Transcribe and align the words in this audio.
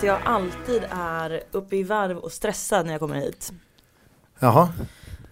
Att 0.00 0.06
jag 0.06 0.20
alltid 0.24 0.82
är 0.90 1.42
uppe 1.50 1.76
i 1.76 1.82
varv 1.82 2.18
och 2.18 2.32
stressad 2.32 2.86
när 2.86 2.92
jag 2.92 3.00
kommer 3.00 3.14
hit. 3.14 3.52
Jaha, 4.38 4.72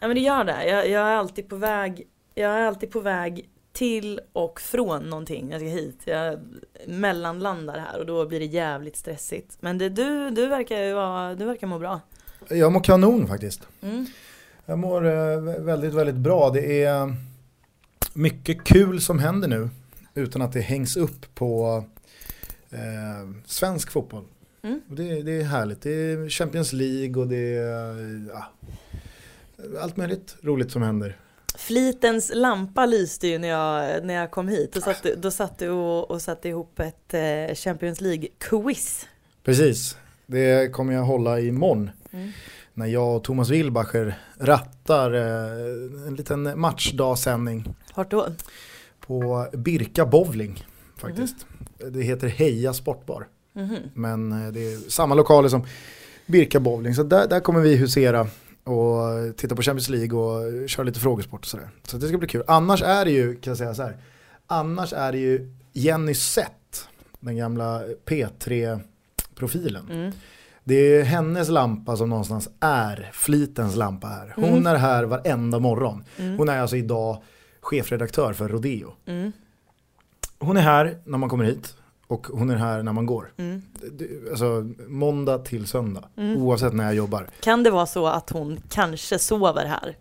Ja 0.00 0.06
men 0.08 0.14
det 0.14 0.20
gör 0.20 0.44
det. 0.44 0.68
Jag, 0.68 0.88
jag 0.88 1.08
är 1.08 1.16
alltid 1.16 1.48
på 1.48 1.56
väg, 1.56 2.06
jag 2.34 2.50
är 2.50 2.66
alltid 2.66 2.90
på 2.90 3.00
väg 3.00 3.48
till 3.72 4.20
och 4.32 4.60
från 4.60 5.02
någonting 5.02 5.50
jag 5.50 5.60
ska 5.60 5.68
hit. 5.68 6.00
Jag 6.04 6.38
mellanlandar 6.86 7.78
här 7.78 7.98
och 7.98 8.06
då 8.06 8.26
blir 8.26 8.40
det 8.40 8.46
jävligt 8.46 8.96
stressigt. 8.96 9.56
Men 9.60 9.78
det, 9.78 9.88
du, 9.88 10.30
du 10.30 10.46
verkar 10.46 10.78
ju 10.78 10.94
vara, 10.94 11.34
du 11.34 11.44
verkar 11.44 11.66
må 11.66 11.78
bra. 11.78 12.00
jag 12.48 12.72
mår 12.72 12.84
kanon 12.84 13.28
faktiskt. 13.28 13.68
Mm. 13.80 14.06
Jag 14.66 14.78
mår 14.78 15.06
eh, 15.06 15.40
väldigt, 15.58 15.94
väldigt 15.94 16.16
bra. 16.16 16.50
Det 16.50 16.84
är 16.84 17.14
mycket 18.12 18.64
kul 18.64 19.00
som 19.00 19.18
händer 19.18 19.48
nu 19.48 19.68
utan 20.14 20.42
att 20.42 20.52
det 20.52 20.60
hängs 20.60 20.96
upp 20.96 21.34
på 21.34 21.84
eh, 22.70 23.42
svensk 23.46 23.90
fotboll. 23.90 24.24
Mm. 24.68 24.80
Det, 24.88 25.22
det 25.22 25.32
är 25.32 25.44
härligt. 25.44 25.82
Det 25.82 25.90
är 25.90 26.28
Champions 26.28 26.72
League 26.72 27.22
och 27.22 27.28
det 27.28 27.56
är 27.56 28.26
ja, 28.32 28.52
allt 29.80 29.96
möjligt 29.96 30.36
roligt 30.42 30.70
som 30.70 30.82
händer. 30.82 31.16
Flitens 31.56 32.30
lampa 32.34 32.86
lyste 32.86 33.28
ju 33.28 33.38
när 33.38 33.48
jag, 33.48 34.04
när 34.04 34.14
jag 34.14 34.30
kom 34.30 34.48
hit. 34.48 34.72
Då 34.72 34.80
satt, 34.80 35.02
då 35.16 35.30
satt 35.30 35.58
du 35.58 35.68
och, 35.68 36.10
och 36.10 36.22
satte 36.22 36.48
ihop 36.48 36.80
ett 36.80 37.14
eh, 37.14 37.54
Champions 37.54 38.00
League-quiz. 38.00 39.06
Precis, 39.44 39.96
det 40.26 40.72
kommer 40.72 40.92
jag 40.92 41.02
hålla 41.02 41.40
imorgon. 41.40 41.90
Mm. 42.10 42.30
När 42.74 42.86
jag 42.86 43.16
och 43.16 43.24
Thomas 43.24 43.50
Wilbacher 43.50 44.18
rattar 44.38 45.14
eh, 45.14 46.06
en 46.06 46.14
liten 46.16 46.60
matchdagsändning 46.60 47.74
Vart 47.94 48.10
då? 48.10 48.26
på 49.00 49.46
Birka 49.52 50.06
Bowling 50.06 50.64
faktiskt. 50.96 51.46
Det 51.90 52.02
heter 52.02 52.28
Heja 52.28 52.74
Sportbar. 52.74 53.26
Mhm. 53.58 53.76
Men 53.94 54.32
eh, 54.46 54.52
det 54.52 54.60
är 54.72 54.90
samma 54.90 55.14
lokaler 55.14 55.48
som 55.48 55.66
Birka 56.26 56.60
Bowling. 56.60 56.94
Så 56.94 57.02
där, 57.02 57.28
där 57.28 57.40
kommer 57.40 57.60
vi 57.60 57.76
husera 57.76 58.26
och 58.64 59.36
titta 59.36 59.56
på 59.56 59.62
Champions 59.62 59.88
League 59.88 60.18
och 60.18 60.68
köra 60.68 60.84
lite 60.84 61.00
frågesport 61.00 61.40
och 61.40 61.46
sådär. 61.46 61.68
Så 61.82 61.96
det 61.96 62.08
ska 62.08 62.18
bli 62.18 62.28
kul. 62.28 62.42
Annars 62.46 62.82
är 62.82 63.04
det 63.04 63.10
ju, 63.10 63.36
kan 63.36 63.50
jag 63.50 63.58
säga 63.58 63.74
så 63.74 63.82
här. 63.82 63.96
Annars 64.46 64.92
är 64.92 65.12
det 65.12 65.18
ju 65.18 65.54
Jenny 65.72 66.14
Sett, 66.14 66.88
den 67.20 67.36
gamla 67.36 67.82
P3-profilen. 68.06 69.90
Mm. 69.90 70.12
Det 70.64 70.74
är 70.74 71.02
hennes 71.04 71.48
lampa 71.48 71.96
som 71.96 72.10
någonstans 72.10 72.48
är 72.60 73.10
Flitens 73.12 73.76
lampa 73.76 74.06
här. 74.06 74.32
Hon 74.36 74.44
Mm. 74.44 74.66
är 74.66 74.74
här 74.76 75.04
varenda 75.04 75.58
morgon. 75.58 76.04
Mm. 76.16 76.38
Hon 76.38 76.48
är 76.48 76.58
alltså 76.60 76.76
idag 76.76 77.22
chefredaktör 77.60 78.32
för 78.32 78.48
Rodeo. 78.48 78.92
Mm. 79.06 79.32
Hon 80.38 80.56
är 80.56 80.60
här 80.60 80.98
när 81.04 81.18
man 81.18 81.28
kommer 81.28 81.44
hit 81.44 81.74
och 82.08 82.26
hon 82.26 82.50
är 82.50 82.56
här 82.56 82.82
när 82.82 82.92
man 82.92 83.06
går. 83.06 83.32
Mm. 83.36 83.62
Alltså 84.30 84.66
måndag 84.88 85.38
till 85.38 85.66
söndag, 85.66 86.04
Mm. 86.16 86.42
oavsett 86.42 86.72
när 86.72 86.84
jag 86.84 86.94
jobbar. 86.94 87.30
Kan 87.40 87.62
det 87.62 87.70
vara 87.70 87.86
så 87.86 88.06
att 88.06 88.30
hon 88.30 88.60
kanske 88.70 89.18
sover 89.18 89.64
här? 89.66 89.96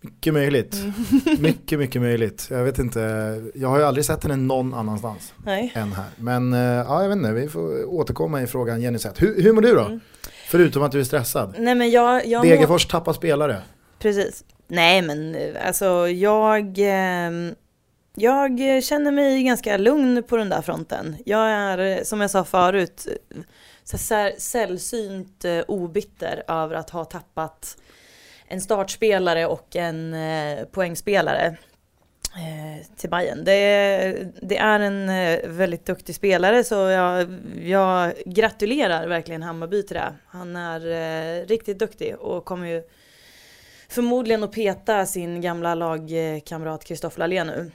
Mycket 0.00 0.32
möjligt. 0.34 0.74
Mm. 0.74 0.92
Mycket, 1.42 1.78
mycket 1.78 2.02
möjligt. 2.02 2.46
Jag 2.50 2.64
vet 2.64 2.78
inte, 2.78 3.00
jag 3.54 3.68
har 3.68 3.78
ju 3.78 3.84
aldrig 3.84 4.04
sett 4.04 4.22
henne 4.22 4.36
någon 4.36 4.74
annanstans 4.74 5.32
Nej. 5.44 5.72
än 5.74 5.92
här. 5.92 6.04
Men 6.16 6.52
eh, 6.52 6.60
ja, 6.60 7.02
jag 7.02 7.08
vet 7.08 7.16
inte, 7.16 7.32
vi 7.32 7.48
får 7.48 7.84
återkomma 7.94 8.42
i 8.42 8.46
frågan 8.46 8.80
Jenny 8.82 8.98
Seth. 8.98 9.20
Hur, 9.20 9.42
hur 9.42 9.52
mår 9.52 9.62
du 9.62 9.74
då? 9.74 9.84
Mm. 9.84 10.00
Förutom 10.48 10.82
att 10.82 10.92
du 10.92 11.00
är 11.00 11.04
stressad. 11.04 11.54
Nej 11.58 11.74
men 11.74 11.90
jag, 11.90 12.26
jag 12.26 12.42
Degerfors 12.44 12.86
tappar 12.86 13.12
spelare. 13.12 13.62
Precis. 13.98 14.44
Nej 14.68 15.02
men 15.02 15.34
eh, 15.34 15.66
alltså 15.66 16.08
jag, 16.08 16.74
ehm, 16.78 17.54
jag 18.18 18.84
känner 18.84 19.12
mig 19.12 19.42
ganska 19.42 19.76
lugn 19.76 20.22
på 20.22 20.36
den 20.36 20.48
där 20.48 20.62
fronten. 20.62 21.16
Jag 21.24 21.50
är, 21.50 22.04
som 22.04 22.20
jag 22.20 22.30
sa 22.30 22.44
förut, 22.44 23.06
så 23.84 24.14
här 24.14 24.32
sällsynt 24.38 25.44
eh, 25.44 25.60
obitter 25.68 26.42
över 26.48 26.74
att 26.74 26.90
ha 26.90 27.04
tappat 27.04 27.76
en 28.48 28.60
startspelare 28.60 29.46
och 29.46 29.76
en 29.76 30.14
eh, 30.14 30.64
poängspelare 30.64 31.56
eh, 32.34 32.86
till 32.96 33.10
Bayern. 33.10 33.44
Det, 33.44 34.32
det 34.42 34.58
är 34.58 34.80
en 34.80 35.06
väldigt 35.56 35.86
duktig 35.86 36.14
spelare 36.14 36.64
så 36.64 36.74
jag, 36.74 37.38
jag 37.62 38.12
gratulerar 38.26 39.06
verkligen 39.06 39.42
Hammarby 39.42 39.82
till 39.82 39.96
det. 39.96 40.14
Han 40.26 40.56
är 40.56 41.46
riktigt 41.46 41.78
duktig 41.78 42.16
och 42.18 42.44
kommer 42.44 42.66
ju 42.66 42.82
förmodligen 43.88 44.44
att 44.44 44.52
peta 44.52 45.06
sin 45.06 45.40
gamla 45.40 45.74
lagkamrat 45.74 46.84
Kristoffer 46.84 47.18
Lallén 47.18 47.46
nu. 47.46 47.70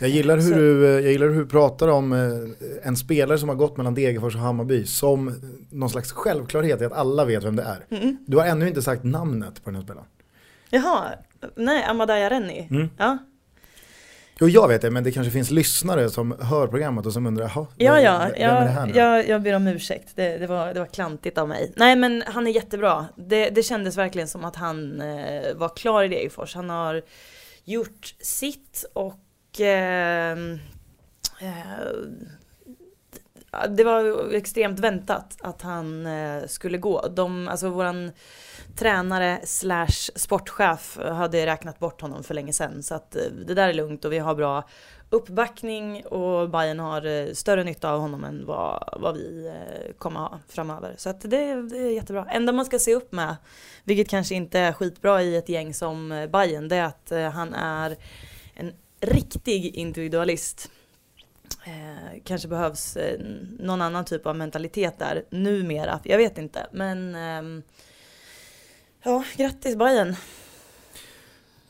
Jag 0.00 0.10
gillar, 0.10 0.36
hur 0.36 0.54
du, 0.54 0.86
eh, 0.86 0.90
jag 1.04 1.12
gillar 1.12 1.28
hur 1.28 1.40
du 1.40 1.46
pratar 1.46 1.88
om 1.88 2.12
eh, 2.12 2.88
en 2.88 2.96
spelare 2.96 3.38
som 3.38 3.48
har 3.48 3.56
gått 3.56 3.76
mellan 3.76 3.94
Degerfors 3.94 4.34
och 4.34 4.40
Hammarby 4.40 4.86
som 4.86 5.34
någon 5.70 5.90
slags 5.90 6.12
självklarhet 6.12 6.80
i 6.80 6.84
att 6.84 6.92
alla 6.92 7.24
vet 7.24 7.44
vem 7.44 7.56
det 7.56 7.62
är. 7.62 7.96
Mm. 7.96 8.16
Du 8.26 8.36
har 8.36 8.46
ännu 8.46 8.68
inte 8.68 8.82
sagt 8.82 9.04
namnet 9.04 9.64
på 9.64 9.70
den 9.70 9.74
här 9.74 9.82
spelaren. 9.82 10.06
Jaha, 10.70 11.08
nej, 11.56 11.84
Amadaya 11.84 12.30
Renni. 12.30 12.68
Mm. 12.70 12.90
Ja. 12.96 13.18
Jo, 14.40 14.48
jag 14.48 14.68
vet 14.68 14.82
det, 14.82 14.90
men 14.90 15.04
det 15.04 15.12
kanske 15.12 15.30
finns 15.30 15.50
lyssnare 15.50 16.10
som 16.10 16.34
hör 16.40 16.66
programmet 16.66 17.06
och 17.06 17.12
som 17.12 17.26
undrar, 17.26 17.50
Ja, 17.54 17.66
ja, 17.76 18.18
vem 18.18 18.50
är 18.50 18.64
det 18.64 18.70
här 18.70 18.80
jag, 18.80 18.88
nu? 18.88 18.98
jag, 18.98 19.28
jag 19.28 19.42
ber 19.42 19.52
om 19.52 19.66
ursäkt. 19.66 20.08
Det, 20.14 20.38
det, 20.38 20.46
var, 20.46 20.74
det 20.74 20.80
var 20.80 20.86
klantigt 20.86 21.38
av 21.38 21.48
mig. 21.48 21.72
Nej 21.76 21.96
men 21.96 22.22
han 22.26 22.46
är 22.46 22.50
jättebra. 22.50 23.06
Det, 23.16 23.50
det 23.50 23.62
kändes 23.62 23.96
verkligen 23.96 24.28
som 24.28 24.44
att 24.44 24.56
han 24.56 25.00
eh, 25.00 25.54
var 25.56 25.76
klar 25.76 26.04
i 26.04 26.08
Degerfors. 26.08 26.54
Han 26.54 26.70
har 26.70 27.02
gjort 27.64 28.14
sitt 28.20 28.84
och 28.92 29.14
Ehm, 29.60 30.58
eh, 31.40 31.48
det 33.68 33.84
var 33.84 34.32
extremt 34.34 34.78
väntat 34.78 35.36
att 35.40 35.62
han 35.62 36.06
eh, 36.06 36.46
skulle 36.46 36.78
gå. 36.78 37.08
De, 37.08 37.48
alltså 37.48 37.68
våran 37.68 38.12
tränare 38.76 39.40
slash 39.44 40.10
sportchef 40.14 40.98
hade 40.98 41.46
räknat 41.46 41.78
bort 41.78 42.00
honom 42.00 42.24
för 42.24 42.34
länge 42.34 42.52
sedan. 42.52 42.82
Så 42.82 42.94
att 42.94 43.16
eh, 43.16 43.22
det 43.46 43.54
där 43.54 43.68
är 43.68 43.74
lugnt 43.74 44.04
och 44.04 44.12
vi 44.12 44.18
har 44.18 44.34
bra 44.34 44.64
uppbackning 45.10 46.06
och 46.06 46.50
Bayern 46.50 46.80
har 46.80 47.06
eh, 47.06 47.32
större 47.32 47.64
nytta 47.64 47.92
av 47.92 48.00
honom 48.00 48.24
än 48.24 48.46
vad, 48.46 48.94
vad 48.96 49.14
vi 49.14 49.46
eh, 49.46 49.92
kommer 49.98 50.20
ha 50.20 50.38
framöver. 50.48 50.94
Så 50.96 51.10
att 51.10 51.20
det, 51.20 51.28
det 51.62 51.78
är 51.78 51.90
jättebra. 51.90 52.26
Enda 52.30 52.52
man 52.52 52.64
ska 52.64 52.78
se 52.78 52.94
upp 52.94 53.12
med, 53.12 53.36
vilket 53.84 54.08
kanske 54.08 54.34
inte 54.34 54.58
är 54.58 54.72
skitbra 54.72 55.22
i 55.22 55.36
ett 55.36 55.48
gäng 55.48 55.74
som 55.74 56.12
eh, 56.12 56.26
Bayern, 56.26 56.68
det 56.68 56.76
är 56.76 56.84
att 56.84 57.12
eh, 57.12 57.30
han 57.30 57.54
är 57.54 57.96
riktig 59.00 59.74
individualist. 59.74 60.70
Eh, 61.64 62.20
kanske 62.24 62.48
behövs 62.48 62.96
eh, 62.96 63.20
någon 63.58 63.82
annan 63.82 64.04
typ 64.04 64.26
av 64.26 64.36
mentalitet 64.36 64.98
där 64.98 65.24
numera. 65.30 66.00
Jag 66.04 66.18
vet 66.18 66.38
inte, 66.38 66.66
men 66.72 67.14
ehm, 67.14 67.62
ja, 69.02 69.24
grattis 69.36 69.76
Bayern. 69.76 70.16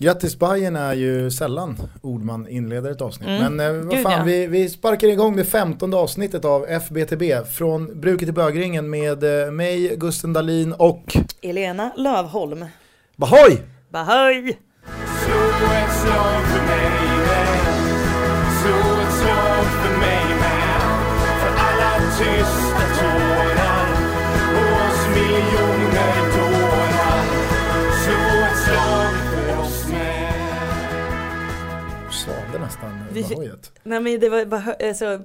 Grattis 0.00 0.38
Bayern 0.38 0.76
är 0.76 0.94
ju 0.94 1.30
sällan 1.30 1.76
ord 2.02 2.22
man 2.22 2.48
inleder 2.48 2.90
ett 2.90 3.00
avsnitt. 3.00 3.28
Mm. 3.28 3.54
Men 3.54 3.66
eh, 3.66 3.82
vad 3.82 3.94
Gud, 3.94 4.02
fan, 4.02 4.12
ja. 4.12 4.22
vi, 4.24 4.46
vi 4.46 4.68
sparkar 4.68 5.08
igång 5.08 5.36
det 5.36 5.44
femtonde 5.44 5.96
avsnittet 5.96 6.44
av 6.44 6.66
FBTB 6.68 7.46
från 7.52 8.00
Bruket 8.00 8.26
till 8.26 8.34
bögringen 8.34 8.90
med 8.90 9.44
eh, 9.44 9.50
mig, 9.50 9.96
Gusten 9.96 10.32
Dahlin 10.32 10.72
och 10.72 11.16
Elena 11.42 11.92
Lövholm. 11.96 12.64
Bahoy! 13.16 13.58
Bahoj! 13.90 14.58
Slå 15.24 16.97
eh, 33.20 33.28
Bahoyet. 33.28 33.72
Nej 33.82 34.00
men 34.00 34.20
det 34.20 34.28
var 34.28 34.76
alltså, 34.82 35.20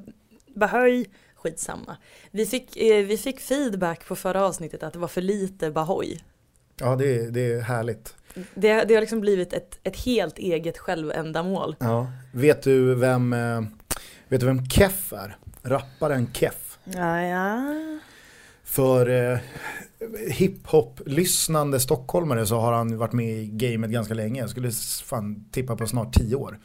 bahoj, 0.56 1.10
skitsamma. 1.36 1.98
Vi 2.32 2.46
fick, 2.46 2.78
eh, 2.78 3.06
vi 3.06 3.18
fick 3.18 3.40
feedback 3.40 4.08
på 4.08 4.16
förra 4.16 4.46
avsnittet 4.46 4.84
att 4.84 4.94
det 4.94 5.00
var 5.00 5.08
för 5.08 5.22
lite 5.22 5.72
bahoj. 5.72 6.24
Ja, 6.80 6.96
det 6.96 7.16
är, 7.16 7.32
det 7.32 7.54
är 7.54 7.62
härligt. 7.62 8.16
Det, 8.56 8.84
det 8.84 8.94
har 8.94 9.02
liksom 9.02 9.22
blivit 9.22 9.54
ett, 9.54 9.80
ett 9.84 9.98
helt 9.98 10.38
eget 10.38 10.78
självändamål. 10.78 11.76
Ja. 11.80 12.12
Vet 12.34 12.64
du 12.64 12.96
vem, 12.96 13.34
eh, 13.34 13.62
vet 14.28 14.40
du 14.40 14.46
vem 14.46 14.70
Keff 14.70 15.14
är? 15.14 15.38
Rapparen 15.62 16.34
Keff. 16.34 16.78
Ja, 16.84 17.22
ja. 17.22 17.64
För 18.64 19.10
eh, 19.10 19.40
hiphop-lyssnande 20.30 21.80
stockholmare 21.80 22.46
så 22.46 22.60
har 22.60 22.74
han 22.74 22.98
varit 22.98 23.14
med 23.14 23.30
i 23.30 23.48
gamet 23.48 23.92
ganska 23.92 24.14
länge. 24.14 24.42
Jag 24.42 24.50
skulle 24.50 24.72
fan 25.04 25.46
tippa 25.52 25.76
på 25.76 25.88
snart 25.88 26.14
tio 26.14 26.36
år. 26.36 26.60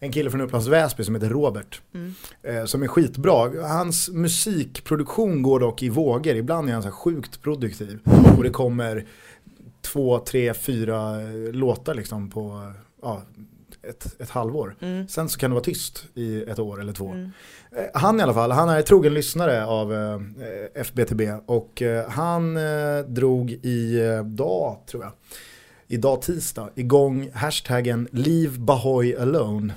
En 0.00 0.12
kille 0.12 0.30
från 0.30 0.40
Upplands 0.40 0.66
Väsby 0.66 1.04
som 1.04 1.14
heter 1.14 1.28
Robert. 1.28 1.82
Mm. 1.94 2.14
Eh, 2.42 2.64
som 2.64 2.82
är 2.82 2.86
skitbra. 2.86 3.62
Hans 3.68 4.08
musikproduktion 4.08 5.42
går 5.42 5.60
dock 5.60 5.82
i 5.82 5.88
vågor. 5.88 6.34
Ibland 6.36 6.68
är 6.68 6.72
han 6.72 6.82
så 6.82 6.90
sjukt 6.90 7.42
produktiv. 7.42 7.98
Och 8.36 8.42
det 8.42 8.50
kommer 8.50 9.06
två, 9.82 10.18
tre, 10.18 10.54
fyra 10.54 11.22
eh, 11.22 11.52
låtar 11.52 11.94
liksom 11.94 12.30
på 12.30 12.72
ja, 13.02 13.22
ett, 13.82 14.20
ett 14.20 14.30
halvår. 14.30 14.76
Mm. 14.80 15.08
Sen 15.08 15.28
så 15.28 15.38
kan 15.38 15.50
det 15.50 15.54
vara 15.54 15.64
tyst 15.64 16.06
i 16.14 16.42
ett 16.42 16.58
år 16.58 16.80
eller 16.80 16.92
två. 16.92 17.08
Mm. 17.08 17.30
Eh, 17.76 17.84
Han 18.00 18.20
i 18.20 18.22
alla 18.22 18.34
fall, 18.34 18.50
han 18.50 18.68
är 18.68 18.82
trogen 18.82 19.14
lyssnare 19.14 19.66
av 19.66 19.94
eh, 19.94 20.20
FBTB 20.74 21.20
och 21.46 21.82
eh, 21.82 22.08
han 22.08 22.56
eh, 22.56 22.98
drog 23.06 23.50
i 23.50 24.00
eh, 24.00 24.24
dag, 24.24 24.76
tror 24.86 25.02
jag, 25.02 25.12
idag 25.88 26.22
tisdag, 26.22 26.70
igång 26.74 27.30
hashtaggen 27.34 28.08
Leave 28.12 28.58
Bahoy 28.58 29.16
Alone. 29.16 29.74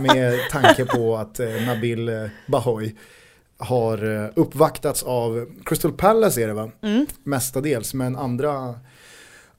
Med 0.00 0.38
tanke 0.50 0.84
på 0.84 1.16
att 1.16 1.40
eh, 1.40 1.66
Nabil 1.66 2.08
eh, 2.08 2.24
Bahoy 2.46 2.94
har 3.58 4.24
eh, 4.24 4.30
uppvaktats 4.34 5.02
av 5.02 5.46
Crystal 5.64 5.92
Palace 5.92 6.42
är 6.42 6.46
det 6.46 6.54
va? 6.54 6.70
Mm. 6.82 7.06
Mestadels, 7.24 7.94
men 7.94 8.16
andra 8.16 8.74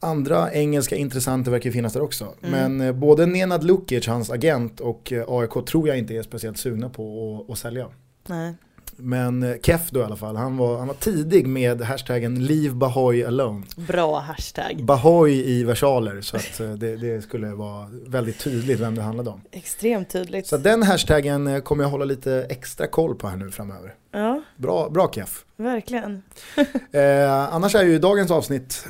Andra 0.01 0.53
engelska 0.53 0.95
intressenter 0.95 1.51
verkar 1.51 1.71
finnas 1.71 1.93
där 1.93 2.01
också. 2.01 2.33
Mm. 2.43 2.77
Men 2.77 2.99
både 2.99 3.25
Nenad 3.25 3.63
Lukic, 3.63 4.07
hans 4.07 4.29
agent, 4.29 4.79
och 4.79 5.13
AIK 5.27 5.65
tror 5.67 5.87
jag 5.87 5.97
inte 5.97 6.15
är 6.15 6.23
speciellt 6.23 6.57
sugna 6.57 6.89
på 6.89 7.37
att, 7.47 7.51
att 7.51 7.59
sälja. 7.59 7.87
Nej. 8.27 8.53
Men 8.99 9.43
eh, 9.43 9.55
Keff 9.63 9.89
då 9.91 9.99
i 9.99 10.03
alla 10.03 10.15
fall, 10.15 10.35
han 10.35 10.57
var, 10.57 10.77
han 10.77 10.87
var 10.87 10.95
tidig 10.95 11.47
med 11.47 11.81
hashtaggen 11.81 12.45
Leave 12.45 12.75
Bahoy 12.75 13.23
Alone. 13.23 13.65
Bra 13.75 14.19
hashtag. 14.19 14.83
Bahoy 14.83 15.31
i 15.49 15.63
versaler 15.63 16.21
så 16.21 16.37
att 16.37 16.59
eh, 16.59 16.71
det, 16.71 16.95
det 16.95 17.21
skulle 17.21 17.47
vara 17.47 17.87
väldigt 18.07 18.39
tydligt 18.39 18.79
vem 18.79 18.95
det 18.95 19.01
handlade 19.01 19.29
om. 19.29 19.41
Extremt 19.51 20.09
tydligt. 20.09 20.47
Så 20.47 20.57
den 20.57 20.83
hashtaggen 20.83 21.47
eh, 21.47 21.59
kommer 21.59 21.83
jag 21.83 21.89
hålla 21.89 22.05
lite 22.05 22.45
extra 22.49 22.87
koll 22.87 23.15
på 23.15 23.27
här 23.27 23.37
nu 23.37 23.51
framöver. 23.51 23.93
Ja, 24.11 24.41
Bra, 24.57 24.89
bra 24.89 25.11
Keff. 25.15 25.45
verkligen. 25.57 26.21
Eh, 26.91 27.53
annars 27.53 27.75
är 27.75 27.83
ju 27.83 27.99
dagens 27.99 28.31
avsnitt 28.31 28.87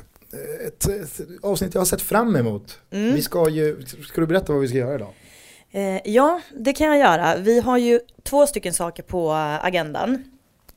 ett, 0.68 0.90
ett 0.90 1.22
avsnitt 1.42 1.74
jag 1.74 1.82
har 1.82 1.86
sett 1.86 2.02
fram 2.02 2.36
emot. 2.36 2.80
Mm. 2.92 3.14
Vi 3.16 3.22
ska 3.22 3.50
ju, 3.50 3.82
ska 4.08 4.22
du 4.22 4.28
berätta 4.28 4.54
vad 4.54 4.62
vi 4.62 4.68
ska 4.68 4.78
göra 4.78 4.96
idag? 4.96 5.14
Eh, 5.72 6.02
ja, 6.06 6.42
det 6.56 6.74
kan 6.74 6.88
jag 6.88 6.98
göra. 6.98 7.36
Vi 7.38 7.60
har 7.60 7.78
ju 7.78 8.00
två 8.24 8.48
stycken 8.48 8.74
saker 8.74 9.04
på 9.04 9.32
agendan. 9.62 10.24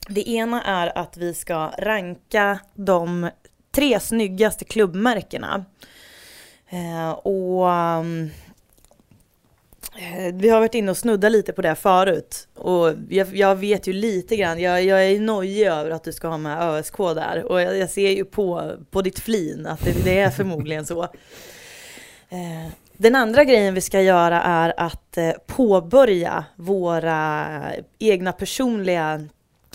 Det 0.08 0.28
ena 0.28 0.62
är 0.62 0.98
att 0.98 1.16
vi 1.16 1.34
ska 1.34 1.70
ranka 1.78 2.58
de 2.74 3.30
tre 3.74 4.00
snyggaste 4.00 4.64
klubbmärkena. 4.64 5.64
Eh, 6.68 7.10
och 7.10 7.72
eh, 7.72 8.02
vi 10.34 10.48
har 10.48 10.60
varit 10.60 10.74
inne 10.74 10.90
och 10.90 10.96
snuddat 10.96 11.32
lite 11.32 11.52
på 11.52 11.62
det 11.62 11.74
förut. 11.74 12.48
Och 12.54 12.94
jag, 13.08 13.36
jag 13.36 13.56
vet 13.56 13.86
ju 13.86 13.92
lite 13.92 14.36
grann, 14.36 14.60
jag, 14.60 14.84
jag 14.84 15.06
är 15.06 15.20
nojig 15.20 15.66
över 15.66 15.90
att 15.90 16.04
du 16.04 16.12
ska 16.12 16.28
ha 16.28 16.38
med 16.38 16.62
ÖSK 16.62 16.96
där. 16.98 17.44
Och 17.44 17.60
jag, 17.60 17.76
jag 17.76 17.90
ser 17.90 18.10
ju 18.10 18.24
på, 18.24 18.72
på 18.90 19.02
ditt 19.02 19.18
flin 19.18 19.66
att 19.66 19.84
det, 19.84 20.04
det 20.04 20.18
är 20.18 20.30
förmodligen 20.30 20.86
så. 20.86 21.02
Eh, 22.28 22.72
den 23.02 23.14
andra 23.14 23.44
grejen 23.44 23.74
vi 23.74 23.80
ska 23.80 24.00
göra 24.00 24.42
är 24.42 24.74
att 24.76 25.18
eh, 25.18 25.32
påbörja 25.46 26.44
våra 26.56 27.46
egna 27.98 28.32
personliga 28.32 29.28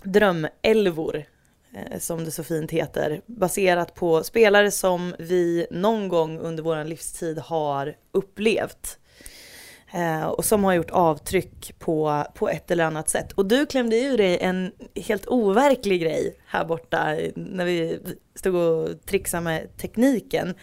drömälvor 0.03 1.23
eh, 1.73 1.99
som 1.99 2.25
det 2.25 2.31
så 2.31 2.43
fint 2.43 2.71
heter, 2.71 3.21
baserat 3.25 3.93
på 3.93 4.23
spelare 4.23 4.71
som 4.71 5.15
vi 5.19 5.67
någon 5.71 6.07
gång 6.07 6.39
under 6.39 6.63
vår 6.63 6.83
livstid 6.83 7.39
har 7.39 7.95
upplevt. 8.11 8.99
Eh, 9.93 10.25
och 10.25 10.45
som 10.45 10.63
har 10.63 10.73
gjort 10.73 10.91
avtryck 10.91 11.79
på, 11.79 12.25
på 12.33 12.49
ett 12.49 12.71
eller 12.71 12.83
annat 12.83 13.09
sätt. 13.09 13.31
Och 13.31 13.45
du 13.45 13.65
klämde 13.65 13.99
ur 13.99 14.17
dig 14.17 14.37
en 14.37 14.71
helt 14.95 15.27
overklig 15.27 16.01
grej 16.01 16.35
här 16.47 16.65
borta 16.65 17.17
när 17.35 17.65
vi 17.65 17.99
stod 18.35 18.55
och 18.55 19.05
trixade 19.05 19.43
med 19.43 19.77
tekniken. 19.77 20.55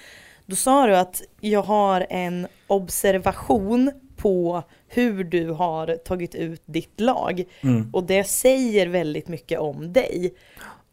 Då 0.46 0.56
sa 0.56 0.86
du 0.86 0.96
att 0.96 1.22
jag 1.40 1.62
har 1.62 2.06
en 2.10 2.46
observation 2.66 3.92
på 4.16 4.62
hur 4.88 5.24
du 5.24 5.50
har 5.50 5.96
tagit 5.96 6.34
ut 6.34 6.62
ditt 6.66 7.00
lag. 7.00 7.44
Och 7.92 8.04
det 8.04 8.24
säger 8.24 8.86
väldigt 8.86 9.28
mycket 9.28 9.58
om 9.58 9.92
dig. 9.92 10.34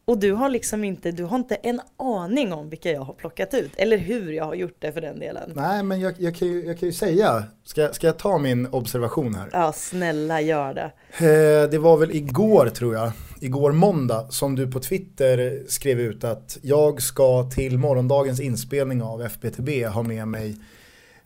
Och 0.04 0.18
du 0.18 0.32
har 0.32 0.48
liksom 0.48 0.84
inte, 0.84 1.10
du 1.10 1.24
har 1.24 1.36
inte 1.36 1.54
en 1.54 1.80
aning 1.96 2.52
om 2.52 2.68
vilka 2.68 2.90
jag 2.90 3.00
har 3.00 3.14
plockat 3.14 3.54
ut. 3.54 3.70
Eller 3.76 3.98
hur 3.98 4.32
jag 4.32 4.44
har 4.44 4.54
gjort 4.54 4.76
det 4.78 4.92
för 4.92 5.00
den 5.00 5.18
delen. 5.18 5.52
Nej 5.54 5.82
men 5.82 6.00
jag, 6.00 6.14
jag, 6.18 6.34
kan, 6.34 6.48
ju, 6.48 6.64
jag 6.66 6.78
kan 6.78 6.88
ju 6.88 6.92
säga, 6.92 7.44
ska, 7.64 7.88
ska 7.92 8.06
jag 8.06 8.18
ta 8.18 8.38
min 8.38 8.66
observation 8.66 9.34
här? 9.34 9.48
Ja, 9.52 9.72
snälla 9.72 10.40
gör 10.40 10.74
det. 10.74 10.92
Eh, 11.26 11.70
det 11.70 11.78
var 11.78 11.96
väl 11.96 12.10
igår 12.10 12.66
tror 12.66 12.94
jag, 12.94 13.12
igår 13.40 13.72
måndag, 13.72 14.26
som 14.30 14.54
du 14.56 14.70
på 14.70 14.80
Twitter 14.80 15.62
skrev 15.68 16.00
ut 16.00 16.24
att 16.24 16.58
jag 16.62 17.02
ska 17.02 17.50
till 17.50 17.78
morgondagens 17.78 18.40
inspelning 18.40 19.02
av 19.02 19.22
FBTB 19.22 19.86
ha 19.86 20.02
med 20.02 20.28
mig 20.28 20.56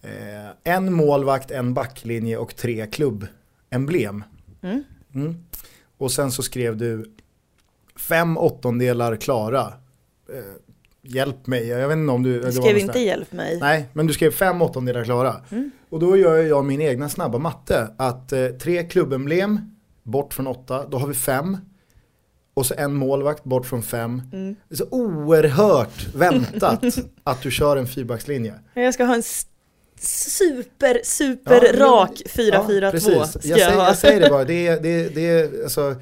eh, 0.02 0.74
en 0.74 0.92
målvakt, 0.92 1.50
en 1.50 1.74
backlinje 1.74 2.36
och 2.36 2.56
tre 2.56 2.86
klubbemblem. 2.86 4.24
Mm. 4.62 4.84
Mm. 5.14 5.44
Och 5.98 6.12
sen 6.12 6.32
så 6.32 6.42
skrev 6.42 6.76
du 6.76 7.04
fem 7.98 8.38
åttondelar 8.38 9.16
klara. 9.16 9.60
Eh, 10.32 10.42
hjälp 11.02 11.46
mig, 11.46 11.66
jag 11.68 11.88
vet 11.88 11.96
inte 11.96 12.12
om 12.12 12.22
du... 12.22 12.40
Du 12.40 12.52
skrev 12.52 12.78
inte 12.78 12.98
hjälp 12.98 13.32
mig. 13.32 13.58
Nej, 13.60 13.88
men 13.92 14.06
du 14.06 14.12
skrev 14.12 14.30
fem 14.30 14.62
åttondelar 14.62 15.04
klara. 15.04 15.36
Mm. 15.50 15.70
Och 15.90 16.00
då 16.00 16.16
gör 16.16 16.36
jag 16.36 16.64
min 16.64 16.80
egna 16.80 17.08
snabba 17.08 17.38
matte. 17.38 17.88
Att 17.96 18.32
eh, 18.32 18.46
tre 18.46 18.82
klubbemblem 18.84 19.60
bort 20.02 20.34
från 20.34 20.46
åtta, 20.46 20.86
då 20.88 20.98
har 20.98 21.06
vi 21.08 21.14
fem. 21.14 21.56
Och 22.54 22.66
så 22.66 22.74
en 22.78 22.94
målvakt 22.94 23.44
bort 23.44 23.66
från 23.66 23.82
fem. 23.82 24.22
Mm. 24.32 24.56
Det 24.68 24.74
är 24.74 24.76
så 24.76 24.86
oerhört 24.90 26.14
väntat 26.14 26.84
att 27.24 27.42
du 27.42 27.50
kör 27.50 27.76
en 27.76 27.86
fyrbackslinje. 27.86 28.54
Jag 28.74 28.94
ska 28.94 29.04
ha 29.04 29.14
en 29.14 29.22
super, 30.00 31.00
super 31.04 31.74
Ja, 31.78 31.86
rak 31.86 32.22
Ja, 32.36 32.64
4-4-2. 32.68 32.90
precis. 32.90 33.28
ska 33.30 33.48
Jag, 33.48 33.58
jag 33.58 33.68
säger, 33.68 33.84
jag 33.84 33.96
säger 33.98 34.20
det 34.20 34.30
bara, 34.30 34.44
det 34.44 34.66
är, 34.66 34.80
det, 34.80 34.88
är- 34.88 35.10
det 35.14 35.28
är, 35.28 35.62
alltså, 35.62 35.94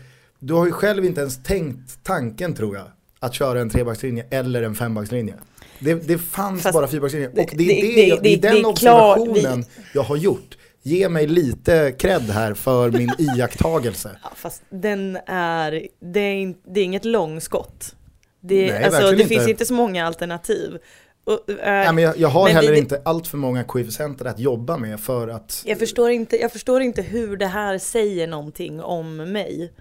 du 0.46 0.54
har 0.54 0.66
ju 0.66 0.72
själv 0.72 1.04
inte 1.04 1.20
ens 1.20 1.42
tänkt 1.42 1.98
tanken 2.02 2.54
tror 2.54 2.76
jag. 2.76 2.86
Att 3.20 3.34
köra 3.34 3.60
en 3.60 3.70
trebackslinje 3.70 4.26
eller 4.30 4.62
en 4.62 4.74
fembackslinje. 4.74 5.34
Det, 5.78 5.94
det 5.94 6.18
fanns 6.18 6.62
Fast 6.62 6.74
bara 6.74 6.86
fyrbackslinjer. 6.88 7.28
Och 7.28 7.34
det 7.34 7.42
är, 7.42 7.46
det- 7.56 7.64
det, 7.64 7.94
det- 7.94 8.06
jag, 8.06 8.22
det- 8.22 8.22
det 8.22 8.48
är 8.48 8.52
det 8.52 8.56
den 8.56 8.64
observationen 8.66 9.64
jag 9.94 10.02
har 10.02 10.16
gjort. 10.16 10.58
Ge 10.82 11.08
mig 11.08 11.26
lite 11.26 11.92
cred 11.98 12.22
här 12.22 12.54
för 12.54 12.90
min 12.90 13.10
iakttagelse. 13.36 14.10
Ja, 14.22 14.30
fast 14.36 14.62
den 14.70 15.18
är, 15.26 15.86
det 16.00 16.20
är, 16.20 16.34
in, 16.34 16.54
det 16.74 16.80
är 16.80 16.84
inget 16.84 17.04
långskott. 17.04 17.94
Det, 18.40 18.72
Nej, 18.72 18.84
alltså, 18.84 19.00
det 19.02 19.12
inte. 19.12 19.24
finns 19.28 19.48
inte 19.48 19.66
så 19.66 19.74
många 19.74 20.06
alternativ. 20.06 20.78
Och, 21.24 21.50
äh, 21.50 21.56
Nej, 21.64 21.92
men 21.92 22.04
jag, 22.04 22.16
jag 22.18 22.28
har 22.28 22.44
Men 22.44 22.54
heller 22.56 22.72
vi- 22.72 22.78
inte 22.78 23.02
allt 23.04 23.26
för 23.26 23.38
många 23.38 23.64
koefficienter 23.64 24.24
att 24.24 24.38
jobba 24.38 24.76
med 24.76 25.00
för 25.00 25.28
att 25.28 25.62
jag, 25.66 25.78
förstår 25.78 26.10
inte, 26.10 26.36
jag 26.36 26.52
förstår 26.52 26.80
inte 26.82 27.02
hur 27.02 27.36
det 27.36 27.46
här 27.46 27.78
säger 27.78 28.26
någonting 28.26 28.80
om 28.80 29.16
mig. 29.16 29.72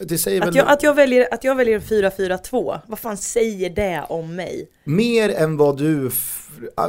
Att 0.00 0.54
jag, 0.54 0.68
att 0.68 0.82
jag, 0.82 0.94
väljer, 0.94 1.34
att 1.34 1.44
jag 1.44 1.54
väljer 1.54 1.74
en 1.74 1.82
4-4-2, 1.82 2.80
vad 2.86 2.98
fan 2.98 3.16
säger 3.16 3.70
det 3.70 4.04
om 4.08 4.36
mig? 4.36 4.68
mer 4.84 5.28
än 5.30 5.56
vad 5.56 5.78
du 5.78 6.10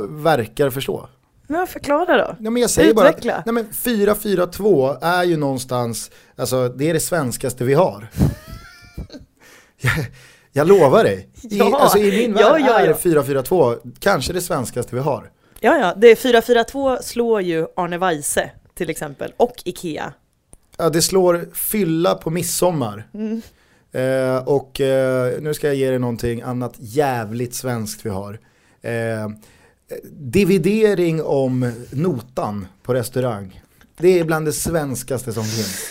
verkar 0.10 0.70
förstå. 0.70 1.10
Men 1.48 1.68
förklara 1.68 2.18
då. 2.18 2.36
Ja, 2.40 2.50
men 2.50 2.62
jag 2.62 2.70
säger 2.70 2.94
bara 2.94 3.10
Utveckla. 3.10 3.44
nej, 3.46 3.54
men 3.54 3.68
4-4-2 3.70 4.98
är 5.02 5.24
ju 5.24 5.38
någonstans, 5.38 6.12
alltså 6.36 6.70
det 6.70 6.90
är 6.90 6.94
det 6.94 7.00
svenskaste 7.00 7.64
vi 7.64 7.74
har. 7.74 8.08
jag, 9.82 10.06
jag 10.52 10.68
lovar 10.68 11.04
dig. 11.04 11.30
I, 11.42 11.58
Ja, 11.58 11.80
alltså, 11.80 11.98
I 11.98 12.18
min 12.18 12.34
värld 12.34 12.62
ja, 12.68 12.80
är 12.80 12.88
ja. 12.88 12.94
4-4-2 12.94 13.92
kanske 14.00 14.34
det 14.34 14.42
svenskaste 14.42 14.96
vi 14.96 15.02
har. 15.02 15.32
Ja, 15.60 15.78
ja, 15.78 15.94
det 15.98 16.08
är 16.08 16.16
4-4-2 16.16 17.02
slår 17.02 17.42
ju 17.42 17.68
Arne 17.76 17.98
Weise 17.98 18.52
till 18.76 18.90
exempel, 18.90 19.34
och 19.38 19.56
Ikea. 19.66 20.14
Ja, 20.78 20.90
det 20.90 21.02
slår 21.02 21.50
fylla 21.54 22.16
på 22.16 22.30
midsommar. 22.30 23.08
Mm. 23.14 23.42
Eh, 23.92 24.48
och 24.48 24.82
eh, 24.82 25.42
nu 25.42 25.54
ska 25.54 25.68
jag 25.68 25.76
ge 25.76 25.90
dig 25.90 26.00
någonting 26.00 26.42
annat 26.42 26.74
jävligt 26.78 27.56
svenskt 27.56 28.06
vi 28.06 28.10
har. 28.10 28.40
Eh, 28.82 29.30
dividering 30.12 31.24
om 31.24 31.72
notan 31.92 32.68
på 32.84 32.94
restaurang. 32.94 33.62
Det 33.98 34.20
är 34.20 34.24
bland 34.24 34.46
det 34.46 34.54
svenskaste 34.54 35.34
som 35.34 35.44
finns. 35.44 35.90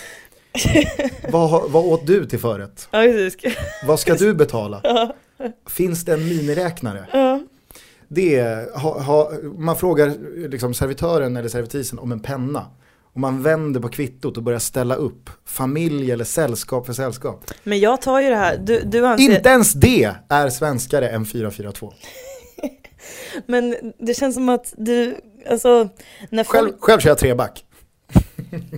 vad, 1.31 1.71
vad 1.71 1.85
åt 1.85 2.07
du 2.07 2.27
till 2.27 2.39
förrätt? 2.39 2.89
Ja. 2.91 3.03
Vad 3.87 4.01
ska 4.01 4.15
du 4.15 4.35
betala? 4.35 5.13
Finns 5.67 6.05
det 6.05 6.15
en 6.15 6.29
miniräknare? 6.29 7.07
Ja. 7.13 7.41
Det 8.09 8.37
är, 8.37 8.79
ha, 8.79 9.01
ha, 9.01 9.33
man 9.59 9.77
frågar 9.77 10.15
liksom 10.49 10.75
servitören 10.75 11.37
eller 11.37 11.49
servitrisen 11.49 11.99
om 11.99 12.13
en 12.13 12.21
penna. 12.21 12.67
Och 13.17 13.21
man 13.21 13.43
vänder 13.43 13.81
på 13.81 13.89
kvittot 13.89 14.37
och 14.37 14.43
börjar 14.43 14.59
ställa 14.59 14.95
upp 14.95 15.31
familj 15.45 16.11
eller 16.11 16.25
sällskap 16.25 16.87
för 16.87 16.93
sällskap. 16.93 17.51
Men 17.65 17.81
jag 17.81 18.03
tar 18.03 18.21
ju 18.21 18.31
det 18.31 18.37
här, 18.37 18.57
du, 18.57 18.81
du 18.81 19.07
anser... 19.07 19.35
Inte 19.35 19.49
ens 19.49 19.73
det 19.73 20.15
är 20.29 20.49
svenskare 20.51 21.09
än 21.09 21.27
442. 21.27 21.93
Men 23.47 23.77
det 23.99 24.15
känns 24.15 24.35
som 24.35 24.49
att 24.49 24.75
du, 24.77 25.17
alltså, 25.51 25.89
när 26.31 26.45
Själv, 26.45 26.69
folk, 26.69 26.81
själv 26.81 27.01
kör 27.01 27.11
jag 27.11 27.19
treback. 27.19 27.65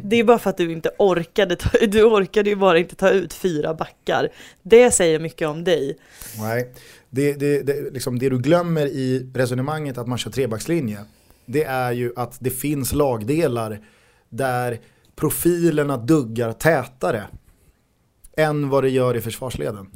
det 0.03 0.17
är 0.17 0.25
bara 0.25 0.39
för 0.39 0.51
att 0.51 0.57
du 0.57 0.73
inte 0.73 0.91
orkade 0.99 1.57
ta, 1.57 1.87
du 1.87 2.05
orkade 2.05 2.51
ju 2.51 2.57
bara 2.57 2.79
inte 2.79 2.95
ta 2.95 3.11
ut 3.11 3.33
fyra 3.33 3.75
backar. 3.75 4.29
Det 4.63 4.91
säger 4.91 5.19
mycket 5.19 5.49
om 5.49 5.65
dig. 5.65 5.99
Nej, 6.39 6.73
det, 7.11 7.33
det, 7.33 7.63
det, 7.63 7.91
liksom 7.91 8.19
det 8.19 8.29
du 8.29 8.39
glömmer 8.39 8.87
i 8.87 9.31
resonemanget 9.35 9.99
att 9.99 10.09
man 10.09 10.19
kör 10.19 10.31
trebackslinje 10.31 10.99
det 11.49 11.65
är 11.65 11.93
ju 11.93 12.13
att 12.17 12.37
det 12.41 12.51
finns 12.51 12.93
lagdelar 12.93 13.81
där 14.29 14.81
profilerna 15.17 15.97
duggar 15.97 16.53
tätare 16.53 17.23
än 18.37 18.69
vad 18.69 18.85
det 18.85 18.91
gör 18.91 19.17
i 19.17 19.21
försvarsleden. 19.21 19.87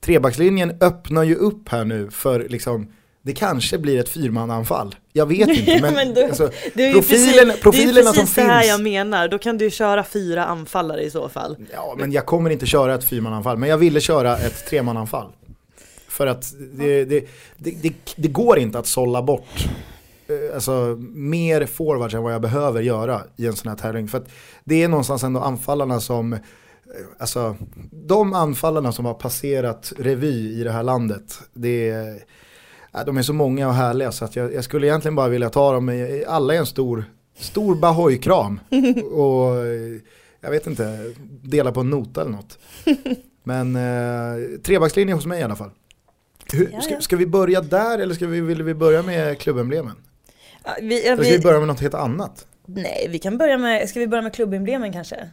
Trebackslinjen 0.00 0.76
öppnar 0.80 1.22
ju 1.22 1.34
upp 1.34 1.68
här 1.68 1.84
nu 1.84 2.10
för 2.10 2.48
liksom 2.48 2.92
det 3.22 3.32
kanske 3.32 3.78
blir 3.78 4.00
ett 4.00 4.08
fyrmananfall. 4.08 4.94
Jag 5.12 5.26
vet 5.26 5.48
inte, 5.58 5.80
men, 5.80 5.94
Men 5.94 6.14
du- 6.14 6.24
alltså, 6.24 6.50
ju 6.74 6.92
profilerna, 6.92 7.52
precis, 7.52 7.62
profilerna 7.62 7.94
det 7.94 8.00
är 8.00 8.04
som 8.04 8.14
precis 8.14 8.34
det 8.34 8.42
här 8.42 8.60
finns. 8.60 8.70
jag 8.70 8.82
menar, 8.82 9.28
då 9.28 9.38
kan 9.38 9.58
du 9.58 9.70
köra 9.70 10.04
fyra 10.04 10.44
anfallare 10.44 11.02
i 11.02 11.10
så 11.10 11.28
fall. 11.28 11.56
Ja, 11.72 11.94
men 11.98 12.12
jag 12.12 12.26
kommer 12.26 12.50
inte 12.50 12.66
köra 12.66 12.94
ett 12.94 13.04
fyrmananfall, 13.04 13.56
men 13.56 13.68
jag 13.68 13.78
ville 13.78 14.00
köra 14.00 14.38
ett 14.38 14.66
tremananfall. 14.66 15.32
För 16.08 16.26
att 16.26 16.54
det, 16.72 17.04
det, 17.04 17.28
det, 17.56 17.92
det, 18.16 18.28
går 18.28 18.58
inte 18.58 18.78
att 18.78 18.86
sålla 18.86 19.22
bort 19.22 19.68
alltså, 20.54 20.98
mer 21.12 21.66
forwards 21.66 22.14
än 22.14 22.22
vad 22.22 22.34
jag 22.34 22.42
behöver 22.42 22.82
göra 22.82 23.22
i 23.36 23.46
en 23.46 23.56
sån 23.56 23.68
här 23.68 23.76
tävling. 23.76 24.08
För 24.08 24.22
det 24.64 24.82
är 24.82 24.88
någonstans 24.88 25.24
ändå 25.24 25.40
anfallarna 25.40 26.00
som, 26.00 26.32
eh, 26.32 26.38
alltså 27.18 27.56
de 27.90 28.34
anfallarna 28.34 28.92
som 28.92 29.04
har 29.04 29.14
passerat 29.14 29.92
revy 29.98 30.60
i 30.60 30.64
det 30.64 30.72
här 30.72 30.82
landet, 30.82 31.40
det 31.52 31.90
är, 31.90 32.24
ja, 32.92 33.04
de 33.04 33.16
är 33.16 33.22
så 33.22 33.32
många 33.32 33.68
och 33.68 33.74
härliga 33.74 34.12
så 34.12 34.24
att 34.24 34.36
jag, 34.36 34.54
jag 34.54 34.64
skulle 34.64 34.86
egentligen 34.86 35.14
bara 35.14 35.28
vilja 35.28 35.50
ta 35.50 35.72
dem 35.72 35.90
i, 35.90 36.24
alla 36.28 36.54
i 36.54 36.56
en 36.56 36.66
stor, 36.66 37.04
stor 37.38 37.74
Bahoy-kram. 37.74 38.60
och 39.12 39.56
eh, 39.56 40.00
jag 40.40 40.50
vet 40.50 40.66
inte, 40.66 41.14
dela 41.42 41.72
på 41.72 41.80
en 41.80 41.90
nota 41.90 42.20
eller 42.20 42.30
något. 42.30 42.58
Men 43.44 43.76
eh, 43.76 44.58
trebackslinje 44.62 45.14
hos 45.14 45.26
mig 45.26 45.40
i 45.40 45.42
alla 45.42 45.56
fall. 45.56 45.70
Hur, 46.52 46.80
ska, 46.80 47.00
ska 47.00 47.16
vi 47.16 47.26
börja 47.26 47.60
där 47.60 47.98
eller 47.98 48.14
ska 48.14 48.26
vi, 48.26 48.40
vill 48.40 48.62
vi 48.62 48.74
börja 48.74 49.02
med 49.02 49.38
klubbemblemen? 49.38 49.96
Vi, 50.80 51.06
ja, 51.06 51.12
Eller 51.12 51.24
ska 51.24 51.30
vi 51.30 51.36
vi, 51.36 51.42
börja 51.42 51.58
med 51.58 51.68
något 51.68 51.80
helt 51.80 51.94
annat? 51.94 52.46
nej, 52.66 53.06
vi 53.10 53.18
kan 53.18 53.38
börja 53.38 53.58
med, 53.58 53.88
ska 53.88 54.00
vi 54.00 54.06
börja 54.06 54.22
med 54.22 54.34
klubbemblemen 54.34 54.92
kanske? 54.92 55.30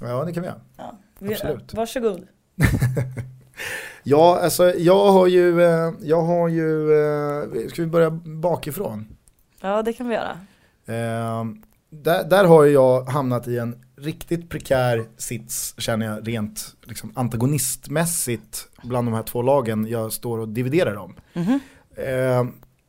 Ja 0.00 0.24
det 0.24 0.32
kan 0.32 0.42
vi 0.42 0.48
göra. 0.48 0.60
Ja, 0.76 0.98
vi, 1.18 1.32
Absolut. 1.32 1.74
Varsågod. 1.74 2.26
Ja, 4.08 4.40
alltså 4.42 4.74
jag 4.74 5.12
har 5.12 5.26
ju, 5.26 5.62
eh, 5.62 5.92
jag 6.02 6.22
har 6.22 6.48
ju, 6.48 6.92
eh, 6.92 7.68
ska 7.68 7.82
vi 7.82 7.88
börja 7.88 8.10
bakifrån? 8.24 9.06
Ja, 9.60 9.82
det 9.82 9.92
kan 9.92 10.08
vi 10.08 10.14
göra. 10.14 10.38
Eh, 10.86 11.44
där, 11.90 12.24
där 12.24 12.44
har 12.44 12.64
jag 12.64 13.04
hamnat 13.04 13.48
i 13.48 13.58
en 13.58 13.84
riktigt 13.96 14.50
prekär 14.50 15.04
sits 15.16 15.74
känner 15.78 16.06
jag 16.06 16.28
rent 16.28 16.74
liksom, 16.82 17.12
antagonistmässigt 17.14 18.68
bland 18.82 19.06
de 19.06 19.14
här 19.14 19.22
två 19.22 19.42
lagen 19.42 19.86
jag 19.86 20.12
står 20.12 20.38
och 20.38 20.48
dividerar 20.48 20.96
om. 20.96 21.14
Mhm. 21.32 21.60
Eh, 21.96 22.46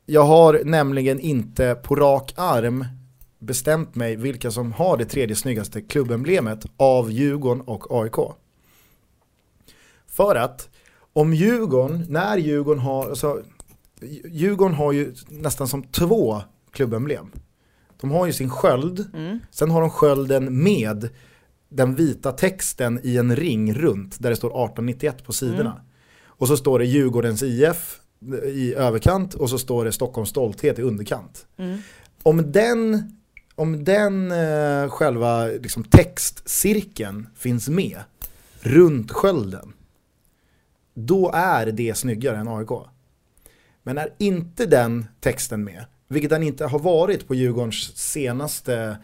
jag 0.09 0.23
har 0.23 0.61
nämligen 0.65 1.19
inte 1.19 1.75
på 1.83 1.95
rak 1.95 2.33
arm 2.37 2.85
bestämt 3.39 3.95
mig 3.95 4.15
vilka 4.15 4.51
som 4.51 4.71
har 4.71 4.97
det 4.97 5.05
tredje 5.05 5.35
snyggaste 5.35 5.81
klubbemblemet 5.81 6.65
av 6.77 7.11
Djurgården 7.11 7.61
och 7.61 8.01
AIK. 8.03 8.15
För 10.07 10.35
att 10.35 10.69
om 11.13 11.33
Djurgården, 11.33 12.05
när 12.09 12.37
Djurgården 12.37 12.81
har, 12.83 13.09
alltså, 13.09 13.41
Djurgården 14.25 14.75
har 14.75 14.91
ju 14.91 15.13
nästan 15.27 15.67
som 15.67 15.83
två 15.83 16.41
klubbemblem. 16.71 17.31
De 18.01 18.11
har 18.11 18.25
ju 18.25 18.33
sin 18.33 18.49
sköld, 18.49 19.05
Mm. 19.13 19.39
sen 19.51 19.71
har 19.71 19.81
de 19.81 19.89
skölden 19.89 20.63
med 20.63 21.09
den 21.69 21.95
vita 21.95 22.31
texten 22.31 22.99
i 23.03 23.17
en 23.17 23.35
ring 23.35 23.73
runt 23.73 24.19
där 24.19 24.29
det 24.29 24.35
står 24.35 24.47
1891 24.49 25.23
på 25.25 25.33
sidorna. 25.33 25.81
Och 26.25 26.47
så 26.47 26.57
står 26.57 26.79
det 26.79 26.85
Djurgårdens 26.85 27.43
IF 27.43 27.99
i 28.43 28.73
överkant 28.73 29.33
och 29.33 29.49
så 29.49 29.59
står 29.59 29.85
det 29.85 29.91
Stockholms 29.91 30.29
stolthet 30.29 30.79
i 30.79 30.81
underkant. 30.81 31.47
Mm. 31.57 31.77
Om 32.23 32.51
den, 32.51 33.11
om 33.55 33.83
den 33.83 34.31
eh, 34.31 34.89
själva 34.89 35.45
liksom, 35.45 35.83
textcirkeln 35.83 37.27
finns 37.35 37.69
med 37.69 37.99
runt 38.61 39.11
skölden, 39.11 39.73
då 40.93 41.31
är 41.33 41.65
det 41.65 41.97
snyggare 41.97 42.37
än 42.37 42.47
AIK. 42.47 42.69
Men 43.83 43.97
är 43.97 44.13
inte 44.17 44.65
den 44.65 45.05
texten 45.19 45.63
med, 45.63 45.85
vilket 46.07 46.29
den 46.29 46.43
inte 46.43 46.65
har 46.65 46.79
varit 46.79 47.27
på 47.27 47.35
Djurgårdens 47.35 47.97
senaste 47.97 48.97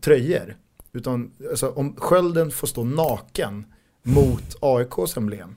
tröjor, 0.00 0.56
utan 0.92 1.32
alltså, 1.50 1.70
om 1.70 1.96
skölden 1.96 2.50
får 2.50 2.66
stå 2.66 2.84
naken 2.84 3.66
mot 4.02 4.56
AIKs 4.60 5.16
emblem, 5.16 5.54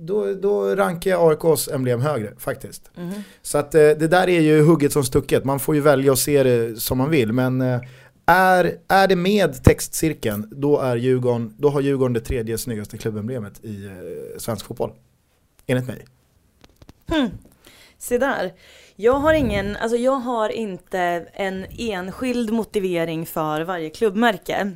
då, 0.00 0.34
då 0.34 0.74
rankar 0.74 1.10
jag 1.10 1.44
AIKs 1.44 1.68
emblem 1.68 2.00
högre 2.00 2.32
faktiskt. 2.38 2.90
Mhm. 2.96 3.12
Så 3.42 3.58
att 3.58 3.74
eh, 3.74 3.80
det 3.80 4.08
där 4.08 4.28
är 4.28 4.40
ju 4.40 4.62
hugget 4.62 4.92
som 4.92 5.04
stucket, 5.04 5.44
man 5.44 5.60
får 5.60 5.74
ju 5.74 5.80
välja 5.80 6.12
att 6.12 6.18
se 6.18 6.42
det 6.42 6.80
som 6.80 6.98
man 6.98 7.10
vill. 7.10 7.32
Men 7.32 7.60
eh, 7.60 7.80
är, 8.26 8.78
är 8.88 9.08
det 9.08 9.16
med 9.16 9.64
textcirkeln, 9.64 10.48
då, 10.50 10.80
är 10.80 10.96
Djurgården, 10.96 11.54
då 11.58 11.68
har 11.68 11.80
Djurgården 11.80 12.12
det 12.12 12.20
tredje 12.20 12.58
snyggaste 12.58 12.98
klubbemblemet 12.98 13.64
i 13.64 13.86
eh, 13.86 14.38
svensk 14.38 14.66
fotboll. 14.66 14.92
Enligt 15.66 15.86
mig. 15.86 16.04
Se 17.98 18.18
där. 18.18 18.52
Jag 18.96 19.12
har 19.12 19.34
ingen, 19.34 19.76
alltså 19.76 19.96
jag 19.96 20.12
har 20.12 20.48
inte 20.48 21.26
en 21.32 21.66
enskild 21.78 22.52
motivering 22.52 23.26
för 23.26 23.60
varje 23.60 23.90
klubbmärke. 23.90 24.72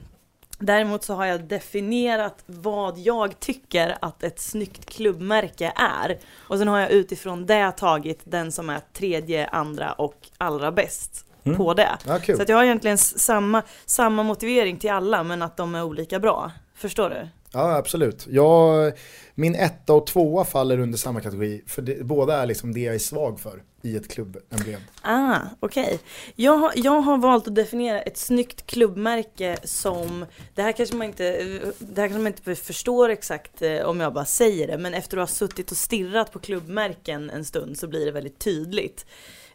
Däremot 0.58 1.04
så 1.04 1.14
har 1.14 1.26
jag 1.26 1.44
definierat 1.44 2.42
vad 2.46 2.98
jag 2.98 3.40
tycker 3.40 3.96
att 4.00 4.22
ett 4.22 4.40
snyggt 4.40 4.86
klubbmärke 4.90 5.72
är. 5.76 6.18
Och 6.48 6.58
sen 6.58 6.68
har 6.68 6.78
jag 6.78 6.90
utifrån 6.90 7.46
det 7.46 7.72
tagit 7.72 8.20
den 8.24 8.52
som 8.52 8.70
är 8.70 8.80
tredje, 8.92 9.46
andra 9.46 9.92
och 9.92 10.28
allra 10.38 10.72
bäst 10.72 11.22
Mm. 11.46 11.58
på 11.58 11.74
det. 11.74 11.96
Ja. 12.06 12.20
Så 12.20 12.44
jag 12.48 12.56
har 12.56 12.64
egentligen 12.64 12.98
samma, 12.98 13.62
samma 13.86 14.22
motivering 14.22 14.76
till 14.78 14.90
alla 14.90 15.22
men 15.22 15.42
att 15.42 15.56
de 15.56 15.74
är 15.74 15.82
olika 15.82 16.18
bra. 16.18 16.52
Förstår 16.74 17.10
du? 17.10 17.28
Ja, 17.52 17.76
absolut. 17.76 18.26
Jag, 18.30 18.92
min 19.34 19.54
etta 19.54 19.92
och 19.92 20.06
tvåa 20.06 20.44
faller 20.44 20.78
under 20.78 20.98
samma 20.98 21.20
kategori, 21.20 21.62
för 21.66 21.82
det, 21.82 22.04
båda 22.04 22.42
är 22.42 22.46
liksom 22.46 22.72
det 22.74 22.80
jag 22.80 22.94
är 22.94 22.98
svag 22.98 23.40
för 23.40 23.62
i 23.82 23.96
ett 23.96 24.08
klubbemblem. 24.08 24.80
Ah, 25.02 25.38
okej. 25.60 25.98
Jag, 26.36 26.56
har- 26.56 26.72
jag 26.76 27.00
har 27.00 27.18
valt 27.18 27.48
att 27.48 27.54
definiera 27.54 28.00
ett 28.02 28.16
snyggt 28.16 28.66
klubbmärke 28.66 29.56
som, 29.64 30.26
det 30.54 30.62
här 30.62 30.72
kanske 30.72 30.96
man 30.96 31.06
inte, 31.06 31.32
det 31.78 32.00
här 32.00 32.08
kanske 32.08 32.18
man 32.18 32.26
inte 32.26 32.54
förstår 32.54 33.08
exakt 33.08 33.62
eh, 33.62 33.80
om 33.80 34.00
jag 34.00 34.12
bara 34.14 34.24
säger 34.24 34.66
det, 34.66 34.78
men 34.78 34.94
efter 34.94 35.16
att 35.16 35.22
ha 35.28 35.34
suttit 35.34 35.70
och 35.70 35.76
stirrat 35.76 36.32
på 36.32 36.38
klubbmärken 36.38 37.30
en 37.30 37.44
stund 37.44 37.78
så 37.78 37.88
blir 37.88 38.06
det 38.06 38.12
väldigt 38.12 38.38
tydligt. 38.38 39.06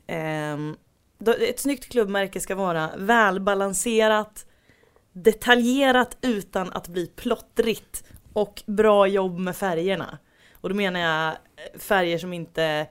Ehm, 0.07 0.75
ett 1.39 1.59
snyggt 1.59 1.89
klubbmärke 1.91 2.39
ska 2.39 2.55
vara 2.55 2.89
välbalanserat, 2.97 4.45
detaljerat 5.13 6.17
utan 6.21 6.73
att 6.73 6.87
bli 6.87 7.07
plottrigt 7.07 8.03
och 8.33 8.63
bra 8.65 9.07
jobb 9.07 9.39
med 9.39 9.55
färgerna. 9.55 10.17
Och 10.53 10.69
då 10.69 10.75
menar 10.75 10.99
jag 10.99 11.27
eh, 11.27 11.79
färger 11.79 12.17
som 12.17 12.33
inte 12.33 12.87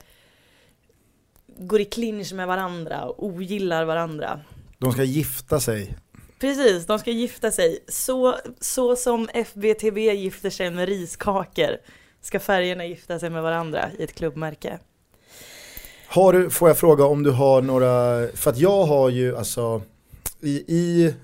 går 1.58 1.80
i 1.80 1.84
clinch 1.84 2.32
med 2.32 2.46
varandra 2.46 3.04
och 3.04 3.24
ogillar 3.24 3.84
varandra. 3.84 4.40
De 4.78 4.92
ska 4.92 5.02
gifta 5.02 5.60
sig. 5.60 5.96
Precis, 6.40 6.86
de 6.86 6.98
ska 6.98 7.10
gifta 7.10 7.50
sig. 7.50 7.84
Så, 7.88 8.36
så 8.60 8.96
som 8.96 9.28
FBTB 9.34 9.98
gifter 9.98 10.50
sig 10.50 10.70
med 10.70 10.88
riskakor 10.88 11.76
ska 12.20 12.40
färgerna 12.40 12.86
gifta 12.86 13.18
sig 13.18 13.30
med 13.30 13.42
varandra 13.42 13.90
i 13.98 14.02
ett 14.02 14.14
klubbmärke. 14.14 14.78
Har 16.06 16.48
får 16.48 16.68
jag 16.68 16.78
fråga 16.78 17.04
om 17.04 17.22
du 17.22 17.30
har 17.30 17.62
några, 17.62 18.28
för 18.34 18.50
att 18.50 18.58
jag 18.58 18.84
har 18.84 19.08
ju 19.08 19.36
alltså 19.36 19.82
i, 20.40 20.50
i 20.50 21.14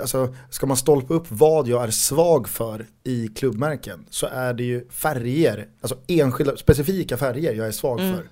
alltså 0.00 0.34
ska 0.50 0.66
man 0.66 0.76
stolpa 0.76 1.14
upp 1.14 1.24
vad 1.28 1.68
jag 1.68 1.84
är 1.84 1.90
svag 1.90 2.48
för 2.48 2.86
i 3.04 3.28
klubbmärken 3.28 4.06
så 4.10 4.26
är 4.26 4.54
det 4.54 4.64
ju 4.64 4.88
färger, 4.90 5.66
alltså 5.80 5.96
enskilda, 6.06 6.56
specifika 6.56 7.16
färger 7.16 7.52
jag 7.54 7.66
är 7.66 7.72
svag 7.72 8.00
Mm. 8.00 8.14
för. 8.16 8.28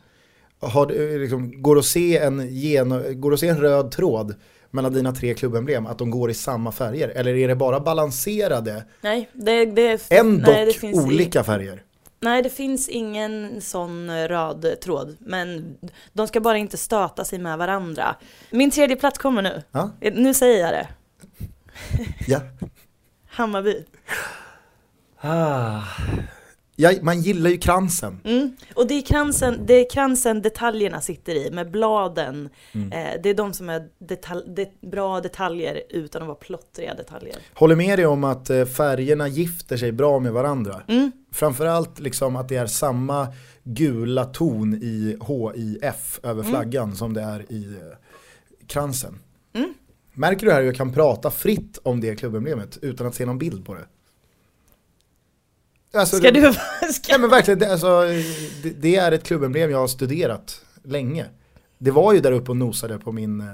Har 0.68 1.18
liksom, 1.18 1.62
går, 1.62 1.78
att 1.78 1.84
se 1.84 2.18
en 2.18 2.48
gen, 2.56 3.20
går 3.20 3.30
det 3.30 3.34
att 3.34 3.40
se 3.40 3.48
en 3.48 3.60
röd 3.60 3.90
tråd 3.90 4.34
mellan 4.70 4.92
dina 4.92 5.12
tre 5.12 5.34
klubbemblem, 5.34 5.86
att 5.86 5.98
de 5.98 6.10
går 6.10 6.30
i 6.30 6.34
samma 6.34 6.72
färger? 6.72 7.08
Eller 7.08 7.34
är 7.34 7.48
det 7.48 7.56
bara 7.56 7.80
balanserade, 7.80 8.84
Nej, 9.00 9.28
det, 9.32 9.64
det, 9.64 10.10
ändock 10.10 10.54
nej, 10.54 10.66
det 10.66 10.72
finns 10.72 10.96
i- 10.96 11.00
olika 11.06 11.44
färger? 11.44 11.82
Nej, 12.20 12.42
det 12.42 12.50
finns 12.50 12.88
ingen 12.88 13.60
sån 13.60 14.10
röd 14.28 14.66
tråd, 14.82 15.16
men 15.20 15.76
de 16.12 16.28
ska 16.28 16.40
bara 16.40 16.58
inte 16.58 16.76
stöta 16.76 17.24
sig 17.24 17.38
med 17.38 17.58
varandra. 17.58 18.16
Min 18.50 18.70
tredje 18.70 18.96
plats 18.96 19.18
kommer 19.18 19.42
nu. 19.42 19.62
Ja, 19.72 19.90
Nu 20.00 20.34
säger 20.34 20.60
jag 20.60 20.72
det. 20.72 20.88
ja. 22.26 22.40
Hammarby. 23.26 23.84
Ah. 25.20 25.82
ja, 26.76 26.92
man 27.02 27.20
gillar 27.20 27.50
ju 27.50 27.58
kransen. 27.58 28.20
Mm. 28.24 28.56
Och 28.74 28.86
det 28.86 28.94
är, 28.94 29.02
kransen, 29.02 29.66
det 29.66 29.74
är 29.74 29.90
kransen 29.90 30.42
detaljerna 30.42 31.00
sitter 31.00 31.34
i, 31.34 31.50
med 31.50 31.70
bladen. 31.70 32.48
Mm. 32.72 32.92
Eh, 32.92 33.20
det 33.22 33.30
är 33.30 33.34
de 33.34 33.52
som 33.52 33.68
är 33.68 33.88
detal 33.98 34.44
det, 34.56 34.80
bra 34.80 35.20
detaljer 35.20 35.82
utan 35.90 36.22
att 36.22 36.28
vara 36.28 36.38
plottriga 36.38 36.94
detaljer. 36.94 37.36
Håller 37.54 37.76
med 37.76 37.98
dig 37.98 38.06
om 38.06 38.24
att 38.24 38.50
eh, 38.50 38.64
färgerna 38.64 39.28
gifter 39.28 39.76
sig 39.76 39.92
bra 39.92 40.18
med 40.18 40.32
varandra. 40.32 40.82
Mm. 40.88 41.12
Framförallt 41.32 41.98
liksom 41.98 42.36
att 42.36 42.48
det 42.48 42.56
är 42.56 42.66
samma 42.66 43.28
gula 43.64 44.24
ton 44.24 44.74
i 44.74 45.18
HIF 45.26 46.20
över 46.22 46.42
flaggan 46.42 46.96
som 46.96 47.14
det 47.14 47.22
är 47.22 47.52
i 47.52 47.64
eh, 47.64 47.96
kransen. 48.66 49.18
Mm. 49.54 49.74
Märker 50.14 50.46
du 50.46 50.52
här 50.52 50.60
hur 50.60 50.66
jag 50.66 50.76
kan 50.76 50.92
prata 50.92 51.30
fritt 51.30 51.78
om 51.82 52.00
det 52.00 52.16
klubbemblemet 52.16 52.78
utan 52.82 53.06
att 53.06 53.14
se 53.14 53.26
någon 53.26 53.38
bild 53.38 53.66
på 53.66 53.74
det? 53.74 53.86
Alltså, 55.98 56.16
Ska 56.16 56.30
du... 56.30 56.52
Ska... 56.92 57.12
Ja 57.12 57.18
men 57.18 57.30
verkligen, 57.30 57.58
det, 57.58 57.72
alltså, 57.72 58.00
det, 58.62 58.70
det 58.70 58.96
är 58.96 59.12
ett 59.12 59.24
klubbemblem 59.24 59.70
jag 59.70 59.78
har 59.78 59.86
studerat 59.86 60.64
länge. 60.82 61.26
Det 61.78 61.90
var 61.90 62.12
ju 62.12 62.20
där 62.20 62.32
uppe 62.32 62.50
och 62.50 62.56
nosade 62.56 62.98
på 62.98 63.12
min 63.12 63.40
eh, 63.40 63.46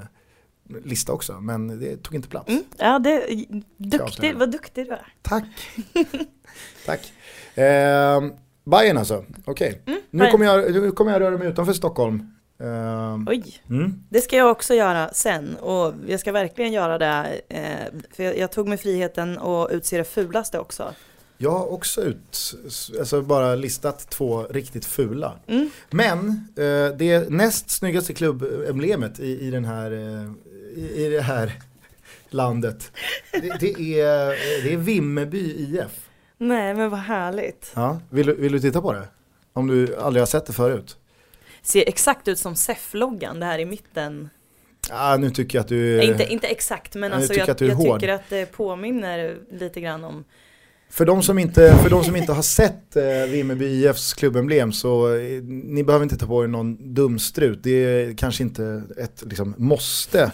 lista 0.83 1.13
också, 1.13 1.41
men 1.41 1.79
det 1.79 2.03
tog 2.03 2.15
inte 2.15 2.27
plats. 2.27 2.49
Mm. 2.49 2.63
Ja, 2.77 2.99
det, 2.99 3.45
duktig, 3.77 4.35
vad 4.35 4.51
duktig 4.51 4.85
du 4.85 4.91
är. 4.91 5.13
Tack. 5.21 5.45
Tack. 6.85 7.13
Eh, 7.57 8.21
Bayern 8.63 8.97
alltså, 8.97 9.25
okej. 9.45 9.81
Nu, 9.85 10.01
Mm, 10.13 10.31
kommer 10.31 10.45
jag, 10.45 10.71
nu 10.71 10.91
kommer 10.91 11.11
jag 11.11 11.21
röra 11.21 11.37
mig 11.37 11.47
utanför 11.47 11.73
Stockholm. 11.73 12.33
Eh, 12.61 13.17
Oj. 13.27 13.61
mm. 13.69 14.03
Det 14.09 14.21
ska 14.21 14.37
jag 14.37 14.51
också 14.51 14.73
göra 14.73 15.09
sen 15.13 15.55
och 15.55 15.93
jag 16.07 16.19
ska 16.19 16.31
verkligen 16.31 16.71
göra 16.71 16.97
det. 16.97 17.41
Eh, 17.49 17.99
för 18.15 18.23
jag, 18.23 18.37
jag 18.37 18.51
tog 18.51 18.67
mig 18.67 18.77
friheten 18.77 19.37
att 19.39 19.71
utse 19.71 19.97
det 19.97 20.03
fulaste 20.03 20.59
också. 20.59 20.93
Jag 21.37 21.51
har 21.51 21.73
också 21.73 22.01
ut, 22.01 22.53
alltså 22.99 23.21
bara 23.21 23.55
listat 23.55 24.09
två 24.09 24.43
riktigt 24.43 24.85
fula. 24.85 25.33
Mm. 25.47 25.69
Men 25.89 26.47
eh, 26.57 26.97
det 26.97 27.29
näst 27.29 27.69
snyggaste 27.69 28.13
klubbemblemet 28.13 29.19
i, 29.19 29.47
i, 29.47 29.51
den 29.51 29.65
här, 29.65 29.91
eh, 29.91 30.31
i, 30.75 31.05
i 31.05 31.09
det 31.09 31.21
här 31.21 31.53
landet, 32.29 32.91
det, 33.31 33.57
det, 33.59 33.99
är, 34.01 34.27
det 34.63 34.73
är 34.73 34.77
Vimmerby 34.77 35.53
IF. 35.57 36.09
Nej 36.37 36.73
men 36.73 36.89
vad 36.89 36.99
härligt. 36.99 37.71
Ja, 37.75 37.99
vill, 38.09 38.31
vill 38.31 38.51
du 38.51 38.59
titta 38.59 38.81
på 38.81 38.93
det? 38.93 39.07
Om 39.53 39.67
du 39.67 39.95
aldrig 39.95 40.21
har 40.21 40.27
sett 40.27 40.45
det 40.45 40.53
förut. 40.53 40.97
Ser 41.61 41.83
exakt 41.87 42.27
ut 42.27 42.39
som 42.39 42.55
SEF-loggan, 42.55 43.39
det 43.39 43.45
här 43.45 43.59
i 43.59 43.65
mitten. 43.65 44.29
Ah, 44.89 45.17
nu 45.17 45.29
tycker 45.29 45.57
jag 45.57 45.63
att 45.63 45.67
du... 45.67 45.97
Nej, 45.97 46.07
inte, 46.07 46.25
inte 46.33 46.47
exakt 46.47 46.95
men 46.95 47.13
alltså 47.13 47.27
tycker 47.27 47.41
jag, 47.41 47.49
att 47.49 47.61
är 47.61 47.67
jag 47.67 47.75
hård. 47.75 47.99
tycker 47.99 48.13
att 48.13 48.29
det 48.29 48.45
påminner 48.45 49.37
lite 49.51 49.81
grann 49.81 50.03
om 50.03 50.23
För 50.89 51.05
de 51.05 51.23
som 51.23 51.39
inte, 51.39 51.75
för 51.83 51.89
de 51.89 52.03
som 52.03 52.15
inte 52.15 52.33
har 52.33 52.41
sett 52.41 52.95
eh, 52.95 53.03
Vimmerby 53.29 53.65
IFs 53.65 54.13
klubbemblem 54.13 54.71
så 54.71 55.15
eh, 55.15 55.43
ni 55.43 55.83
behöver 55.83 56.03
inte 56.03 56.17
ta 56.17 56.27
på 56.27 56.43
er 56.43 56.47
någon 56.47 56.93
dumstrut. 56.93 57.59
Det 57.63 57.71
är 57.71 58.17
kanske 58.17 58.43
inte 58.43 58.83
ett 58.97 59.23
liksom, 59.25 59.55
måste 59.57 60.31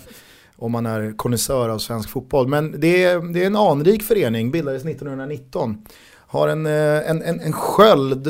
om 0.56 0.72
man 0.72 0.86
är 0.86 1.18
konnässör 1.18 1.70
av 1.70 1.80
svensk 1.80 2.10
fotboll. 2.10 2.48
Men 2.48 2.80
det 2.80 3.04
är, 3.04 3.34
det 3.34 3.44
är 3.44 3.48
en 3.48 3.56
anrik 3.56 4.04
förening, 4.04 4.52
bildades 4.52 4.86
1919. 4.86 5.86
Har 6.14 6.48
en, 6.48 6.66
eh, 6.66 7.10
en, 7.10 7.22
en, 7.22 7.40
en 7.40 7.54
sköld 7.54 8.28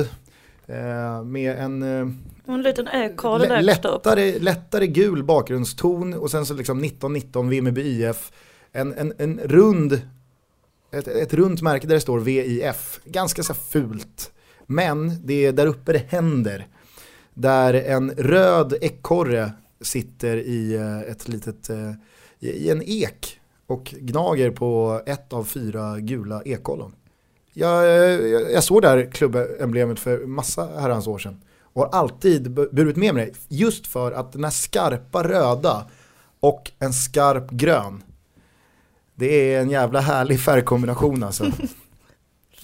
eh, 0.68 1.24
med 1.24 1.58
en 1.58 1.84
eh, 1.84 2.08
en 2.54 2.62
liten 2.64 2.88
lä- 3.42 3.56
där 3.56 3.62
lättare. 3.62 4.40
lättare, 4.40 4.88
gul 4.88 5.24
bakgrundston 5.24 6.14
och 6.14 6.32
sen 6.32 6.46
så 6.46 6.54
liksom 6.54 6.78
1919 6.80 7.50
Vimmerby 7.50 7.82
IF. 7.82 8.32
En, 8.72 8.94
en, 8.94 9.14
en 9.18 9.40
rund, 9.44 10.02
ett, 10.92 11.08
ett 11.08 11.34
runt 11.34 11.62
märke 11.62 11.88
där 11.88 11.96
det 11.96 12.02
står 12.02 12.20
VIF. 12.20 13.00
Ganska 13.06 13.44
så 13.44 13.54
fult. 13.54 14.32
Men 14.66 15.26
det 15.26 15.46
är 15.46 15.52
där 15.52 15.68
uppe 15.68 15.94
det 15.94 16.06
händer. 16.10 16.68
Där 17.34 17.74
en 17.74 18.12
röd 18.12 18.74
ekorre 18.82 19.52
sitter 19.82 20.38
i 20.38 20.76
eh, 20.76 21.00
ett 21.12 21.28
litet, 21.28 21.70
eh, 21.70 21.92
i 22.40 22.70
en 22.70 22.82
ek 22.86 23.40
och 23.68 23.84
gnager 23.84 24.52
på 24.52 25.02
ett 25.06 25.34
av 25.34 25.44
fyra 25.44 26.00
gula 26.00 26.42
ekollon. 26.46 26.96
Jag, 27.54 27.88
jag, 27.88 28.52
jag 28.52 28.64
såg 28.64 28.82
det 28.82 28.88
här 28.88 29.12
klubbemblemet 29.12 30.00
för 30.00 30.26
massa 30.26 30.70
herrans 30.80 31.08
år 31.08 31.18
sedan 31.18 31.42
och 31.78 31.84
har 31.84 32.00
alltid 32.00 32.48
bu- 32.48 32.70
burit 32.76 32.96
med 32.96 33.14
mig 33.16 33.34
just 33.48 33.88
för 33.88 34.12
att 34.12 34.32
den 34.34 34.44
här 34.44 34.52
skarpa 34.52 35.24
röda 35.24 35.86
och 36.40 36.72
en 36.80 36.94
skarp 36.94 37.52
grön 37.52 38.04
det 39.16 39.54
är 39.54 39.62
en 39.62 39.70
jävla 39.70 40.00
härlig 40.00 40.40
färgkombination 40.40 41.24
alltså. 41.24 41.46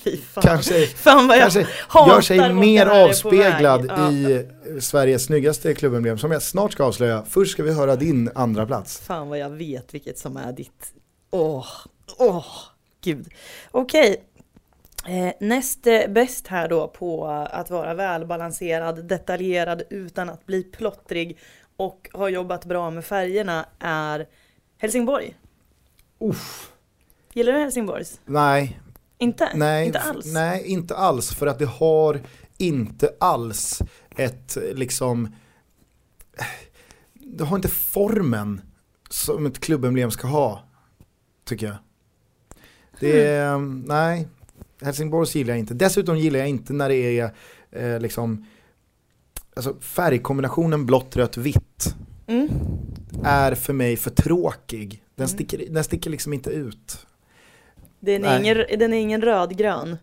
Fy 0.04 0.17
fan. 0.17 0.43
Kanske, 0.43 0.88
fan 0.88 1.28
vad 1.28 1.38
jag 1.38 1.41
kanske 1.41 1.60
gör 2.08 2.21
sig 2.21 2.54
mer 2.54 2.86
avspeglad. 2.86 3.86
Ja. 3.89 4.12
i 4.12 4.47
Sveriges 4.80 5.23
snyggaste 5.26 5.73
klubbemblem 5.73 6.17
som 6.17 6.32
jag 6.32 6.41
snart 6.41 6.71
ska 6.71 6.84
avslöja. 6.84 7.23
Först 7.30 7.52
ska 7.52 7.63
vi 7.63 7.73
höra 7.73 7.95
din 7.95 8.32
andra 8.36 8.65
plats. 8.65 8.99
Fan 8.99 9.30
vad 9.30 9.38
jag 9.39 9.49
vet 9.49 9.93
vilket 9.93 10.17
som 10.17 10.38
är 10.38 10.52
ditt. 10.54 10.93
Åh, 11.32 11.65
åh, 12.17 12.45
gud. 13.04 13.28
Okej. 13.71 14.23
Eh, 15.08 15.34
näst 15.39 15.88
eh, 15.88 16.08
bäst 16.10 16.48
här 16.48 16.70
då 16.70 16.88
på 16.88 17.28
att 17.28 17.70
vara 17.70 17.94
välbalanserad, 17.94 19.06
detaljerad 19.06 19.84
utan 19.89 20.30
att 20.30 20.46
bli 20.46 20.63
plottrig 20.63 21.38
och 21.78 22.10
har 22.13 22.30
jobbat 22.30 22.66
bra 22.66 22.89
med 22.89 23.06
färgerna 23.06 23.66
är 23.80 24.28
Helsingborg. 24.78 25.36
Uff, 26.20 26.72
Gillar 27.34 27.54
du 27.54 27.60
Helsingborgs? 27.60 28.20
nej, 28.26 28.80
Inte? 29.18 29.50
nej, 29.56 29.86
Inte 29.86 30.00
alls? 30.00 30.26
nej, 30.34 30.63
inte 30.68 30.96
alls 30.96 31.34
för 31.36 31.48
att 31.48 31.60
det 31.60 31.66
har 31.66 32.22
inte 32.58 33.13
alls 33.20 33.80
ett 34.18 34.58
liksom, 34.74 35.36
det 37.13 37.44
har 37.44 37.56
inte 37.56 37.70
formen 37.70 38.62
som 39.10 39.46
ett 39.46 39.60
klubbemblem 39.60 40.12
ska 40.12 40.28
ha, 40.28 40.63
tycker 41.46 41.66
jag. 41.68 41.76
Det 43.00 43.28
är, 43.28 43.58
nej, 43.88 44.28
Helsingborgs 44.84 45.36
gillar 45.36 45.50
jag 45.54 45.60
inte. 45.60 45.74
Dessutom 45.74 46.17
gillar 46.17 46.39
jag 46.39 46.50
inte 46.50 46.74
när 46.74 46.89
det 46.89 46.96
är 47.19 47.32
eh, 47.72 48.00
liksom, 48.00 48.46
alltså 49.56 49.76
färgkombinationen 49.80 50.86
blått, 50.86 51.15
rött, 51.17 51.38
vitt 51.38 51.96
Mm. 52.28 52.48
är 53.24 53.56
för 53.56 53.74
mig 53.74 53.96
för 53.98 54.10
tråkig. 54.10 55.04
Den, 55.15 55.24
Mm. 55.26 55.28
sticker, 55.28 55.65
den 55.69 55.84
sticker 55.84 56.10
liksom 56.10 56.34
inte 56.34 56.50
ut. 56.50 57.06
Den, 58.00 58.15
är 58.26 58.30
Nej. 58.30 58.39
ingen, 58.39 58.80
den 58.80 58.93
är 58.93 58.98
ingen 58.98 59.22
rödgrön. 59.22 59.98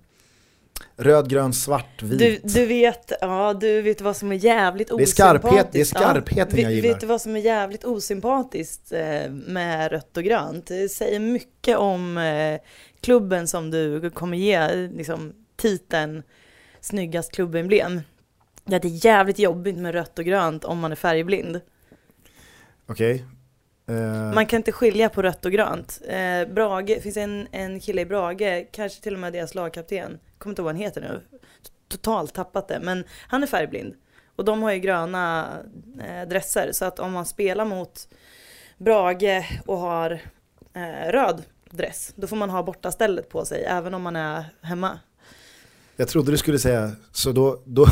Röd, 1.03 1.31
grön, 1.31 1.53
svart, 1.53 2.03
vit. 2.03 2.19
Du, 2.19 2.41
du 2.61 2.67
vet, 2.67 3.13
ja 3.21 3.55
du 3.55 3.83
vet 3.83 4.01
vad 4.01 4.17
som 4.17 4.33
är 4.33 4.37
jävligt 4.37 4.91
är 4.91 4.95
osympatiskt. 4.95 5.19
skarphet- 5.21 5.69
det 5.73 5.81
är 5.81 5.85
skarpheten 5.85 6.59
ja, 6.59 6.63
jag 6.63 6.73
gillar. 6.73 6.89
Vet 6.89 7.01
du 7.01 7.07
vad 7.07 7.21
som 7.21 7.37
är 7.37 7.41
jävligt 7.41 7.85
osympatiskt 7.85 8.93
eh, 8.93 9.31
med 9.31 9.91
rött 9.93 10.17
och 10.17 10.25
grönt? 10.25 10.67
Det 10.67 10.89
säger 10.89 11.21
mycket 11.21 11.79
om 11.79 12.19
eh, 12.19 12.61
klubben 13.01 13.49
som 13.49 13.71
du 13.71 14.11
kommer 14.11 14.37
ge 14.37 14.87
liksom, 14.89 15.33
titeln 15.57 16.23
snyggast 16.81 17.33
klubbemblem. 17.33 18.01
Det 18.65 18.85
är 18.85 19.05
jävligt 19.07 19.39
jobbigt 19.39 19.77
med 19.77 19.93
rött 19.95 20.19
och 20.19 20.25
grönt 20.25 20.65
om 20.65 20.79
man 20.79 20.93
är 20.93 20.97
färgblind. 20.97 21.61
Okej. 22.87 23.25
Eh, 23.89 24.35
Man 24.35 24.47
kan 24.47 24.57
inte 24.57 24.73
skilja 24.73 25.09
på 25.09 25.23
rött 25.23 25.45
och 25.45 25.53
grönt. 25.53 26.01
Eh, 26.09 26.55
Brage, 26.55 26.87
det 26.87 27.01
finns 27.03 27.17
en, 27.17 27.47
en 27.53 27.81
kille 27.81 28.01
i 28.03 28.07
Brage, 28.07 28.67
kanske 28.73 29.03
till 29.03 29.15
och 29.15 29.21
med 29.21 29.33
deras 29.33 29.55
lagkapten, 29.55 30.19
kommer 30.41 30.53
inte 30.53 30.63
ihåg 30.63 30.65
vad 30.65 30.75
han 30.75 30.83
heter 30.83 31.01
nu, 31.01 31.21
totalt 31.89 32.35
tappat 32.35 32.69
det, 32.69 32.81
men 32.81 33.05
han 33.29 33.43
är 33.43 33.47
färgblind. 33.47 33.95
Och 34.37 34.45
de 34.45 34.63
har 34.63 34.73
ju 34.73 34.79
gröna 34.79 35.49
eh, 36.01 36.29
dresser, 36.29 36.73
så 36.73 36.85
att 36.85 36.99
om 36.99 37.13
man 37.13 37.27
spelar 37.27 37.65
mot 37.65 38.09
Brage 38.79 39.61
och 39.67 39.79
har 39.79 40.11
eh, 40.75 41.13
röd 41.13 41.43
dress, 41.71 42.13
då 42.17 42.27
får 42.27 42.37
man 42.37 42.51
ha 42.51 42.63
bortastället 42.63 43.29
på 43.29 43.45
sig, 43.45 43.65
även 43.65 43.95
om 43.95 44.03
man 44.03 44.17
är 44.17 44.45
hemma. 44.63 44.99
Jag 45.97 46.09
trodde 46.09 46.31
du 46.31 46.39
skulle 46.39 46.59
säga, 46.59 46.91
så 47.13 47.33
då, 47.33 47.63
då, 47.65 47.87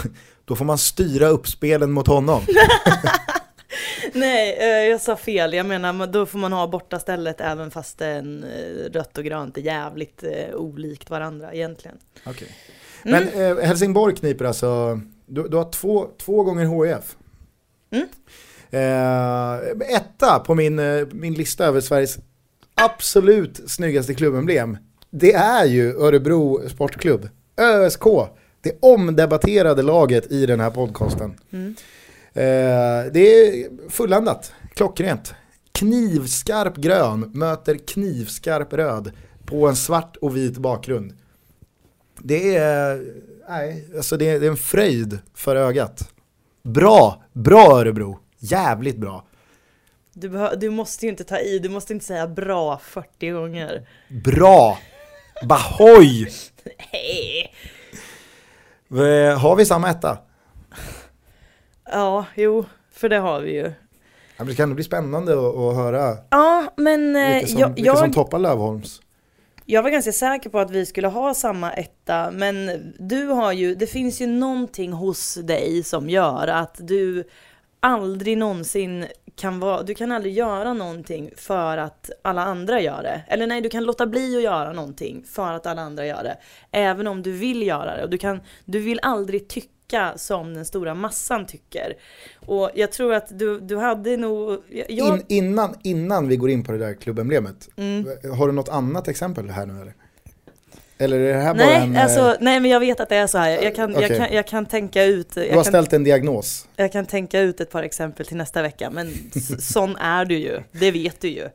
då 0.45 0.57
får 0.57 0.65
man 0.65 0.79
styra 0.79 1.27
upp 1.27 1.49
spelen 1.49 1.93
mot 1.93 2.07
honom. 2.07 2.43
Nej, 4.13 4.57
eh, 4.59 4.91
jag 4.91 5.01
sa 5.01 5.17
fel. 5.17 5.53
Jag 5.53 5.67
menar, 5.67 5.93
men 5.93 6.13
då 6.13 6.27
får 6.27 6.39
man 6.39 6.53
ha 6.53 6.67
bortastället 6.67 7.41
även 7.41 7.71
fast 7.71 8.01
en 8.01 8.45
eh, 8.45 8.93
rött 8.93 9.19
och 9.19 9.25
grönt 9.25 9.57
är 9.57 9.63
jävligt 9.63 10.23
eh, 10.23 10.55
olikt 10.55 11.11
varandra 11.11 11.53
egentligen. 11.53 11.97
Okej. 12.27 12.49
Mm. 13.05 13.25
Men 13.25 13.59
eh, 13.59 13.65
Helsingborg 13.65 14.15
kniper 14.15 14.45
alltså, 14.45 15.01
du, 15.27 15.49
du 15.49 15.57
har 15.57 15.71
två, 15.71 16.09
två 16.19 16.43
gånger 16.43 16.87
HIF. 16.87 17.17
Mm. 17.91 18.09
Eh, 18.71 19.97
etta 19.97 20.39
på 20.39 20.55
min, 20.55 20.77
min 21.13 21.35
lista 21.35 21.65
över 21.65 21.81
Sveriges 21.81 22.19
absolut 22.75 23.71
snyggaste 23.71 24.15
klubbemblem. 24.15 24.79
Det 25.11 25.33
är 25.33 25.65
ju 25.65 25.97
Örebro 25.97 26.69
Sportklubb, 26.69 27.29
ÖSK. 27.57 28.05
Det 28.61 28.79
omdebatterade 28.81 29.83
laget 29.83 30.33
i 30.33 30.47
den 30.47 30.61
här 30.61 30.71
podcasten. 30.71 31.39
Mm. 31.53 31.75
Eh, 32.39 33.13
det 33.13 33.21
är 33.21 33.69
fulländat, 33.91 34.53
klockrent. 34.75 35.35
Knivskarp 35.73 36.77
grön 36.77 37.31
möter 37.35 37.75
knivskarp 37.87 38.73
röd 38.73 39.13
på 39.47 39.69
en 39.69 39.77
svart 39.77 40.17
och 40.17 40.37
vit 40.37 40.59
bakgrund. 40.59 41.13
Det 42.19 42.57
är, 42.57 43.05
nej, 43.49 43.89
alltså 43.97 44.17
det 44.17 44.29
är, 44.29 44.41
det 44.41 44.47
är 44.47 44.51
en 44.51 44.57
fröjd 44.57 45.19
för 45.35 45.57
ögat. 45.57 46.13
Bra, 46.63 47.23
bra 47.33 47.81
Örebro. 47.81 48.19
Jävligt 48.39 48.97
bra. 48.97 49.25
Du, 50.13 50.49
du 50.57 50.71
måste 50.71 51.07
ju 51.07 51.11
inte 51.11 51.25
ta 51.25 51.39
i, 51.39 51.59
du 51.59 51.69
måste 51.69 51.93
inte 51.93 52.07
säga 52.07 52.27
bra 52.27 52.79
40 52.79 53.31
gånger. 53.31 53.89
Bra! 54.25 54.79
Bahoj! 55.49 56.29
Hej! 56.79 57.55
Eh, 58.91 59.39
Har 59.39 59.57
vi 59.57 59.65
samma 59.65 59.91
etta? 59.91 60.19
Ja, 61.93 62.27
jo, 62.35 62.65
för 62.93 63.09
det 63.09 63.17
har 63.19 63.41
vi 63.41 63.53
ju. 63.53 63.63
Ja, 63.63 64.45
men 64.45 64.47
Det 64.47 64.55
kan 64.55 64.63
ändå 64.63 64.75
bli 64.75 64.85
spännande 64.85 65.33
att, 65.33 65.57
att 65.57 65.77
höra 65.77 66.17
Ja, 66.31 66.73
men 66.77 67.17
eh, 67.17 67.35
vilka 67.35 67.47
som, 67.47 67.61
jag, 67.61 67.75
vilka 67.75 67.95
som 67.95 68.05
jag, 68.05 68.15
toppar 68.15 68.39
Lövholms. 68.39 69.01
jag 69.65 69.83
var 69.83 69.91
ganska 69.91 70.13
säker 70.13 70.51
på 70.51 70.59
att 70.59 70.71
vi 70.71 70.87
skulle 70.87 71.09
ha 71.09 71.35
samma 71.35 71.73
etta, 71.73 72.31
men 72.31 72.71
du 72.99 73.27
har 73.27 73.53
ju, 73.53 73.75
det 73.75 73.87
finns 73.87 74.21
ju 74.21 74.27
någonting 74.27 74.93
hos 74.93 75.35
dig 75.35 75.83
som 75.83 76.11
gör 76.11 76.47
att 76.49 76.77
du 76.79 77.25
aldrig 77.81 78.39
någonsin 78.39 79.07
kan 79.37 79.61
vara, 79.61 79.83
du 79.83 79.95
kan 79.95 80.13
aldrig 80.13 80.35
göra 80.35 80.73
någonting 80.73 81.31
för 81.37 81.79
att 81.79 82.11
alla 82.23 82.43
andra 82.45 82.81
gör 82.81 83.03
det. 83.03 83.21
Eller 83.29 83.47
nej, 83.47 83.61
du 83.61 83.69
kan 83.69 83.85
låta 83.85 84.07
bli 84.07 84.37
att 84.37 84.43
göra 84.43 84.73
någonting 84.73 85.25
för 85.27 85.53
att 85.53 85.67
alla 85.67 85.83
andra 85.83 86.07
gör 86.07 86.23
det. 86.23 86.37
Även 86.71 87.07
om 87.07 87.23
du 87.23 87.33
vill 87.33 87.67
göra 87.67 87.97
det. 87.97 88.03
Och 88.05 88.11
du, 88.11 88.19
kan, 88.19 88.41
du 88.65 88.79
vill 88.79 89.01
aldrig 89.03 89.49
tycka 89.49 89.69
som 90.17 90.55
den 90.55 90.65
stora 90.65 90.95
massan 90.95 91.47
tycker. 91.47 91.95
Och 92.47 92.71
jag 92.75 92.93
tror 92.93 93.15
att 93.15 93.39
du, 93.39 93.61
du 93.61 93.77
hade 93.77 94.17
nog... 94.17 94.59
Jag, 94.89 94.91
In, 94.91 95.23
innan, 95.29 95.75
innan 95.83 96.29
vi 96.29 96.37
går 96.37 96.51
in 96.51 96.65
på 96.65 96.73
det 96.73 96.79
där 96.79 96.95
klubbemblemet, 96.95 97.69
Mm. 97.77 98.07
har 98.39 98.47
du 98.47 98.53
något 98.53 98.69
annat 98.69 99.09
exempel 99.09 99.51
här 99.51 99.67
nu 99.67 99.81
eller? 99.83 99.95
Eller 101.01 101.21
är 101.21 101.35
det 101.35 101.41
här 101.43 101.55
bara 101.55 101.67
Nej, 101.67 101.83
en... 101.83 101.97
eh, 101.97 102.03
alltså, 102.05 102.37
nej 102.41 102.61
men 102.61 102.71
jag 102.71 102.81
vet 102.81 103.01
att 103.01 103.09
det 103.09 103.17
är 103.17 103.27
så 103.27 103.39
här. 103.39 103.51
Jag 103.63 103.75
kan, 103.75 103.93
jag 103.93 104.05
Okej. 104.05 104.17
kan, 104.19 104.33
jag 104.33 104.47
kan 104.47 104.67
tänka 104.67 105.05
ut, 105.05 105.35
du 105.35 105.41
har 105.41 105.47
jag 105.47 105.55
kan, 105.55 105.65
ställt 105.65 105.93
en 105.93 106.05
diagnos. 106.05 106.69
jag 106.77 106.93
kan 106.93 107.07
tänka 107.07 107.41
ut 107.41 107.61
ett 107.61 107.71
par 107.71 107.83
exempel 107.83 108.27
till 108.27 108.37
nästa 108.37 108.63
vecka. 108.63 108.91
Men 108.91 109.13
sån 109.61 109.97
är 109.97 110.25
du 110.25 110.39
ju, 110.39 110.61
det 110.73 110.91
vet 110.91 111.21
du 111.21 111.29
ju. 111.29 111.49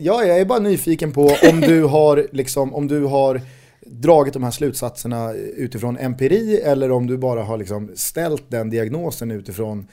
Ja, 0.00 0.24
jag 0.24 0.38
är 0.40 0.44
bara 0.44 0.58
nyfiken 0.58 1.12
på 1.12 1.30
om 1.50 1.60
du 1.60 1.82
har, 1.84 2.26
liksom, 2.32 2.74
om 2.74 2.88
du 2.88 3.04
har 3.04 3.40
dragit 3.86 4.34
de 4.34 4.42
här 4.42 4.50
slutsatserna 4.50 5.32
utifrån 5.34 5.98
empiri 5.98 6.60
eller 6.60 6.90
om 6.90 7.06
du 7.06 7.16
bara 7.18 7.42
har 7.42 7.56
liksom 7.56 7.90
ställt 7.94 8.50
den 8.50 8.70
diagnosen 8.70 9.30
utifrån 9.30 9.86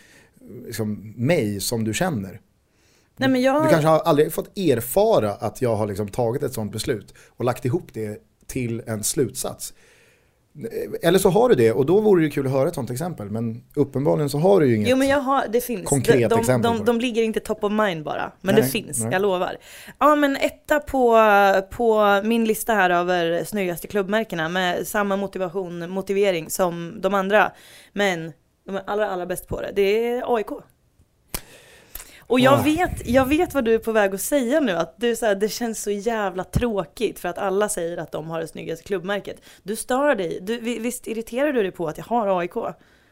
liksom, 0.65 1.13
mig 1.17 1.59
som 1.59 1.83
du 1.83 1.93
känner. 1.93 2.39
Nej 3.17 3.29
men 3.29 3.41
jag... 3.41 3.63
Du 3.63 3.69
kanske 3.69 3.87
har 3.87 3.99
aldrig 3.99 4.33
fått 4.33 4.57
erfara 4.57 5.31
att 5.31 5.61
jag 5.61 5.75
har 5.75 5.87
liksom 5.87 6.07
tagit 6.07 6.43
ett 6.43 6.53
sånt 6.53 6.71
beslut 6.71 7.13
och 7.27 7.45
lagt 7.45 7.65
ihop 7.65 7.87
det 7.93 8.19
till 8.47 8.81
en 8.85 9.03
slutsats. 9.03 9.73
Eller 11.01 11.19
så 11.19 11.29
har 11.29 11.49
du 11.49 11.55
det 11.55 11.71
och 11.71 11.85
då 11.85 11.99
vore 11.99 12.23
det 12.23 12.29
kul 12.29 12.45
att 12.45 12.51
höra 12.51 12.67
ett 12.67 12.75
sånt 12.75 12.91
exempel 12.91 13.29
men 13.29 13.63
uppenbarligen 13.75 14.29
så 14.29 14.37
har 14.37 14.59
du 14.59 14.67
ju 14.67 14.75
inget. 14.75 14.89
Jo 14.89 14.97
men 14.97 15.07
jag 15.07 15.19
har, 15.19 15.47
det 15.47 15.61
finns. 15.61 15.89
konkret 15.89 16.15
de, 16.15 16.27
de, 16.27 16.39
exempel 16.39 16.71
de, 16.71 16.79
det. 16.79 16.85
de 16.85 16.99
ligger 16.99 17.23
inte 17.23 17.39
top 17.39 17.63
of 17.63 17.71
mind 17.71 18.03
bara. 18.03 18.31
Men 18.41 18.55
Nej, 18.55 18.63
det 18.63 18.69
finns, 18.69 19.03
nej. 19.03 19.13
jag 19.13 19.21
lovar. 19.21 19.57
Ja 19.99 20.15
men 20.15 20.35
etta 20.35 20.79
på, 20.79 21.17
på 21.71 22.21
min 22.23 22.45
lista 22.45 22.73
här 22.73 22.89
över 22.89 23.43
snyggaste 23.43 23.87
klubbmärkena 23.87 24.49
med 24.49 24.87
samma 24.87 25.15
motivation, 25.15 25.89
motivering 25.89 26.49
som 26.49 26.97
de 27.01 27.13
andra. 27.13 27.51
Men 27.93 28.31
de 28.65 28.75
är 28.75 28.83
allra, 28.85 29.09
allra 29.09 29.25
bäst 29.25 29.47
på 29.47 29.61
det. 29.61 29.71
Det 29.75 30.07
är 30.07 30.35
AIK. 30.35 30.47
Och 32.27 32.39
jag, 32.39 32.53
Ah. 32.53 32.61
vet, 32.63 33.07
jag 33.09 33.25
vet 33.25 33.53
vad 33.53 33.65
du 33.65 33.73
är 33.73 33.79
på 33.79 33.91
väg 33.91 34.13
att 34.13 34.21
säga 34.21 34.59
nu, 34.59 34.71
att 34.71 34.93
du, 34.97 35.15
så 35.15 35.25
här, 35.25 35.35
det 35.35 35.49
känns 35.49 35.81
så 35.81 35.91
jävla 35.91 36.43
tråkigt 36.43 37.19
för 37.19 37.29
att 37.29 37.37
alla 37.37 37.69
säger 37.69 37.97
att 37.97 38.11
de 38.11 38.29
har 38.29 38.39
det 38.39 38.47
snyggaste 38.47 38.83
klubbmärket. 38.83 39.37
Du 39.63 39.75
stör 39.75 40.15
dig, 40.15 40.39
du, 40.41 40.59
vi- 40.59 40.79
visst 40.79 41.07
irriterar 41.07 41.53
du 41.53 41.61
dig 41.61 41.71
på 41.71 41.87
att 41.87 41.97
jag 41.97 42.05
har 42.05 42.39
AIK? 42.39 42.51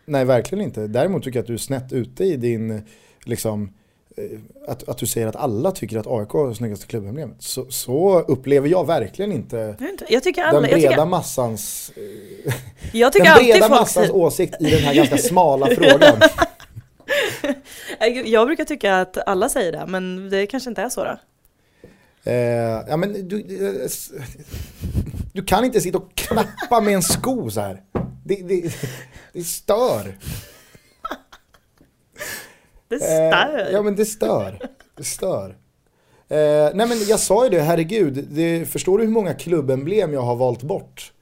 Nej, 0.06 0.26
verkligen 0.26 0.64
inte. 0.64 0.88
Däremot 0.88 1.24
tycker 1.24 1.38
jag 1.40 1.44
att 1.44 1.48
du 1.48 1.54
är 1.54 1.58
snett 1.58 1.94
ute 1.94 2.24
i 2.24 2.36
din, 2.36 2.82
liksom, 3.26 3.74
eh, 4.18 4.40
att, 4.68 4.90
att 4.90 4.98
du 4.98 5.06
säger 5.06 5.28
att 5.28 5.36
alla 5.36 5.72
tycker 5.72 5.98
att 5.98 6.08
AIK 6.08 6.34
är 6.34 6.50
det 6.50 6.56
snyggaste 6.56 6.88
klubbemblemet. 6.88 7.36
Så, 7.44 7.66
så 7.72 8.20
upplever 8.20 8.70
jag 8.70 8.88
verkligen 8.88 9.32
inte 9.32 9.76
Jag 9.80 9.90
Jag 10.10 10.24
tycker 10.24 10.42
den 10.42 10.56
alla, 10.56 10.70
jag 10.70 10.80
breda 10.80 10.92
tycker, 10.92 11.06
massans, 11.06 11.92
eh, 12.46 12.54
jag 12.94 13.14
tycker 13.14 13.26
den 13.26 13.36
breda 13.44 13.60
folk 13.60 13.70
massans 13.72 13.94
säger, 14.08 14.16
åsikt 14.16 14.56
i 14.62 14.64
den 14.70 14.80
här 14.80 14.94
ganska 14.96 15.18
smala 15.18 15.68
frågan. 15.68 16.20
jag 18.26 18.48
brukar 18.48 18.66
tycka 18.66 18.96
att 19.02 19.18
alla 19.28 19.50
säger 19.50 19.72
det, 19.72 19.86
men 19.88 20.30
det 20.30 20.46
kanske 20.46 20.70
inte 20.70 20.82
är 20.82 20.90
så 20.90 21.04
då. 21.04 21.18
Eh, 22.24 22.84
ja, 22.88 22.98
men 22.98 23.28
du, 23.28 23.40
eh, 23.40 23.90
du 25.34 25.44
kan 25.44 25.66
inte 25.66 25.82
sitta 25.82 25.98
och 25.98 26.16
knappa 26.16 26.82
med 26.82 26.94
en 26.94 27.04
sko 27.04 27.50
så 27.50 27.62
här. 27.62 27.82
Det, 28.26 28.36
det, 28.36 28.74
det 29.34 29.44
stör. 29.44 30.18
Det 32.88 32.96
Eh, 32.96 33.00
stör. 33.00 33.70
ja 33.74 33.82
men 33.82 33.96
det 33.96 34.06
stör. 34.06 34.60
Det 34.98 35.04
stör. 35.04 35.50
Eh, 36.30 36.70
nej 36.74 36.88
men 36.88 37.04
jag 37.08 37.20
sa 37.20 37.44
ju 37.44 37.50
det, 37.50 37.62
herregud. 37.62 38.28
Det, 38.32 38.66
förstår 38.66 38.98
du 38.98 39.04
hur 39.04 39.12
många 39.12 39.34
klubbemblem 39.34 40.14
jag 40.14 40.22
har 40.22 40.36
valt 40.36 40.64
bort? 40.64 41.14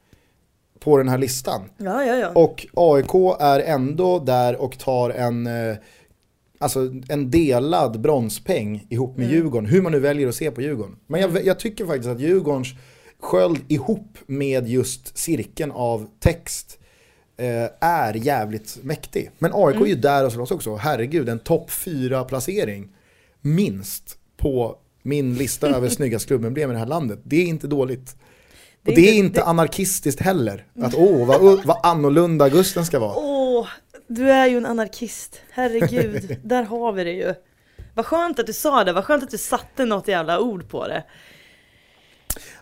På 0.79 0.97
den 0.97 1.09
här 1.09 1.17
listan. 1.17 1.61
ja, 1.77 2.03
ja, 2.05 2.15
ja. 2.15 2.31
Och 2.35 2.67
AIK 2.73 3.39
är 3.39 3.59
ändå 3.59 4.19
där 4.19 4.61
och 4.61 4.77
tar 4.77 5.09
en, 5.09 5.47
eh, 5.47 5.75
alltså 6.57 6.79
en 7.09 7.31
delad 7.31 8.01
bronspeng 8.01 8.85
ihop 8.89 9.17
med 9.17 9.31
Djurgården. 9.31 9.69
Hur 9.69 9.81
man 9.81 9.91
nu 9.91 9.99
väljer 9.99 10.27
att 10.27 10.35
se 10.35 10.51
på 10.51 10.61
Djurgården. 10.61 10.95
Men 11.07 11.21
jag, 11.21 11.45
jag 11.45 11.59
tycker 11.59 11.85
faktiskt 11.85 12.09
att 12.09 12.19
Djurgårdens 12.19 12.67
sköld 13.19 13.59
ihop 13.67 14.17
med 14.27 14.67
just 14.67 15.17
cirkeln 15.17 15.71
av 15.71 16.07
text 16.19 16.79
eh, 17.37 17.69
är 17.81 18.13
jävligt 18.13 18.77
mäktig. 18.83 19.31
Men 19.39 19.51
AIK 19.53 19.81
är 19.81 19.85
ju 19.85 19.95
där 19.95 20.25
och 20.25 20.31
slåss 20.31 20.51
också. 20.51 20.75
Herregud, 20.75 21.29
en 21.29 21.39
topp 21.39 21.71
4 21.71 22.23
placering 22.23 22.89
minst 23.41 24.17
på 24.37 24.75
min 25.03 25.35
lista 25.35 25.69
över 25.69 25.89
snyggast 25.89 26.27
klubbemblem 26.27 26.69
i 26.69 26.73
det 26.73 26.79
här 26.79 26.87
landet. 26.87 27.19
Det 27.23 27.35
är 27.35 27.45
inte 27.45 27.67
dåligt. 27.67 28.15
Det 28.83 28.95
det 28.95 29.01
är 29.01 29.13
inte- 29.13 29.25
inte 29.25 29.43
anarkistiskt 29.43 30.21
heller. 30.21 30.65
Att 30.81 30.95
åh, 30.95 31.25
vad, 31.27 31.65
vad 31.65 31.77
annorlunda 31.83 32.49
Gusten 32.49 32.85
ska 32.85 32.99
vara. 32.99 33.15
Åh, 33.17 33.67
du 34.07 34.31
är 34.31 34.47
ju 34.47 34.57
en 34.57 34.65
anarkist. 34.65 35.41
Herregud, 35.51 36.37
där 36.43 36.63
har 36.63 36.91
vi 36.91 37.03
det 37.03 37.11
ju. 37.11 37.33
Vad 37.93 38.05
skönt 38.05 38.39
att 38.39 38.47
du 38.47 38.53
sa 38.53 38.83
det, 38.83 38.93
vad 38.93 39.05
skönt 39.05 39.23
att 39.23 39.31
du 39.31 39.37
satte 39.37 39.85
något 39.85 40.07
jävla 40.07 40.39
ord 40.39 40.69
på 40.69 40.87
det. 40.87 41.03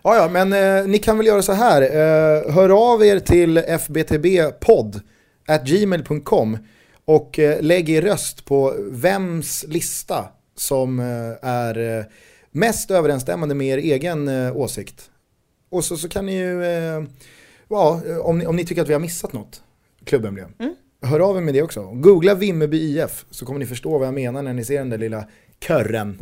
Ja, 0.02 0.16
ja, 0.16 0.28
men 0.28 0.52
eh, 0.52 0.86
ni 0.86 0.98
kan 0.98 1.16
väl 1.18 1.26
göra 1.26 1.42
så 1.42 1.52
här. 1.52 1.82
Eh, 1.82 2.52
hör 2.54 2.92
av 2.92 3.04
er 3.04 3.18
till 3.18 3.58
fbtbpodd 3.58 5.00
at 5.48 5.64
gmail.com 5.64 6.58
och 7.04 7.38
eh, 7.38 7.62
lägg 7.62 7.90
er 7.90 8.02
röst 8.02 8.44
på 8.44 8.74
vems 8.90 9.64
lista 9.68 10.24
som 10.56 11.00
eh, 11.00 11.48
är 11.48 11.98
eh, 11.98 12.04
mest 12.50 12.90
överensstämmande 12.90 13.54
med 13.54 13.66
er 13.68 13.78
egen 13.78 14.28
eh, 14.28 14.56
åsikt. 14.56 15.10
Och 15.68 15.84
så, 15.84 15.96
så 15.96 16.08
kan 16.08 16.26
ni 16.26 16.36
ju, 16.36 16.64
eh, 16.64 17.02
ja, 17.68 18.00
om 18.22 18.38
ni, 18.38 18.46
om 18.46 18.56
ni 18.56 18.64
tycker 18.66 18.82
att 18.82 18.88
vi 18.88 18.92
har 18.92 19.00
missat 19.00 19.32
något 19.32 19.62
klubbemblem, 20.04 20.50
Mm. 20.58 20.74
hör 21.02 21.20
av 21.20 21.36
er 21.36 21.40
med 21.40 21.54
det 21.54 21.62
också. 21.62 21.82
Googla 21.84 22.34
Vimmerby 22.34 22.78
IF 22.98 23.24
så 23.30 23.46
kommer 23.46 23.58
ni 23.58 23.66
förstå 23.66 23.98
vad 23.98 24.06
jag 24.06 24.14
menar 24.14 24.42
när 24.42 24.52
ni 24.52 24.64
ser 24.64 24.78
den 24.78 24.90
där 24.90 24.98
lilla 24.98 25.24
körren. 25.60 26.18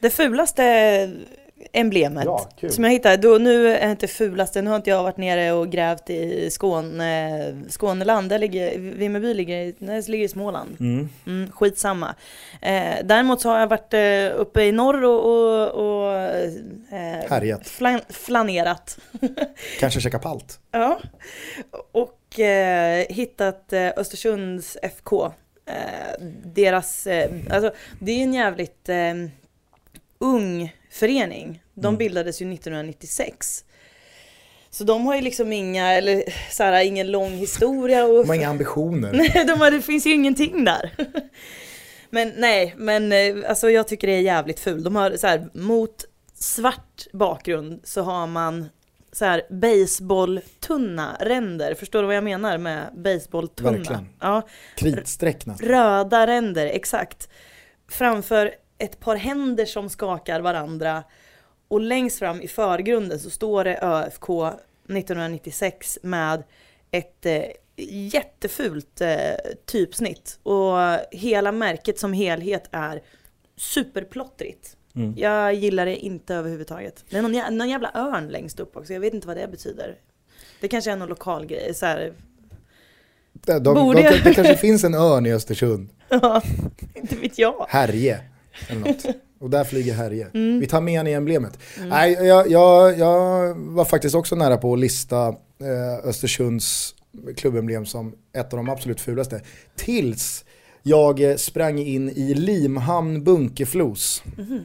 Det 0.00 0.10
fulaste 0.10 0.62
emblemet 1.72 2.24
Ja, 2.24 2.48
som 2.70 2.84
jag 2.84 2.90
hittade, 2.90 3.16
då, 3.16 3.38
nu 3.38 3.68
är 3.68 3.86
det 3.86 3.90
inte 3.90 4.06
fulaste, 4.06 4.62
nu 4.62 4.70
har 4.70 4.76
inte 4.76 4.90
jag 4.90 5.02
varit 5.02 5.16
nere 5.16 5.52
och 5.52 5.70
grävt 5.70 6.10
i 6.10 6.50
Skåne, 6.50 7.64
Skåneland, 7.68 8.28
där 8.28 8.38
ligger, 8.38 8.78
Vimmerby 8.78 9.34
ligger, 9.34 9.74
nej, 9.78 10.02
ligger 10.02 10.24
i 10.24 10.28
Småland. 10.28 10.76
Mm. 10.80 11.08
Mm, 11.26 11.52
skitsamma. 11.52 12.14
Eh, 12.62 12.94
däremot 13.04 13.40
så 13.40 13.48
har 13.48 13.60
jag 13.60 13.66
varit 13.66 13.94
eh, 13.94 14.40
uppe 14.40 14.62
i 14.62 14.72
norr 14.72 15.04
och, 15.04 15.24
och, 15.24 15.68
och 15.68 16.14
eh, 16.14 17.30
Härjat. 17.30 17.68
flan, 17.68 18.00
flanerat. 18.08 18.98
Kanske 19.80 20.00
käka 20.00 20.18
palt. 20.18 20.60
Ja. 20.70 21.00
Och 21.92 22.40
eh, 22.40 23.06
hittat 23.08 23.72
eh, 23.72 23.88
Östersunds 23.96 24.76
FK. 24.82 25.32
Eh, 25.66 26.24
deras, 26.44 27.06
eh, 27.06 27.30
alltså 27.50 27.72
det 28.00 28.12
är 28.12 28.22
en 28.22 28.34
jävligt 28.34 28.88
ung 30.18 30.76
förening. 30.90 31.62
De 31.74 31.86
Mm. 31.86 31.98
bildades 31.98 32.42
ju 32.42 32.46
1996. 32.54 33.64
Så 34.70 34.84
de 34.84 35.06
har 35.06 35.14
ju 35.14 35.20
liksom 35.20 35.52
inga, 35.52 35.92
eller 35.92 36.22
så 36.50 36.62
här, 36.62 36.84
ingen 36.84 37.10
lång 37.10 37.30
historia. 37.32 38.04
Och, 38.04 38.22
De 38.22 38.28
har 38.28 38.34
inga 38.34 38.48
ambitioner. 38.48 39.12
Nej, 39.14 39.44
de 39.46 39.60
har, 39.60 39.70
det 39.70 39.82
finns 39.82 40.06
ju 40.06 40.12
ingenting 40.14 40.64
där. 40.64 40.90
Men 42.10 42.32
nej, 42.36 42.74
men 42.76 43.12
eh, 43.12 43.50
alltså 43.50 43.70
jag 43.70 43.88
tycker 43.88 44.06
det 44.06 44.12
är 44.12 44.20
jävligt 44.20 44.60
fult. 44.60 44.84
De 44.84 44.96
har 44.96 45.16
så 45.16 45.26
här, 45.26 45.48
mot 45.52 46.04
svart 46.34 47.06
bakgrund 47.12 47.80
så 47.84 48.02
har 48.02 48.26
man 48.26 48.68
så 49.12 49.24
här 49.24 49.42
baseballtunna 49.50 51.16
ränder. 51.20 51.74
Förstår 51.74 52.00
du 52.02 52.06
vad 52.06 52.16
jag 52.16 52.24
menar 52.24 52.58
med 52.58 52.90
baseballtunna? 52.96 53.70
Verkligen. 53.70 54.08
Ja, 54.20 54.48
Kritstreck 54.76 55.46
nästan. 55.46 55.68
röda 55.68 56.26
ränder, 56.26 56.66
exakt. 56.66 57.28
Framför 57.90 58.52
ett 58.78 59.00
par 59.00 59.16
händer 59.16 59.64
som 59.66 59.88
skakar 59.88 60.40
varandra. 60.40 61.04
Och 61.68 61.80
längst 61.80 62.18
fram 62.18 62.40
i 62.42 62.48
förgrunden 62.48 63.18
så 63.20 63.30
står 63.30 63.64
det 63.64 63.78
ÖFK 63.82 64.30
1996 64.88 65.98
med 66.02 66.42
ett 66.90 67.26
eh, 67.26 67.42
jättefult 67.90 69.00
eh, 69.00 69.16
typsnitt. 69.66 70.38
Och 70.42 70.76
hela 71.10 71.52
märket 71.52 71.98
som 71.98 72.12
helhet 72.12 72.68
är 72.72 73.02
superplottrigt. 73.56 74.76
Mm. 74.94 75.14
Jag 75.16 75.54
gillar 75.54 75.86
det 75.86 75.96
inte 75.96 76.34
överhuvudtaget. 76.34 77.04
Det 77.10 77.16
är 77.18 77.22
någon, 77.22 77.34
jä- 77.34 77.50
någon 77.50 77.68
jävla 77.68 77.90
örn 77.94 78.28
längst 78.28 78.60
upp 78.60 78.76
också, 78.76 78.92
jag 78.92 79.00
vet 79.00 79.14
inte 79.14 79.26
vad 79.26 79.36
det 79.36 79.48
betyder. 79.48 79.94
Det 80.60 80.68
kanske 80.68 80.90
är 80.92 80.96
någon 80.96 81.08
lokal 81.08 81.46
grej, 81.46 81.74
så 81.74 81.86
här. 81.86 82.12
De, 83.32 83.58
de, 83.58 83.74
Borde 83.74 84.02
de, 84.02 84.18
det 84.24 84.34
kanske 84.34 84.56
finns 84.56 84.84
en 84.84 84.94
örn 84.94 85.26
i 85.26 85.32
Östersund, 85.32 85.88
Ja, 86.08 86.42
inte 86.94 87.16
vet 87.16 87.38
jag. 87.38 87.66
Härje 87.68 88.20
eller 88.68 88.80
något. 88.80 89.04
Och 89.40 89.50
där 89.50 89.64
flyger 89.64 89.94
Härje. 89.94 90.26
Mm. 90.34 90.60
Vi 90.60 90.66
tar 90.66 90.80
med 90.80 90.98
han 90.98 91.06
i 91.06 91.12
emblemet. 91.12 91.58
Nej, 91.80 92.12
jag, 92.12 92.50
jag, 92.50 92.98
jag 92.98 93.54
var 93.54 93.84
faktiskt 93.84 94.14
också 94.14 94.36
nära 94.36 94.56
på 94.56 94.72
att 94.72 94.78
lista 94.78 95.28
eh, 95.28 96.08
Östersunds 96.08 96.94
klubbemblem 97.36 97.86
som 97.86 98.14
ett 98.32 98.52
av 98.52 98.56
de 98.56 98.68
absolut 98.68 99.00
fulaste. 99.00 99.40
Tills 99.76 100.44
jag 100.82 101.20
eh, 101.20 101.36
sprang 101.36 101.78
in 101.78 102.08
i 102.08 102.34
Limhamn 102.34 103.24
Bunkeflos. 103.24 104.22
Mhm. 104.36 104.60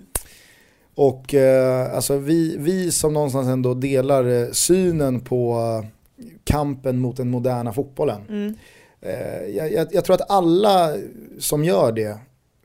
Och 0.96 1.34
eh, 1.34 1.96
alltså 1.96 2.18
vi, 2.18 2.56
vi 2.60 2.92
som 2.92 3.14
någonstans 3.14 3.48
ändå 3.48 3.74
delar 3.74 4.26
eh, 4.26 4.52
synen 4.52 5.20
på 5.20 5.60
kampen 6.44 7.00
mot 7.00 7.18
den 7.18 7.30
moderna 7.30 7.74
fotbollen. 7.74 8.22
Mm. 8.30 8.56
Eh, 9.02 9.56
jag, 9.56 9.74
jag, 9.74 9.88
jag 9.92 10.06
tror 10.06 10.14
att 10.14 10.32
alla 10.32 10.96
som 11.40 11.64
gör 11.64 11.92
det 11.92 12.18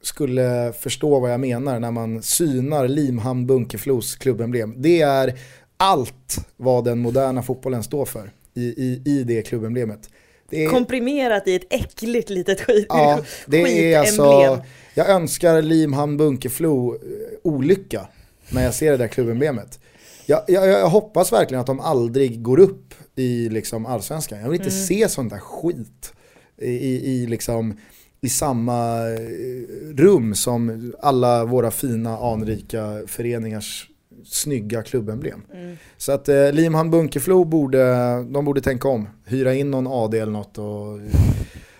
skulle 0.09 0.73
förstå 0.73 1.21
vad 1.21 1.33
jag 1.33 1.40
menar 1.40 1.81
när 1.81 1.90
man 1.90 2.23
synar 2.23 2.88
Limhamn 2.88 3.47
Bunkeflos 3.47 4.16
klubbemblem. 4.16 4.75
Det 4.83 5.01
är 5.01 5.38
allt 5.77 6.37
vad 6.57 6.85
den 6.85 6.99
moderna 6.99 7.42
fotbollen 7.42 7.83
står 7.83 8.05
för 8.05 8.31
i, 8.55 8.61
i, 8.62 9.03
i 9.05 9.25
det 9.25 9.42
klubbemblemet. 9.42 10.11
Det 10.51 10.64
är, 10.64 10.68
Komprimerat 10.71 11.49
i 11.49 11.55
ett 11.55 11.66
äckligt 11.71 12.31
litet 12.31 12.61
skit. 12.61 12.87
ja, 12.88 13.21
det 13.47 13.92
är 13.94 13.99
alltså, 13.99 14.23
skitemblem. 14.23 14.66
jag 14.94 15.09
önskar 15.11 15.62
Limhamn 15.62 16.16
Bunkeflo 16.16 16.94
eh, 16.94 17.01
olycka 17.42 18.09
när 18.51 18.64
jag 18.64 18.75
ser 18.75 18.90
det 18.90 18.97
där 18.97 19.09
klubbemblemet. 19.09 19.81
Jag, 20.27 20.42
jag, 20.49 20.68
jag 20.68 20.88
hoppas 20.88 21.33
verkligen 21.33 21.61
att 21.61 21.66
de 21.66 21.81
aldrig 21.81 22.42
går 22.42 22.59
upp 22.61 22.94
i 23.16 23.49
liksom 23.49 23.87
allsvenskan. 23.87 24.40
Jag 24.40 24.49
vill 24.51 24.61
inte 24.61 24.75
Mm. 24.75 24.87
se 24.87 25.09
sånt 25.09 25.31
där 25.31 25.38
skit 25.38 26.12
i, 26.59 26.71
i, 26.71 27.11
i, 27.14 27.27
liksom, 27.27 27.77
i 28.20 28.28
samma 28.28 29.09
eh, 29.11 29.96
rum 29.96 30.35
som 30.35 30.92
alla 31.00 31.44
våra 31.44 31.70
fina 31.70 32.18
anrika 32.18 33.02
föreningars 33.07 33.90
snygga 34.24 34.83
klubbemblem. 34.83 35.42
Mm. 35.54 35.76
Så 35.96 36.12
att 36.12 36.28
eh, 36.28 36.52
Limhamn 36.52 36.90
Bunkeflo 36.90 37.44
borde, 37.44 37.85
de 38.22 38.44
borde 38.44 38.61
tänka 38.61 38.88
om. 38.88 39.09
Hyra 39.24 39.54
in 39.54 39.70
någon 39.70 39.87
AD 39.87 40.18
eller 40.18 40.33
något 40.33 40.59
och 40.59 41.00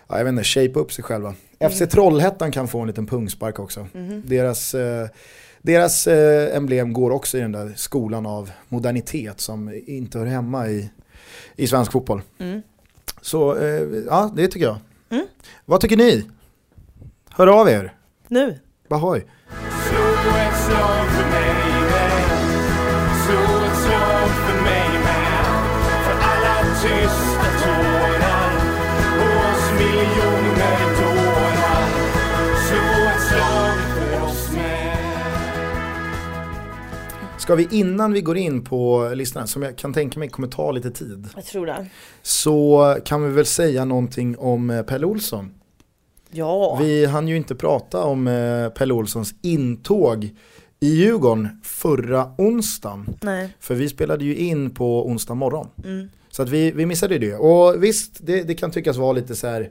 ja, 0.09 0.19
jag 0.19 0.25
vet 0.25 0.33
inte, 0.33 0.45
shape 0.45 0.79
upp 0.81 0.93
sig 0.93 1.05
själva. 1.05 1.35
FC 1.71 1.83
Trollhättan 1.91 2.53
kan 2.53 2.69
få 2.69 2.81
en 2.81 2.87
liten 2.87 3.07
pungspark 3.07 3.59
också. 3.59 3.87
Mhm. 3.93 4.23
Deras, 4.27 4.75
eh, 4.75 5.09
deras 5.63 6.07
eh, 6.07 6.57
emblem 6.57 6.93
går 6.93 7.11
också 7.11 7.39
i 7.39 7.41
den 7.41 7.53
där 7.53 7.73
skolan 7.77 8.27
av 8.27 8.51
modernitet 8.69 9.41
som 9.41 9.83
inte 9.87 10.19
hör 10.19 10.27
hemma 10.27 10.69
i, 10.69 10.91
i 11.57 11.67
svensk 11.67 11.93
fotboll. 11.93 12.23
Mm. 12.39 12.63
Så 13.21 13.57
eh, 13.57 13.83
ja, 14.07 14.33
det 14.37 14.49
tycker 14.49 14.67
jag. 14.67 14.79
Mm. 15.11 15.27
Vad 15.65 15.81
tycker 15.81 15.97
ni? 15.97 16.31
Hör 17.31 17.47
av 17.47 17.69
er. 17.69 17.95
Nu. 18.29 18.59
Bahoj. 18.89 19.27
Ska 37.49 37.55
vi 37.55 37.69
innan 37.71 38.13
vi 38.13 38.21
går 38.21 38.37
in 38.37 38.65
på 38.65 39.11
listan, 39.15 39.47
som 39.49 39.63
jag 39.63 39.77
kan 39.79 39.93
tänka 39.95 40.19
mig 40.21 40.29
kommer 40.29 40.49
ta 40.49 40.71
lite 40.73 40.91
tid, 40.91 41.29
Jag 41.37 41.45
tror 41.45 41.67
det. 41.67 41.87
så 42.23 42.97
kan 43.05 43.23
vi 43.25 43.31
väl 43.31 43.47
säga 43.47 43.85
någonting 43.85 44.39
om 44.39 44.71
eh, 44.71 44.83
Pelle 44.83 45.07
Olsson. 45.07 45.51
Ja. 46.31 46.77
Vi 46.81 47.07
hann 47.07 47.29
ju 47.29 47.37
inte 47.37 47.55
prata 47.55 48.05
om 48.05 48.27
eh, 48.29 48.69
Pelle 48.69 48.95
Olssons 48.95 49.35
intåg 49.43 50.25
i 50.81 50.89
Djurgården 50.95 51.49
förra 51.65 52.31
onsdagen. 52.39 53.17
Nej. 53.23 53.49
För 53.61 53.75
vi 53.75 53.89
spelade 53.89 54.25
ju 54.25 54.37
in 54.37 54.71
på 54.75 55.07
onsdag 55.07 55.35
morgon. 55.35 55.69
Mm. 55.85 56.09
Så 56.31 56.43
att 56.43 56.49
vi, 56.49 56.71
vi 56.71 56.87
missade 56.87 57.19
det. 57.19 57.35
Och 57.35 57.85
visst, 57.85 58.17
det, 58.27 58.43
det 58.43 58.55
kan 58.55 58.71
tyckas 58.71 58.97
vara 58.97 59.13
lite 59.13 59.37
så 59.37 59.65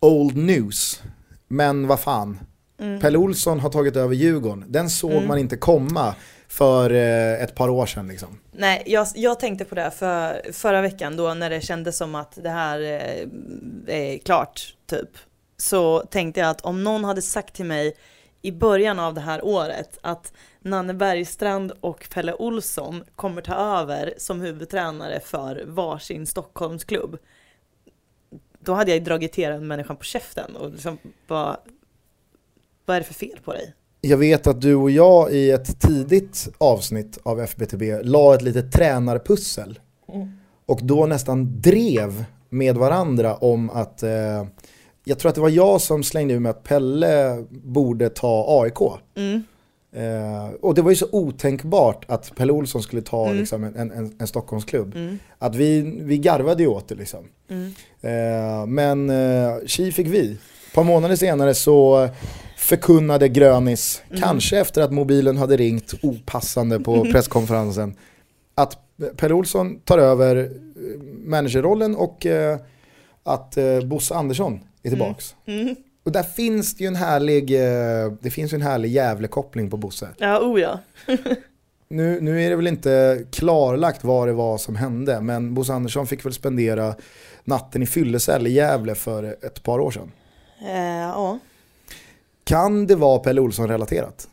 old 0.00 0.36
news. 0.36 1.02
Men 1.48 1.86
vad 1.86 2.00
fan, 2.00 2.38
Mm. 2.80 3.00
Pelle 3.00 3.18
Olsson 3.18 3.60
har 3.60 3.70
tagit 3.70 3.96
över 3.96 4.14
Djurgården. 4.14 4.64
Den 4.68 4.90
såg 4.90 5.12
Mm. 5.12 5.28
man 5.28 5.38
inte 5.38 5.56
komma 5.56 6.14
för 6.50 6.90
eh, 6.90 7.42
ett 7.42 7.54
par 7.54 7.68
år 7.68 7.86
sedan 7.86 8.08
liksom. 8.08 8.40
Nej, 8.52 8.82
jag, 8.86 9.06
jag 9.14 9.40
tänkte 9.40 9.64
på 9.64 9.74
det 9.74 9.90
för, 9.90 10.52
förra 10.52 10.80
veckan 10.80 11.16
då 11.16 11.34
när 11.34 11.50
det 11.50 11.60
kändes 11.60 11.96
som 11.96 12.14
att 12.14 12.38
det 12.42 12.50
här 12.50 12.80
eh, 12.80 13.28
är 13.86 14.18
klart, 14.18 14.74
typ. 14.86 15.08
Så 15.56 16.00
tänkte 16.00 16.40
jag 16.40 16.50
att 16.50 16.60
om 16.60 16.84
någon 16.84 17.04
hade 17.04 17.22
sagt 17.22 17.54
till 17.54 17.64
mig 17.64 17.96
i 18.42 18.52
början 18.52 18.98
av 18.98 19.14
det 19.14 19.20
här 19.20 19.44
året 19.44 19.98
att 20.02 20.32
Nanne 20.60 20.94
Bergstrand 20.94 21.72
och 21.80 22.08
Pelle 22.14 22.34
Olsson 22.34 23.04
kommer 23.16 23.42
ta 23.42 23.54
över 23.54 24.14
som 24.18 24.40
huvudtränare 24.40 25.20
för 25.20 25.64
varsin 25.66 26.26
Stockholmsklubb. 26.26 27.18
Då 28.58 28.74
hade 28.74 28.90
jag 28.90 29.04
dragit 29.04 29.32
till 29.32 29.48
den 29.48 29.66
människan 29.66 29.96
på 29.96 30.04
käften 30.04 30.56
och 30.56 30.70
liksom 30.70 30.98
bara, 31.26 31.60
vad 32.84 32.96
är 32.96 33.00
det 33.00 33.06
för 33.06 33.14
fel 33.14 33.38
på 33.44 33.52
dig? 33.52 33.74
Jag 34.00 34.16
vet 34.16 34.46
att 34.46 34.60
du 34.60 34.74
och 34.74 34.90
jag 34.90 35.32
i 35.32 35.50
ett 35.50 35.80
tidigt 35.80 36.48
avsnitt 36.58 37.18
av 37.22 37.40
FBTB 37.40 37.82
la 38.02 38.34
ett 38.34 38.42
litet 38.42 38.72
tränarpussel. 38.72 39.78
Och 40.66 40.80
då 40.82 41.06
nästan 41.06 41.60
drev 41.60 42.24
med 42.48 42.76
varandra 42.76 43.34
om 43.36 43.70
att 43.70 44.02
eh, 44.02 44.44
jag 45.04 45.18
tror 45.18 45.28
att 45.28 45.34
det 45.34 45.40
var 45.40 45.48
jag 45.48 45.80
som 45.80 46.02
slängde 46.02 46.34
ur 46.34 46.38
mig 46.38 46.50
att 46.50 46.62
Pelle 46.62 47.44
borde 47.50 48.08
ta 48.08 48.62
AIK. 48.62 48.78
Mm. 49.16 49.42
Eh, 49.92 50.50
och 50.60 50.74
det 50.74 50.82
var 50.82 50.90
ju 50.90 50.96
så 50.96 51.06
otänkbart 51.12 52.04
att 52.08 52.34
Pelle 52.36 52.52
Olsson 52.52 52.82
skulle 52.82 53.02
ta 53.02 53.26
Mm. 53.26 53.38
liksom, 53.38 53.64
en, 53.64 53.76
en, 53.90 54.14
en 54.18 54.26
Stockholmsklubb. 54.26 54.94
Mm. 54.94 55.18
Att 55.38 55.54
vi, 55.54 55.80
vi 56.02 56.18
garvade 56.18 56.62
ju 56.62 56.68
åt 56.68 56.88
det 56.88 56.94
liksom. 56.94 57.24
Mm. 57.50 57.72
Eh, 58.00 58.66
men 58.66 59.10
eh, 59.10 59.66
tji 59.66 59.92
fick 59.92 60.06
vi. 60.06 60.32
Ett 60.32 60.74
par 60.74 60.84
månader 60.84 61.16
senare 61.16 61.54
så 61.54 62.08
förkunnade 62.70 63.28
Grönis, 63.28 64.02
Mm. 64.10 64.22
kanske 64.22 64.58
efter 64.58 64.82
att 64.82 64.92
mobilen 64.92 65.36
hade 65.36 65.56
ringt 65.56 65.94
opassande 66.02 66.80
på 66.80 67.04
presskonferensen, 67.12 67.94
att 68.54 68.78
Pelle 69.16 69.34
Olsson 69.34 69.80
tar 69.80 69.98
över 69.98 70.36
eh, 70.36 70.48
managerrollen 71.24 71.96
och 71.96 72.26
eh, 72.26 72.58
att 73.22 73.56
eh, 73.56 73.80
Bosse 73.80 74.14
Andersson 74.14 74.60
är 74.82 74.88
tillbaks. 74.90 75.34
Mm. 75.46 75.76
Och 76.04 76.12
där 76.12 76.22
finns 76.22 76.74
det 76.74 76.84
ju 76.84 76.88
en 76.88 76.96
härlig, 76.96 77.54
eh, 77.54 78.12
det 78.20 78.30
finns 78.30 78.52
ju 78.52 78.54
en 78.54 78.62
härlig 78.62 78.90
Gävle-koppling 78.90 79.70
på 79.70 79.76
Bosse. 79.76 80.08
Ja, 80.18 80.40
oh 80.40 80.60
ja. 80.60 80.78
Nu, 81.92 82.20
nu 82.20 82.42
är 82.44 82.50
det 82.50 82.56
väl 82.56 82.66
inte 82.66 83.24
klarlagt 83.32 84.04
vad 84.04 84.28
det 84.28 84.32
var 84.32 84.58
som 84.58 84.76
hände, 84.76 85.20
men 85.20 85.54
Bosse 85.54 85.72
Andersson 85.72 86.06
fick 86.06 86.24
väl 86.24 86.32
spendera 86.32 86.94
natten 87.44 87.82
i 87.82 87.86
fyllecell 87.86 88.46
i 88.46 88.50
Gävle 88.52 88.94
för 88.94 89.24
ett 89.24 89.62
par 89.62 89.78
år 89.80 89.90
sedan. 89.90 90.12
Eh, 90.62 91.00
ja. 91.00 91.38
Kan 92.50 92.86
det 92.86 92.96
vara 92.96 93.18
Pelle 93.18 93.40
Olsson 93.40 93.68
relaterat? 93.68 94.28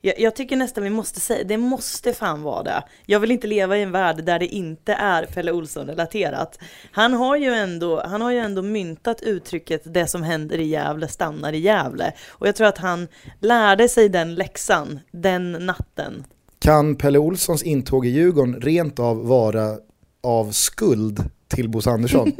Jag, 0.00 0.20
jag 0.20 0.36
tycker 0.36 0.56
nästan 0.56 0.84
vi 0.84 0.90
måste 0.90 1.20
säga, 1.20 1.44
det 1.44 1.56
måste 1.56 2.12
fan 2.12 2.42
vara 2.42 2.62
det. 2.62 2.82
Jag 3.06 3.20
vill 3.20 3.30
inte 3.30 3.46
leva 3.46 3.78
i 3.78 3.82
en 3.82 3.92
värld 3.92 4.24
där 4.24 4.38
det 4.38 4.46
inte 4.46 4.92
är 4.92 5.26
Pelle 5.26 5.52
Olsson 5.52 5.86
relaterat. 5.86 6.58
Han 6.92 7.12
har 7.12 7.36
ju 7.36 7.54
ändå, 7.54 8.02
han 8.06 8.20
har 8.20 8.30
ju 8.30 8.38
ändå 8.38 8.62
myntat 8.62 9.22
uttrycket 9.22 9.94
det 9.94 10.06
som 10.06 10.22
händer 10.22 10.58
i 10.58 10.66
Gävle 10.66 11.08
stannar 11.08 11.52
i 11.52 11.58
Gävle. 11.58 12.12
Och 12.28 12.48
jag 12.48 12.56
tror 12.56 12.66
att 12.66 12.78
han 12.78 13.08
lärde 13.40 13.88
sig 13.88 14.08
den 14.08 14.34
läxan 14.34 15.00
den 15.10 15.52
natten. 15.52 16.24
Kan 16.58 16.96
Pelle 16.96 17.18
Olssons 17.18 17.62
intåg 17.62 18.06
i 18.06 18.08
Djurgården 18.08 18.60
rent 18.60 18.98
av 18.98 19.26
vara 19.26 19.76
av 20.22 20.50
skuld 20.50 21.30
till 21.48 21.68
Bosse 21.68 21.90
Andersson? 21.90 22.32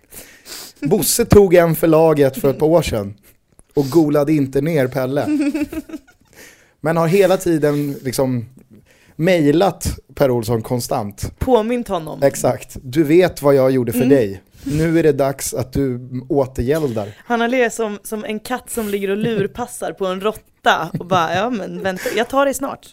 Bosse 0.80 1.24
tog 1.24 1.54
en 1.54 1.74
för 1.74 1.86
laget 1.86 2.40
för 2.40 2.50
ett 2.50 2.58
par 2.58 2.66
år 2.66 2.82
sedan 2.82 3.14
och 3.76 3.86
golade 3.90 4.32
inte 4.32 4.60
ner 4.60 4.86
Pelle. 4.88 5.26
Men 6.80 6.96
har 6.96 7.06
hela 7.08 7.36
tiden 7.36 7.92
liksom 8.02 8.46
mejlat 9.16 9.98
Per 10.14 10.30
Olsson 10.30 10.62
konstant. 10.62 11.32
Påmint 11.38 11.88
honom. 11.88 12.22
Exakt, 12.22 12.76
du 12.82 13.02
vet 13.04 13.42
vad 13.42 13.54
jag 13.54 13.70
gjorde 13.70 13.92
för 13.92 13.98
Mm. 13.98 14.08
dig. 14.08 14.42
Nu 14.64 14.98
är 14.98 15.02
det 15.02 15.12
dags 15.12 15.54
att 15.54 15.72
du 15.72 16.00
återgäldar. 16.28 17.08
Han 17.24 17.40
har 17.40 17.48
legat 17.48 17.74
som, 17.74 17.98
som 18.02 18.24
en 18.24 18.40
katt 18.40 18.70
som 18.70 18.88
ligger 18.88 19.10
och 19.10 19.16
lurpassar 19.16 19.92
på 19.92 20.06
en 20.06 20.20
råtta 20.20 20.90
och 20.98 21.06
bara, 21.06 21.34
ja 21.34 21.50
men 21.50 21.82
vänta, 21.82 22.02
jag 22.16 22.28
tar 22.28 22.44
dig 22.44 22.54
snart. 22.54 22.86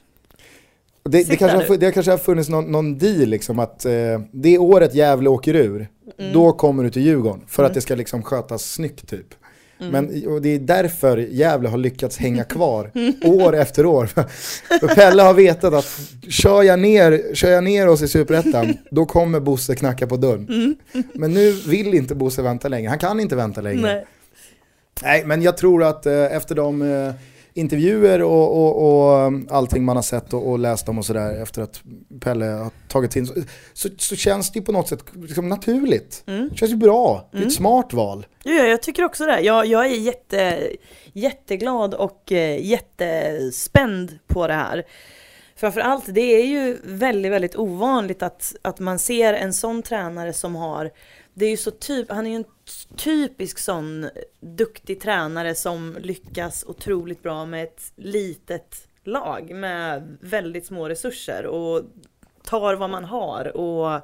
Det, 1.10 1.24
det, 1.30 1.36
kanske 1.36 1.58
har, 1.58 1.78
det 1.78 1.92
kanske 1.92 2.12
har 2.12 2.18
funnits 2.18 2.50
någon, 2.50 2.72
någon 2.72 2.98
deal 2.98 3.30
liksom 3.30 3.60
att 3.60 3.86
eh, 3.86 3.92
det 4.32 4.58
året 4.58 4.96
Gävle 4.96 5.30
åker 5.30 5.54
ur, 5.54 5.88
Mm. 6.20 6.34
då 6.34 6.52
kommer 6.52 6.84
du 6.84 6.90
till 6.90 7.02
Djurgården. 7.02 7.42
För 7.48 7.64
att 7.64 7.74
det 7.74 7.82
ska 7.82 7.96
liksom 7.96 8.24
skötas 8.24 8.72
snyggt 8.72 9.08
typ. 9.10 9.26
Mm. 9.80 9.92
Men 9.92 10.28
och 10.28 10.42
det 10.42 10.50
är 10.50 10.60
därför 10.60 11.18
Gävle 11.18 11.70
har 11.70 11.78
lyckats 11.78 12.18
hänga 12.18 12.44
kvar 12.44 12.92
år 13.26 13.56
efter 13.56 13.86
år. 13.86 14.06
För 14.80 14.96
Pelle 14.96 15.22
har 15.22 15.34
vetat 15.34 15.74
att 15.74 16.00
kör 16.30 16.64
jag 16.64 16.80
ner, 16.80 17.36
kör 17.36 17.50
jag 17.50 17.64
ner 17.64 17.88
oss 17.88 18.02
i 18.02 18.08
Superettan, 18.08 18.74
då 18.92 19.06
kommer 19.06 19.40
Bosse 19.40 19.76
knacka 19.76 20.08
på 20.08 20.18
dörren. 20.18 20.48
Mm. 20.50 20.76
Men 21.14 21.34
nu 21.34 21.52
vill 21.52 21.94
inte 21.94 22.16
Bosse 22.16 22.42
vänta 22.42 22.68
längre, 22.68 22.90
han 22.90 23.00
kan 23.00 23.20
inte 23.20 23.36
vänta 23.36 23.62
längre. 23.62 23.82
Nej. 23.82 24.06
Nej, 25.02 25.26
men 25.26 25.42
jag 25.42 25.58
tror 25.58 25.84
att 25.84 26.06
eh, 26.06 26.36
efter 26.36 26.56
de 26.56 26.82
eh, 26.82 27.14
intervjuer 27.54 28.22
och, 28.22 28.58
och, 28.58 28.84
och 28.84 29.28
um, 29.28 29.48
allting 29.52 29.84
man 29.84 29.96
har 29.96 30.04
sett 30.04 30.34
och, 30.34 30.50
och 30.50 30.60
läst 30.60 30.90
om 30.90 30.98
och 30.98 31.06
sådär 31.06 31.42
efter 31.42 31.62
att 31.62 31.82
Pelle 32.20 32.46
har 32.46 32.72
tagit 32.88 33.16
in 33.16 33.28
så, 33.28 33.34
så, 33.74 33.90
så 33.98 34.16
känns 34.16 34.52
det 34.52 34.60
ju 34.60 34.66
på 34.66 34.72
något 34.72 34.88
sätt 34.88 35.04
liksom 35.14 35.50
naturligt. 35.50 36.24
Mm. 36.28 36.50
Det 36.50 36.58
känns 36.58 36.72
ju 36.72 36.76
bra, 36.76 37.30
det 37.32 37.38
är 37.38 37.46
ett 37.46 37.54
smart 37.54 37.94
val. 37.94 38.26
Ja, 38.44 38.54
jag 38.54 38.82
tycker 38.82 39.04
också 39.04 39.26
det. 39.26 39.40
Jag, 39.40 39.66
jag 39.66 39.86
är 39.86 39.96
jätte, 39.96 40.70
jätteglad 41.14 41.94
och 41.94 42.32
eh, 42.32 42.66
jättespänd 42.66 44.20
på 44.28 44.48
det 44.48 44.54
här. 44.54 44.84
Framförallt, 45.56 46.06
det 46.08 46.22
är 46.22 46.46
ju 46.46 46.78
väldigt, 46.84 47.32
väldigt 47.32 47.56
ovanligt 47.56 48.24
att, 48.24 48.56
att 48.62 48.80
man 48.80 49.00
ser 49.00 49.34
en 49.34 49.54
sån 49.54 49.84
tränare 49.84 50.34
som 50.34 50.56
har 50.56 50.92
det 51.34 51.46
är 51.46 51.50
ju 51.50 51.58
så 51.58 51.72
typ, 51.72 52.12
han 52.12 52.26
är 52.26 52.30
ju 52.30 52.36
en 52.36 52.46
typisk 52.98 53.60
sån 53.60 54.10
duktig 54.40 55.02
tränare 55.02 55.56
som 55.56 55.98
lyckas 56.00 56.64
otroligt 56.68 57.24
bra 57.24 57.46
med 57.46 57.64
ett 57.64 57.92
litet 57.96 58.88
lag 59.04 59.52
med 59.56 60.18
väldigt 60.22 60.66
små 60.66 60.90
resurser 60.90 61.46
och 61.46 61.82
tar 62.44 62.76
vad 62.76 62.90
man 62.90 63.04
har 63.04 63.58
och 63.58 64.02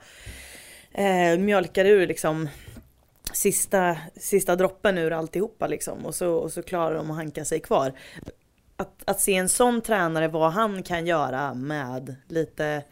eh, 0.92 1.40
mjölkar 1.40 1.86
ur 1.86 2.08
liksom 2.08 2.50
sista, 3.34 3.98
sista 4.16 4.56
droppen 4.56 4.98
ur 4.98 5.14
alltihopa 5.14 5.68
liksom 5.68 6.06
och 6.06 6.16
så, 6.16 6.34
och 6.34 6.52
så 6.52 6.64
klarar 6.64 6.96
de 6.96 7.12
att 7.12 7.18
hanka 7.18 7.46
sig 7.46 7.60
kvar. 7.60 7.94
Att, 8.76 9.04
att 9.06 9.20
se 9.20 9.36
en 9.36 9.50
sån 9.50 9.82
tränare 9.82 10.28
vad 10.28 10.52
han 10.52 10.84
kan 10.84 11.08
göra 11.08 11.54
med 11.54 12.16
lite 12.28 12.84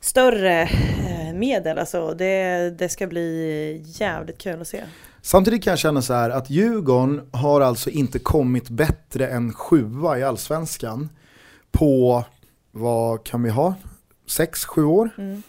större 0.00 0.62
eh, 0.62 1.34
medel, 1.34 1.78
alltså 1.78 2.14
det, 2.14 2.70
det 2.78 2.88
ska 2.88 3.06
bli 3.06 3.82
jävligt 3.86 4.38
kul 4.38 4.60
att 4.60 4.68
se. 4.68 4.82
Samtidigt 5.22 5.64
kan 5.64 5.70
jag 5.70 5.78
känna 5.78 6.02
så 6.02 6.14
här 6.14 6.30
att 6.30 6.50
Djurgården 6.50 7.28
har 7.32 7.60
alltså 7.60 7.90
inte 7.90 8.18
kommit 8.18 8.68
bättre 8.68 9.26
än 9.26 9.52
sjua 9.52 10.18
i 10.18 10.22
allsvenskan 10.22 11.08
på, 11.70 12.24
vad 12.72 13.24
kan 13.24 13.42
vi 13.42 13.50
ha, 13.50 13.74
sex, 14.26 14.64
sju 14.64 14.84
år? 14.84 15.10
Mm. 15.18 15.42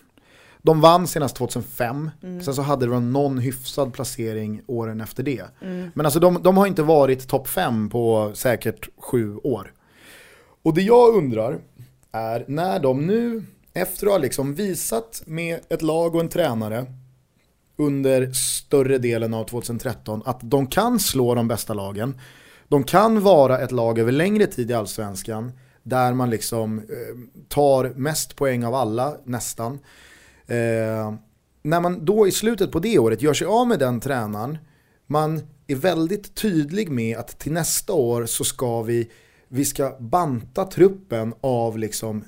De 0.61 0.81
vann 0.81 1.07
senast 1.07 1.35
2005, 1.35 2.09
sen 2.21 2.53
så 2.53 2.61
hade 2.61 2.85
de 2.85 3.13
någon 3.13 3.37
hyfsad 3.37 3.93
placering 3.93 4.61
åren 4.67 5.01
efter 5.01 5.23
det. 5.23 5.45
Mm. 5.61 5.91
Men 5.95 6.05
alltså 6.05 6.19
de, 6.19 6.43
de 6.43 6.57
har 6.57 6.67
inte 6.67 6.83
varit 6.83 7.27
topp 7.27 7.47
fem 7.47 7.89
på 7.89 8.31
säkert 8.33 8.89
sju 8.97 9.35
år. 9.35 9.73
Och 10.63 10.73
det 10.73 10.81
jag 10.81 11.15
undrar 11.15 11.59
är 12.11 12.45
när 12.47 12.79
de 12.79 13.07
nu, 13.07 13.43
efter 13.75 14.07
att 14.07 14.11
ha 14.11 14.17
liksom 14.17 14.53
visat 14.53 15.23
med 15.25 15.59
ett 15.69 15.81
lag 15.81 16.15
och 16.15 16.21
en 16.21 16.29
tränare 16.29 16.85
under 17.77 18.31
större 18.31 18.97
delen 18.97 19.33
av 19.33 19.43
2013 19.43 20.21
att 20.25 20.39
de 20.41 20.67
kan 20.67 20.99
slå 20.99 21.35
de 21.35 21.47
bästa 21.47 21.73
lagen. 21.73 22.19
De 22.67 22.83
kan 22.83 23.21
vara 23.21 23.59
ett 23.59 23.71
lag 23.71 23.99
över 23.99 24.11
längre 24.11 24.47
tid 24.47 24.71
i 24.71 24.73
allsvenskan 24.73 25.51
där 25.83 26.13
man 26.13 26.29
liksom 26.29 26.79
eh, 26.79 26.85
tar 27.47 27.93
mest 27.95 28.35
poäng 28.35 28.65
av 28.65 28.75
alla 28.75 29.17
nästan. 29.23 29.73
Eh, 30.47 31.13
när 31.61 31.81
man 31.81 32.05
då 32.05 32.27
i 32.27 32.31
slutet 32.31 32.71
på 32.71 32.79
det 32.79 32.99
året 32.99 33.21
gör 33.21 33.33
sig 33.33 33.47
av 33.47 33.67
med 33.67 33.79
den 33.79 33.99
tränaren, 33.99 34.57
man 35.07 35.41
är 35.67 35.75
väldigt 35.75 36.35
tydlig 36.35 36.89
med 36.89 37.17
att 37.17 37.39
till 37.39 37.51
nästa 37.51 37.93
år 37.93 38.25
så 38.25 38.43
ska 38.43 38.81
vi, 38.81 39.11
vi 39.47 39.65
ska 39.65 39.95
banta 39.99 40.65
truppen 40.65 41.33
av 41.41 41.77
liksom 41.77 42.23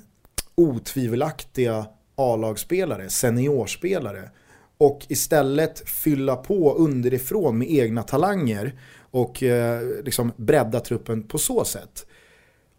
otvivelaktiga 0.58 1.86
A-lagsspelare, 2.16 3.08
seniorspelare 3.08 4.30
och 4.78 5.06
istället 5.08 5.88
fylla 5.88 6.36
på 6.36 6.74
underifrån 6.74 7.58
med 7.58 7.70
egna 7.70 8.02
talanger 8.02 8.72
och 9.10 9.42
eh, 9.42 9.82
liksom 10.04 10.32
bredda 10.36 10.80
truppen 10.80 11.22
på 11.22 11.38
så 11.38 11.64
sätt. 11.64 12.06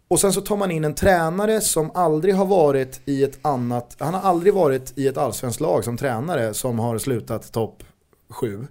Och 0.08 0.20
sen 0.20 0.32
så 0.32 0.40
tar 0.40 0.56
man 0.56 0.70
in 0.70 0.84
en 0.84 0.94
tränare 0.94 1.60
som 1.60 1.90
aldrig 1.94 2.34
har 2.34 2.46
varit 2.46 3.00
i 3.04 3.24
ett 3.24 3.38
annat, 3.42 3.96
han 3.98 4.14
har 4.14 4.20
aldrig 4.20 4.54
varit 4.54 4.98
i 4.98 5.08
ett 5.08 5.16
allsvenskt 5.16 5.60
lag 5.60 5.84
som 5.84 5.96
tränare 5.96 6.54
som 6.54 6.78
har 6.78 6.98
slutat 6.98 7.52
topp 7.52 7.84
7. 8.28 8.66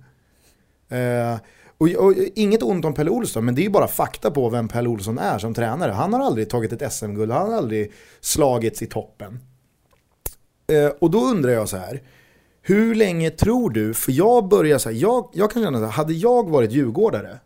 Eh, 0.90 1.38
och, 1.80 1.88
och 1.88 2.14
inget 2.36 2.64
ont 2.64 2.86
om 2.86 2.94
Pelle 2.94 3.10
Olsson, 3.10 3.46
men 3.46 3.56
det 3.56 3.62
är 3.62 3.64
ju 3.64 3.70
bara 3.70 3.88
fakta 3.88 4.32
på 4.32 4.50
vem 4.50 4.68
Pelle 4.68 4.90
Olsson 4.90 5.18
är 5.18 5.40
som 5.40 5.54
tränare. 5.54 5.92
Han 5.92 6.14
har 6.14 6.20
aldrig 6.20 6.50
tagit 6.50 6.74
ett 6.74 6.94
SM-guld, 6.94 7.32
han 7.32 7.52
har 7.52 7.58
aldrig 7.58 7.92
slagits 8.20 8.82
i 8.82 8.86
toppen. 8.86 9.40
Eh, 10.68 10.92
och 11.00 11.12
då 11.12 11.20
undrar 11.20 11.52
jag 11.52 11.70
så 11.70 11.78
här, 11.78 12.02
hur 12.62 12.96
länge 12.96 13.30
tror 13.30 13.70
du, 13.70 13.94
för 13.94 14.12
jag 14.12 14.48
börjar 14.48 14.78
så 14.78 14.90
här, 14.90 14.96
jag, 14.96 15.30
jag 15.34 15.52
kan 15.52 15.64
känna 15.64 15.78
så 15.78 15.86
här, 15.86 15.92
hade 15.92 16.14
jag 16.14 16.50
varit 16.50 16.72
djurgårdare 16.72 17.40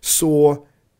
så, 0.00 0.50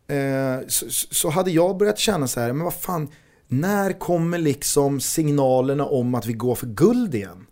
eh, 0.07 0.67
så, 0.69 0.87
så 0.91 1.29
hade 1.31 1.51
jag 1.51 1.77
börjat 1.77 1.99
känna 1.99 2.29
så 2.29 2.41
här, 2.41 2.53
men 2.53 2.65
vad 2.65 2.75
fan, 2.75 3.09
när 3.49 3.93
kommer 3.93 4.39
liksom 4.39 5.01
signalerna 5.01 5.85
om 5.85 6.15
att 6.15 6.27
vi 6.27 6.33
går 6.33 6.55
för 6.55 6.67
guld 6.67 7.15
igen? 7.15 7.47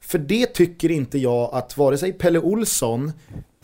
För 0.00 0.18
det 0.18 0.46
tycker 0.46 0.90
inte 0.90 1.18
jag 1.18 1.54
att 1.54 1.76
vare 1.76 1.98
sig 1.98 2.12
Pelle 2.12 2.38
Olsson 2.38 3.12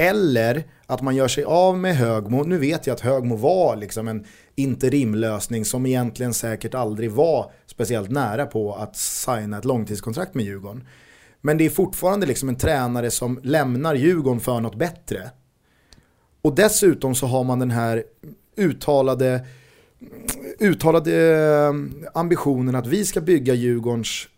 eller 0.00 0.64
att 0.86 1.02
man 1.02 1.16
gör 1.16 1.28
sig 1.28 1.44
av 1.44 1.78
med 1.78 1.96
Högmo. 1.96 2.44
Nu 2.44 2.58
vet 2.58 2.86
jag 2.86 2.94
att 2.94 3.00
Högmo 3.00 3.36
var 3.36 3.76
liksom 3.76 4.08
en 4.08 4.24
interimlösning 4.54 5.64
som 5.64 5.86
egentligen 5.86 6.34
säkert 6.34 6.74
aldrig 6.74 7.10
var 7.10 7.52
speciellt 7.66 8.10
nära 8.10 8.46
på 8.46 8.74
att 8.74 8.96
signa 8.96 9.58
ett 9.58 9.64
långtidskontrakt 9.64 10.34
med 10.34 10.44
Djurgården. 10.44 10.86
Men 11.40 11.58
det 11.58 11.66
är 11.66 11.70
fortfarande 11.70 12.26
liksom 12.26 12.48
en 12.48 12.56
tränare 12.56 13.10
som 13.10 13.40
lämnar 13.42 13.94
Djurgården 13.94 14.40
för 14.40 14.60
något 14.60 14.74
bättre. 14.74 15.30
Och 16.42 16.54
dessutom 16.54 17.14
så 17.14 17.26
har 17.26 17.44
man 17.44 17.58
den 17.58 17.70
här 17.70 18.04
uttalade, 18.56 19.46
uttalade 20.58 21.14
eh, 21.36 21.72
ambitionen 22.14 22.74
att 22.74 22.86
vi 22.86 23.04
ska 23.04 23.20
bygga 23.20 23.54
Djurgårdens 23.54 24.28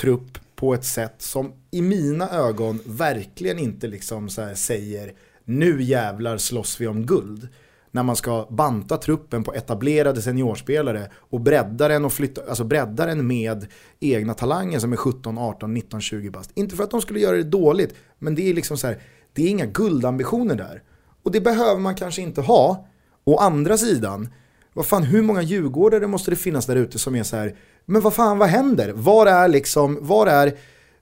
trupp 0.00 0.38
på 0.56 0.74
ett 0.74 0.84
sätt 0.84 1.14
som 1.18 1.52
i 1.70 1.82
mina 1.82 2.30
ögon 2.30 2.80
verkligen 2.86 3.58
inte 3.58 3.86
liksom 3.86 4.28
så 4.28 4.42
här 4.42 4.54
säger 4.54 5.12
nu 5.44 5.82
jävlar 5.82 6.36
slåss 6.36 6.80
vi 6.80 6.86
om 6.86 7.06
guld. 7.06 7.48
När 7.90 8.02
man 8.02 8.16
ska 8.16 8.46
banta 8.50 8.96
truppen 8.96 9.44
på 9.44 9.54
etablerade 9.54 10.22
seniorspelare 10.22 11.10
och 11.14 11.40
bredda 11.40 11.88
den, 11.88 12.04
och 12.04 12.12
flytta, 12.12 12.42
alltså 12.48 12.64
bredda 12.64 13.06
den 13.06 13.26
med 13.26 13.66
egna 14.00 14.34
talanger 14.34 14.78
som 14.78 14.92
är 14.92 14.96
17, 14.96 15.38
18, 15.38 15.74
19, 15.74 16.00
20 16.00 16.30
bast. 16.30 16.50
Inte 16.54 16.76
för 16.76 16.84
att 16.84 16.90
de 16.90 17.00
skulle 17.00 17.20
göra 17.20 17.36
det 17.36 17.42
dåligt, 17.42 17.94
men 18.18 18.34
det 18.34 18.50
är 18.50 18.54
liksom 18.54 18.76
så 18.76 18.86
här, 18.86 19.02
det 19.32 19.42
är 19.42 19.48
inga 19.48 19.66
guldambitioner 19.66 20.54
där. 20.54 20.82
Och 21.22 21.32
det 21.32 21.40
behöver 21.40 21.80
man 21.80 21.94
kanske 21.94 22.22
inte 22.22 22.40
ha. 22.40 22.88
Å 23.24 23.36
andra 23.36 23.78
sidan, 23.78 24.28
vad 24.72 24.86
fan, 24.86 25.02
hur 25.02 25.22
många 25.22 25.42
djurgårdare 25.42 26.06
måste 26.06 26.30
det 26.30 26.36
finnas 26.36 26.66
där 26.66 26.76
ute 26.76 26.98
som 26.98 27.14
är 27.14 27.22
så 27.22 27.36
här, 27.36 27.56
men 27.84 28.02
vad 28.02 28.14
fan, 28.14 28.38
vad 28.38 28.48
händer? 28.48 28.92
Var 28.92 29.26
är 29.26 29.48
liksom, 29.48 29.98
var 30.00 30.26
är, 30.26 30.58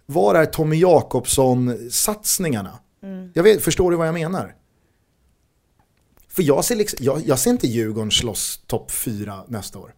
var 0.06 0.34
är 0.34 0.46
Tommy 0.46 0.76
Jakobsson-satsningarna? 0.76 2.78
Jag 3.34 3.42
vet, 3.42 3.62
förstår 3.62 3.90
du 3.90 3.96
vad 3.96 4.06
jag 4.06 4.14
menar? 4.14 4.54
För 6.28 6.42
jag 6.42 6.64
ser, 6.64 6.76
liksom, 6.76 6.98
jag, 7.02 7.22
jag 7.26 7.38
ser 7.38 7.50
inte 7.50 7.66
Djurgården 7.66 8.10
slåss 8.10 8.62
topp 8.66 8.90
4 8.90 9.44
nästa 9.48 9.78
år. 9.78 9.94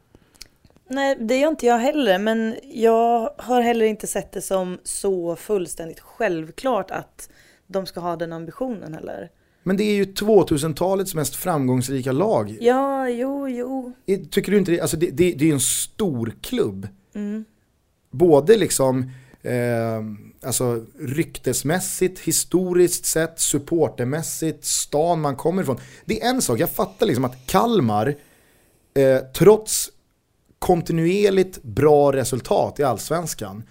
Nej, 0.88 1.16
det 1.20 1.36
gör 1.36 1.48
inte 1.48 1.66
jag 1.66 1.78
heller, 1.78 2.18
men 2.18 2.56
jag 2.62 3.34
har 3.38 3.60
heller 3.60 3.86
inte 3.86 4.06
sett 4.06 4.32
det 4.32 4.42
som 4.42 4.78
så 4.84 5.36
fullständigt 5.36 6.00
självklart 6.00 6.90
att 6.90 7.28
de 7.66 7.86
ska 7.86 8.00
ha 8.00 8.16
den 8.16 8.32
ambitionen 8.32 8.94
heller. 8.94 9.30
Men 9.66 9.76
det 9.76 9.84
är 9.84 9.94
ju 9.94 10.04
2000-talets 10.04 11.14
mest 11.14 11.36
framgångsrika 11.36 12.12
lag. 12.12 12.56
Ja, 12.60 13.08
jo, 13.08 13.48
jo. 13.48 13.92
Tycker 14.30 14.52
du 14.52 14.58
inte 14.58 14.70
det? 14.70 14.80
Alltså 14.80 14.96
det, 14.96 15.06
det, 15.06 15.32
det 15.32 15.44
är 15.44 15.46
ju 15.46 15.52
en 15.52 15.60
stor 15.60 16.34
klubb. 16.40 16.88
Mm. 17.14 17.44
Både 18.10 18.56
liksom 18.56 19.10
eh, 19.42 20.02
alltså 20.46 20.84
ryktesmässigt, 20.98 22.20
historiskt 22.20 23.04
sett, 23.04 23.40
supportermässigt, 23.40 24.64
stan 24.64 25.20
man 25.20 25.36
kommer 25.36 25.62
ifrån. 25.62 25.80
Det 26.04 26.22
är 26.22 26.28
en 26.30 26.42
sak, 26.42 26.58
jag 26.58 26.70
fattar 26.70 27.06
liksom 27.06 27.24
att 27.24 27.46
Kalmar, 27.46 28.14
eh, 28.94 29.18
trots 29.18 29.90
kontinuerligt 30.58 31.62
bra 31.62 32.12
resultat 32.12 32.80
i 32.80 32.82
allsvenskan, 32.82 33.62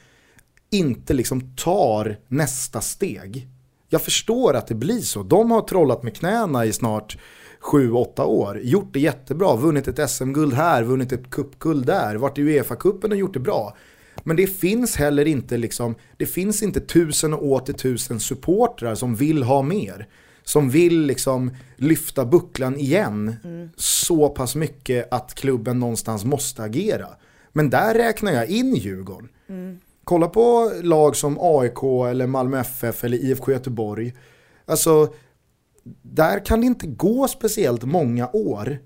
inte 0.69 1.13
liksom 1.13 1.55
tar 1.55 2.17
nästa 2.27 2.81
steg. 2.81 3.47
Jag 3.93 4.01
förstår 4.01 4.53
att 4.53 4.67
det 4.67 4.75
blir 4.75 5.01
så. 5.01 5.23
De 5.23 5.51
har 5.51 5.61
trollat 5.61 6.03
med 6.03 6.15
knäna 6.15 6.65
i 6.65 6.73
snart 6.73 7.17
7-8 7.61 8.21
år. 8.21 8.59
Gjort 8.63 8.93
det 8.93 8.99
jättebra, 8.99 9.55
vunnit 9.55 9.87
ett 9.87 10.09
SM-guld 10.09 10.53
här, 10.53 10.83
vunnit 10.83 11.11
ett 11.11 11.29
cupguld 11.29 11.85
där, 11.85 12.15
varit 12.15 12.37
i 12.37 12.41
Uefa-cupen 12.41 13.11
och 13.11 13.15
gjort 13.17 13.33
det 13.33 13.39
bra. 13.39 13.77
Men 14.23 14.35
det 14.35 14.47
finns 14.47 14.95
heller 14.95 15.25
inte 15.27 15.57
liksom, 15.57 15.95
det 16.17 16.25
finns 16.25 16.63
inte 16.63 16.79
tusen 16.79 17.33
och 17.33 17.45
åter 17.45 17.73
tusen 17.73 18.19
supportrar 18.19 18.95
som 18.95 19.15
vill 19.15 19.43
ha 19.43 19.61
mer. 19.61 20.07
Som 20.43 20.69
vill 20.69 21.01
liksom 21.01 21.51
lyfta 21.75 22.25
bucklan 22.25 22.77
igen 22.77 23.35
så 23.75 24.29
pass 24.29 24.55
mycket 24.55 25.13
att 25.13 25.33
klubben 25.33 25.79
någonstans 25.79 26.25
måste 26.25 26.63
agera. 26.63 27.07
Men 27.51 27.69
där 27.69 27.93
räknar 27.93 28.31
jag 28.31 28.49
in 28.49 28.75
Djurgården. 28.75 29.29
Mm. 29.49 29.79
Kolla 30.03 30.27
på 30.27 30.71
lag 30.81 31.15
som 31.15 31.37
AIK 31.41 31.83
eller 32.09 32.27
Malmö 32.27 32.59
FF 32.59 33.03
eller 33.03 33.17
IFK 33.17 33.51
Göteborg. 33.51 34.13
Alltså, 34.65 35.13
där 36.01 36.45
kan 36.45 36.61
det 36.61 36.65
inte 36.65 36.87
gå 36.87 37.27
speciellt 37.27 37.83
många 37.83 38.29
år 38.33 38.77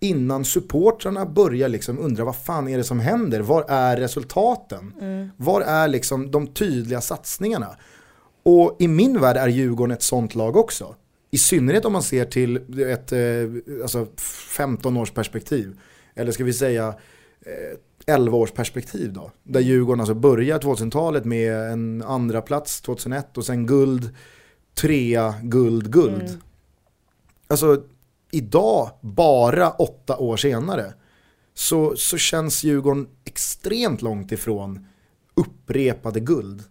innan 0.00 0.44
supportrarna 0.44 1.26
börjar 1.26 1.68
liksom 1.68 1.98
undra 1.98 2.24
vad 2.24 2.36
fan 2.36 2.68
är 2.68 2.78
det 2.78 2.84
som 2.84 3.00
händer? 3.00 3.40
Var 3.40 3.64
är 3.68 3.96
resultaten? 3.96 4.94
Var 5.36 5.60
är 5.60 5.88
liksom 5.88 6.30
de 6.30 6.46
tydliga 6.46 7.00
satsningarna? 7.00 7.76
Och 8.42 8.76
i 8.78 8.88
min 8.88 9.20
värld 9.20 9.36
är 9.36 9.48
Djurgården 9.48 9.96
ett 9.96 10.02
sånt 10.02 10.34
lag 10.34 10.56
också. 10.56 10.94
I 11.30 11.38
synnerhet 11.38 11.84
om 11.84 11.92
man 11.92 12.02
ser 12.02 12.24
till 12.24 12.80
ett 12.80 13.12
eh, 13.12 13.82
alltså 13.82 14.06
15 14.56 14.96
års 14.96 15.10
perspektiv. 15.10 15.80
Eller 16.14 16.32
ska 16.32 16.44
vi 16.44 16.52
säga 16.52 16.88
eh, 17.40 17.78
11 18.06 18.36
års 18.36 18.50
perspektiv 18.50 19.12
då. 19.12 19.30
Där 19.42 19.60
Djurgården 19.60 20.00
alltså 20.00 20.14
börjar 20.14 20.58
2000-talet 20.58 21.24
med 21.24 21.72
en 21.72 22.02
andra 22.02 22.42
plats 22.42 22.80
2001 22.80 23.38
och 23.38 23.46
sen 23.46 23.66
guld, 23.66 24.14
trea, 24.74 25.34
guld, 25.42 25.92
guld. 25.92 26.40
Alltså 27.48 27.84
idag, 28.30 28.90
bara 29.00 29.70
åtta 29.70 30.16
år 30.16 30.36
senare, 30.36 30.94
så, 31.54 31.96
så 31.96 32.18
känns 32.18 32.64
Djurgården 32.64 33.08
extremt 33.24 34.02
långt 34.02 34.32
ifrån 34.32 34.86
upprepade 35.34 36.20
guld. 36.20 36.64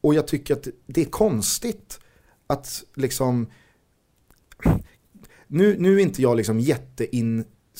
Och 0.00 0.14
jag 0.14 0.26
tycker 0.26 0.54
att 0.54 0.68
det 0.86 1.00
är 1.00 1.10
konstigt 1.10 2.00
att 2.46 2.84
liksom, 2.94 3.50
nu, 5.46 5.76
nu 5.78 5.96
är 5.96 5.98
inte 5.98 6.22
jag 6.22 6.36
liksom 6.36 6.60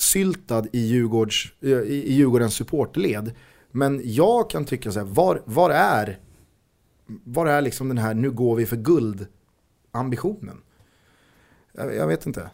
insyltad 0.01 0.65
i, 0.71 0.79
Djurgårds, 0.79 1.53
eh, 1.61 1.69
i, 1.69 2.13
Djurgårdens 2.13 2.55
supportled, 2.55 3.31
men 3.71 4.01
jag 4.03 4.49
kan 4.49 4.65
tycka 4.65 4.91
så 4.91 4.99
här, 4.99 5.05
var, 5.05 5.41
var 5.45 5.69
är, 5.69 6.19
var 7.05 7.45
är 7.45 7.61
liksom 7.61 7.87
den 7.87 7.97
här 7.97 8.13
nu 8.13 8.31
går 8.31 8.55
vi 8.55 8.65
för 8.65 8.75
guld 8.75 9.27
ambitionen? 9.91 10.61
Jag, 11.73 11.95
jag 11.95 12.07
vet 12.07 12.25
inte. 12.25 12.49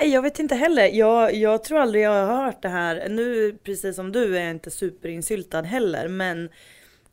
Jag 0.00 0.22
vet 0.22 0.38
inte 0.38 0.54
heller. 0.54 0.86
Jag, 0.86 1.34
jag 1.34 1.64
tror 1.64 1.78
aldrig 1.78 2.04
jag 2.04 2.26
har 2.26 2.44
hört 2.44 2.62
det 2.62 2.68
här. 2.68 3.08
Nu, 3.08 3.58
precis 3.64 3.96
som 3.96 4.12
du, 4.12 4.36
är 4.36 4.42
jag 4.42 4.50
inte 4.50 4.70
superinsyltad 4.70 5.62
heller. 5.62 6.08
Men 6.08 6.48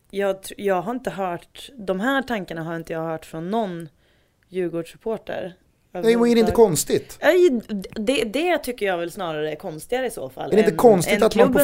jag, 0.09 0.37
jag 0.57 0.81
har 0.81 0.91
inte 0.91 1.09
hört, 1.09 1.69
de 1.77 1.99
här 1.99 2.21
tankarna 2.21 2.63
har 2.63 2.75
inte 2.75 2.93
jag 2.93 3.03
hört 3.03 3.25
från 3.25 3.51
någon 3.51 3.89
Djurgårdssupporter. 4.49 5.55
Nej, 6.03 6.17
men 6.17 6.27
är 6.31 6.35
det 6.35 6.39
inte 6.39 6.51
konstigt? 6.51 7.17
Nej, 7.21 7.61
det, 7.95 8.23
det 8.23 8.57
tycker 8.57 8.85
jag 8.85 8.97
väl 8.97 9.11
snarare 9.11 9.51
är 9.51 9.55
konstigare 9.55 10.07
i 10.07 10.11
så 10.11 10.29
fall. 10.29 10.47
Är 10.51 10.55
det 10.55 10.59
inte 10.59 10.71
än- 10.71 10.77
konstigt 10.77 11.13
än 11.17 11.23
att 11.23 11.35
man 11.35 11.53
på, 11.53 11.59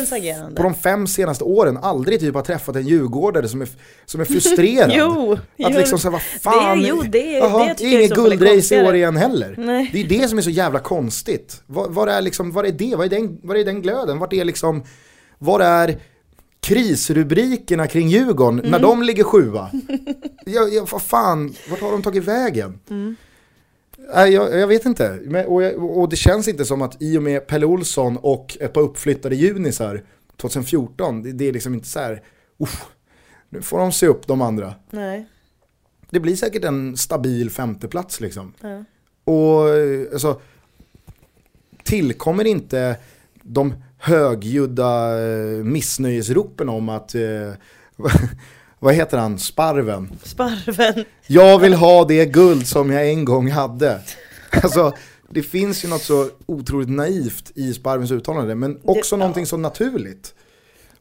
på 0.55 0.63
de 0.63 0.73
fem 0.73 1.07
senaste 1.07 1.43
åren 1.43 1.77
aldrig 1.77 2.19
typ 2.19 2.35
har 2.35 2.41
träffat 2.41 2.75
en 2.75 2.87
djurgårdare 2.87 3.47
som 3.47 3.61
är, 3.61 3.67
som 4.05 4.21
är 4.21 4.25
frustrerad? 4.25 4.91
Jo, 4.95 5.37
Att 5.63 5.73
liksom 5.75 5.99
säga 5.99 6.11
vad 6.11 6.21
fan, 6.21 6.79
Det- 6.81 6.87
jo, 6.87 7.01
det- 7.01 7.31
Jaha, 7.31 7.59
det 7.77 7.83
jag 7.83 7.91
i 7.93 7.95
inget 7.97 8.11
är 8.11 8.15
guldrace 8.15 8.75
i 8.75 8.87
år 8.87 8.95
igen 8.95 9.17
heller. 9.17 9.55
Nej. 9.57 9.89
Det 9.93 9.99
är 10.01 10.07
det 10.21 10.27
som 10.27 10.37
är 10.37 10.41
så 10.41 10.49
jävla 10.49 10.79
konstigt. 10.79 11.61
Var, 11.67 11.87
var, 11.89 12.07
är, 12.07 12.21
liksom, 12.21 12.51
var 12.51 12.63
är 12.63 12.71
det? 12.71 12.95
Var 12.95 13.05
är 13.05 13.09
den, 13.09 13.39
var 13.43 13.55
är 13.55 13.65
den 13.65 13.81
glöden? 13.81 14.19
Vart 14.19 14.33
är 14.33 14.45
liksom, 14.45 14.83
var 15.37 15.59
är 15.59 15.97
krisrubrikerna 16.59 17.87
kring 17.87 18.07
Djurgården 18.09 18.55
när 18.55 18.67
Mm. 18.67 18.81
de 18.81 19.03
ligger 19.03 19.23
sjua? 19.23 19.69
jag, 20.45 20.73
jag, 20.73 20.89
vad 20.91 21.01
fan, 21.01 21.53
vart 21.69 21.81
har 21.81 21.91
de 21.91 22.01
tagit 22.03 22.23
vägen? 22.23 22.79
Mm. 22.89 23.15
Nej, 24.13 24.33
jag, 24.33 24.59
jag 24.59 24.67
vet 24.67 24.85
inte. 24.85 25.19
Men, 25.23 25.45
och, 25.45 25.99
och 25.99 26.09
det 26.09 26.15
känns 26.15 26.47
inte 26.47 26.65
som 26.65 26.81
att 26.81 27.01
i 27.01 27.17
och 27.17 27.23
med 27.23 27.47
Pelle 27.47 27.65
Olsson 27.65 28.17
och 28.17 28.57
ett 28.59 28.73
par 28.73 28.81
uppflyttade 28.81 29.35
junisar 29.35 30.03
2014, 30.37 31.23
det, 31.23 31.31
det 31.31 31.47
är 31.47 31.53
liksom 31.53 31.73
inte 31.73 31.87
så 31.87 31.99
här, 31.99 32.23
"Uff, 32.59 32.85
nu 33.49 33.61
får 33.61 33.79
de 33.79 33.91
se 33.91 34.07
upp 34.07 34.27
de 34.27 34.41
andra. 34.41 34.73
Nej. 34.89 35.25
Det 36.09 36.19
blir 36.19 36.35
säkert 36.35 36.63
en 36.63 36.97
stabil 36.97 37.49
femteplats 37.49 38.19
liksom. 38.21 38.53
Ja. 38.61 38.83
Och 39.33 39.69
alltså, 40.13 40.41
tillkommer 41.83 42.47
inte 42.47 42.97
de 43.43 43.73
högljudda 43.97 45.19
eh, 45.19 45.63
missnöjesropen 45.63 46.69
om 46.69 46.89
att, 46.89 47.15
eh, 47.15 47.21
vad 48.83 48.93
heter 48.93 49.17
han, 49.17 49.39
Sparven? 49.39 50.19
Sparven. 50.23 51.05
Jag 51.27 51.59
vill 51.59 51.73
ha 51.73 52.05
det 52.05 52.25
guld 52.25 52.67
som 52.67 52.91
jag 52.91 53.09
en 53.09 53.25
gång 53.25 53.51
hade. 53.51 53.99
Alltså, 54.63 54.93
det 55.29 55.43
finns 55.43 55.85
ju 55.85 55.89
något 55.89 56.01
så 56.01 56.29
otroligt 56.45 56.89
naivt 56.89 57.51
i 57.55 57.73
Sparvens 57.73 58.11
uttalande, 58.11 58.55
men 58.55 58.79
också 58.83 59.15
ja. 59.15 59.19
någonting 59.19 59.45
så 59.45 59.57
naturligt. 59.57 60.35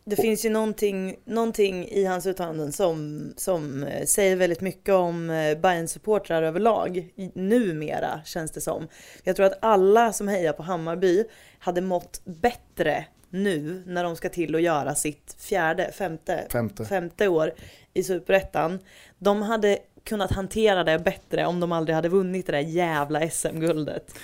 Det 0.04 0.16
finns 0.16 0.44
ju 0.44 0.50
någonting, 0.50 1.16
någonting 1.24 1.88
i 1.88 2.04
hans 2.04 2.26
uttalanden 2.26 2.72
som, 2.72 3.22
som 3.36 3.82
eh, 3.82 4.04
säger 4.06 4.36
väldigt 4.36 4.60
mycket 4.60 4.94
om 4.94 5.30
eh, 5.30 5.58
Bayerns 5.58 5.92
supportrar 5.92 6.42
överlag. 6.42 7.08
Numera 7.34 8.20
känns 8.24 8.50
det 8.50 8.60
som. 8.60 8.88
Jag 9.24 9.36
tror 9.36 9.46
att 9.46 9.58
alla 9.62 10.12
som 10.12 10.28
hejar 10.28 10.52
på 10.52 10.62
Hammarby 10.62 11.24
hade 11.58 11.80
mått 11.80 12.20
bättre 12.24 13.04
nu 13.30 13.82
när 13.86 14.04
de 14.04 14.16
ska 14.16 14.28
till 14.28 14.54
att 14.54 14.62
göra 14.62 14.94
sitt 14.94 15.36
fjärde, 15.38 15.92
femte, 15.92 16.46
Femte. 16.52 16.84
femte 16.84 17.28
år 17.28 17.52
i 17.94 18.02
Superettan. 18.02 18.78
De 19.18 19.42
hade 19.42 19.78
kunnat 20.04 20.32
hantera 20.32 20.84
det 20.84 20.98
bättre 20.98 21.46
om 21.46 21.60
de 21.60 21.72
aldrig 21.72 21.94
hade 21.94 22.08
vunnit 22.08 22.46
det 22.46 22.52
där 22.52 22.58
jävla 22.58 23.30
SM-guldet. 23.30 24.14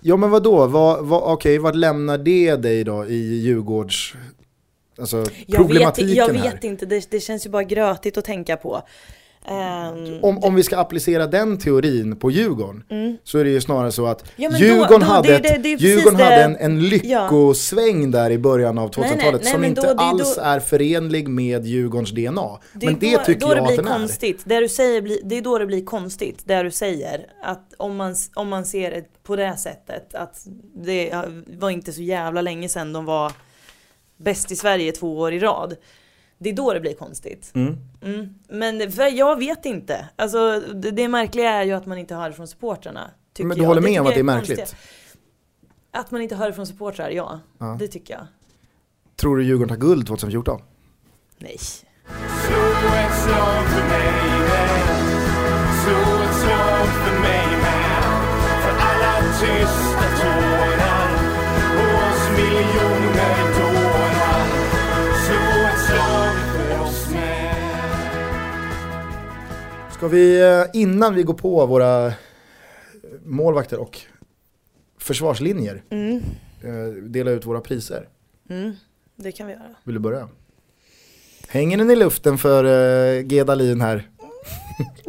Ja 0.00 0.16
men 0.16 0.30
vadå, 0.30 0.66
vad, 0.66 1.06
vad, 1.06 1.22
okej, 1.22 1.58
vad 1.58 1.76
lämnar 1.76 2.18
det 2.18 2.56
dig 2.56 2.84
då 2.84 3.06
i 3.06 3.38
Djurgårds, 3.38 4.14
alltså 4.98 5.24
Jag 5.46 5.68
vet, 5.68 5.98
jag 5.98 6.32
vet 6.32 6.64
inte, 6.64 6.86
det, 6.86 7.10
det 7.10 7.20
känns 7.20 7.46
ju 7.46 7.50
bara 7.50 7.62
grötigt 7.62 8.18
att 8.18 8.24
tänka 8.24 8.56
på. 8.56 8.82
Ehm, 9.46 10.18
Om, 10.24 10.38
om 10.38 10.54
vi 10.54 10.62
ska 10.62 10.78
applicera 10.78 11.26
den 11.26 11.58
teorin 11.58 12.16
på 12.16 12.30
Djurgården 12.30 12.82
så 13.24 13.38
är 13.38 13.44
det 13.44 13.50
ju 13.50 13.60
snarare 13.60 13.92
så 13.92 14.06
att 14.06 14.20
Mm. 14.22 14.32
Ja, 14.36 14.50
men 14.50 14.60
då- 14.60 14.66
Djurgården, 14.66 15.00
då- 15.00 15.06
hade, 15.06 15.28
det- 15.28 15.38
det- 15.38 15.58
det 15.58 15.68
Djurgården 15.68 16.20
hade 16.20 16.42
en, 16.44 16.56
en 16.56 16.88
lyckosväng 16.88 18.10
där 18.10 18.30
i 18.30 18.38
början 18.38 18.78
av 18.78 18.90
Nej, 18.96 19.08
2000-talet 19.10 19.22
nej, 19.22 19.40
nej, 19.44 19.52
som 19.52 19.64
inte 19.64 19.94
då- 19.94 20.00
alls 20.00 20.38
är 20.42 20.60
förenlig 20.60 21.28
med 21.28 21.66
Djurgårdens 21.66 22.10
DNA. 22.10 22.58
men 22.72 22.98
det 22.98 23.18
tycker 23.24 23.46
jag 23.46 23.56
det 23.56 23.62
att 23.62 23.76
den 23.76 23.86
är. 23.86 23.92
konstigt. 23.92 24.40
Det 24.44 24.60
du 24.60 24.68
säger 24.68 25.18
det 25.24 25.38
är 25.38 25.42
då 25.42 25.58
det 25.58 25.66
blir 25.66 25.84
konstigt, 25.84 26.42
det 26.44 26.62
du 26.62 26.70
säger. 26.70 27.26
Att 27.42 27.74
om 27.76 27.96
man, 27.96 28.14
om 28.34 28.48
man 28.48 28.64
ser 28.64 28.90
det 28.90 29.04
på 29.22 29.36
det 29.36 29.56
sättet, 29.56 30.14
att 30.14 30.46
det 30.84 31.12
var 31.58 31.70
inte 31.70 31.92
så 31.92 32.02
jävla 32.02 32.40
länge 32.42 32.68
sedan 32.68 32.92
de 32.92 33.04
var 33.04 33.32
bäst 34.16 34.52
i 34.52 34.56
Sverige 34.56 34.92
två 34.92 35.18
år 35.18 35.32
i 35.32 35.38
rad. 35.38 35.76
Det 36.42 36.50
är 36.50 36.54
då 36.54 36.72
det 36.72 36.80
blir 36.80 36.94
konstigt. 36.94 37.52
Mm. 37.54 37.76
Mm. 38.02 38.34
Men 38.48 38.92
för 38.92 39.18
jag 39.18 39.38
vet 39.38 39.66
inte. 39.66 40.08
Alltså, 40.16 40.60
det, 40.74 40.90
det 40.90 41.08
märkliga 41.08 41.50
är 41.50 41.64
ju 41.64 41.72
att 41.72 41.86
man 41.86 41.98
inte 41.98 42.14
hör 42.14 42.28
det 42.28 42.34
från 42.34 42.48
supportrarna. 42.48 43.10
Men 43.38 43.48
du 43.48 43.56
jag. 43.56 43.68
håller 43.68 43.80
med 43.80 44.00
om 44.00 44.06
att 44.06 44.14
det 44.14 44.20
är 44.20 44.24
konstigt. 44.24 44.58
märkligt? 44.58 44.76
Att 45.90 46.10
man 46.10 46.22
inte 46.22 46.36
hör 46.36 46.46
det 46.46 46.52
från 46.52 46.66
supportrar, 46.66 47.10
ja. 47.10 47.40
Ja. 47.58 47.76
Det 47.78 47.88
tycker 47.88 48.14
jag. 48.14 48.26
Tror 49.16 49.36
du 49.36 49.44
Djurgården 49.44 49.68
tar 49.68 49.76
guld 49.76 50.06
2014? 50.06 50.60
Nej. 51.38 51.58
Slå 51.58 52.70
Ska 70.00 70.08
vi, 70.08 70.40
eh, 70.40 70.64
innan 70.80 71.14
vi 71.14 71.22
går 71.22 71.34
på 71.34 71.66
våra 71.66 72.12
målvakter 73.24 73.78
och 73.80 73.98
försvarslinjer, 74.98 75.82
Mm. 75.90 76.16
eh, 76.64 77.02
dela 77.02 77.30
ut 77.30 77.46
våra 77.46 77.60
priser? 77.60 78.08
Mm. 78.50 78.72
Det 79.16 79.32
kan 79.32 79.46
vi 79.46 79.52
göra. 79.52 79.74
Vill 79.84 79.94
du 79.94 80.00
börja? 80.00 80.28
Hänger 81.48 81.78
den 81.78 81.90
i 81.90 81.96
luften 81.96 82.38
för 82.38 82.64
uh, 82.64 83.22
G. 83.22 83.44
Dahlin 83.44 83.80
här? 83.80 84.10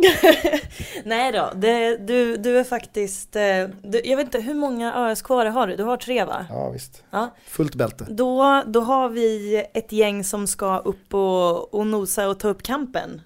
Nej 1.05 1.31
då, 1.31 1.51
det, 1.55 1.97
du, 1.97 2.37
du 2.37 2.59
är 2.59 2.63
faktiskt, 2.63 3.35
eh, 3.35 3.67
du, 3.83 4.01
jag 4.03 4.17
vet 4.17 4.25
inte 4.25 4.39
hur 4.39 4.55
många 4.55 4.95
ösk 5.11 5.25
har 5.25 5.67
du? 5.67 5.75
Du 5.75 5.83
har 5.83 5.97
tre 5.97 6.25
va? 6.25 6.45
Ja 6.49 6.69
visst. 6.69 7.03
Ja. 7.11 7.35
Fullt 7.47 7.75
bälte. 7.75 8.05
Då, 8.09 8.63
då 8.67 8.79
har 8.81 9.09
vi 9.09 9.55
ett 9.73 9.91
gäng 9.91 10.23
som 10.23 10.47
ska 10.47 10.77
upp 10.77 11.13
och, 11.13 11.73
och 11.73 11.87
nosa 11.87 12.29
och 12.29 12.39
ta 12.39 12.47
upp 12.47 12.63
kampen. 12.63 13.21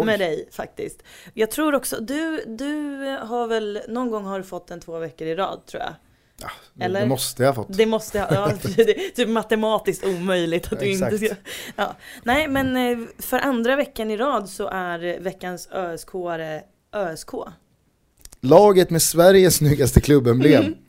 Oj. 0.00 0.06
med 0.06 0.20
dig 0.20 0.48
faktiskt. 0.50 1.02
Jag 1.34 1.50
tror 1.50 1.74
också, 1.74 2.00
du, 2.00 2.44
du 2.46 2.66
har 3.22 3.46
väl, 3.46 3.80
någon 3.88 4.10
gång 4.10 4.24
har 4.24 4.38
du 4.38 4.44
fått 4.44 4.70
en 4.70 4.80
två 4.80 4.98
veckor 4.98 5.26
i 5.26 5.34
rad 5.34 5.66
tror 5.66 5.82
jag. 5.82 5.94
Ja, 6.40 6.50
det, 6.74 6.84
Eller? 6.84 7.00
det 7.00 7.06
måste 7.06 7.42
jag 7.42 7.52
ha 7.52 7.54
fått. 7.54 7.76
Det 7.76 7.86
måste 7.86 8.18
jag, 8.18 8.32
ja, 8.32 8.52
det 8.76 8.90
är 8.90 9.10
typ 9.10 9.28
matematiskt 9.28 10.04
omöjligt 10.04 10.72
att 10.72 10.80
du 10.80 10.86
inte 10.86 11.06
Exakt. 11.06 11.26
ska... 11.26 11.34
Ja. 11.76 11.96
Nej 12.22 12.48
men 12.48 12.76
eh, 12.76 13.06
för 13.18 13.38
andra 13.38 13.76
veckan 13.76 14.10
i 14.10 14.16
rad 14.16 14.48
så 14.48 14.68
är 14.68 15.20
veckans 15.20 15.68
ösk 15.72 16.08
ÖSK. 16.92 17.30
Laget 18.40 18.90
med 18.90 19.02
Sveriges 19.02 19.56
snyggaste 19.56 20.00
klubbemblem. 20.00 20.74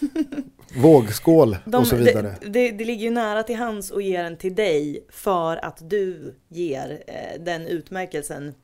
Vågskål 0.76 1.56
De, 1.64 1.76
och 1.76 1.86
så 1.86 1.96
vidare. 1.96 2.34
det, 2.40 2.48
det, 2.48 2.70
det 2.70 2.84
ligger 2.84 3.04
ju 3.04 3.10
nära 3.10 3.42
till 3.42 3.56
hands 3.56 3.92
att 3.92 4.04
ge 4.04 4.22
den 4.22 4.36
till 4.36 4.54
dig 4.54 5.06
för 5.08 5.64
att 5.64 5.90
du 5.90 6.34
ger 6.48 7.02
eh, 7.06 7.40
den 7.40 7.66
utmärkelsen 7.66 8.54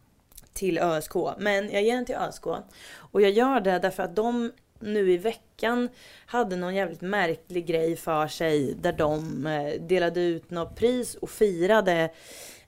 till 0.52 0.78
ÖSK. 0.78 1.14
Men 1.38 1.70
jag 1.70 1.82
ger 1.82 1.94
den 1.94 2.04
till 2.04 2.14
ÖSK. 2.14 2.46
Och 2.96 3.22
jag 3.22 3.30
gör 3.30 3.60
det 3.60 3.78
därför 3.78 4.02
att 4.02 4.16
de 4.16 4.52
nu 4.80 5.12
i 5.12 5.16
veckan 5.16 5.88
hade 6.26 6.56
någon 6.56 6.74
jävligt 6.74 7.00
märklig 7.00 7.66
grej 7.66 7.96
för 7.96 8.28
sig 8.28 8.74
där 8.74 8.92
de 8.92 9.46
eh, 9.46 9.80
delade 9.80 10.20
ut 10.20 10.50
något 10.50 10.76
pris 10.76 11.14
och 11.14 11.30
firade 11.30 12.10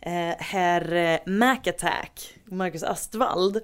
eh, 0.00 0.34
herr 0.38 0.94
eh, 0.94 1.18
Macattack, 1.26 2.34
Marcus 2.44 2.82
Astvald. 2.82 3.60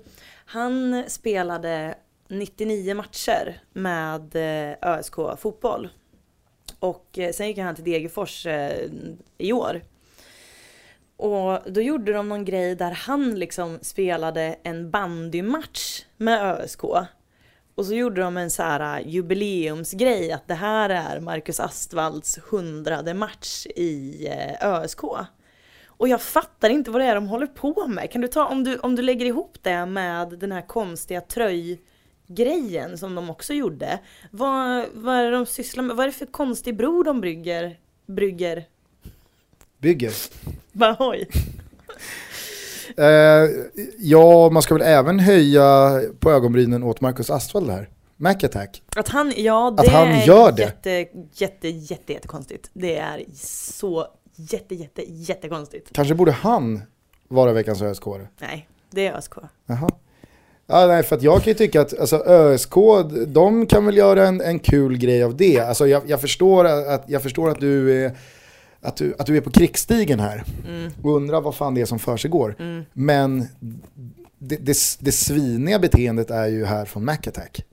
Han 0.46 1.04
spelade 1.08 1.94
99 2.28 2.94
matcher 2.94 3.60
med 3.72 4.36
eh, 4.36 4.90
ÖSK 4.90 5.14
fotboll. 5.38 5.88
Och 6.78 7.18
eh, 7.18 7.32
sen 7.32 7.48
gick 7.48 7.58
han 7.58 7.74
till 7.74 7.84
Degerfors 7.84 8.46
eh, 8.46 8.90
i 9.38 9.52
år. 9.52 9.82
Och 11.16 11.72
då 11.72 11.80
gjorde 11.80 12.12
de 12.12 12.28
någon 12.28 12.44
grej 12.44 12.74
där 12.74 12.90
han 12.90 13.38
liksom 13.38 13.78
spelade 13.82 14.56
en 14.62 14.90
bandymatch 14.90 16.04
med 16.16 16.42
ÖSK. 16.42 16.84
Och 17.74 17.86
så 17.86 17.94
gjorde 17.94 18.20
de 18.20 18.36
en 18.36 18.50
så 18.50 18.62
här 18.62 19.00
jubileumsgrej 19.00 20.32
att 20.32 20.48
det 20.48 20.54
här 20.54 20.90
är 20.90 21.20
Marcus 21.20 21.60
Astvalds 21.60 22.38
hundrade 22.50 23.14
match 23.14 23.66
i 23.66 24.28
ÖSK. 24.60 25.04
Och 25.86 26.08
jag 26.08 26.22
fattar 26.22 26.70
inte 26.70 26.90
vad 26.90 27.00
det 27.00 27.06
är 27.06 27.14
de 27.14 27.26
håller 27.26 27.46
på 27.46 27.86
med. 27.86 28.10
Kan 28.10 28.20
du 28.20 28.28
ta, 28.28 28.46
om 28.46 28.64
du, 28.64 28.78
om 28.78 28.96
du 28.96 29.02
lägger 29.02 29.26
ihop 29.26 29.58
det 29.62 29.86
med 29.86 30.28
den 30.28 30.52
här 30.52 30.66
konstiga 30.66 31.20
tröj 31.20 31.80
tröjgrejen 32.26 32.98
som 32.98 33.14
de 33.14 33.30
också 33.30 33.52
gjorde. 33.52 33.98
Vad, 34.30 34.84
vad 34.94 35.14
är 35.14 35.24
det 35.24 35.30
de 35.30 35.46
sysslar 35.46 35.84
med? 35.84 35.96
Vad 35.96 36.04
är 36.04 36.08
det 36.08 36.16
för 36.16 36.26
konstig 36.26 36.76
bro 36.76 37.02
de 37.02 37.20
brygger? 37.20 37.78
Brygger? 38.06 38.64
Bygger. 39.78 40.12
Bara 40.72 40.96
oj. 40.98 41.28
Eh, 42.96 43.48
ja, 43.98 44.50
man 44.50 44.62
ska 44.62 44.74
väl 44.74 44.82
även 44.82 45.18
höja 45.20 46.00
på 46.20 46.30
ögonbrynen 46.30 46.82
åt 46.82 47.00
Marcus 47.00 47.30
Astvald 47.30 47.70
här. 47.70 47.88
Mac 48.16 48.34
Attack. 48.34 48.82
Att 48.96 49.08
han, 49.08 49.32
ja 49.36 49.70
det 49.70 49.82
Att 49.82 49.88
han 49.88 50.20
gör 50.20 50.52
det. 50.52 50.62
jätte, 50.62 51.06
jätte, 51.32 51.68
jätte, 51.68 52.12
jättekonstigt. 52.12 52.70
Det 52.72 52.96
är 52.96 53.24
så 53.36 54.06
jätte, 54.36 54.74
jätte, 54.74 55.02
jättekonstigt. 55.02 55.92
Kanske 55.92 56.14
borde 56.14 56.32
han 56.32 56.82
vara 57.28 57.52
veckans 57.52 57.82
ösk 57.82 58.02
Nej, 58.40 58.68
det 58.90 59.06
är 59.06 59.16
ÖSK. 59.16 59.32
Jaha. 59.66 59.88
Ja, 60.66 60.86
nej, 60.86 61.02
för 61.02 61.16
att 61.16 61.22
jag 61.22 61.42
kan 61.42 61.50
ju 61.50 61.54
tycka 61.54 61.80
att 61.80 61.98
alltså, 62.00 62.16
ÖSK, 62.16 62.74
de 63.26 63.66
kan 63.66 63.86
väl 63.86 63.96
göra 63.96 64.28
en, 64.28 64.40
en 64.40 64.58
kul 64.58 64.98
grej 64.98 65.22
av 65.22 65.36
det. 65.36 65.60
Alltså, 65.60 65.86
jag, 65.86 66.02
jag, 66.06 66.20
förstår 66.20 66.64
att, 66.64 67.04
jag 67.06 67.22
förstår 67.22 67.50
att 67.50 67.60
du 67.60 68.04
är 68.04 68.16
att 68.84 68.96
du, 68.96 69.14
att 69.18 69.26
du 69.26 69.36
är 69.36 69.40
på 69.40 69.50
krigsstigen 69.50 70.20
här 70.20 70.44
Mm. 70.68 70.92
och 71.02 71.16
undrar 71.16 71.40
vad 71.40 71.54
fan 71.54 71.74
det 71.74 71.80
är 71.80 71.84
som 71.84 71.98
för 71.98 72.28
går. 72.28 72.56
Men 72.92 73.48
det, 74.38 74.56
det, 74.56 74.76
det 75.00 75.12
sviniga 75.12 75.78
beteendet 75.78 76.30
är 76.30 76.46
ju 76.46 76.64
här 76.64 76.84
från 76.84 77.04
Mac 77.04 77.18
Attack. 77.26 77.64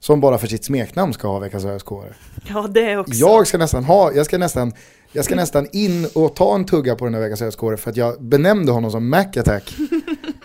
Som 0.00 0.20
bara 0.20 0.38
för 0.38 0.46
sitt 0.46 0.64
smeknamn 0.64 1.12
ska 1.12 1.28
ha 1.28 1.38
veckans 1.38 1.64
ösk 1.64 1.86
Ja, 2.48 2.66
det 2.66 2.96
också. 2.96 3.14
Jag 3.14 3.46
ska 3.46 3.58
nästan 3.58 3.84
ha, 3.84 4.12
jag 4.12 4.26
ska 4.26 4.38
nästan, 4.38 4.72
jag 5.12 5.24
ska 5.24 5.34
nästan 5.34 5.68
in 5.72 6.08
och 6.14 6.36
ta 6.36 6.54
en 6.54 6.64
tugga 6.64 6.96
på 6.96 7.04
den 7.04 7.14
här 7.14 7.20
veckans 7.20 7.42
ösk 7.42 7.60
för 7.60 7.90
att 7.90 7.96
jag 7.96 8.22
benämnde 8.22 8.72
honom 8.72 8.90
som 8.90 9.08
Mac 9.08 9.26
Attack. 9.36 9.74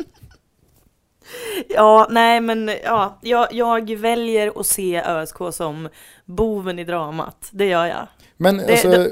Ja, 1.69 2.07
nej 2.09 2.41
men 2.41 2.71
ja, 2.83 3.19
jag, 3.21 3.47
jag 3.53 3.95
väljer 3.97 4.59
att 4.59 4.65
se 4.65 5.01
ÖSK 5.01 5.35
som 5.51 5.89
boven 6.25 6.79
i 6.79 6.83
dramat. 6.83 7.49
Det 7.51 7.65
gör 7.65 7.85
jag. 7.85 8.07
Men 8.37 8.57
Det- 8.57 8.71
alltså, 8.71 8.87
det- 8.89 9.11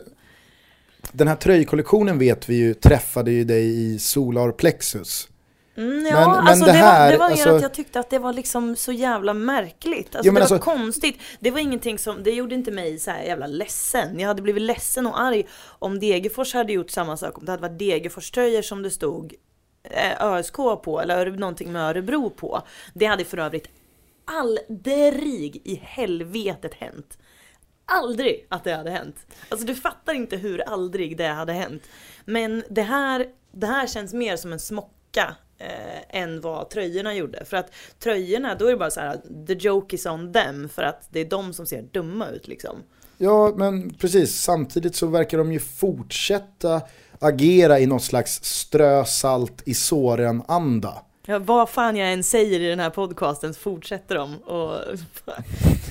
den 1.11 1.27
här 1.27 1.35
tröjkollektionen 1.35 2.19
vet 2.19 2.49
vi 2.49 2.55
ju 2.55 2.73
träffade 2.73 3.31
ju 3.31 3.43
dig 3.43 3.93
i 3.93 3.99
Solar 3.99 4.51
Plexus. 4.51 5.27
Mm, 5.77 6.05
ja, 6.05 6.13
Men- 6.19 6.29
men 6.37 6.47
alltså 6.47 6.65
det 6.65 6.71
här, 6.71 7.05
var, 7.05 7.11
det 7.11 7.17
var 7.17 7.25
alltså- 7.25 7.55
att 7.55 7.61
jag 7.61 7.73
tyckte 7.73 7.99
att 7.99 8.09
det 8.09 8.19
var 8.19 8.33
liksom 8.33 8.75
så 8.75 8.91
jävla 8.91 9.33
märkligt. 9.33 10.15
Alltså 10.15 10.27
Jo, 10.27 10.33
det 10.33 10.39
var 10.39 10.41
alltså- 10.41 10.59
konstigt. 10.59 11.19
Det 11.39 11.51
var 11.51 11.59
ingenting 11.59 11.99
som, 11.99 12.23
det 12.23 12.31
gjorde 12.31 12.55
inte 12.55 12.71
mig 12.71 12.99
så 12.99 13.11
här 13.11 13.23
jävla 13.23 13.47
ledsen. 13.47 14.19
Jag 14.19 14.27
hade 14.27 14.41
blivit 14.41 14.61
ledsen 14.63 15.07
och 15.07 15.21
arg 15.21 15.47
om 15.79 15.99
Degerfors 15.99 16.53
hade 16.53 16.73
gjort 16.73 16.89
samma 16.91 17.17
sak. 17.17 17.37
Om 17.37 17.45
det 17.45 17.51
hade 17.51 17.61
varit 17.61 17.79
Degerfors-tröjor 17.79 18.61
som 18.61 18.83
det 18.83 18.89
stod 18.89 19.33
Eh, 19.89 20.25
ÖSK 20.25 20.55
på 20.55 20.99
eller 21.01 21.31
någonting 21.31 21.71
med 21.71 21.81
Örebro 21.81 22.29
på. 22.29 22.61
Det 22.93 23.05
hade 23.05 23.25
för 23.25 23.37
övrigt 23.37 23.69
aldrig 24.25 25.61
i 25.65 25.75
helvetet 25.83 26.73
hänt. 26.73 27.17
Aldrig 27.85 28.45
att 28.49 28.63
det 28.63 28.73
hade 28.73 28.91
hänt. 28.91 29.15
Alltså 29.49 29.67
du 29.67 29.75
fattar 29.75 30.13
inte 30.13 30.37
hur 30.37 30.61
aldrig 30.61 31.17
det 31.17 31.27
hade 31.27 31.53
hänt. 31.53 31.83
Men 32.25 32.63
det 32.69 32.81
här, 32.81 33.25
det 33.51 33.67
här 33.67 33.87
känns 33.87 34.13
mer 34.13 34.37
som 34.37 34.53
en 34.53 34.59
smocka 34.59 35.35
eh, 35.57 36.21
än 36.21 36.41
vad 36.41 36.69
tröjorna 36.69 37.15
gjorde. 37.15 37.45
För 37.45 37.57
att 37.57 37.71
tröjorna, 37.99 38.55
då 38.55 38.65
är 38.65 38.71
det 38.71 38.77
bara 38.77 38.91
så 38.91 38.99
här: 38.99 39.21
the 39.47 39.53
joke 39.53 39.95
is 39.95 40.05
on 40.05 40.33
them. 40.33 40.69
För 40.69 40.83
att 40.83 41.07
det 41.09 41.19
är 41.19 41.25
de 41.25 41.53
som 41.53 41.65
ser 41.65 41.81
dumma 41.81 42.29
ut 42.29 42.47
liksom. 42.47 42.83
Ja, 43.17 43.53
men 43.55 43.93
precis. 43.93 44.41
Samtidigt 44.41 44.95
så 44.95 45.07
verkar 45.07 45.37
de 45.37 45.53
ju 45.53 45.59
fortsätta 45.59 46.81
agera 47.19 47.79
i 47.79 47.85
något 47.85 48.03
slags 48.03 48.43
strö 48.43 49.05
salt 49.05 49.61
i 49.65 49.73
såren-anda. 49.73 50.93
Ja, 51.25 51.39
vad 51.39 51.69
fan 51.69 51.95
jag 51.95 52.13
än 52.13 52.23
säger 52.23 52.59
i 52.59 52.67
den 52.69 52.79
här 52.79 52.89
podcasten 52.89 53.53
så 53.53 53.59
fortsätter 53.59 54.15
de 54.15 54.35
och 54.37 54.75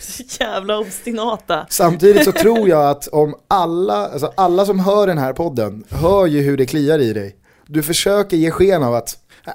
så 0.01 0.22
jävla 0.45 0.79
obstinata. 0.79 1.66
Samtidigt 1.70 2.24
så 2.24 2.33
tror 2.33 2.68
jag 2.68 2.91
att 2.91 3.09
om 3.09 3.35
alla, 3.49 3.95
alltså 4.09 4.33
alla 4.37 4.66
som 4.66 4.79
hör 4.79 5.07
den 5.07 5.18
här 5.18 5.33
podden 5.33 5.85
hör 5.89 6.26
ju 6.26 6.41
hur 6.43 6.57
det 6.57 6.66
kliar 6.66 6.99
i 6.99 7.12
dig. 7.12 7.37
Du 7.66 7.83
försöker 7.83 8.37
ge 8.37 8.51
sken 8.51 8.83
av 8.83 8.95
att 8.95 9.18
"Äh, 9.47 9.53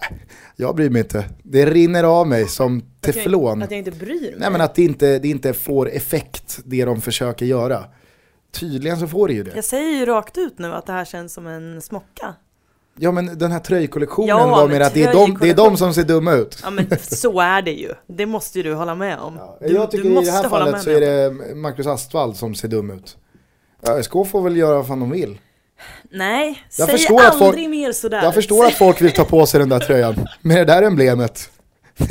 jag 0.56 0.76
bryr 0.76 0.90
mig 0.90 1.00
inte, 1.02 1.26
det 1.44 1.66
rinner 1.66 2.04
av 2.04 2.28
mig 2.28 2.48
som 2.48 2.78
Att 2.78 2.84
jag- 3.08 3.14
teflon. 3.16 3.62
Att 3.64 3.72
jag 3.72 3.78
inte 3.78 3.92
bryr 3.92 4.22
mig. 4.22 4.36
Nej 4.38 4.52
men 4.52 4.62
att 4.62 4.76
det 4.76 4.84
inte, 4.84 5.20
det 5.20 5.28
inte 5.28 5.54
får 5.54 5.90
effekt 5.90 6.60
det 6.66 6.86
de 6.86 7.02
försöker 7.02 7.46
göra. 7.46 7.84
Tydligen 8.54 9.00
så 9.00 9.08
får 9.08 9.28
det 9.28 9.34
ju 9.34 9.44
det. 9.44 9.52
Jag 9.56 9.64
säger 9.64 9.90
ju 10.00 10.06
rakt 10.06 10.38
ut 10.38 10.60
nu 10.60 10.74
att 10.74 10.86
det 10.86 10.94
här 10.94 11.06
känns 11.06 11.34
som 11.34 11.48
en 11.48 11.82
smocka. 11.82 12.36
Ja 12.98 13.12
men 13.12 13.38
den 13.38 13.52
här 13.52 13.60
tröjkollektionen 13.60 14.30
Ja, 14.30 14.48
var 14.48 14.68
mer 14.68 14.80
att 14.82 14.94
det 14.94 15.04
är, 15.04 15.14
de, 15.14 15.38
det 15.42 15.50
är 15.50 15.56
de 15.56 15.78
som 15.78 15.94
ser 15.94 16.04
dumma 16.04 16.34
ut. 16.34 16.60
Ja 16.64 16.70
men 16.70 16.88
så 17.02 17.40
är 17.40 17.62
det 17.62 17.72
ju. 17.72 17.94
Det 18.08 18.26
måste 18.26 18.60
ju 18.60 18.64
du 18.64 18.74
hålla 18.74 18.96
med 18.96 19.20
om. 19.20 19.36
Ja, 19.38 19.58
Du, 19.62 19.68
jag 19.74 19.92
tycker 19.92 20.04
du 20.10 20.22
i 20.22 20.26
det 20.26 20.32
här 20.32 20.50
fallet 20.50 20.82
så 20.84 20.90
är 20.90 21.02
det 21.02 21.56
Marcus 21.56 21.88
Astvald 21.88 22.36
som 22.38 22.56
ser 22.56 22.68
dum 22.68 22.92
ut. 22.92 23.18
Ja, 23.82 24.04
SK 24.04 24.12
får 24.12 24.42
väl 24.42 24.58
göra 24.58 24.76
vad 24.76 24.88
fan 24.88 25.00
de 25.00 25.10
vill. 25.12 25.38
Nej, 26.12 26.64
Jag 26.78 26.88
säg 26.90 26.98
förstår 26.98 27.20
att 27.20 27.34
aldrig 27.34 27.54
folk- 27.54 27.70
mer 27.70 27.92
sådär. 27.92 28.24
Jag 28.24 28.34
förstår 28.34 28.66
att 28.66 28.74
folk 28.74 29.02
vill 29.02 29.12
ta 29.12 29.24
på 29.26 29.46
sig 29.46 29.60
den 29.60 29.70
där 29.70 29.80
tröjan 29.80 30.16
med 30.42 30.58
det 30.58 30.66
där 30.66 30.82
emblemet. 30.84 31.50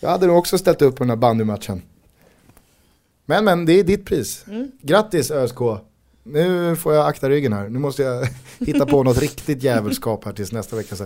Jag 0.00 0.10
hade 0.10 0.26
nog 0.26 0.36
också 0.38 0.58
ställt 0.58 0.82
upp 0.82 0.96
på 0.96 1.02
den 1.02 1.10
här 1.10 1.16
bandymatchen. 1.16 1.82
Men 3.26 3.44
men, 3.44 3.64
det 3.66 3.72
är 3.72 3.84
ditt 3.84 4.04
pris. 4.04 4.44
Mm. 4.48 4.70
Grattis 4.82 5.30
ÖSK. 5.30 5.58
Nu 6.24 6.76
får 6.76 6.94
jag 6.94 7.06
akta 7.06 7.28
ryggen 7.28 7.52
här. 7.52 7.68
Nu 7.68 7.78
måste 7.78 8.02
jag 8.02 8.28
hitta 8.66 8.86
på 8.86 9.02
något 9.02 9.18
riktigt 9.18 9.62
jävelskap 9.62 10.24
här 10.24 10.32
tills 10.32 10.52
nästa 10.52 10.76
vecka. 10.76 10.96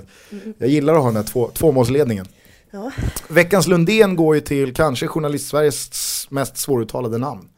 Jag 0.58 0.68
gillar 0.68 0.94
att 0.94 1.00
ha 1.00 1.06
den 1.08 1.16
här 1.16 1.22
två, 1.22 1.50
tvåmålsledningen. 1.54 2.26
Ja. 2.70 2.90
Veckans 3.28 3.66
Lundén 3.66 4.16
går 4.16 4.34
ju 4.34 4.40
till 4.40 4.74
kanske 4.74 5.06
journalist-Sveriges 5.06 6.26
mest 6.30 6.56
svåruttalade 6.56 7.18
namn. 7.18 7.48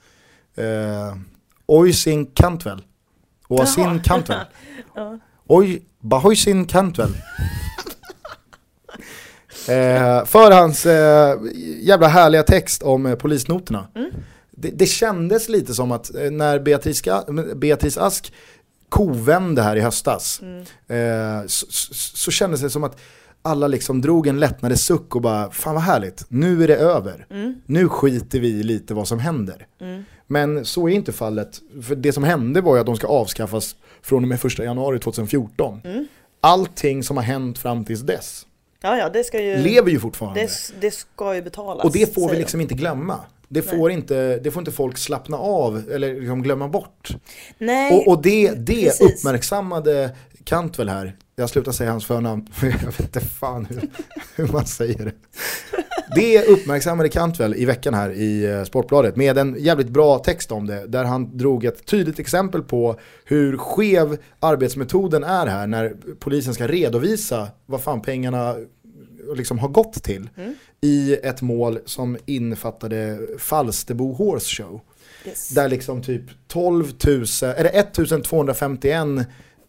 Eh, 0.56 1.16
Oisin 1.66 2.26
Cantwell. 2.26 2.82
Jaha. 3.48 4.00
Cantwell. 4.04 4.38
Ja. 4.94 5.18
Oj, 5.46 5.82
Bahoisin 6.00 6.66
Cantwell. 6.66 7.10
eh, 9.68 10.24
för 10.24 10.50
hans 10.50 10.86
eh, 10.86 11.36
jävla 11.80 12.08
härliga 12.08 12.42
text 12.42 12.82
om 12.82 13.06
eh, 13.06 13.14
polisnoterna. 13.14 13.88
Mm. 13.94 14.10
Det, 14.60 14.70
det 14.70 14.86
kändes 14.86 15.48
lite 15.48 15.74
som 15.74 15.92
att 15.92 16.14
eh, 16.14 16.30
när 16.30 16.58
Beatrice, 16.58 17.02
Beatrice 17.56 17.98
Ask 17.98 18.32
kovände 18.88 19.62
här 19.62 19.76
i 19.76 19.80
höstas 19.80 20.40
Mm. 20.42 20.60
eh, 21.40 21.46
så, 21.46 21.66
så, 21.70 21.94
så 21.94 22.30
kändes 22.30 22.60
det 22.60 22.70
som 22.70 22.84
att 22.84 23.00
alla 23.42 23.66
liksom 23.66 24.00
drog 24.00 24.26
en 24.26 24.40
lättnadens 24.40 24.84
suck 24.84 25.14
och 25.16 25.22
bara 25.22 25.50
fan 25.50 25.74
vad 25.74 25.82
härligt, 25.82 26.24
nu 26.28 26.64
är 26.64 26.68
det 26.68 26.76
över. 26.76 27.26
Mm. 27.30 27.54
Nu 27.66 27.88
skiter 27.88 28.40
vi 28.40 28.62
lite 28.62 28.94
vad 28.94 29.08
som 29.08 29.18
händer. 29.18 29.66
Mm. 29.80 30.04
Men 30.26 30.64
så 30.64 30.88
är 30.88 30.92
inte 30.92 31.12
fallet. 31.12 31.60
För 31.82 31.96
det 31.96 32.12
som 32.12 32.24
hände 32.24 32.60
var 32.60 32.74
ju 32.74 32.80
att 32.80 32.86
de 32.86 32.96
ska 32.96 33.06
avskaffas 33.06 33.76
från 34.02 34.22
och 34.24 34.28
med 34.28 34.44
1 34.44 34.58
januari 34.58 34.98
2014. 34.98 35.80
Mm. 35.84 36.06
allting 36.40 37.02
som 37.02 37.16
har 37.16 37.24
hänt 37.24 37.58
fram 37.58 37.84
tills 37.84 38.00
dess 38.00 38.46
Ja, 38.82 38.96
ja, 38.96 39.08
det 39.08 39.24
ska 39.24 39.40
ju... 39.42 39.56
lever 39.56 39.90
ju 39.90 40.00
fortfarande. 40.00 40.40
det, 40.40 40.50
det 40.80 40.90
ska 40.90 41.34
ju 41.34 41.42
betalas. 41.42 41.84
Och 41.84 41.92
det 41.92 42.14
får 42.14 42.30
vi 42.30 42.36
liksom 42.36 42.60
inte 42.60 42.74
glömma. 42.74 43.20
Det 43.48 43.66
Nej. 43.66 43.78
får, 43.78 43.90
inte, 43.90 44.38
det 44.38 44.50
får 44.50 44.60
inte 44.60 44.72
folk 44.72 44.98
slappna 44.98 45.36
av 45.36 45.82
eller 45.90 46.14
liksom 46.14 46.42
glömma 46.42 46.68
bort. 46.68 47.08
Nej, 47.58 47.92
Och, 47.92 48.08
och 48.12 48.22
det, 48.22 48.50
det 48.50 48.84
precis. 48.84 49.00
uppmärksammade 49.00 50.10
Cantwell 50.44 50.88
här, 50.88 51.16
jag 51.36 51.50
slutar 51.50 51.72
säga 51.72 51.90
hans 51.90 52.06
förnamn, 52.06 52.46
för 52.52 52.66
jag 52.66 52.78
vet 52.78 53.00
inte 53.00 53.20
fan 53.20 53.66
hur, 53.66 53.82
hur 54.36 54.52
man 54.52 54.66
säger 54.66 55.04
det. 55.04 55.12
Det 56.14 56.46
uppmärksammade 56.46 57.08
Cantwell 57.08 57.54
i 57.54 57.64
veckan 57.64 57.94
här 57.94 58.10
i 58.10 58.44
eh, 58.44 58.64
Sportbladet 58.64 59.16
med 59.16 59.38
en 59.38 59.56
jävligt 59.58 59.88
bra 59.88 60.18
text 60.18 60.52
om 60.52 60.66
det, 60.66 60.86
där 60.86 61.04
han 61.04 61.38
drog 61.38 61.64
ett 61.64 61.86
tydligt 61.86 62.18
exempel 62.18 62.62
på 62.62 63.00
hur 63.24 63.56
skev 63.56 64.16
arbetsmetoden 64.40 65.24
är 65.24 65.46
här 65.46 65.66
när 65.66 65.94
polisen 66.18 66.54
ska 66.54 66.66
redovisa 66.66 67.48
vad 67.66 67.82
fan 67.82 68.02
pengarna 68.02 68.54
liksom 69.36 69.58
har 69.58 69.68
gått 69.68 70.02
till 70.02 70.28
Mm. 70.36 70.54
i 70.80 71.14
ett 71.22 71.42
mål 71.42 71.78
som 71.84 72.16
innefattade 72.26 73.18
Falsterbo 73.38 74.12
Horse 74.12 74.62
Show. 74.62 74.80
yes. 75.24 75.48
Där 75.48 75.68
liksom 75.68 76.02
typ 76.02 76.22
12 76.48 76.84
000, 77.06 77.24
eller 77.56 77.70
1251 77.78 79.26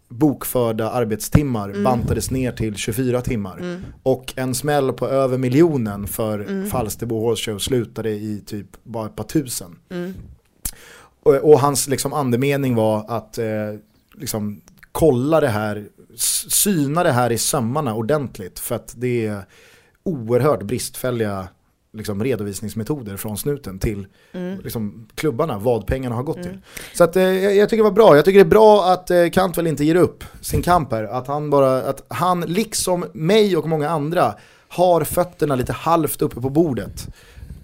bokförda 0.08 0.90
arbetstimmar 0.92 1.70
Mm. 1.70 1.84
bantades 1.84 2.32
ner 2.32 2.52
till 2.52 2.76
24 2.76 3.22
timmar. 3.22 3.82
Och 4.04 4.34
en 4.36 4.56
smäll 4.56 4.94
på 4.94 5.08
över 5.08 5.38
miljonen 5.38 6.08
för 6.08 6.40
Mm. 6.40 6.70
Falsterbo 6.70 7.20
Horse 7.20 7.52
Show 7.52 7.58
slutade 7.60 8.10
i 8.10 8.42
typ 8.46 8.68
bara 8.84 9.06
ett 9.06 9.16
par 9.16 9.24
tusen. 9.24 9.76
Mm. 9.90 10.14
Och, 11.24 11.36
och 11.36 11.60
hans 11.60 11.88
liksom 11.88 12.14
andemening 12.14 12.76
var 12.76 13.06
att 13.08 13.38
eh, 13.38 13.46
liksom 14.14 14.62
kolla 14.92 15.40
det 15.40 15.48
här, 15.48 15.88
syna 16.16 17.04
det 17.04 17.12
här 17.12 17.32
i 17.32 17.38
sömmarna 17.38 17.96
ordentligt 17.96 18.60
för 18.60 18.76
att 18.76 18.94
det 18.98 19.28
är 19.28 19.46
oerhört 20.04 20.64
bristfälliga 20.64 21.48
liksom, 21.94 22.24
redovisningsmetoder 22.24 23.18
från 23.18 23.38
snuten 23.38 23.80
till 23.80 24.08
Mm. 24.32 24.60
liksom, 24.60 25.08
klubbarna, 25.16 25.60
vad 25.60 25.88
pengarna 25.88 26.16
har 26.16 26.24
gått 26.24 26.44
till. 26.44 26.58
Så 26.94 27.04
att, 27.04 27.16
eh, 27.16 27.24
jag, 27.24 27.70
tycker 27.70 27.84
det 27.84 27.90
var 27.90 27.96
bra, 27.96 28.16
jag 28.16 28.26
tycker 28.26 28.40
det 28.40 28.44
är 28.44 28.50
bra 28.50 28.86
att 28.86 29.12
eh, 29.12 29.30
Cantwell 29.30 29.68
inte 29.68 29.86
ger 29.86 29.96
upp 29.96 30.24
sin 30.42 30.62
kamp 30.62 30.92
här, 30.92 31.04
att 31.04 31.28
han 31.28 31.50
bara, 31.50 31.82
att 31.82 32.04
han 32.08 32.42
liksom 32.42 33.06
mig 33.14 33.58
och 33.58 33.70
många 33.70 33.90
andra 33.90 34.36
har 34.68 35.04
fötterna 35.04 35.56
lite 35.56 35.74
halvt 35.74 36.22
uppe 36.22 36.42
på 36.42 36.50
bordet. 36.50 37.08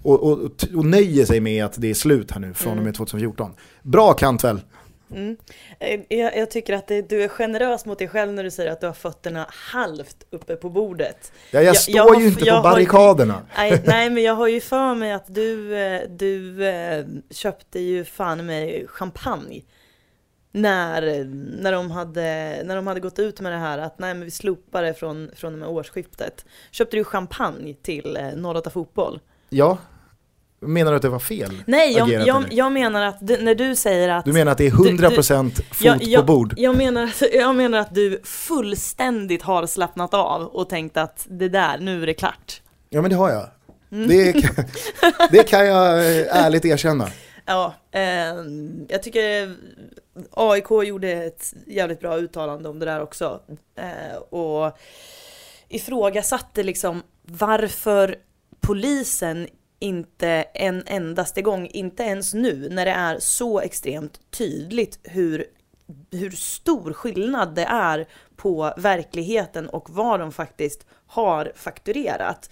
Och, 0.02 0.22
och, 0.22 0.38
och, 0.74 0.84
nöjer 0.84 1.24
sig 1.24 1.40
med 1.40 1.64
att 1.64 1.80
det 1.80 1.90
är 1.90 1.94
slut 1.94 2.30
här 2.30 2.40
nu 2.40 2.54
från 2.54 2.78
och 2.78 2.84
med 2.84 2.94
2014. 2.94 3.50
Bra 3.82 4.12
Cantwell! 4.12 4.60
Mm. 5.10 5.36
Eh, 5.78 6.00
Jag, 6.08 6.36
jag 6.36 6.50
tycker 6.50 6.74
att 6.74 6.86
det, 6.86 7.08
du 7.08 7.22
är 7.24 7.28
generös 7.28 7.86
mot 7.86 7.98
dig 7.98 8.08
själv 8.08 8.32
när 8.32 8.44
du 8.44 8.50
säger 8.50 8.70
att 8.72 8.80
du 8.80 8.86
har 8.86 8.94
fötterna 8.94 9.46
halvt 9.50 10.16
uppe 10.30 10.56
på 10.56 10.68
bordet. 10.70 11.32
Ja, 11.50 11.58
jag, 11.60 11.64
Jag- 11.64 11.76
står 11.76 11.96
jag 11.96 12.04
har- 12.08 12.20
ju 12.20 12.26
inte 12.26 12.44
på 12.44 12.50
har- 12.50 12.62
barrikaderna. 12.62 13.42
Nej, 13.56 13.82
nej, 13.86 14.10
men 14.10 14.22
jag 14.22 14.34
har 14.34 14.46
ju 14.48 14.60
för 14.60 14.94
mig 14.94 15.12
att 15.12 15.34
du, 15.34 15.76
eh, 15.78 16.02
du 16.10 16.66
eh, 16.68 17.04
köpte 17.30 17.80
ju 17.80 18.04
fan 18.04 18.46
med 18.46 18.90
champagne. 18.90 19.62
När, 20.52 21.24
när, 21.62 21.72
de 21.72 21.90
hade, 21.90 22.62
när 22.64 22.76
de 22.76 22.86
hade 22.86 23.00
gått 23.00 23.18
ut 23.18 23.40
med 23.40 23.52
det 23.52 23.58
här 23.58 23.78
att 23.78 23.98
nej 23.98 24.14
men 24.14 24.24
vi 24.24 24.30
slopar 24.30 24.82
det 24.82 24.94
från, 24.94 25.30
från 25.36 25.52
och 25.52 25.58
med 25.58 25.68
årsskiftet. 25.68 26.44
Köpte 26.70 26.96
du 26.96 27.04
champagne 27.04 27.74
till 27.82 28.16
eh, 28.16 28.46
08 28.46 28.70
Fotboll? 28.70 29.20
Ja, 29.48 29.78
menar 30.60 30.90
du 30.90 30.96
att 30.96 31.02
det 31.02 31.08
var 31.08 31.18
fel? 31.18 31.62
Nej, 31.66 31.92
jag, 31.92 32.08
agerat, 32.08 32.26
jag, 32.26 32.44
jag 32.50 32.72
menar 32.72 33.02
att 33.02 33.18
du, 33.20 33.42
när 33.42 33.54
du 33.54 33.76
säger 33.76 34.08
att 34.08 34.24
Du 34.24 34.32
menar 34.32 34.52
att 34.52 34.58
det 34.58 34.66
är 34.66 34.70
100% 34.70 35.50
fot 35.50 35.64
jag, 35.80 36.02
jag, 36.02 36.26
på 36.26 36.32
bord? 36.32 36.54
Jag 36.56 36.76
menar, 36.76 37.04
att, 37.04 37.22
jag 37.32 37.56
menar 37.56 37.78
att 37.78 37.94
du 37.94 38.20
fullständigt 38.24 39.42
har 39.42 39.66
slappnat 39.66 40.14
av 40.14 40.42
och 40.42 40.68
tänkt 40.68 40.96
att 40.96 41.26
det 41.30 41.48
där, 41.48 41.78
nu 41.78 42.02
är 42.02 42.06
det 42.06 42.14
klart. 42.14 42.62
Ja 42.90 43.02
men 43.02 43.10
det 43.10 43.16
har 43.16 43.30
jag. 43.30 43.46
Mm. 43.92 44.08
Det, 44.08 44.32
kan, 44.32 44.64
det 45.30 45.42
kan 45.42 45.66
jag 45.66 45.98
eh, 45.98 46.44
ärligt 46.44 46.64
erkänna. 46.64 47.08
Ja, 47.48 47.74
eh, 47.90 48.00
jag 48.88 49.02
tycker 49.02 49.54
AIK 50.30 50.70
gjorde 50.70 51.12
ett 51.12 51.54
jävligt 51.66 52.00
bra 52.00 52.16
uttalande 52.16 52.68
om 52.68 52.78
det 52.78 52.86
där 52.86 53.02
också. 53.02 53.40
Eh, 53.78 54.16
och 54.16 54.78
ifrågasatte 55.68 56.62
liksom 56.62 57.02
varför 57.22 58.16
polisen 58.60 59.48
inte 59.78 60.28
en 60.54 60.82
endaste 60.86 61.42
gång, 61.42 61.66
inte 61.66 62.02
ens 62.02 62.34
nu 62.34 62.68
när 62.68 62.84
det 62.84 62.90
är 62.90 63.18
så 63.18 63.60
extremt 63.60 64.20
tydligt 64.30 64.98
hur, 65.02 65.46
hur 66.10 66.30
stor 66.30 66.92
skillnad 66.92 67.54
det 67.54 67.64
är 67.64 68.06
på 68.36 68.74
verkligheten 68.76 69.68
och 69.68 69.90
vad 69.90 70.20
de 70.20 70.32
faktiskt 70.32 70.86
har 71.06 71.52
fakturerat. 71.54 72.50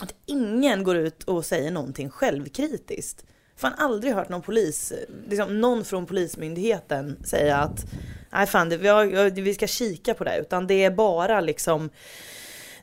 Att 0.00 0.14
ingen 0.26 0.84
går 0.84 0.96
ut 0.96 1.22
och 1.22 1.44
säger 1.44 1.70
någonting 1.70 2.10
självkritiskt. 2.10 3.24
Fan 3.56 3.74
aldrig 3.76 4.14
hört 4.14 4.28
någon 4.28 4.42
polis, 4.42 4.92
liksom 5.28 5.60
någon 5.60 5.84
från 5.84 6.06
polismyndigheten 6.06 7.24
säga 7.24 7.56
att 7.56 7.84
nej 8.32 8.46
fan 8.46 8.68
det, 8.68 8.76
vi, 8.76 8.88
har, 8.88 9.30
vi 9.30 9.54
ska 9.54 9.66
kika 9.66 10.14
på 10.14 10.24
det 10.24 10.38
utan 10.38 10.66
det 10.66 10.84
är 10.84 10.90
bara 10.90 11.40
liksom 11.40 11.90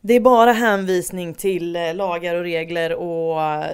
det 0.02 0.14
är 0.14 0.20
bara 0.20 0.52
hänvisning 0.52 1.34
till 1.34 1.76
eh, 1.76 1.96
lagar 1.96 2.36
och 2.36 2.42
regler 2.42 2.96
och 2.96 3.42
eh, 3.42 3.72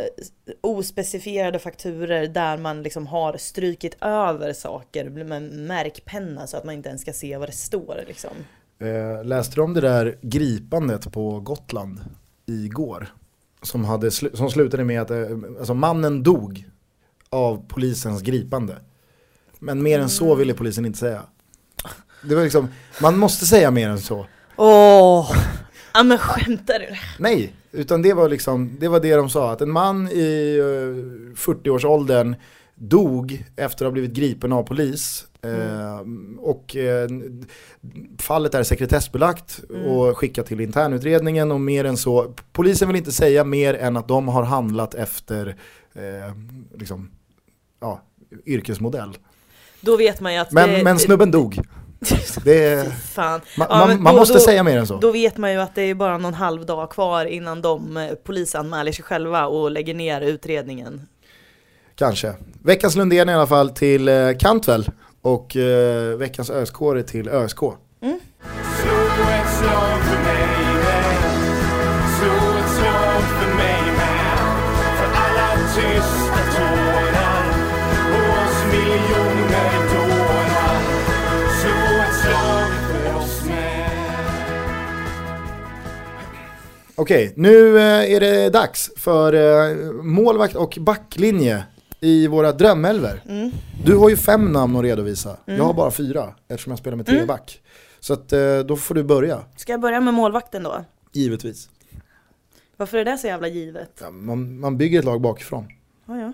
ospecifierade 0.61 1.59
fakturer 1.59 2.27
där 2.27 2.57
man 2.57 2.83
liksom 2.83 3.07
har 3.07 3.37
strykit 3.37 3.97
över 4.01 4.53
saker 4.53 5.09
med 5.09 5.41
märkpenna 5.41 6.47
så 6.47 6.57
att 6.57 6.63
man 6.63 6.75
inte 6.75 6.89
ens 6.89 7.01
ska 7.01 7.13
se 7.13 7.37
vad 7.37 7.49
det 7.49 7.53
står 7.53 8.03
liksom. 8.07 8.31
Eh, 8.79 9.23
läste 9.25 9.55
du 9.55 9.61
om 9.61 9.73
det 9.73 9.81
där 9.81 10.17
gripandet 10.21 11.11
på 11.11 11.39
Gotland 11.39 11.99
igår? 12.45 13.07
Som, 13.61 13.85
hade 13.85 14.09
slu- 14.09 14.35
som 14.35 14.49
slutade 14.49 14.83
med 14.83 15.01
att 15.01 15.11
eh, 15.11 15.17
alltså 15.59 15.73
mannen 15.73 16.23
dog 16.23 16.65
av 17.29 17.65
polisens 17.67 18.21
gripande. 18.21 18.75
Men 19.59 19.83
mer 19.83 19.99
än 19.99 20.09
så 20.09 20.35
ville 20.35 20.53
polisen 20.53 20.85
inte 20.85 20.99
säga. 20.99 21.21
Det 22.23 22.35
var 22.35 22.43
liksom, 22.43 22.67
man 23.01 23.17
måste 23.17 23.45
säga 23.45 23.71
mer 23.71 23.89
än 23.89 23.99
så. 23.99 24.25
Åh! 24.55 25.31
Ja 25.95 26.03
men 26.03 26.17
skämtar 26.17 26.79
du? 26.79 26.87
Nej, 27.19 27.53
utan 27.71 28.01
det 28.01 28.13
var 28.13 28.29
liksom, 28.29 28.77
det 28.79 28.87
var 28.87 28.99
det 28.99 29.15
de 29.15 29.29
sa. 29.29 29.51
Att 29.51 29.61
en 29.61 29.71
man 29.71 30.07
i 30.11 30.57
eh, 30.57 31.35
40-årsåldern 31.35 32.35
dog 32.75 33.45
efter 33.55 33.85
att 33.85 33.89
ha 33.89 33.91
blivit 33.91 34.13
gripen 34.13 34.53
av 34.53 34.63
polis. 34.63 35.25
Eh, 35.41 35.99
och 36.37 36.75
eh, 36.75 37.09
fallet 38.19 38.55
är 38.55 38.63
sekretessbelagt 38.63 39.61
och 39.87 40.17
skickat 40.17 40.45
till 40.45 40.59
internutredningen 40.61 41.51
och 41.51 41.61
mer 41.61 41.85
än 41.85 41.97
så. 41.97 42.33
Polisen 42.51 42.87
vill 42.87 42.97
inte 42.97 43.11
säga 43.11 43.43
mer 43.43 43.73
än 43.73 43.97
att 43.97 44.07
de 44.07 44.27
har 44.27 44.43
handlat 44.43 44.93
efter 44.93 45.55
eh, 45.93 46.35
liksom, 46.77 47.11
ja, 47.81 48.01
yrkesmodell. 48.45 49.17
Då 49.81 49.97
vet 49.97 50.21
man 50.21 50.33
ju 50.33 50.39
att 50.39 50.51
Men, 50.51 50.69
det, 50.69 50.83
men 50.83 50.99
snubben 50.99 51.31
dog. 51.31 51.59
Det, 52.43 52.91
Fan. 53.13 53.41
man, 53.57 53.67
Ja, 53.69 53.77
man, 53.87 54.03
man 54.03 54.13
då- 54.13 54.19
måste 54.19 54.33
då- 54.33 54.39
säga 54.39 54.63
mer 54.63 54.77
än 54.77 54.87
så. 54.87 54.97
Då 54.97 55.11
vet 55.11 55.37
man 55.37 55.51
ju 55.51 55.61
att 55.61 55.75
det 55.75 55.81
är 55.81 55.93
bara 55.95 56.17
någon 56.17 56.33
halv 56.33 56.65
dag 56.65 56.89
kvar 56.91 57.25
innan 57.25 57.61
de 57.61 57.97
eh, 57.97 58.09
polisanmäler 58.23 58.91
sig 58.91 59.03
själva 59.05 59.45
och 59.45 59.71
lägger 59.71 59.93
ner 59.93 60.21
utredningen. 60.21 61.01
Kanske. 61.95 62.33
Veckans 62.63 62.95
Lundén 62.95 63.29
i 63.29 63.33
alla 63.33 63.47
fall 63.47 63.69
till 63.69 64.07
eh, 64.07 64.15
Cantwell 64.39 64.89
och 65.21 65.55
eh, 65.55 66.17
veckans 66.17 66.49
öskåre 66.49 67.03
till 67.03 67.29
ÖSK. 67.29 67.57
Slå 67.59 67.69
Okej, 86.95 87.33
nu 87.35 87.77
eh, 87.77 88.13
är 88.13 88.19
det 88.19 88.49
dags 88.49 88.91
för 88.97 89.33
eh, 89.33 89.91
målvakt 90.03 90.55
och 90.55 90.77
backlinje 90.81 91.63
i 91.99 92.27
våra 92.27 92.51
drömälver. 92.51 93.21
Mm. 93.29 93.51
Du 93.85 93.95
har 93.95 94.09
ju 94.09 94.15
fem 94.17 94.45
namn 94.51 94.75
att 94.75 94.83
redovisa, 94.83 95.37
jag 95.45 95.63
har 95.63 95.73
bara 95.73 95.91
fyra 95.91 96.33
eftersom 96.47 96.71
jag 96.71 96.79
spelar 96.79 96.97
med 96.97 97.05
tre 97.05 97.15
Mm. 97.15 97.27
back. 97.27 97.61
Så 97.99 98.13
att, 98.13 98.33
eh, 98.33 98.59
då 98.59 98.75
får 98.75 98.95
du 98.95 99.03
börja, 99.03 99.41
Ska 99.57 99.73
jag 99.73 99.81
börja 99.81 100.01
med 100.01 100.13
målvakten 100.13 100.63
då? 100.63 100.85
givetvis. 101.11 101.69
Varför 102.77 102.97
är 102.97 103.05
det 103.05 103.17
så 103.17 103.27
jävla 103.27 103.47
givet? 103.47 103.91
Ja, 104.01 104.11
man, 104.11 104.59
man 104.59 104.77
bygger 104.77 104.99
ett 104.99 105.05
lag 105.05 105.21
bakifrån. 105.21 105.67
Ja, 106.07 106.19
ja. 106.19 106.33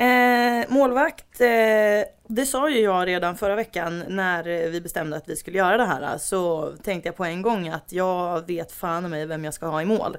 Eh, 0.00 0.64
målvakt, 0.68 1.40
eh, 1.40 2.08
det 2.26 2.46
sa 2.46 2.70
ju 2.70 2.80
jag 2.80 3.08
redan 3.08 3.36
förra 3.36 3.56
veckan 3.56 4.04
när 4.08 4.68
vi 4.68 4.80
bestämde 4.80 5.16
att 5.16 5.28
vi 5.28 5.36
skulle 5.36 5.58
göra 5.58 5.76
det 5.76 5.84
här. 5.84 6.18
Så 6.18 6.72
tänkte 6.84 7.08
jag 7.08 7.16
på 7.16 7.24
en 7.24 7.42
gång 7.42 7.68
att 7.68 7.92
jag 7.92 8.46
vet 8.46 8.72
fan 8.72 9.04
i 9.04 9.08
mig 9.08 9.26
vem 9.26 9.44
jag 9.44 9.54
ska 9.54 9.66
ha 9.66 9.82
i 9.82 9.84
mål. 9.84 10.16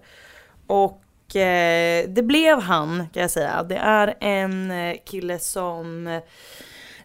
Och 0.68 1.36
eh, 1.36 2.06
det 2.08 2.24
blev 2.24 2.60
han 2.60 3.10
kan 3.14 3.22
jag 3.22 3.32
säga. 3.32 3.64
Det 3.64 3.78
är 3.78 4.16
en 4.20 4.72
eh, 4.72 4.96
kille 5.06 5.40
som 5.40 6.20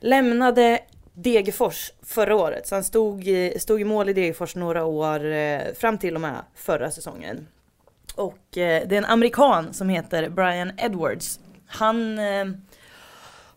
lämnade 0.00 0.78
Degerfors 1.14 1.92
förra 2.02 2.36
året. 2.36 2.66
Så 2.66 2.74
han 2.74 2.84
stod 2.84 3.28
i, 3.28 3.58
stod 3.58 3.80
i 3.80 3.84
mål 3.84 4.08
i 4.08 4.12
Degerfors 4.12 4.54
några 4.54 4.84
år 4.84 5.32
eh, 5.32 5.60
fram 5.74 5.98
till 5.98 6.14
och 6.14 6.20
med 6.20 6.36
förra 6.54 6.90
säsongen. 6.90 7.46
Och 8.14 8.58
eh, 8.58 8.88
det 8.88 8.94
är 8.94 8.98
en 8.98 9.04
amerikan 9.04 9.72
som 9.74 9.88
heter 9.88 10.28
Brian 10.28 10.72
Edwards. 10.76 11.40
Han 11.66 12.18
eh, 12.18 12.46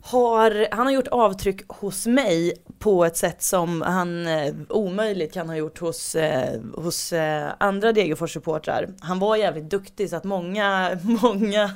har, 0.02 0.68
han 0.72 0.86
har 0.86 0.94
gjort 0.94 1.08
avtryck 1.08 1.62
hos 1.68 2.08
mig 2.08 2.54
på 2.80 3.06
ett 3.06 3.18
sätt 3.18 3.42
som 3.42 3.82
han 3.82 4.28
eh, 4.28 4.54
omöjligt 4.70 5.34
kan 5.34 5.50
ha 5.50 5.56
gjort 5.56 5.80
hos, 5.80 6.16
eh, 6.16 6.60
hos 6.76 7.14
eh, 7.14 7.50
andra 7.58 7.92
Degerfors-supportrar. 7.92 8.94
Han 9.00 9.20
var 9.20 9.36
jävligt 9.36 9.70
duktig 9.70 10.10
så 10.10 10.16
att 10.16 10.24
många, 10.24 11.00
många, 11.22 11.72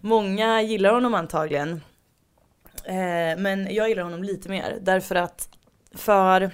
många 0.00 0.62
gillar 0.62 0.92
honom 0.92 1.14
antagligen. 1.14 1.80
Eh, 2.84 3.38
men 3.38 3.74
jag 3.74 3.88
gillar 3.88 4.02
honom 4.02 4.24
lite 4.24 4.48
mer 4.48 4.78
därför 4.80 5.14
att 5.14 5.48
för 5.94 6.50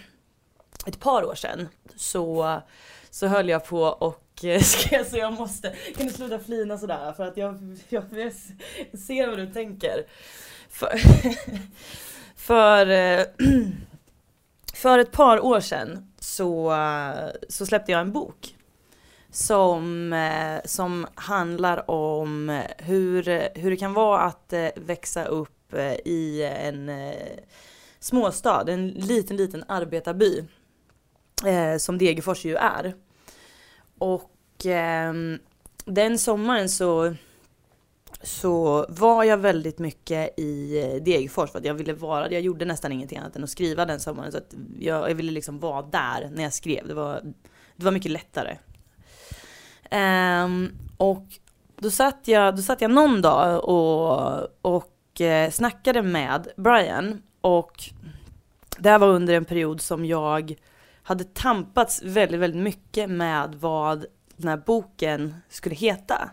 ett 0.86 1.00
par 1.00 1.24
år 1.24 1.34
sedan 1.34 1.68
så, 1.96 2.61
så 3.11 3.26
höll 3.26 3.48
jag 3.48 3.64
på 3.64 3.82
och 3.82 4.44
eh, 4.44 4.61
ska 4.62 4.96
jag, 4.96 5.06
så 5.06 5.16
jag 5.16 5.32
måste, 5.32 5.74
kan 5.96 6.06
du 6.06 6.12
sluta 6.12 6.38
flina 6.38 6.78
sådär 6.78 7.12
för 7.12 7.24
att 7.24 7.36
jag, 7.36 7.78
jag, 7.88 8.04
jag 8.11 8.32
ser 9.00 9.28
vad 9.28 9.38
du 9.38 9.46
tänker. 9.46 10.06
För, 10.70 11.00
för, 12.36 12.86
eh, 12.86 13.26
för 14.74 14.98
ett 14.98 15.12
par 15.12 15.44
år 15.44 15.60
sedan 15.60 16.12
så, 16.18 16.72
eh, 16.72 17.28
så 17.48 17.66
släppte 17.66 17.92
jag 17.92 18.00
en 18.00 18.12
bok 18.12 18.56
som, 19.30 20.12
eh, 20.12 20.60
som 20.64 21.06
handlar 21.14 21.90
om 21.90 22.62
hur, 22.78 23.22
hur 23.58 23.70
det 23.70 23.76
kan 23.76 23.92
vara 23.92 24.20
att 24.20 24.52
växa 24.76 25.24
upp 25.24 25.74
i 26.04 26.42
en 26.42 26.90
småstad, 28.00 28.64
en 28.68 28.88
liten 28.88 29.36
liten 29.36 29.64
arbetarby 29.68 30.44
som 31.78 31.98
Degerfors 31.98 32.44
ju 32.44 32.56
är. 32.56 32.94
Och 33.98 34.32
ehm, 34.64 35.38
den 35.84 36.18
sommaren 36.18 36.68
så 36.68 37.14
så 38.22 38.86
var 38.88 39.24
jag 39.24 39.36
väldigt 39.36 39.78
mycket 39.78 40.38
i 40.38 40.82
eh, 40.82 41.02
Degerfors 41.02 41.50
för 41.50 41.58
att 41.58 41.64
jag 41.64 41.74
ville 41.74 41.92
vara, 41.92 42.30
jag 42.30 42.40
gjorde 42.40 42.64
nästan 42.64 42.92
ingenting 42.92 43.18
annat 43.18 43.36
än 43.36 43.44
att 43.44 43.50
skriva 43.50 43.86
den 43.86 44.00
sommaren 44.00 44.32
så 44.32 44.38
att 44.38 44.54
jag, 44.78 45.10
jag 45.10 45.14
ville 45.14 45.32
liksom 45.32 45.58
vara 45.58 45.82
där 45.82 46.30
när 46.32 46.42
jag 46.42 46.52
skrev. 46.52 46.88
Det 46.88 46.94
var, 46.94 47.20
det 47.76 47.84
var 47.84 47.92
mycket 47.92 48.12
lättare. 48.12 48.56
Um, 50.44 50.72
och 50.96 51.26
då 51.76 51.90
satt, 51.90 52.20
jag, 52.24 52.56
då 52.56 52.62
satt 52.62 52.80
jag 52.80 52.90
någon 52.90 53.22
dag 53.22 53.64
och, 53.64 54.48
och 54.62 55.20
eh, 55.20 55.50
snackade 55.50 56.02
med 56.02 56.48
Brian 56.56 57.22
och 57.40 57.84
det 58.78 58.90
här 58.90 58.98
var 58.98 59.08
under 59.08 59.34
en 59.34 59.44
period 59.44 59.80
som 59.80 60.04
jag 60.04 60.54
hade 61.02 61.24
tampats 61.24 62.02
väldigt, 62.02 62.40
väldigt 62.40 62.62
mycket 62.62 63.10
med 63.10 63.54
vad 63.54 64.06
den 64.36 64.48
här 64.48 64.56
boken 64.56 65.34
skulle 65.48 65.74
heta. 65.74 66.30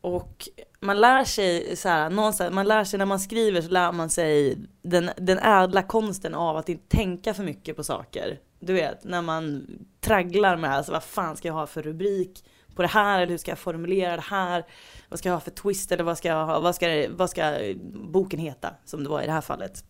Och 0.00 0.48
man 0.86 1.00
lär 1.00 1.24
sig 1.24 1.76
så 1.76 1.88
här, 1.88 2.10
någonstans, 2.10 2.54
man 2.54 2.66
lär 2.66 2.84
sig 2.84 2.98
när 2.98 3.06
man 3.06 3.20
skriver 3.20 3.60
så 3.62 3.68
lär 3.68 3.92
man 3.92 4.10
sig 4.10 4.58
den, 4.82 5.10
den 5.16 5.38
ädla 5.38 5.82
konsten 5.82 6.34
av 6.34 6.56
att 6.56 6.68
inte 6.68 6.96
tänka 6.96 7.34
för 7.34 7.42
mycket 7.42 7.76
på 7.76 7.84
saker. 7.84 8.38
Du 8.60 8.72
vet, 8.72 9.04
när 9.04 9.22
man 9.22 9.66
tragglar 10.00 10.56
med 10.56 10.74
alltså, 10.74 10.92
vad 10.92 11.02
fan 11.02 11.36
ska 11.36 11.48
jag 11.48 11.54
ha 11.54 11.66
för 11.66 11.82
rubrik 11.82 12.44
på 12.74 12.82
det 12.82 12.88
här 12.88 13.20
eller 13.20 13.30
hur 13.30 13.38
ska 13.38 13.50
jag 13.50 13.58
formulera 13.58 14.16
det 14.16 14.22
här? 14.22 14.64
Vad 15.08 15.18
ska 15.18 15.28
jag 15.28 15.34
ha 15.34 15.40
för 15.40 15.50
twist 15.50 15.92
eller 15.92 16.04
vad 16.04 16.18
ska, 16.18 16.28
jag 16.28 16.46
ha, 16.46 16.60
vad 16.60 16.74
ska, 16.74 17.06
vad 17.10 17.30
ska 17.30 17.58
boken 17.92 18.40
heta 18.40 18.70
som 18.84 19.04
det 19.04 19.10
var 19.10 19.22
i 19.22 19.26
det 19.26 19.32
här 19.32 19.40
fallet? 19.40 19.84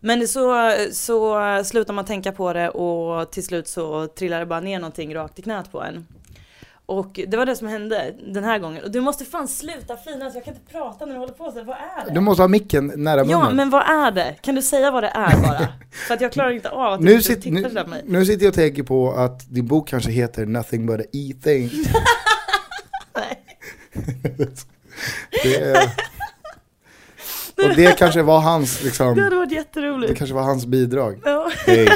Men 0.00 0.28
så, 0.28 0.74
så 0.92 1.40
slutar 1.64 1.94
man 1.94 2.04
tänka 2.04 2.32
på 2.32 2.52
det 2.52 2.70
och 2.70 3.32
till 3.32 3.44
slut 3.44 3.68
så 3.68 4.06
trillar 4.06 4.40
det 4.40 4.46
bara 4.46 4.60
ner 4.60 4.78
någonting 4.78 5.14
rakt 5.14 5.38
i 5.38 5.42
knät 5.42 5.72
på 5.72 5.82
en. 5.82 6.06
Och 6.86 7.20
det 7.28 7.36
var 7.36 7.46
det 7.46 7.56
som 7.56 7.68
hände 7.68 8.14
den 8.26 8.44
här 8.44 8.58
gången. 8.58 8.84
Och 8.84 8.90
du 8.90 9.00
måste 9.00 9.24
fan 9.24 9.48
sluta 9.48 9.96
flina, 9.96 10.30
så 10.30 10.36
jag 10.36 10.44
kan 10.44 10.54
inte 10.54 10.72
prata 10.72 11.06
när 11.06 11.12
du 11.14 11.18
håller 11.20 11.32
på 11.32 11.52
så. 11.52 11.64
Vad 11.64 11.76
är 11.76 12.04
det? 12.06 12.14
Du 12.14 12.20
måste 12.20 12.42
ha 12.42 12.48
micken 12.48 12.92
nära 12.96 13.24
munnen. 13.24 13.30
Ja, 13.30 13.50
men 13.50 13.70
vad 13.70 13.82
är 13.82 14.10
det? 14.10 14.36
Kan 14.40 14.54
du 14.54 14.62
säga 14.62 14.90
vad 14.90 15.02
det 15.02 15.08
är 15.14 15.42
bara? 15.42 15.68
För 16.08 16.14
att 16.14 16.20
jag 16.20 16.32
klarar 16.32 16.50
inte 16.50 16.70
av 16.70 16.92
att 16.92 17.00
du 17.00 17.06
nu, 17.06 17.20
tittar 17.20 17.50
nu, 17.50 17.62
sådär 17.62 17.84
på 17.84 17.90
mig. 17.90 18.02
nu 18.06 18.26
sitter 18.26 18.44
jag 18.44 18.50
och 18.50 18.54
tänker 18.54 18.82
på 18.82 19.12
att 19.12 19.54
din 19.54 19.66
bok 19.66 19.88
kanske 19.88 20.10
heter 20.10 20.46
Nothing 20.46 20.86
but 20.86 21.00
a 21.00 21.04
E-thing. 21.12 21.70
Nej. 23.16 23.44
det 25.42 25.56
är, 25.56 25.90
och 27.56 27.76
det 27.76 27.98
kanske 27.98 28.22
var 28.22 28.40
hans, 28.40 28.82
liksom, 28.82 29.16
Det 29.16 29.22
hade 29.22 29.36
varit 29.36 29.48
det 29.48 29.54
jätteroligt. 29.54 30.18
kanske 30.18 30.34
var 30.34 30.42
hans 30.42 30.66
bidrag. 30.66 31.20
Ja. 31.24 31.50
Hey, 31.66 31.76
you 31.78 31.88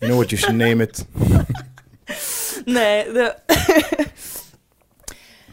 know 0.00 0.16
what 0.16 0.32
you 0.32 0.42
should 0.42 0.58
name 0.58 0.84
it. 0.84 1.06
Nej, 2.68 3.08
det... 3.12 3.34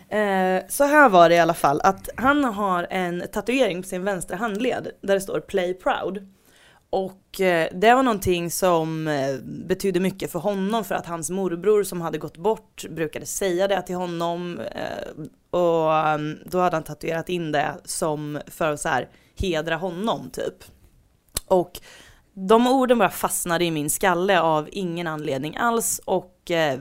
Eh, 0.10 0.64
så 0.70 0.84
här 0.84 1.10
var 1.10 1.30
det 1.30 1.36
i 1.36 1.40
alla 1.40 1.54
fall, 1.54 1.82
att 1.84 2.10
han 2.18 2.44
har 2.44 2.88
en 2.90 3.24
tatuering 3.34 3.82
på 3.82 3.88
sin 3.88 4.04
vänstra 4.04 4.38
handled 4.38 4.92
där 5.02 5.14
det 5.14 5.22
står 5.22 5.40
Play 5.40 5.74
Proud. 5.74 6.28
Och 6.90 7.42
eh, 7.42 7.70
det 7.74 7.94
var 7.94 8.04
någonting 8.04 8.52
som 8.52 9.08
eh, 9.08 9.36
betydde 9.44 10.00
mycket 10.00 10.32
för 10.32 10.40
honom 10.40 10.84
för 10.84 10.96
att 10.96 11.06
hans 11.06 11.30
morbror 11.30 11.84
som 11.84 12.02
hade 12.02 12.18
gått 12.18 12.38
bort 12.38 12.86
brukade 12.90 13.26
säga 13.26 13.68
det 13.68 13.82
till 13.82 13.96
honom. 13.96 14.60
Eh, 14.60 15.26
och 15.60 15.94
mm, 15.94 16.40
då 16.46 16.60
hade 16.60 16.76
han 16.76 16.84
tatuerat 16.84 17.30
in 17.30 17.52
det 17.52 17.76
som 17.86 18.40
för 18.48 18.72
att 18.72 18.82
så 18.82 18.90
här 18.90 19.10
hedra 19.36 19.76
honom 19.76 20.30
typ. 20.30 20.64
Och 21.48 21.80
de 22.34 22.68
orden 22.68 22.98
bara 22.98 23.10
fastnade 23.10 23.66
i 23.66 23.72
min 23.72 23.90
skalle 23.90 24.40
av 24.40 24.70
ingen 24.72 25.08
anledning 25.08 25.58
alls 25.58 26.02
och 26.06 26.35
eh, 26.52 26.80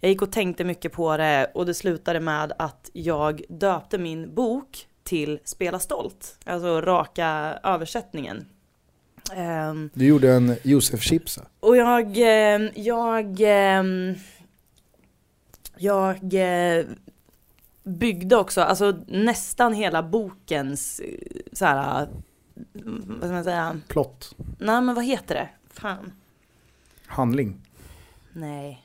jag 0.00 0.10
gick 0.10 0.22
och 0.22 0.32
tänkte 0.32 0.64
mycket 0.64 0.92
på 0.92 1.16
det 1.16 1.50
och 1.54 1.66
det 1.66 1.74
slutade 1.74 2.20
med 2.20 2.52
att 2.58 2.90
jag 2.92 3.42
döpte 3.48 3.98
min 3.98 4.34
bok 4.34 4.88
till 5.02 5.38
Spela 5.44 5.78
stolt, 5.78 6.38
alltså 6.44 6.80
raka 6.80 7.58
översättningen. 7.62 8.46
Um, 9.36 9.90
Du 9.94 10.06
gjorde 10.06 10.32
en 10.32 10.56
Josef 10.62 11.02
Chipsa. 11.02 11.42
och 11.60 11.76
jag, 11.76 12.16
eh, 12.18 12.70
jag, 12.74 13.40
eh, 13.40 13.84
jag 15.76 16.34
eh, 16.34 16.84
byggde 17.82 18.36
också, 18.36 18.60
alltså 18.60 18.96
nästan 19.06 19.72
hela 19.74 20.02
bokens 20.02 21.00
eh, 21.00 21.18
så 21.52 21.64
här, 21.64 22.08
vad 23.06 23.18
ska 23.18 23.32
man 23.32 23.44
säga, 23.44 23.80
Plott. 23.88 24.34
nej 24.58 24.80
men 24.80 24.94
vad 24.94 25.04
heter 25.04 25.34
det? 25.34 25.48
Fan. 25.70 26.12
Handling. 27.06 27.60
Nej. 28.32 28.80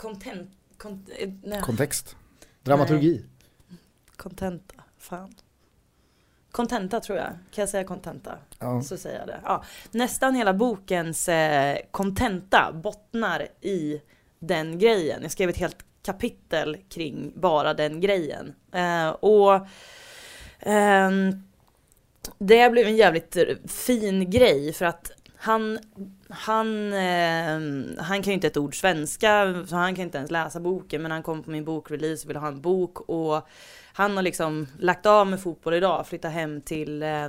Content, 0.00 0.50
kont, 0.76 1.08
eh, 1.18 1.30
nej, 1.42 1.60
Kontext. 1.60 2.16
Dramaturgi. 2.62 3.24
contenta, 4.16 4.74
fan. 4.98 5.34
Contenta 6.50 7.00
tror 7.00 7.18
jag, 7.18 7.26
kan 7.26 7.62
jag 7.62 7.68
säga 7.68 7.84
contenta? 7.84 8.38
Ja. 8.58 8.82
Så 8.82 8.96
säger 8.96 9.18
jag 9.18 9.26
det. 9.26 9.40
Ja, 9.44 9.64
nästan 9.90 10.34
hela 10.34 10.54
bokens 10.54 11.28
eh, 11.28 11.78
contenta 11.90 12.72
bottnar 12.72 13.48
i 13.60 14.00
den 14.38 14.78
grejen. 14.78 15.22
Jag 15.22 15.32
skrev 15.32 15.48
ett 15.50 15.56
helt 15.56 15.84
kapitel 16.02 16.76
kring 16.88 17.32
bara 17.36 17.74
den 17.74 18.00
grejen. 18.00 18.54
Eh, 18.72 19.08
och 19.08 19.66
ehm, 20.58 21.42
det 22.38 22.72
blev 22.72 22.86
en 22.86 22.96
jävligt 22.96 23.36
fin 23.66 24.30
grej 24.30 24.72
för 24.72 24.84
att 24.84 25.10
han, 25.42 25.78
han, 26.28 26.92
eh, 26.92 27.60
han 28.02 28.22
kan 28.22 28.24
ju 28.24 28.32
inte 28.32 28.46
ett 28.46 28.56
ord 28.56 28.80
svenska, 28.80 29.64
så 29.66 29.76
han 29.76 29.94
kan 29.94 30.04
inte 30.04 30.18
ens 30.18 30.30
läsa 30.30 30.60
boken, 30.60 31.02
men 31.02 31.10
han 31.10 31.22
kom 31.22 31.42
på 31.42 31.50
min 31.50 31.64
bokrelease 31.64 32.24
och 32.24 32.30
ville 32.30 32.38
ha 32.38 32.48
en 32.48 32.60
bok 32.60 33.00
och 33.00 33.48
han 33.92 34.16
har 34.16 34.22
liksom 34.22 34.66
lagt 34.78 35.06
av 35.06 35.26
med 35.26 35.40
fotboll 35.40 35.74
idag, 35.74 36.06
flyttat 36.06 36.32
hem 36.32 36.60
till 36.60 37.02
eh, 37.02 37.28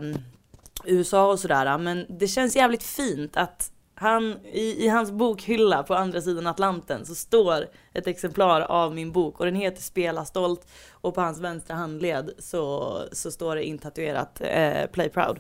USA 0.86 1.32
och 1.32 1.39
sådär. 1.39 1.78
Men 1.78 2.05
det 2.09 2.28
känns 2.28 2.55
jävligt 2.55 2.84
fint 2.84 3.38
att 3.38 3.72
han, 4.02 4.38
i, 4.52 4.86
i 4.86 4.88
hans 4.88 5.12
bokhylla 5.12 5.84
på 5.84 5.95
andra 5.95 6.22
sidan 6.22 6.47
Atlanten 6.47 7.06
så 7.06 7.16
står 7.16 7.68
ett 7.93 8.08
exemplar 8.08 8.62
av 8.62 8.95
min 8.95 9.12
bok 9.12 9.39
och 9.39 9.45
den 9.45 9.56
heter 9.56 9.82
Spela 9.82 10.26
stolt 10.26 10.68
och 10.91 11.16
på 11.16 11.22
hans 11.22 11.39
vänstra 11.39 11.76
handled 11.76 12.30
så, 12.39 12.97
så 13.12 13.32
står 13.32 13.56
det 13.56 13.64
intatuerat 13.64 14.41
eh, 14.41 14.86
Play 14.91 15.10
Proud. 15.10 15.39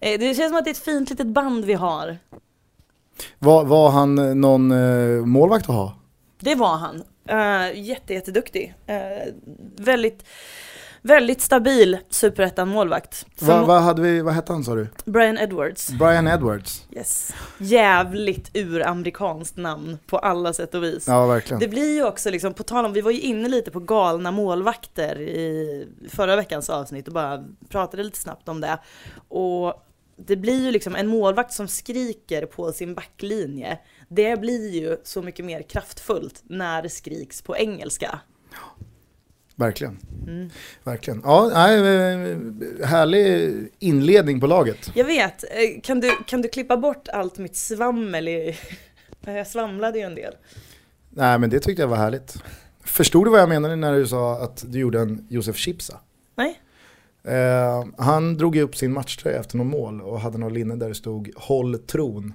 Eh, 0.00 0.18
det 0.18 0.34
känns 0.34 0.50
som 0.50 0.58
att 0.58 0.64
det 0.64 0.70
är 0.70 0.74
ett 0.74 0.78
fint 0.78 1.10
litet 1.10 1.26
band 1.26 1.64
vi 1.64 1.74
har. 1.74 2.18
Var, 3.38 3.64
var 3.64 3.90
han 3.90 4.18
eh, 4.18 4.34
någon 4.34 4.70
eh, 4.70 5.26
målvakt 5.26 5.68
att 5.68 5.74
ha? 5.74 5.94
Det 6.38 6.54
var 6.54 6.76
han. 6.76 7.02
Uh, 7.30 7.80
jätte, 7.80 8.14
jätteduktig. 8.14 8.74
Uh, 8.88 9.34
väldigt, 9.76 10.24
Väldigt 11.02 11.40
stabil 11.40 11.98
superettan 12.10 12.68
målvakt. 12.68 13.26
Vad 13.38 13.66
vad 13.66 13.82
hade 13.82 14.02
vi, 14.02 14.20
vad 14.20 14.34
hette 14.34 14.52
han 14.52 14.64
sa 14.64 14.74
du? 14.74 14.88
Brian 15.04 15.38
Edwards. 15.38 15.88
Brian 15.88 16.28
Edwards. 16.28 16.86
Yes. 16.90 17.34
Jävligt 17.58 18.56
uramerikanskt 18.56 19.56
namn 19.56 19.98
på 20.06 20.18
alla 20.18 20.52
sätt 20.52 20.74
och 20.74 20.84
vis. 20.84 21.08
Ja 21.08 21.26
verkligen. 21.26 21.60
Det 21.60 21.68
blir 21.68 21.94
ju 21.94 22.04
också 22.04 22.30
liksom, 22.30 22.54
på 22.54 22.62
tal 22.62 22.84
om, 22.84 22.92
vi 22.92 23.00
var 23.00 23.10
ju 23.10 23.20
inne 23.20 23.48
lite 23.48 23.70
på 23.70 23.80
galna 23.80 24.30
målvakter 24.30 25.20
i 25.20 25.88
förra 26.08 26.36
veckans 26.36 26.70
avsnitt 26.70 27.08
och 27.08 27.14
bara 27.14 27.44
pratade 27.68 28.02
lite 28.02 28.18
snabbt 28.18 28.48
om 28.48 28.60
det. 28.60 28.78
Och 29.28 29.86
det 30.16 30.36
blir 30.36 30.64
ju 30.64 30.70
liksom 30.70 30.96
en 30.96 31.06
målvakt 31.06 31.52
som 31.52 31.68
skriker 31.68 32.46
på 32.46 32.72
sin 32.72 32.94
backlinje. 32.94 33.78
Det 34.08 34.40
blir 34.40 34.70
ju 34.70 34.96
så 35.04 35.22
mycket 35.22 35.44
mer 35.44 35.62
kraftfullt 35.62 36.42
när 36.44 36.82
det 36.82 36.88
skriks 36.88 37.42
på 37.42 37.56
engelska. 37.56 38.20
Verkligen. 39.60 39.98
Mm. 40.26 40.50
Verkligen. 40.84 41.20
Ja, 41.24 41.50
nej, 41.52 41.78
eh, 41.78 42.86
härlig 42.86 43.50
inledning 43.78 44.40
på 44.40 44.46
laget. 44.46 44.90
Jag 44.94 45.04
vet, 45.04 45.44
eh, 45.44 45.80
kan 45.82 46.00
du, 46.00 46.10
kan 46.26 46.42
du 46.42 46.48
klippa 46.48 46.76
bort 46.76 47.08
allt 47.08 47.38
mitt 47.38 47.56
svammel 47.56 48.28
i... 48.28 48.56
Jag 49.24 49.46
svamlade 49.46 49.98
ju 49.98 50.04
en 50.04 50.14
del. 50.14 50.34
Nej 51.10 51.38
men 51.38 51.50
det 51.50 51.60
tyckte 51.60 51.82
jag 51.82 51.88
var 51.88 51.96
härligt. 51.96 52.42
Förstod 52.84 53.26
du 53.26 53.30
vad 53.30 53.40
jag 53.40 53.48
menade 53.48 53.76
när 53.76 53.92
du 53.92 54.06
sa 54.06 54.38
att 54.42 54.64
du 54.66 54.78
gjorde 54.78 55.00
en 55.00 55.26
Josef 55.30 55.56
Chipsa? 55.56 56.00
Nej? 56.34 56.60
Eh, 57.24 57.84
han 57.98 58.36
drog 58.36 58.56
upp 58.56 58.76
sin 58.76 58.92
matchtröja 58.92 59.40
efter 59.40 59.56
någon 59.56 59.70
mål 59.70 60.00
och 60.00 60.20
hade 60.20 60.38
någon 60.38 60.54
linne 60.54 60.76
där 60.76 60.88
det 60.88 60.94
stod 60.94 61.30
Håll 61.36 61.78
tron. 61.78 62.34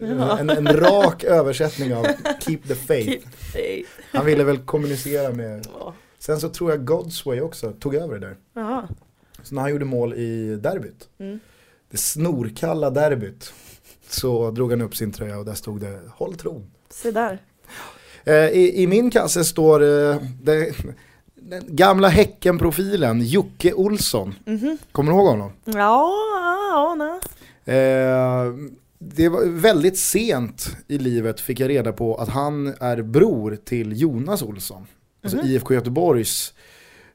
Ja. 0.00 0.38
En, 0.38 0.50
en 0.50 0.68
rak 0.68 1.24
översättning 1.24 1.94
av 1.94 2.06
Keep 2.40 2.58
the 2.68 2.74
faith. 2.74 3.10
Keep 3.10 3.22
faith. 3.52 3.90
Han 4.12 4.26
ville 4.26 4.44
väl 4.44 4.58
kommunicera 4.58 5.32
med, 5.32 5.66
Ja. 5.78 5.94
Sen 6.20 6.40
så 6.40 6.48
tror 6.48 6.70
jag 6.70 6.84
Godsway 6.84 7.40
också 7.40 7.72
tog 7.72 7.94
över 7.94 8.18
det 8.18 8.26
där. 8.26 8.36
Jaha. 8.54 8.88
Så 9.42 9.54
när 9.54 9.62
han 9.62 9.70
gjorde 9.70 9.84
mål 9.84 10.14
i 10.14 10.56
derbyt, 10.62 11.08
Mm. 11.18 11.40
det 11.90 11.96
snorkalla 11.96 12.90
derbyt, 12.90 13.52
så 14.08 14.50
drog 14.50 14.70
han 14.70 14.80
upp 14.80 14.96
sin 14.96 15.12
tröja 15.12 15.38
och 15.38 15.44
där 15.44 15.54
stod 15.54 15.80
det 15.80 16.00
Håll 16.10 16.34
tron. 16.34 16.70
Se 16.90 17.10
där. 17.10 17.38
Eh, 18.24 18.34
I, 18.34 18.82
I 18.82 18.86
min 18.86 19.10
kasse 19.10 19.44
står 19.44 19.80
eh, 19.82 20.16
det, 20.42 20.74
den 21.34 21.62
gamla 21.68 22.08
Häcken-profilen 22.08 23.20
Jocke 23.22 23.72
Olsson. 23.72 24.34
Mhm. 24.46 24.78
Kommer 24.92 25.12
du 25.12 25.18
ihåg 25.18 25.26
honom? 25.26 25.52
Ja, 25.64 26.12
ja, 26.72 26.94
nej. 26.98 27.20
Eh, 27.76 28.52
det 28.98 29.28
var 29.28 29.46
väldigt 29.46 29.98
sent 29.98 30.76
i 30.88 30.98
livet 30.98 31.40
fick 31.40 31.60
jag 31.60 31.68
reda 31.68 31.92
på 31.92 32.14
att 32.16 32.28
han 32.28 32.66
är 32.80 33.02
bror 33.02 33.58
till 33.64 34.00
Jonas 34.00 34.42
Olsson. 34.42 34.86
Alltså 35.22 35.38
Mhm. 35.38 35.46
IFK 35.46 35.74
Göteborgs 35.74 36.54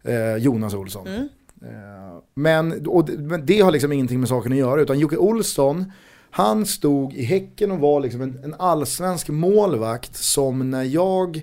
eh, 0.04 0.36
Jonas 0.38 0.74
Olsson. 0.74 1.08
Mm. 1.08 1.28
Eh, 1.62 2.20
men, 2.34 2.88
och 2.88 3.06
det, 3.06 3.18
men 3.18 3.46
det 3.46 3.62
har 3.62 3.72
liksom 3.72 3.92
ingenting 3.92 4.20
med 4.20 4.30
saken 4.30 4.52
att 4.52 4.58
göra 4.58 4.82
utan 4.82 5.00
Jocke 5.00 5.18
Olsson 5.18 5.92
han 6.32 6.66
stod 6.66 7.14
i 7.14 7.24
Häcken 7.24 7.72
och 7.72 7.80
var 7.80 8.00
liksom 8.00 8.22
en, 8.22 8.40
en 8.44 8.54
allsvensk 8.60 9.30
målvakt 9.30 10.16
som 10.16 10.72
när 10.72 10.84
jag 10.84 11.42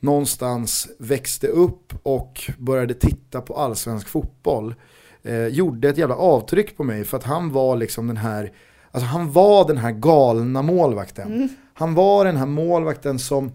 någonstans 0.00 0.88
växte 0.98 1.46
upp 1.46 1.92
och 2.02 2.50
började 2.58 2.94
titta 2.94 3.40
på 3.40 3.54
allsvensk 3.56 4.08
fotboll 4.08 4.74
eh, 5.22 5.46
gjorde 5.46 5.88
ett 5.88 5.98
jävla 5.98 6.16
avtryck 6.16 6.76
på 6.76 6.84
mig 6.84 7.04
för 7.04 7.16
att 7.16 7.24
han 7.24 7.52
var 7.52 7.76
liksom 7.76 8.06
den 8.06 8.16
här 8.16 8.52
Alltså 8.90 9.06
han 9.06 9.32
var 9.32 9.66
den 9.68 9.76
här 9.78 9.90
galna 9.92 10.62
målvakten. 10.62 11.48
Han 11.74 11.94
var 11.94 12.24
den 12.24 12.36
här 12.36 12.46
målvakten 12.46 13.18
som 13.18 13.52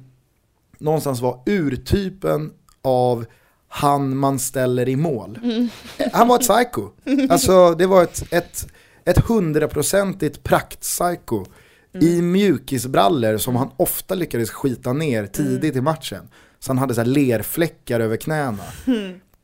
någonstans 0.80 1.22
var 1.22 1.40
urtypen 1.46 2.52
av 2.82 3.26
han 3.68 4.18
man 4.18 4.40
ställer 4.40 4.90
i 4.90 4.96
mål. 4.96 5.40
Han 6.14 6.28
var 6.28 6.36
ett 6.36 6.42
psycho. 6.42 6.90
Alltså 7.30 7.76
det 7.76 7.88
var 7.88 8.04
ett, 8.04 8.34
ett, 8.34 8.68
ett 9.06 9.18
hundraprocentigt 9.18 10.44
praktpsycho 10.44 11.46
i 12.02 12.22
mjukisbrallor 12.22 13.38
som 13.38 13.56
han 13.56 13.70
ofta 13.78 14.16
lyckades 14.16 14.50
skita 14.50 14.94
ner 14.94 15.26
tidigt 15.26 15.76
i 15.76 15.82
matchen. 15.82 16.30
Så 16.60 16.70
han 16.70 16.78
hade 16.78 16.96
så 16.96 17.04
lerfläckar 17.04 18.00
över 18.00 18.18
knäna. 18.18 18.64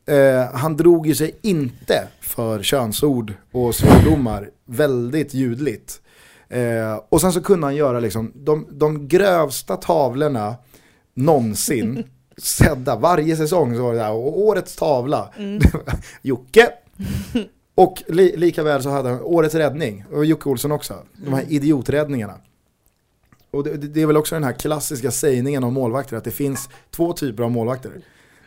Eh, 0.07 0.53
han 0.53 0.77
drog 0.77 1.07
ju 1.07 1.15
sig 1.15 1.39
inte 1.41 2.07
för 2.21 2.63
könsord 2.63 3.33
och 3.51 3.75
svordomar 3.75 4.49
väldigt 4.65 5.33
ljudligt. 5.33 6.01
Eh, 6.49 6.95
och 7.09 7.21
sen 7.21 7.33
så 7.33 7.41
kunde 7.41 7.67
han 7.67 7.75
göra 7.75 7.99
liksom 7.99 8.31
de, 8.35 8.67
de 8.71 9.07
grövsta 9.07 9.75
tavlorna 9.77 10.55
någonsin 11.15 12.03
sedda. 12.37 12.95
Varje 12.95 13.35
säsong 13.37 13.75
så 13.75 13.83
var 13.83 13.93
det 13.93 13.99
där, 13.99 14.11
och 14.11 14.39
årets 14.39 14.75
tavla, 14.75 15.33
Jocke. 16.21 16.69
Och 17.75 18.03
li, 18.07 18.37
lika 18.37 18.63
väl 18.63 18.83
så 18.83 18.89
hade 18.89 19.09
han 19.09 19.21
årets 19.21 19.55
räddning, 19.55 20.05
och 20.11 20.25
Jocke 20.25 20.49
Olsson 20.49 20.71
också, 20.71 20.95
de 21.13 21.33
här 21.33 21.45
idioträddningarna. 21.49 22.33
Och 23.51 23.63
det, 23.63 23.77
det 23.77 24.01
är 24.01 24.05
väl 24.05 24.17
också 24.17 24.35
den 24.35 24.43
här 24.43 24.53
klassiska 24.53 25.11
sägningen 25.11 25.63
om 25.63 25.73
målvakter, 25.73 26.17
att 26.17 26.23
det 26.23 26.31
finns 26.31 26.69
två 26.91 27.13
typer 27.13 27.43
av 27.43 27.51
målvakter. 27.51 27.91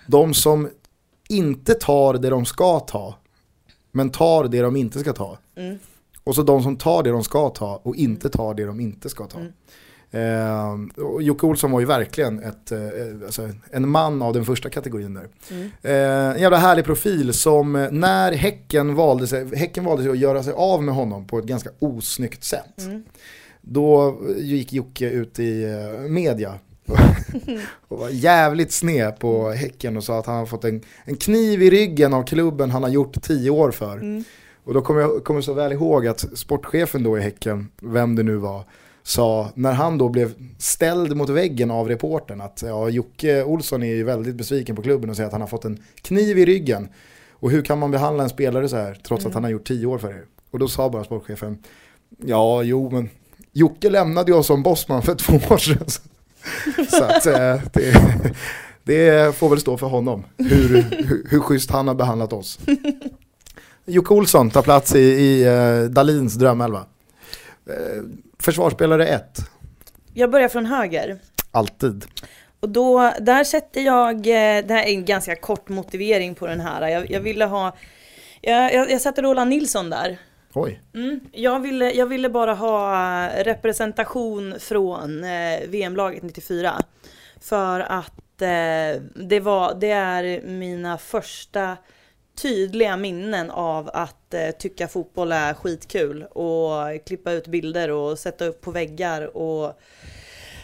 De 0.06 0.34
som 0.34 0.68
inte 1.28 1.74
tar 1.74 2.14
det 2.14 2.30
de 2.30 2.46
ska 2.46 2.80
ta, 2.80 3.14
men 3.92 4.10
tar 4.10 4.48
det 4.48 4.62
de 4.62 4.76
inte 4.76 5.00
ska 5.00 5.12
ta. 5.12 5.38
Mm. 5.56 5.78
Och 6.24 6.34
så 6.34 6.42
de 6.42 6.62
som 6.62 6.76
tar 6.76 7.02
det 7.02 7.10
de 7.10 7.24
ska 7.24 7.48
ta 7.48 7.80
och 7.82 7.96
inte 7.96 8.28
tar 8.28 8.54
det 8.54 8.64
de 8.64 8.80
inte 8.80 9.08
ska 9.08 9.26
ta. 9.26 9.38
Eh, 10.10 11.02
och 11.04 11.22
Jocke 11.22 11.46
Olsson 11.46 11.70
var 11.70 11.80
ju 11.80 11.86
verkligen 11.86 12.42
ett, 12.42 12.72
eh, 12.72 12.80
alltså 13.24 13.48
en 13.70 13.88
man 13.88 14.22
av 14.22 14.32
den 14.32 14.44
första 14.44 14.70
kategorin 14.70 15.14
där. 15.14 15.28
Mm. 15.50 15.70
Eh, 15.82 16.34
en 16.34 16.40
jävla 16.40 16.56
härlig 16.56 16.84
profil 16.84 17.32
som 17.32 17.76
eh, 17.76 17.90
när 17.90 18.32
häcken 18.32 18.94
valde, 18.94 19.26
sig, 19.26 19.56
häcken 19.56 19.84
valde 19.84 20.02
sig 20.02 20.12
att 20.12 20.18
göra 20.18 20.42
sig 20.42 20.52
av 20.52 20.82
med 20.82 20.94
honom 20.94 21.26
på 21.26 21.38
ett 21.38 21.44
ganska 21.44 21.70
osnyggt 21.78 22.44
sätt. 22.44 22.78
Mm. 22.78 23.02
Då 23.60 24.18
gick 24.36 24.72
Jocke 24.72 25.10
ut 25.10 25.38
i 25.38 25.64
eh, 25.64 26.00
media 26.10 26.54
och 27.88 27.98
var 27.98 28.08
jävligt 28.08 28.72
sned 28.72 29.18
på 29.18 29.50
Häcken 29.50 29.96
och 29.96 30.04
sa 30.04 30.18
att 30.18 30.26
han 30.26 30.36
har 30.36 30.46
fått 30.46 30.64
en, 30.64 30.82
en 31.04 31.16
kniv 31.16 31.62
i 31.62 31.70
ryggen 31.70 32.14
av 32.14 32.22
klubben 32.22 32.70
han 32.70 32.82
har 32.82 32.90
gjort 32.90 33.22
tio 33.22 33.50
år 33.50 33.70
för. 33.70 33.92
Mm. 33.92 34.24
Och 34.64 34.74
då 34.74 34.80
kommer 34.80 35.00
jag 35.00 35.24
kommer 35.24 35.40
så 35.40 35.52
väl 35.52 35.72
ihåg 35.72 36.06
att 36.06 36.38
sportchefen 36.38 37.02
då 37.02 37.18
i 37.18 37.20
Häcken, 37.20 37.68
vem 37.82 38.16
det 38.16 38.22
nu 38.22 38.36
var, 38.36 38.64
sa 39.08 39.50
när 39.54 39.72
han 39.72 39.98
då 39.98 40.08
blev 40.08 40.34
ställd 40.58 41.16
mot 41.16 41.28
väggen 41.28 41.70
av 41.70 41.88
reportern 41.88 42.40
att 42.40 42.62
ja, 42.66 42.88
Jocke 42.88 43.44
Olsson 43.44 43.82
är 43.82 43.94
ju 43.94 44.04
väldigt 44.04 44.34
besviken 44.34 44.76
på 44.76 44.82
klubben 44.82 45.10
och 45.10 45.16
säger 45.16 45.26
att 45.26 45.32
han 45.32 45.40
har 45.40 45.48
fått 45.48 45.64
en 45.64 45.82
kniv 46.02 46.38
i 46.38 46.44
ryggen. 46.44 46.88
Och 47.32 47.50
hur 47.50 47.62
kan 47.62 47.78
man 47.78 47.90
behandla 47.90 48.22
en 48.22 48.28
spelare 48.28 48.68
så 48.68 48.76
här 48.76 48.98
trots 49.06 49.26
att 49.26 49.34
han 49.34 49.44
har 49.44 49.50
gjort 49.50 49.66
tio 49.66 49.86
år 49.86 49.98
för 49.98 50.08
er? 50.08 50.24
Och 50.50 50.58
då 50.58 50.68
sa 50.68 50.90
bara 50.90 51.04
sportchefen, 51.04 51.58
ja 52.24 52.62
jo 52.62 52.90
men 52.90 53.08
Jocke 53.52 53.90
lämnade 53.90 54.32
ju 54.32 54.38
oss 54.38 54.46
som 54.46 54.62
bossman 54.62 55.02
för 55.02 55.14
två 55.14 55.54
år 55.54 55.58
sedan. 55.58 55.86
Så 56.90 57.04
att 57.04 57.26
eh, 57.26 57.60
det, 57.72 58.34
det 58.82 59.36
får 59.36 59.48
väl 59.48 59.60
stå 59.60 59.76
för 59.76 59.86
honom, 59.86 60.24
hur, 60.36 60.68
hur, 60.68 61.26
hur 61.30 61.40
schysst 61.40 61.70
han 61.70 61.88
har 61.88 61.94
behandlat 61.94 62.32
oss. 62.32 62.58
Jocke 63.84 64.14
Olsson 64.14 64.50
tar 64.50 64.62
plats 64.62 64.94
i, 64.94 65.00
i 65.00 65.48
uh, 65.48 65.90
Dalins 65.90 66.34
drömelva. 66.34 66.84
Uh, 67.68 68.02
försvarsspelare 68.48 69.06
1, 69.06 69.38
Jag 70.14 70.30
börjar 70.30 70.48
från 70.48 70.66
höger. 70.66 71.18
alltid. 71.50 72.04
Och 72.60 72.68
då, 72.68 73.12
där 73.20 73.44
sätter 73.44 73.80
jag, 73.80 74.14
eh, 74.16 74.64
det 74.66 74.74
här 74.74 74.82
är 74.82 74.88
en 74.88 75.04
ganska 75.04 75.36
kort 75.36 75.68
motivering 75.68 76.34
på 76.34 76.46
den 76.46 76.60
här. 76.60 76.88
Jag, 76.88 77.10
jag 77.10 77.20
ville 77.20 77.44
ha, 77.44 77.76
jag, 78.40 78.74
jag, 78.74 78.90
jag 78.90 79.00
sätter 79.00 79.22
Roland 79.22 79.50
Nilsson 79.50 79.90
där. 79.90 80.18
Oj, 80.52 80.80
Mm, 80.94 81.20
jag, 81.32 81.60
ville, 81.60 81.90
jag 81.92 82.06
ville 82.06 82.28
bara 82.28 82.54
ha 82.54 83.28
representation 83.44 84.54
från 84.60 85.24
eh, 85.24 85.60
VM-laget 85.68 86.22
94. 86.22 86.72
För 87.40 87.80
att 87.80 88.42
eh, 88.42 89.02
det, 89.14 89.40
var, 89.40 89.74
det 89.80 89.90
är 89.90 90.42
mina 90.46 90.98
första 90.98 91.76
tydliga 92.42 92.96
minnen 92.96 93.50
av 93.50 93.90
att 93.92 94.34
eh, 94.34 94.50
tycka 94.50 94.88
fotboll 94.88 95.32
är 95.32 95.54
skitkul 95.54 96.22
och 96.22 96.72
klippa 97.06 97.32
ut 97.32 97.46
bilder 97.46 97.90
och 97.90 98.18
sätta 98.18 98.44
upp 98.44 98.60
på 98.60 98.70
väggar 98.70 99.36
och 99.36 99.80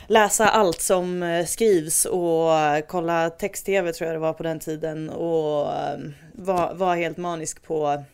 läsa 0.07 0.49
allt 0.49 0.81
som 0.81 1.23
eh, 1.23 1.45
skrivs 1.45 2.05
och 2.05 2.51
kolla 2.89 3.31
text-tv 3.31 3.93
tror 3.93 4.07
jag 4.07 4.17
det 4.17 4.21
var 4.21 4.33
på 4.33 4.43
den 4.43 4.59
tiden 4.59 5.11
och 5.11 5.73
eh, 5.73 5.99
var, 6.33 6.75
var 6.75 6.97
helt 6.97 7.17
manisk 7.17 7.63
på, 7.63 8.05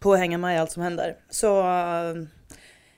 på 0.00 0.12
att 0.12 0.18
hänga 0.18 0.38
med 0.38 0.56
i 0.56 0.58
allt 0.58 0.70
som 0.70 0.82
händer. 0.82 1.16
Så 1.30 1.60
eh, 1.60 2.14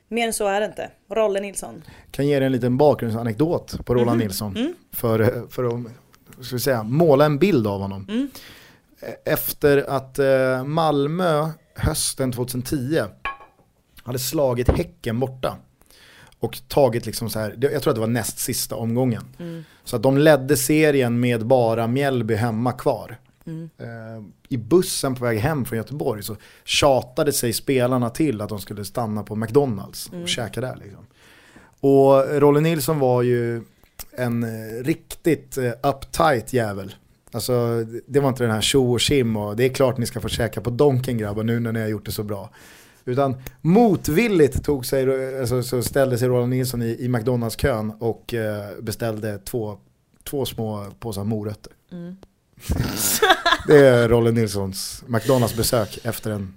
mer 0.09 0.27
än 0.27 0.33
så 0.33 0.47
är 0.47 0.61
det 0.61 0.67
inte. 0.67 0.91
Rolle 1.11 1.41
Nilsson. 1.41 1.83
kan 2.11 2.27
ge 2.27 2.39
dig 2.39 2.47
en 2.47 2.53
liten 2.53 2.77
bakgrundsanekdot 2.77 3.87
på 3.87 3.95
Roland 3.95 4.19
Nilsson. 4.19 4.57
Mm. 4.57 4.75
För, 4.93 5.47
för 5.51 5.65
att 5.65 5.81
ska 6.47 6.57
vi 6.57 6.61
säga, 6.61 6.83
måla 6.83 7.25
en 7.25 7.39
bild 7.39 7.67
av 7.67 7.81
honom. 7.81 8.07
Mm. 8.09 8.31
Efter 9.25 9.91
att 9.91 10.19
eh, 10.19 10.65
Malmö 10.65 11.51
hösten 11.75 12.33
2010 12.33 13.03
hade 14.03 14.19
slagit 14.19 14.69
Häcken 14.69 15.21
borta. 15.21 15.57
Och 16.41 16.61
tagit 16.69 17.07
liksom 17.07 17.31
så 17.31 17.39
här, 17.39 17.59
jag 17.61 17.83
tror 17.83 17.91
att 17.91 17.97
det 17.97 18.01
var 18.01 18.07
näst 18.07 18.39
sista 18.39 18.77
omgången. 18.77 19.23
Mm. 19.39 19.65
Så 19.85 19.97
att 19.97 20.03
de 20.03 20.19
ledde 20.19 20.57
serien 20.57 21.21
med 21.21 21.47
bara 21.47 21.87
Mjällby 21.87 22.35
hemma 22.35 22.73
kvar. 22.73 23.19
Mm. 23.47 23.71
Eh, 23.79 24.25
I 24.49 24.57
bussen 24.57 25.15
på 25.15 25.25
väg 25.25 25.39
hem 25.39 25.65
från 25.65 25.77
Göteborg 25.77 26.23
så 26.23 26.37
tjatade 26.65 27.33
sig 27.33 27.53
spelarna 27.53 28.11
till 28.11 28.41
att 28.41 28.49
de 28.49 28.59
skulle 28.61 28.85
stanna 28.85 29.23
på 29.23 29.37
McDonalds 29.37 30.07
och 30.09 30.15
Mm. 30.15 30.27
käka 30.27 30.61
där. 30.61 30.77
Liksom. 30.77 31.07
Och 31.81 32.41
Rolle 32.41 32.61
Nilsson 32.61 32.99
var 32.99 33.23
ju 33.23 33.63
en 34.17 34.43
eh, 34.43 34.83
riktigt 34.85 35.59
uptight 35.83 36.53
jävel. 36.53 36.95
Alltså 37.33 37.85
det 38.07 38.21
var 38.21 38.29
inte 38.29 38.45
den 38.45 38.53
här 38.53 38.61
tjo 38.61 38.93
och 38.93 39.01
tjim 39.01 39.37
och 39.37 39.57
det 39.57 39.65
är 39.65 39.69
klart 39.69 39.99
ni 39.99 40.07
ska 40.07 40.21
få 40.21 40.29
käka 40.29 40.61
på 40.61 40.71
Donken 40.71 41.19
grabbar 41.19 41.43
nu 41.43 41.61
när 41.61 41.73
ni 41.73 41.81
har 41.81 41.89
gjort 41.89 42.07
det 42.07 42.13
så 42.13 42.23
bra. 42.23 42.51
Utan 43.05 43.37
motvilligt 43.61 44.65
tog 44.65 44.87
sig, 44.87 45.39
alltså, 45.41 45.63
så 45.63 45.83
ställde 45.83 46.19
sig 46.19 46.29
Roland 46.29 46.51
Nilsson 46.51 46.83
i, 46.83 46.97
i 47.01 47.09
McDonalds-kön 47.09 47.93
och 47.99 48.35
eh, 48.35 48.65
beställde 48.81 49.39
två, 49.39 49.77
två 50.25 50.45
små 50.45 50.87
påsar 51.01 51.25
morötter. 51.25 51.73
Mm. 51.93 52.17
Det 53.67 53.87
är 53.87 54.09
Rolle 54.09 54.31
Nilssons 54.31 55.05
McDonalds-besök 55.07 55.99
efter 56.05 56.31
en, 56.31 56.55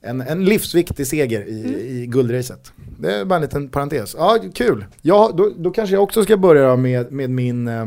en, 0.00 0.20
en 0.20 0.44
livsviktig 0.44 1.06
seger 1.06 1.40
i, 1.48 1.60
Mm. 1.60 1.80
i 1.80 2.06
guldracet. 2.06 2.72
Det 2.98 3.14
är 3.14 3.24
bara 3.24 3.36
en 3.36 3.42
liten 3.42 3.68
parentes. 3.68 4.14
Ja, 4.18 4.38
kul. 4.54 4.84
Ja, 5.02 5.32
då, 5.36 5.50
då 5.56 5.70
kanske 5.70 5.94
jag 5.94 6.02
också 6.02 6.22
ska 6.24 6.36
börja 6.36 6.76
med, 6.76 7.12
med 7.12 7.30
min... 7.30 7.68
Eh, 7.68 7.86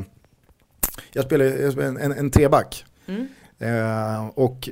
jag 1.13 1.25
spelar, 1.25 1.45
en, 1.81 1.97
en, 1.97 2.11
en 2.11 2.31
treback. 2.31 2.85
Mm. 3.07 3.27
Eh, 3.59 4.27
och 4.27 4.69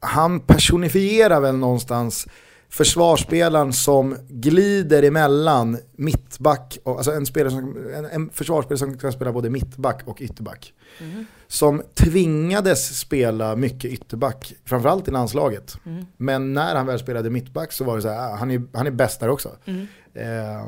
han 0.00 0.40
personifierar 0.40 1.40
väl 1.40 1.56
någonstans 1.56 2.26
försvarsspelaren 2.68 3.72
som 3.72 4.16
glider 4.28 5.02
emellan 5.02 5.78
mittback, 5.96 6.78
och, 6.82 6.96
alltså 6.96 7.12
en, 7.12 7.26
spelare 7.26 7.50
som, 7.50 7.92
en, 7.94 8.04
en 8.04 8.30
försvarsspelare 8.30 8.78
som 8.78 8.98
kan 8.98 9.12
spela 9.12 9.32
både 9.32 9.50
mittback 9.50 10.02
och 10.04 10.20
ytterback. 10.20 10.72
Mm. 11.00 11.26
Som 11.46 11.82
tvingades 11.94 12.98
spela 12.98 13.56
mycket 13.56 13.90
ytterback, 13.90 14.54
framförallt 14.64 15.08
i 15.08 15.10
landslaget. 15.10 15.78
Mm. 15.86 16.06
Men 16.16 16.54
när 16.54 16.74
han 16.74 16.86
väl 16.86 16.98
spelade 16.98 17.30
mittback 17.30 17.72
så 17.72 17.84
var 17.84 17.96
det 17.96 18.02
så 18.02 18.08
här, 18.08 18.32
ah, 18.32 18.36
han 18.36 18.50
är, 18.50 18.62
han 18.72 18.86
är 18.86 18.90
bäst 18.90 19.20
där 19.20 19.28
också. 19.28 19.50
Mm. 19.64 19.86
Eh, 20.14 20.64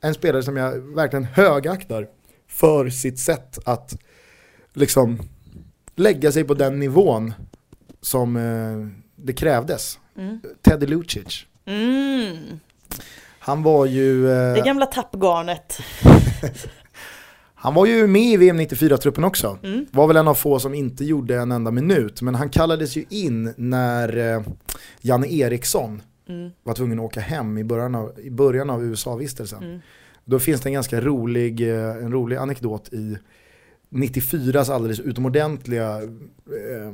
en 0.00 0.14
spelare 0.14 0.42
som 0.42 0.56
jag 0.56 0.94
verkligen 0.94 1.24
högaktar 1.24 2.08
för 2.48 2.88
sitt 2.90 3.18
sätt 3.18 3.58
att 3.64 3.96
liksom 4.74 5.18
lägga 5.96 6.32
sig 6.32 6.44
på 6.44 6.54
den 6.54 6.78
nivån 6.78 7.34
som 8.00 8.36
eh, 8.36 8.88
det 9.16 9.32
krävdes. 9.32 9.98
Mm. 10.18 10.40
Teddy 10.62 10.86
Lucic. 10.86 11.46
Mm. 11.64 12.36
Han 13.38 13.62
var 13.62 13.86
ju, 13.86 14.26
Det 14.26 14.58
eh, 14.58 14.64
gamla 14.64 14.86
tappgarnet. 14.86 15.78
han 17.54 17.74
var 17.74 17.86
ju 17.86 18.06
med 18.06 18.22
i 18.22 18.36
VM 18.36 18.60
94-truppen 18.60 19.24
också. 19.24 19.58
Mm. 19.62 19.86
Var 19.90 20.06
väl 20.06 20.16
en 20.16 20.28
av 20.28 20.34
få 20.34 20.58
som 20.58 20.74
inte 20.74 21.04
gjorde 21.04 21.36
en 21.36 21.52
enda 21.52 21.70
minut, 21.70 22.22
men 22.22 22.34
han 22.34 22.48
kallades 22.48 22.96
ju 22.96 23.04
in 23.08 23.54
när 23.56 24.34
eh, 24.36 24.42
Janne 25.00 25.26
Eriksson 25.26 26.02
Mm. 26.28 26.50
var 26.62 26.74
tvungen 26.74 26.98
att 26.98 27.04
åka 27.04 27.20
hem 27.20 27.58
i 27.58 27.64
början 27.64 27.94
av, 27.94 28.20
i 28.20 28.30
början 28.30 28.70
av 28.70 28.84
USA-vistelsen. 28.84 29.62
Mm. 29.62 29.80
Då 30.24 30.38
finns 30.38 30.60
det 30.60 30.68
en 30.68 30.72
ganska 30.72 31.00
rolig, 31.00 31.70
eh, 31.70 31.90
en 31.96 32.12
rolig 32.12 32.36
anekdot 32.36 32.92
i 32.92 33.18
94s 33.94 34.70
alldeles 34.72 35.00
utomordentliga, 35.00 36.02
eh, 36.02 36.92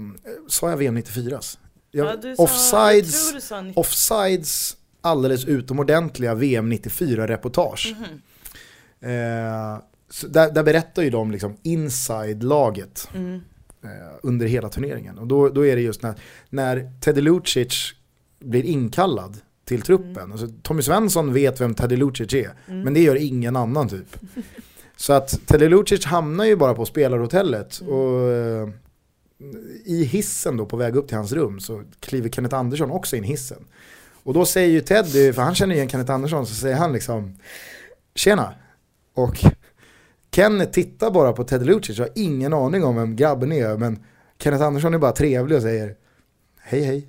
sa 0.48 0.70
jag 0.70 0.76
VM 0.76 0.98
94s? 0.98 1.58
Jag, 1.90 2.06
Ja, 2.06 2.16
du 2.16 2.36
sa- 2.36 2.42
offsides, 2.42 3.50
jag 3.50 3.78
offsides 3.78 4.76
alldeles 5.00 5.44
utomordentliga 5.44 6.34
VM 6.34 6.72
94-reportage. 6.72 7.94
Mhm. 7.98 8.04
Eh, 9.10 9.78
så 10.10 10.26
där, 10.26 10.50
där 10.50 10.62
berättar 10.62 11.02
ju 11.02 11.10
de 11.10 11.30
liksom 11.30 11.56
inside-laget 11.62 13.08
Mm. 13.14 13.34
eh, 13.84 13.90
under 14.22 14.46
hela 14.46 14.68
turneringen. 14.68 15.18
Och 15.18 15.26
då, 15.26 15.48
då 15.48 15.66
är 15.66 15.76
det 15.76 15.82
just 15.82 16.02
när, 16.02 16.14
när 16.50 16.92
Teddy 17.00 17.20
Lucic 17.20 17.92
blir 18.44 18.64
inkallad 18.64 19.36
till 19.64 19.82
truppen. 19.82 20.32
Alltså, 20.32 20.48
Tommy 20.62 20.82
Svensson 20.82 21.32
vet 21.32 21.60
vem 21.60 21.74
Teddy 21.74 21.96
Lucic 21.96 22.34
är, 22.34 22.50
Mm. 22.68 22.80
men 22.82 22.94
det 22.94 23.00
gör 23.00 23.16
ingen 23.16 23.56
annan 23.56 23.88
typ. 23.88 24.16
Så 25.00 25.12
att 25.12 25.46
Teddy 25.46 25.68
Lucic 25.68 26.04
hamnar 26.04 26.44
ju 26.44 26.56
bara 26.56 26.74
på 26.74 26.86
spelarhotellet 26.86 27.80
Mm. 27.80 27.92
och 27.94 28.28
eh, 28.32 28.68
i 29.84 30.04
hissen 30.04 30.56
då 30.56 30.66
på 30.66 30.76
väg 30.76 30.96
upp 30.96 31.08
till 31.08 31.16
hans 31.16 31.32
rum 31.32 31.60
så 31.60 31.82
kliver 32.00 32.28
Kenneth 32.28 32.54
Andersson 32.56 32.90
också 32.90 33.16
in 33.16 33.24
i 33.24 33.26
hissen. 33.26 33.64
Och 34.22 34.34
då 34.34 34.44
säger 34.44 34.68
ju 34.68 34.80
Teddy, 34.80 35.32
för 35.32 35.42
han 35.42 35.54
känner 35.54 35.74
igen 35.74 35.88
Kenneth 35.88 36.12
Andersson, 36.12 36.46
så 36.46 36.54
säger 36.54 36.76
han 36.76 36.92
liksom 36.92 37.36
Tjena! 38.14 38.54
Och 39.14 39.44
Kenneth 40.34 40.72
tittar 40.72 41.10
bara 41.10 41.32
på 41.32 41.44
Teddy 41.44 41.64
Lucic 41.64 41.98
och 41.98 42.04
har 42.04 42.12
ingen 42.14 42.52
aning 42.52 42.84
om 42.84 42.96
vem 42.96 43.16
grabben 43.16 43.52
är, 43.52 43.76
men 43.76 44.04
Kenneth 44.38 44.64
Andersson 44.64 44.94
är 44.94 44.98
bara 44.98 45.12
trevlig 45.12 45.56
och 45.56 45.62
säger 45.62 45.94
Hej 46.60 46.82
hej. 46.82 47.06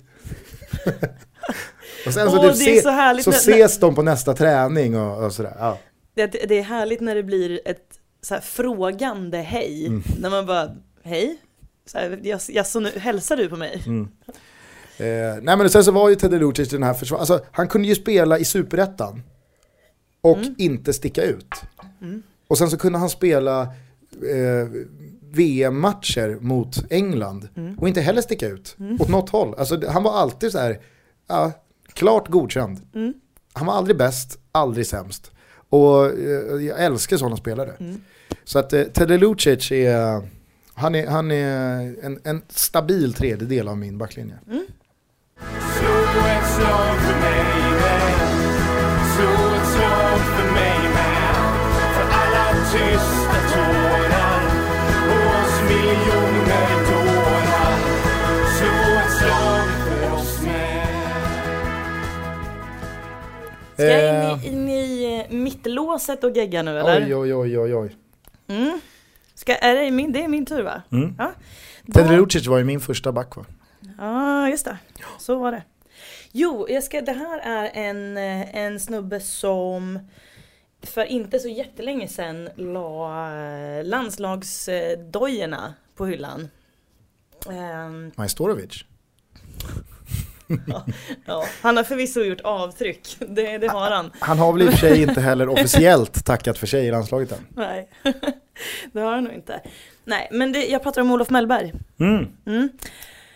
och 2.06 2.14
sen 2.14 2.30
så, 2.30 2.38
Åh, 2.38 2.52
typ 2.52 2.56
se, 2.56 2.82
så 2.82 3.22
så 3.22 3.30
ses 3.30 3.78
de 3.80 3.94
på 3.94 4.02
nästa 4.02 4.34
träning 4.34 4.96
och, 4.96 5.24
och 5.24 5.32
sådär. 5.32 5.56
Ja. 5.58 5.78
Det, 6.14 6.26
det 6.26 6.58
är 6.58 6.62
härligt 6.62 7.00
när 7.00 7.14
det 7.14 7.22
blir 7.22 7.60
ett 7.64 7.98
så 8.22 8.36
frågande 8.42 9.38
hej. 9.38 9.86
Mm. 9.86 10.02
När 10.20 10.30
man 10.30 10.46
bara, 10.46 10.70
hej? 11.02 11.36
Så 11.86 11.98
här, 11.98 12.20
jag, 12.22 12.40
jag, 12.48 12.66
så 12.66 12.80
nu, 12.80 12.90
hälsar 12.98 13.36
du 13.36 13.48
på 13.48 13.56
mig? 13.56 13.82
Mm. 13.86 14.08
Eh, 14.98 15.42
nej 15.42 15.56
men 15.56 15.70
sen 15.70 15.84
så 15.84 15.92
var 15.92 16.08
ju 16.08 16.14
Teddy 16.14 16.38
Lucic 16.38 16.68
den 16.68 16.82
här 16.82 16.94
försvar... 16.94 17.18
Alltså 17.18 17.40
han 17.52 17.68
kunde 17.68 17.88
ju 17.88 17.94
spela 17.94 18.38
i 18.38 18.44
superettan 18.44 19.22
och 20.20 20.36
Mm. 20.38 20.54
inte 20.58 20.92
sticka 20.92 21.22
ut. 21.22 21.54
Mm. 22.00 22.22
Och 22.48 22.58
sen 22.58 22.70
så 22.70 22.76
kunde 22.78 22.98
han 22.98 23.10
spela 23.10 23.62
eh, 23.62 24.68
VM-matcher 25.30 26.38
mot 26.40 26.84
England 26.92 27.48
Mm. 27.56 27.78
och 27.78 27.88
inte 27.88 28.00
heller 28.00 28.22
sticka 28.22 28.48
ut 28.48 28.76
Mm. 28.78 28.98
åt 29.00 29.08
något 29.08 29.30
håll. 29.30 29.54
Alltså 29.58 29.88
han 29.88 30.02
var 30.02 30.12
alltid 30.12 30.52
så 30.52 30.58
här, 30.58 30.80
ja, 31.28 31.52
klart 31.92 32.28
godkänd. 32.28 32.80
Mm. 32.94 33.14
Han 33.52 33.66
var 33.66 33.74
aldrig 33.74 33.96
bäst, 33.96 34.38
aldrig 34.52 34.86
sämst. 34.86 35.30
Och 35.72 36.06
eh, 36.06 36.66
jag 36.66 36.84
älskar 36.84 37.16
sådana 37.16 37.36
spelare. 37.36 37.72
Mm. 37.80 38.00
Så 38.44 38.58
att 38.58 38.72
eh, 38.72 38.82
Teddy 38.82 39.18
Lucic 39.18 39.72
är, 39.72 40.22
han 40.74 40.94
är, 40.94 41.06
han 41.06 41.30
är 41.30 41.94
en, 42.02 42.20
en 42.24 42.42
stabil 42.48 43.14
tredjedel 43.14 43.68
av 43.68 43.78
min 43.78 43.98
backlinje. 43.98 44.38
Med 44.46 44.66
Ska 63.74 63.86
jag 63.86 64.44
in 64.44 64.48
i, 64.48 64.52
in 64.52 64.68
i 64.68 64.71
eh, 64.71 64.71
mittlåset 65.30 66.24
och 66.24 66.36
gegga 66.36 66.62
nu 66.62 66.78
eller? 66.78 67.06
Oj, 67.06 67.14
oj, 67.14 67.34
oj, 67.34 67.58
oj, 67.58 67.74
oj. 67.74 67.96
Mm. 68.48 68.80
Ska, 69.34 69.54
är 69.54 69.74
det, 69.74 69.90
min, 69.90 70.12
det 70.12 70.24
är 70.24 70.28
min 70.28 70.46
tur 70.46 70.62
va? 70.62 70.82
Mm. 70.92 71.14
Ja. 71.18 71.32
Teddy 71.94 72.16
Lucic 72.16 72.46
var 72.46 72.58
ju 72.58 72.64
min 72.64 72.80
första 72.80 73.12
back 73.12 73.36
va? 73.36 73.44
Ja, 73.98 74.48
just 74.48 74.64
det. 74.64 74.78
Så 75.18 75.38
var 75.38 75.52
det. 75.52 75.62
Jo, 76.32 76.66
jag 76.68 76.84
ska, 76.84 77.00
det 77.00 77.12
här 77.12 77.38
är 77.38 77.70
en, 77.74 78.16
eh, 78.16 78.56
en 78.56 78.80
snubbe 78.80 79.20
som 79.20 79.98
för 80.82 81.04
inte 81.04 81.38
så 81.38 81.48
jättelänge 81.48 82.08
sedan 82.08 82.48
la 82.56 83.26
eh, 83.36 83.84
landslagsdojorna 83.84 85.74
på 85.96 86.06
hyllan. 86.06 86.48
Ehm, 87.50 88.12
Majstorovic. 88.14 88.84
ja, 91.26 91.44
han 91.62 91.76
har 91.76 91.84
förvisso 91.84 92.20
gjort 92.20 92.40
avtryck, 92.40 93.16
det, 93.18 93.58
det 93.58 93.68
har 93.68 93.90
han. 93.90 94.10
Han 94.18 94.38
har 94.38 94.52
väl 94.52 94.62
i 94.62 94.68
och 94.68 94.70
för 94.70 94.78
sig 94.78 95.02
inte 95.02 95.20
heller 95.20 95.48
officiellt 95.48 96.24
tackat 96.24 96.58
för 96.58 96.66
sig 96.66 96.86
i 96.86 96.90
landslaget 96.90 97.32
än. 97.32 97.46
Nej, 97.56 97.88
det 98.92 99.00
har 99.00 99.14
han 99.14 99.24
nog 99.24 99.32
inte. 99.32 99.60
Nej, 100.04 100.28
men 100.32 100.52
det, 100.52 100.66
jag 100.66 100.82
pratar 100.82 101.02
om 101.02 101.10
Olof 101.10 101.30
Mellberg. 101.30 101.72
Mm. 102.00 102.26
Mm. 102.46 102.68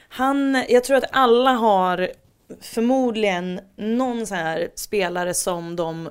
Han, 0.09 0.65
jag 0.69 0.85
tror 0.85 0.97
att 0.97 1.05
alla 1.13 1.51
har 1.51 2.09
förmodligen 2.61 3.61
någon 3.77 4.27
sån 4.27 4.37
här 4.37 4.69
spelare 4.75 5.35
som 5.35 5.77
de 5.77 6.11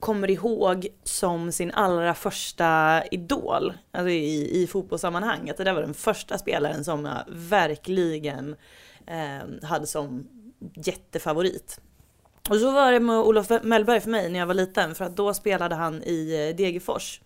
kommer 0.00 0.30
ihåg 0.30 0.86
som 1.04 1.52
sin 1.52 1.70
allra 1.70 2.14
första 2.14 3.02
idol. 3.10 3.72
Alltså 3.92 4.10
i, 4.10 4.62
i 4.62 4.66
fotbollssammanhang. 4.66 5.50
Att 5.50 5.56
det 5.56 5.64
där 5.64 5.72
var 5.72 5.80
den 5.80 5.94
första 5.94 6.38
spelaren 6.38 6.84
som 6.84 7.04
jag 7.04 7.24
verkligen 7.28 8.56
Ehm, 9.10 9.58
hade 9.62 9.86
som 9.86 10.28
jättefavorit. 10.74 11.80
Och 12.48 12.56
så 12.56 12.70
var 12.70 12.92
det 12.92 13.00
med 13.00 13.16
Olof 13.16 13.50
Mellberg 13.62 14.00
för 14.00 14.10
mig 14.10 14.30
när 14.30 14.38
jag 14.38 14.46
var 14.46 14.54
liten. 14.54 14.94
För 14.94 15.04
att 15.04 15.16
då 15.16 15.34
spelade 15.34 15.74
han 15.74 16.02
i 16.02 16.48
eh, 16.50 16.56
Degerfors. 16.56 17.20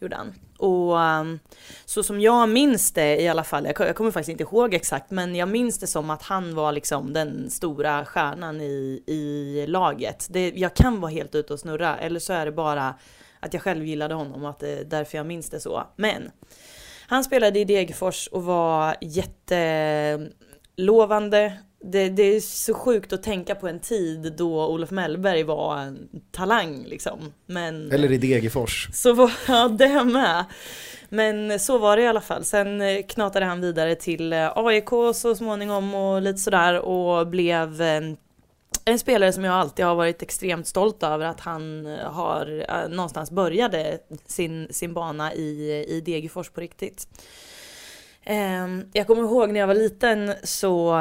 Gjorde 0.00 0.16
han. 0.16 0.34
Och 0.58 1.00
ehm, 1.00 1.38
så 1.84 2.02
som 2.02 2.20
jag 2.20 2.48
minns 2.48 2.92
det 2.92 3.20
i 3.20 3.28
alla 3.28 3.44
fall, 3.44 3.66
jag, 3.78 3.96
kommer 3.96 4.10
faktiskt 4.10 4.28
inte 4.28 4.42
ihåg 4.42 4.74
exakt, 4.74 5.10
men 5.10 5.34
jag 5.34 5.48
minns 5.48 5.78
det 5.78 5.86
som 5.86 6.10
att 6.10 6.22
han 6.22 6.54
var 6.54 6.72
liksom 6.72 7.12
den 7.12 7.50
stora 7.50 8.04
stjärnan 8.04 8.60
i, 8.60 9.02
i 9.06 9.64
laget. 9.66 10.26
Det, 10.30 10.52
jag 10.56 10.74
kan 10.74 11.00
vara 11.00 11.10
helt 11.10 11.34
ute 11.34 11.52
och 11.52 11.60
snurra, 11.60 11.98
eller 11.98 12.20
så 12.20 12.32
är 12.32 12.46
det 12.46 12.52
bara 12.52 12.94
att 13.40 13.54
jag 13.54 13.62
själv 13.62 13.84
gillade 13.84 14.14
honom 14.14 14.44
och 14.44 14.50
att 14.50 14.58
det 14.58 14.70
är 14.70 14.84
därför 14.84 15.18
jag 15.18 15.26
minns 15.26 15.50
det 15.50 15.60
så. 15.60 15.86
Men 15.96 16.30
Han 17.06 17.24
spelade 17.24 17.58
i 17.58 17.64
Degerfors 17.64 18.26
och 18.26 18.44
var 18.44 18.96
jätte 19.00 20.30
jättelovande. 20.76 21.52
Det, 21.84 22.08
det 22.08 22.22
är 22.22 22.40
så 22.40 22.74
sjukt 22.74 23.12
att 23.12 23.22
tänka 23.22 23.54
på 23.54 23.68
en 23.68 23.80
tid 23.80 24.32
då 24.36 24.66
Olof 24.66 24.90
Mellberg 24.90 25.42
var 25.42 25.78
en 25.78 26.08
talang 26.30 26.84
liksom. 26.84 27.32
Men 27.46 27.92
Eller 27.92 28.12
i 28.12 28.18
Degerfors. 28.18 28.88
så 28.92 29.12
var 29.12 29.32
ja, 29.48 29.68
det 29.68 30.04
med. 30.04 30.44
Men 31.08 31.60
så 31.60 31.78
var 31.78 31.96
det 31.96 32.02
i 32.02 32.06
alla 32.06 32.20
fall. 32.20 32.44
Sen 32.44 32.80
eh, 32.80 33.02
knatade 33.02 33.46
han 33.46 33.60
vidare 33.60 33.94
till 33.94 34.32
eh, 34.32 34.52
AIK 34.56 34.88
så 35.14 35.34
småningom 35.34 35.94
och 35.94 36.22
lite 36.22 36.38
sådär 36.38 36.78
och 36.78 37.26
blev 37.26 37.82
eh, 37.82 38.02
en 38.84 38.98
spelare 38.98 39.32
som 39.32 39.44
jag 39.44 39.54
alltid 39.54 39.84
har 39.84 39.94
varit 39.94 40.22
extremt 40.22 40.66
stolt 40.66 41.02
över 41.02 41.26
att 41.26 41.40
han 41.40 41.86
har 42.04 42.66
någonstans 42.88 43.30
började 43.30 43.98
sin, 44.26 44.68
sin 44.70 44.94
bana 44.94 45.34
i, 45.34 45.84
i 45.88 46.00
Degerfors 46.00 46.50
på 46.50 46.60
riktigt. 46.60 47.06
Ehm, 48.24 48.88
jag 48.92 49.06
kommer 49.06 49.22
ihåg 49.22 49.52
när 49.52 49.60
jag 49.60 49.66
var 49.66 49.74
liten 49.74 50.34
så, 50.42 50.98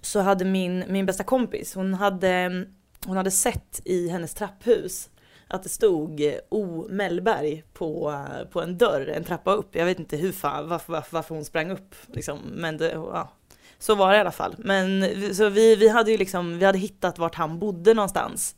så 0.00 0.20
hade 0.20 0.44
min, 0.44 0.84
min 0.88 1.06
bästa 1.06 1.24
kompis, 1.24 1.74
hon 1.74 1.94
hade, 1.94 2.66
hon 3.06 3.16
hade 3.16 3.30
sett 3.30 3.80
i 3.84 4.08
hennes 4.08 4.34
trapphus 4.34 5.10
att 5.48 5.62
det 5.62 5.68
stod 5.68 6.38
O. 6.48 6.86
Mellberg 6.90 7.64
på, 7.72 8.24
på 8.52 8.62
en 8.62 8.78
dörr, 8.78 9.08
en 9.08 9.24
trappa 9.24 9.52
upp. 9.52 9.74
Jag 9.74 9.84
vet 9.84 9.98
inte 9.98 10.16
hur 10.16 10.32
fan, 10.32 10.68
varför, 10.68 10.92
varför, 10.92 11.12
varför 11.12 11.34
hon 11.34 11.44
sprang 11.44 11.70
upp 11.70 11.94
liksom. 12.06 12.38
Men 12.44 12.76
det, 12.76 12.90
ja, 12.90 13.32
så 13.78 13.94
var 13.94 14.10
det 14.10 14.16
i 14.16 14.20
alla 14.20 14.32
fall. 14.32 14.54
Men 14.58 15.34
så 15.34 15.48
vi, 15.48 15.76
vi 15.76 15.88
hade 15.88 16.10
ju 16.10 16.16
liksom, 16.16 16.58
vi 16.58 16.64
hade 16.64 16.78
hittat 16.78 17.18
vart 17.18 17.34
han 17.34 17.58
bodde 17.58 17.94
någonstans. 17.94 18.56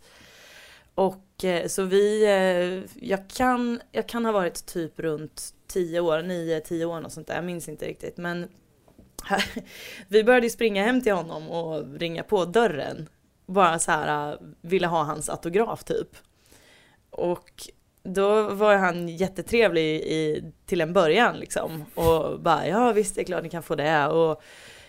Och 0.94 1.27
Eh, 1.42 1.66
så 1.66 1.82
vi, 1.82 2.24
eh, 2.24 3.04
jag 3.08 3.28
kan, 3.28 3.80
jag 3.92 4.08
kan 4.08 4.24
ha 4.24 4.32
varit 4.32 4.66
typ 4.66 5.00
runt 5.00 5.54
10 5.66 6.00
år, 6.00 6.18
9-10 6.18 6.84
år 6.84 7.04
och 7.04 7.12
sånt 7.12 7.26
där, 7.26 7.34
jag 7.34 7.44
minns 7.44 7.68
inte 7.68 7.86
riktigt. 7.86 8.16
Men 8.16 8.48
vi 10.08 10.24
började 10.24 10.46
ju 10.46 10.50
springa 10.50 10.84
hem 10.84 11.02
till 11.02 11.12
honom 11.12 11.50
och 11.50 11.98
ringa 11.98 12.22
på 12.22 12.44
dörren. 12.44 13.08
Bara 13.46 13.78
så 13.78 13.90
här, 13.90 14.32
eh, 14.32 14.38
ville 14.60 14.86
ha 14.86 15.02
hans 15.02 15.28
autograf 15.28 15.84
typ. 15.84 16.16
Och 17.10 17.68
då 18.02 18.42
var 18.42 18.76
han 18.76 19.08
jättetrevlig 19.08 19.96
i, 19.96 20.52
till 20.66 20.80
en 20.80 20.92
början 20.92 21.36
liksom. 21.36 21.84
Och 21.94 22.40
bara, 22.40 22.68
ja 22.68 22.92
visst 22.92 23.14
det 23.14 23.20
är 23.20 23.24
klart 23.24 23.42
ni 23.42 23.50
kan 23.50 23.62
få 23.62 23.74
det. 23.74 24.06
Och 24.06 24.42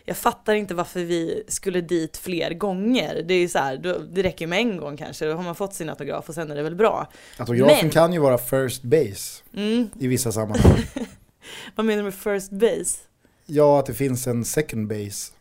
jag 0.10 0.18
fattar 0.18 0.54
inte 0.54 0.74
varför 0.76 1.00
vi 1.00 1.44
skulle 1.48 1.82
dit 1.82 2.18
fler 2.18 2.54
gånger. 2.54 3.24
Det 3.28 3.34
är 3.34 3.48
så 3.48 3.60
här, 3.60 3.78
det 4.14 4.24
räcker 4.24 4.46
ju 4.46 4.50
med 4.50 4.60
en 4.60 4.78
gång 4.78 4.98
kanske. 4.98 5.26
Då 5.26 5.34
har 5.36 5.44
man 5.44 5.56
fått 5.56 5.74
sin 5.74 5.90
autograf 5.90 6.30
och 6.30 6.36
sen 6.36 6.52
är 6.52 6.56
det 6.56 6.64
väl 6.64 6.76
bra. 6.76 7.08
Autografen 7.38 7.78
Men- 7.82 7.90
kan 7.90 8.14
ju 8.14 8.20
vara 8.20 8.38
first 8.38 8.84
base 8.84 9.44
Mm, 9.54 9.90
i 10.00 10.08
vissa 10.08 10.32
sammanhang. 10.32 10.78
vad 11.76 11.86
menar 11.86 11.98
du 11.98 12.04
med 12.04 12.14
first 12.14 12.52
base? 12.52 12.98
ja, 13.46 13.80
att 13.80 13.86
det 13.86 13.94
finns 13.94 14.28
en 14.28 14.46
second 14.46 14.88
base. 14.88 15.32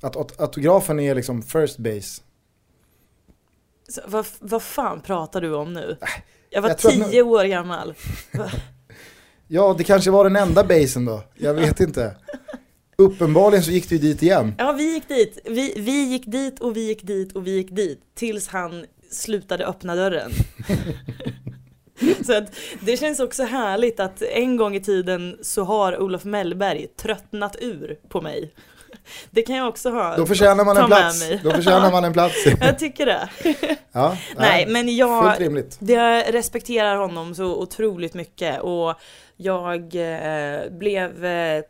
Att 0.00 0.16
aut- 0.16 0.40
autografen 0.42 1.00
är 1.00 1.14
liksom 1.14 1.42
first 1.42 1.78
base. 1.78 2.22
Så, 3.88 4.00
vad, 4.06 4.26
vad 4.40 4.62
fan 4.62 5.00
pratar 5.00 5.40
du 5.40 5.54
om 5.54 5.72
nu? 5.72 5.96
Jag 6.50 6.62
var 6.62 6.68
jag 6.68 6.76
att 6.76 6.84
nu- 6.98 7.04
tio 7.04 7.22
år 7.22 7.44
gammal. 7.44 7.94
Ja, 9.52 9.74
det 9.78 9.84
kanske 9.84 10.10
var 10.10 10.24
den 10.24 10.36
enda 10.36 10.64
basen 10.64 11.04
då. 11.04 11.22
Jag 11.34 11.54
vet 11.54 11.80
inte. 11.80 12.16
Uppenbarligen 13.00 13.62
så 13.62 13.70
gick 13.70 13.88
du 13.88 13.98
dit 13.98 14.22
igen. 14.22 14.54
Ja, 14.58 14.72
vi 14.72 14.94
gick 14.94 15.08
dit. 15.08 15.38
Vi, 15.44 15.74
vi 15.76 16.08
gick 16.08 16.26
dit 16.26 16.60
och 16.60 16.76
vi 16.76 16.86
gick 16.86 17.02
dit 17.02 17.32
och 17.32 17.46
vi 17.46 17.56
gick 17.56 17.70
dit. 17.70 18.00
Tills 18.14 18.48
han 18.48 18.84
slutade 19.10 19.66
öppna 19.66 19.94
dörren. 19.94 20.30
så 22.26 22.36
att 22.36 22.54
det 22.80 22.96
känns 22.96 23.20
också 23.20 23.44
härligt 23.44 24.00
att 24.00 24.22
en 24.22 24.56
gång 24.56 24.74
i 24.74 24.80
tiden 24.80 25.38
så 25.42 25.64
har 25.64 26.02
Olof 26.02 26.24
Mellberg 26.24 26.86
tröttnat 26.86 27.56
ur 27.60 27.98
på 28.08 28.20
mig. 28.20 28.54
Det 29.30 29.42
kan 29.42 29.56
jag 29.56 29.68
också 29.68 29.90
ha. 29.90 30.16
Då 30.16 30.26
förtjänar 30.26 30.64
man 30.64 30.76
en 30.76 30.86
plats. 30.86 31.28
Då 31.42 31.50
förtjänar 31.50 31.90
man 31.90 32.04
en 32.04 32.12
plats. 32.12 32.46
Jag 32.60 32.78
tycker 32.78 33.06
det. 33.06 33.28
Ja, 33.92 34.16
Nej, 34.36 34.66
men 34.66 34.96
jag, 34.96 35.36
jag 35.78 36.34
respekterar 36.34 36.96
honom 36.96 37.34
så 37.34 37.56
otroligt 37.56 38.14
mycket 38.14 38.60
och 38.60 38.94
jag 39.36 39.94
eh, 39.94 40.70
blev 40.70 41.24
eh, 41.24 41.62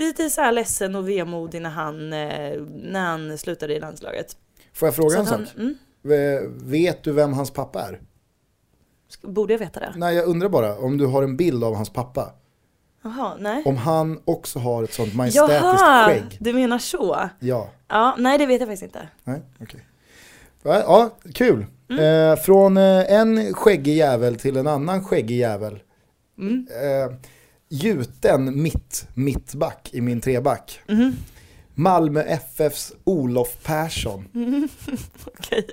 lite 0.00 0.30
så 0.30 0.40
här 0.40 0.52
ledsen 0.52 0.94
och 0.96 1.08
vemodig 1.08 1.62
när 1.62 1.70
han, 1.70 2.12
eh, 2.12 2.60
när 2.82 3.00
han 3.00 3.38
slutade 3.38 3.74
i 3.74 3.80
landslaget. 3.80 4.36
Får 4.72 4.86
jag 4.88 4.94
fråga 4.94 5.10
Så 5.10 5.18
en 5.18 5.26
sak? 5.26 5.40
mm, 5.58 5.74
Vet 6.64 7.02
du 7.02 7.12
vem 7.12 7.32
hans 7.32 7.50
pappa 7.50 7.80
är? 7.82 8.00
borde 9.22 9.52
jag 9.52 9.58
veta 9.58 9.80
det? 9.80 9.92
Nej, 9.96 10.16
jag 10.16 10.26
undrar 10.28 10.48
bara 10.48 10.78
om 10.78 10.98
du 10.98 11.06
har 11.06 11.22
en 11.22 11.36
bild 11.36 11.64
av 11.64 11.74
hans 11.74 11.90
pappa. 11.90 12.32
Jaha, 13.02 13.32
nej. 13.38 13.62
Om 13.66 13.76
han 13.76 14.20
också 14.24 14.58
har 14.58 14.82
ett 14.84 14.92
sånt 14.92 15.14
majestätiskt 15.14 15.62
Jaha, 15.62 16.06
skägg. 16.08 16.36
du 16.40 16.52
menar 16.52 16.78
så? 16.78 17.28
Ja, 17.40 17.68
Ja, 17.88 18.14
nej 18.18 18.38
det 18.38 18.46
vet 18.46 18.60
jag 18.60 18.68
faktiskt 18.68 18.82
inte. 18.82 19.08
nej, 19.24 19.40
okej. 19.60 19.86
Ja, 20.62 20.78
ja, 20.78 21.10
kul. 21.34 21.66
Mm. 21.90 22.30
Eh, 22.32 22.36
från 22.42 22.76
eh, 22.76 23.12
en 23.12 23.54
skäggig 23.54 23.96
jävel 23.96 24.36
till 24.36 24.56
en 24.56 24.66
annan 24.66 25.04
skäggig 25.04 25.36
jävel. 25.38 25.78
Mm. 26.38 26.66
Eh, 26.82 27.16
gjuten 27.70 28.62
mitt, 28.62 29.06
mittback 29.14 29.88
i 29.92 30.00
min 30.00 30.20
treback. 30.20 30.80
Mhm. 30.88 31.16
Malmö 31.74 32.22
FFs 32.22 32.92
Olof 33.04 33.56
Persson. 33.62 34.24
Okej. 35.24 35.66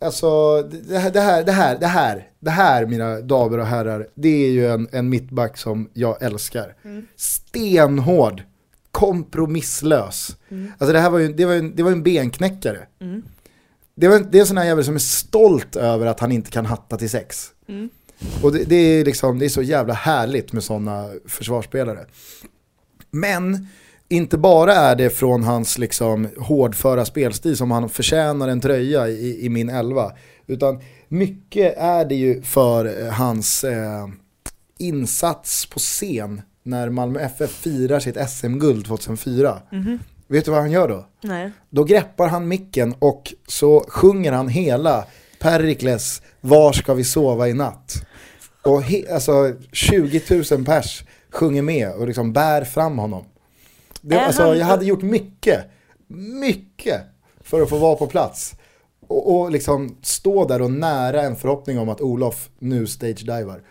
Alltså 0.00 0.62
det 0.62 0.98
här, 0.98 1.10
det 1.10 1.20
här, 1.20 1.44
det 1.44 1.52
här, 1.52 1.78
det 1.78 1.86
här, 1.86 2.28
det 2.40 2.50
här 2.50 2.86
mina 2.86 3.20
damer 3.20 3.58
och 3.58 3.66
herrar, 3.66 4.06
det 4.14 4.28
är 4.28 4.50
ju 4.50 4.66
en, 4.66 4.88
en 4.92 5.08
mittback 5.08 5.56
som 5.58 5.90
jag 5.92 6.22
älskar. 6.22 6.74
Stenhård, 7.16 8.42
kompromisslös. 8.90 10.36
Alltså 10.78 10.92
det 10.92 11.00
här 11.00 11.10
var 11.10 11.18
ju, 11.18 11.32
det 11.32 11.44
var 11.44 11.54
ju, 11.54 11.72
det 11.72 11.82
var 11.82 11.92
en 11.92 12.02
benknäckare. 12.02 12.86
Mm. 13.00 13.22
Det, 13.94 14.08
var, 14.08 14.18
det 14.18 14.38
är 14.38 14.40
en 14.40 14.46
sån 14.46 14.56
här 14.56 14.64
jävel 14.64 14.84
som 14.84 14.94
är 14.94 14.98
stolt 14.98 15.76
över 15.76 16.06
att 16.06 16.20
han 16.20 16.32
inte 16.32 16.50
kan 16.50 16.66
hatta 16.66 16.96
till 16.96 17.10
sex. 17.10 17.46
Mm. 17.68 17.88
Och 18.42 18.52
det, 18.52 18.64
det, 18.64 18.76
är 18.76 19.04
liksom, 19.04 19.38
det 19.38 19.44
är 19.44 19.48
så 19.48 19.62
jävla 19.62 19.94
härligt 19.94 20.52
med 20.52 20.64
sådana 20.64 21.10
försvarsspelare. 21.26 22.06
Men 23.10 23.68
inte 24.08 24.38
bara 24.38 24.74
är 24.74 24.96
det 24.96 25.10
från 25.10 25.42
hans 25.42 25.78
liksom 25.78 26.28
hårdföra 26.38 27.04
spelstil 27.04 27.56
som 27.56 27.70
han 27.70 27.88
förtjänar 27.88 28.48
en 28.48 28.60
tröja 28.60 29.08
i, 29.08 29.44
i 29.44 29.48
min 29.48 29.68
elva. 29.68 30.12
Utan 30.46 30.80
mycket 31.08 31.78
är 31.78 32.04
det 32.04 32.14
ju 32.14 32.42
för 32.42 33.02
eh, 33.06 33.12
hans 33.12 33.64
eh, 33.64 34.06
insats 34.78 35.66
på 35.66 35.78
scen 35.78 36.42
när 36.62 36.90
Malmö 36.90 37.20
FF 37.20 37.50
firar 37.50 38.00
sitt 38.00 38.30
SM-guld 38.30 38.86
2004. 38.86 39.58
Mhm. 39.72 39.98
Vet 40.26 40.44
du 40.44 40.50
vad 40.50 40.60
han 40.60 40.70
gör 40.70 40.88
då? 40.88 41.06
Nej. 41.22 41.52
Då 41.70 41.84
greppar 41.84 42.28
han 42.28 42.48
micken 42.48 42.94
och 42.98 43.34
så 43.46 43.84
sjunger 43.88 44.32
han 44.32 44.48
hela 44.48 45.04
Perikles 45.40 46.22
Var 46.40 46.72
ska 46.72 46.94
vi 46.94 47.04
sova 47.04 47.48
i 47.48 47.54
natt? 47.54 48.07
Och 48.68 48.82
he, 48.82 49.14
alltså 49.14 49.54
20 49.72 50.22
000 50.50 50.64
pers 50.64 51.04
sjunger 51.30 51.62
med 51.62 51.92
och 51.92 52.06
liksom 52.06 52.32
bär 52.32 52.64
fram 52.64 52.98
honom. 52.98 53.24
Det, 54.00 54.16
Är 54.16 54.26
alltså, 54.26 54.54
jag 54.54 54.66
hade 54.66 54.84
gjort 54.84 55.02
mycket, 55.02 55.64
mycket 56.40 57.00
för 57.40 57.62
att 57.62 57.68
få 57.68 57.78
vara 57.78 57.96
på 57.96 58.06
plats. 58.06 58.54
Och, 59.08 59.40
och 59.40 59.50
liksom 59.50 59.96
stå 60.02 60.44
där 60.46 60.62
och 60.62 60.70
nära 60.70 61.22
en 61.22 61.36
förhoppning 61.36 61.78
om 61.78 61.88
att 61.88 62.00
Olof 62.00 62.48
nu 62.58 62.86
stage-divar. 62.86 63.62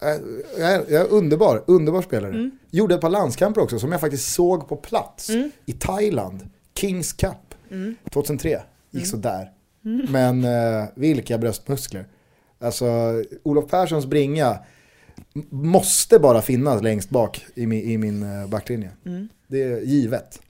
jag, 0.00 0.20
jag, 0.58 0.90
jag 0.90 1.02
är 1.02 1.12
underbar, 1.12 1.64
underbar 1.66 2.02
spelare. 2.02 2.50
Gjorde 2.70 2.94
ett 2.94 3.00
par 3.00 3.10
landskamper 3.10 3.60
också 3.60 3.78
som 3.78 3.92
jag 3.92 4.00
faktiskt 4.00 4.32
såg 4.34 4.68
på 4.68 4.76
plats 4.76 5.30
i 5.66 5.72
Thailand. 5.72 6.48
Kings 6.74 7.12
Cup 7.12 7.54
2003. 8.10 8.60
Gick 8.90 9.06
sådär. 9.06 9.50
Men 10.08 10.44
eh, 10.44 10.84
vilka 10.94 11.38
bröstmuskler. 11.38 12.06
Alltså 12.60 12.86
Olof 13.42 13.70
Perssons 13.70 14.06
bringa 14.06 14.58
måste 15.50 16.18
bara 16.18 16.42
finnas 16.42 16.82
längst 16.82 17.10
bak 17.10 17.46
i 17.54 17.66
min, 17.66 17.82
i 17.90 17.98
min 17.98 18.22
eh, 18.22 18.48
backlinje. 18.48 18.90
Det 19.46 19.62
är 19.62 19.80
givet. 19.80 20.40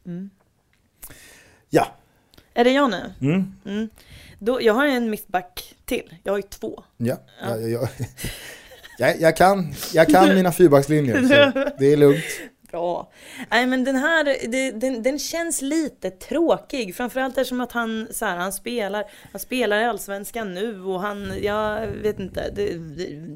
Ja. 1.70 1.86
Är 2.54 2.64
det 2.64 2.70
jag 2.70 2.90
nu? 2.90 3.12
Mm. 3.20 3.52
Mm. 3.66 3.88
Då, 4.38 4.62
jag 4.62 4.74
har 4.74 4.86
en 4.86 5.10
mittback 5.10 5.74
till. 5.84 6.14
Jag 6.22 6.32
har 6.32 6.38
ju 6.38 6.42
två. 6.42 6.82
Ja, 6.96 7.16
Jag, 7.42 7.70
jag, 7.70 7.88
jag, 8.98 9.20
jag, 9.20 9.36
kan, 9.36 9.72
jag 9.92 10.08
kan 10.08 10.28
mina 10.34 10.52
fyrbackslinjer, 10.52 11.22
så 11.22 11.52
det 11.78 11.92
är 11.92 11.96
lugnt. 11.96 12.24
Bra. 12.70 13.10
Nej 13.50 13.66
men 13.66 13.84
den 13.84 13.96
här, 13.96 14.24
det, 14.24 14.70
den, 14.70 15.02
den 15.02 15.18
känns 15.18 15.62
lite 15.62 16.10
tråkig. 16.10 16.94
Framförallt 16.96 17.38
eftersom 17.38 17.60
att 17.60 17.72
han, 17.72 18.08
så 18.10 18.24
här, 18.24 18.36
han 18.36 18.52
spelar, 18.52 19.04
han 19.32 19.40
spelar 19.40 19.80
i 19.80 19.84
Allsvenskan 19.84 20.54
nu 20.54 20.82
och 20.82 21.00
han, 21.00 21.32
jag 21.42 21.86
vet 21.86 22.20
inte. 22.20 22.50
Det, 22.56 22.74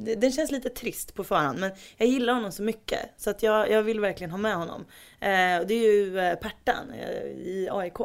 det, 0.04 0.14
den 0.14 0.32
känns 0.32 0.50
lite 0.50 0.68
trist 0.68 1.14
på 1.14 1.24
förhand. 1.24 1.58
Men 1.58 1.70
jag 1.96 2.08
gillar 2.08 2.34
honom 2.34 2.52
så 2.52 2.62
mycket. 2.62 3.00
Så 3.16 3.30
att 3.30 3.42
jag, 3.42 3.70
jag 3.70 3.82
vill 3.82 4.00
verkligen 4.00 4.30
ha 4.30 4.38
med 4.38 4.56
honom. 4.56 4.84
Eh, 5.20 5.66
det 5.66 5.74
är 5.74 5.92
ju 5.92 6.18
eh, 6.18 6.34
Pertan 6.34 6.90
eh, 6.90 7.26
i 7.26 7.68
AIK. 7.72 7.98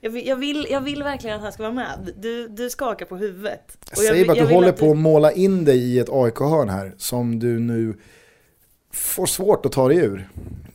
Jag 0.00 0.10
vill, 0.10 0.26
jag, 0.26 0.36
vill, 0.36 0.66
jag 0.70 0.80
vill 0.80 1.02
verkligen 1.02 1.36
att 1.36 1.42
han 1.42 1.52
ska 1.52 1.62
vara 1.62 1.72
med. 1.72 2.12
Du, 2.16 2.48
du 2.48 2.70
skakar 2.70 3.06
på 3.06 3.16
huvudet. 3.16 3.78
Och 3.96 4.14
vill- 4.16 4.26
bara 4.26 4.32
att 4.32 4.48
du 4.48 4.54
håller 4.54 4.68
att 4.68 4.80
på 4.80 4.90
att 4.90 4.96
måla 4.96 5.32
in 5.32 5.64
dig 5.64 5.78
i 5.78 5.98
ett 5.98 6.08
AIK-hörn 6.10 6.68
här 6.68 6.94
som 6.98 7.38
du 7.38 7.58
nu 7.58 7.98
får 8.92 9.26
svårt 9.26 9.66
att 9.66 9.72
ta 9.72 9.88
dig 9.88 9.96
ur. 9.96 10.28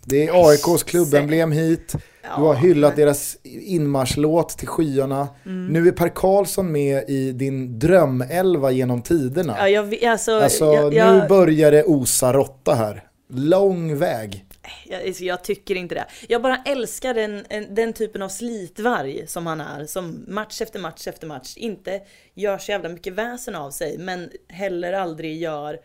Det 0.06 0.28
är 0.28 0.50
AIKs 0.50 0.84
klubbemblem 0.84 1.52
hit, 1.52 1.96
du 2.38 2.42
har 2.44 2.56
hyllat 2.56 2.96
deras 2.96 3.38
inmarschlåt 3.44 4.50
till 4.50 4.68
skyarna. 4.68 5.28
Mm. 5.46 5.68
Nu 5.68 5.88
är 5.88 5.92
Per 5.92 6.10
Karlsson 6.10 6.72
med 6.72 7.10
i 7.10 7.32
din 7.32 7.80
drömelva 7.80 8.72
genom 8.72 9.02
tiderna. 9.02 9.56
Ja, 9.60 9.70
jag, 9.70 10.06
alltså, 10.06 10.32
Alltså 10.40 10.66
jag, 10.66 10.90
nu 10.94 10.98
jag, 11.00 11.28
börjar 11.30 11.72
det 11.72 11.84
osa 11.84 12.34
råtta 12.34 12.74
här. 12.74 13.04
Lång 13.30 13.98
väg. 13.98 14.46
jag, 14.86 15.10
jag 15.20 15.44
tycker 15.44 15.76
inte 15.76 15.96
det. 15.96 16.06
Jag 16.28 16.42
bara 16.42 16.58
älskar 16.66 17.14
den, 17.14 17.46
en- 17.50 17.76
den 17.76 17.94
typen 17.94 18.22
av 18.22 18.30
slitvarg 18.30 19.28
som 19.28 19.48
han 19.48 19.62
är. 19.62 19.86
Som 19.86 20.26
match 20.28 20.62
efter 20.62 20.80
match 20.80 21.08
efter 21.08 21.28
match 21.28 21.54
inte 21.58 22.02
gör 22.34 22.58
så 22.58 22.72
jävla 22.72 22.90
mycket 22.90 23.14
väsen 23.14 23.56
av 23.56 23.72
sig. 23.72 23.98
Men 23.98 24.30
heller 24.50 24.94
aldrig 24.94 25.38
gör 25.42 25.80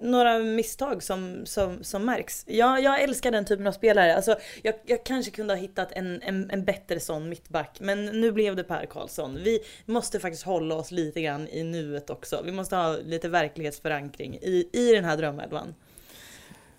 några 0.00 0.38
misstag 0.38 1.02
som, 1.02 1.42
som, 1.44 1.84
som 1.84 2.04
märks. 2.04 2.44
Jag, 2.46 2.82
jag 2.82 3.02
älskar 3.02 3.30
den 3.30 3.44
typen 3.44 3.66
av 3.66 3.72
spelare. 3.72 4.16
Alltså, 4.16 4.36
jag, 4.62 4.74
jag 4.86 5.04
kanske 5.04 5.30
kunde 5.30 5.54
ha 5.54 5.58
hittat 5.58 5.92
en, 5.92 6.22
en, 6.22 6.50
en 6.50 6.64
bättre 6.64 7.00
sån 7.00 7.28
mittback. 7.28 7.76
Men 7.80 8.04
nu 8.06 8.32
blev 8.32 8.56
det 8.56 8.64
Per 8.64 8.86
Karlsson. 8.86 9.38
Vi 9.44 9.60
måste 9.86 10.20
faktiskt 10.20 10.42
hålla 10.42 10.74
oss 10.74 10.90
lite 10.90 11.20
grann 11.20 11.48
i 11.48 11.62
nuet 11.62 12.10
också. 12.10 12.42
Vi 12.44 12.52
måste 12.52 12.76
ha 12.76 12.96
lite 12.96 13.28
verklighetsförankring 13.28 14.34
i, 14.34 14.68
i 14.72 14.92
den 14.92 15.04
här 15.04 15.16
drömelvan. 15.16 15.74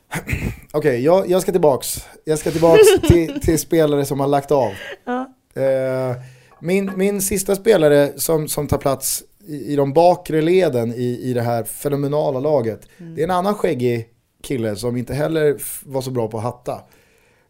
Okej, 0.71 1.03
jag, 1.03 1.29
jag 1.29 1.41
ska 1.41 1.51
tillbaks. 1.51 2.05
Jag 2.25 2.39
ska 2.39 2.51
tillbaks 2.51 2.81
till, 3.07 3.41
till 3.41 3.59
spelare 3.59 4.05
som 4.05 4.19
har 4.19 4.27
lagt 4.27 4.51
av. 4.51 4.73
Ja. 5.05 5.33
Eh, 5.61 6.15
min, 6.59 6.91
min 6.95 7.21
sista 7.21 7.55
spelare 7.55 8.19
som, 8.19 8.47
som 8.47 8.67
tar 8.67 8.77
plats 8.77 9.23
i, 9.47 9.73
i 9.73 9.75
de 9.75 9.93
bakre 9.93 10.41
leden 10.41 10.93
i, 10.93 11.19
i 11.21 11.33
det 11.33 11.41
här 11.41 11.63
fenomenala 11.63 12.39
laget. 12.39 12.87
Det 13.15 13.21
är 13.21 13.23
en 13.23 13.31
annan 13.31 13.55
skäggig 13.55 14.07
kille 14.43 14.75
som 14.75 14.97
inte 14.97 15.13
heller 15.13 15.57
var 15.83 16.01
så 16.01 16.11
bra 16.11 16.27
på 16.27 16.37
att 16.37 16.43
hatta. 16.43 16.73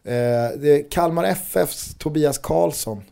Eh, 0.04 0.58
det 0.60 0.70
är 0.70 0.90
Kalmar 0.90 1.24
FFs 1.24 1.94
Tobias 1.98 2.38
Karlsson. 2.38 3.02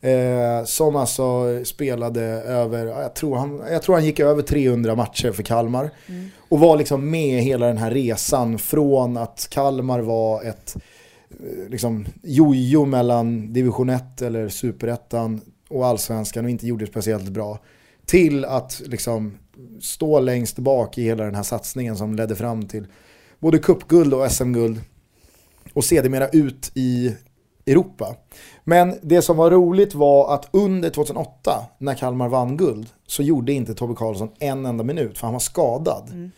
Eh, 0.00 0.64
som 0.64 0.96
alltså 0.96 1.60
spelade 1.64 2.22
över, 2.22 2.86
ja, 2.86 3.02
jag 3.02 3.14
tror, 3.14 3.36
han, 3.36 3.62
jag 3.70 3.82
tror 3.82 3.94
han 3.94 4.04
gick 4.04 4.20
över 4.20 4.42
300 4.42 4.94
matcher 4.94 5.32
för 5.32 5.42
Kalmar. 5.42 5.90
Och 6.48 6.60
var 6.60 6.76
liksom 6.76 7.10
med 7.10 7.42
hela 7.42 7.66
den 7.66 7.78
här 7.78 7.90
resan 7.90 8.58
från 8.58 9.16
att 9.16 9.46
Kalmar 9.50 10.00
var 10.00 10.42
ett 10.42 10.76
eh, 11.30 11.68
liksom, 11.68 12.06
jojo 12.22 12.84
mellan 12.84 13.52
division 13.52 13.90
1 13.90 14.22
eller 14.22 14.48
superettan 14.48 15.40
och 15.72 15.86
allsvenskan 15.86 16.44
och 16.44 16.50
inte 16.50 16.66
gjorde 16.66 16.86
speciellt 16.86 17.28
bra. 17.28 17.58
Till 18.06 18.44
att 18.44 18.82
liksom 18.86 19.38
stå 19.80 20.20
längst 20.20 20.58
bak 20.58 20.98
i 20.98 21.02
hela 21.02 21.24
den 21.24 21.34
här 21.34 21.42
satsningen 21.42 21.96
som 21.96 22.14
ledde 22.14 22.36
fram 22.36 22.68
till 22.68 22.86
både 23.38 23.58
cupguld 23.58 24.14
och 24.14 24.32
SM-guld. 24.32 24.80
Och 25.74 25.84
sedermera 25.84 26.28
ut 26.28 26.70
i 26.74 27.16
Europa. 27.66 28.16
Men 28.64 28.98
det 29.02 29.22
som 29.22 29.36
var 29.36 29.50
roligt 29.50 29.94
var 29.94 30.34
att 30.34 30.48
under 30.50 30.90
2008 30.90 31.66
när 31.78 31.94
Kalmar 31.94 32.28
vann 32.28 32.56
guld 32.56 32.88
så 33.06 33.22
gjorde 33.22 33.52
inte 33.52 33.74
Tobbe 33.74 33.94
Karlsson 33.94 34.30
en 34.38 34.66
enda 34.66 34.84
minut 34.84 35.18
för 35.18 35.26
han 35.26 35.32
var 35.32 35.40
skadad. 35.40 36.30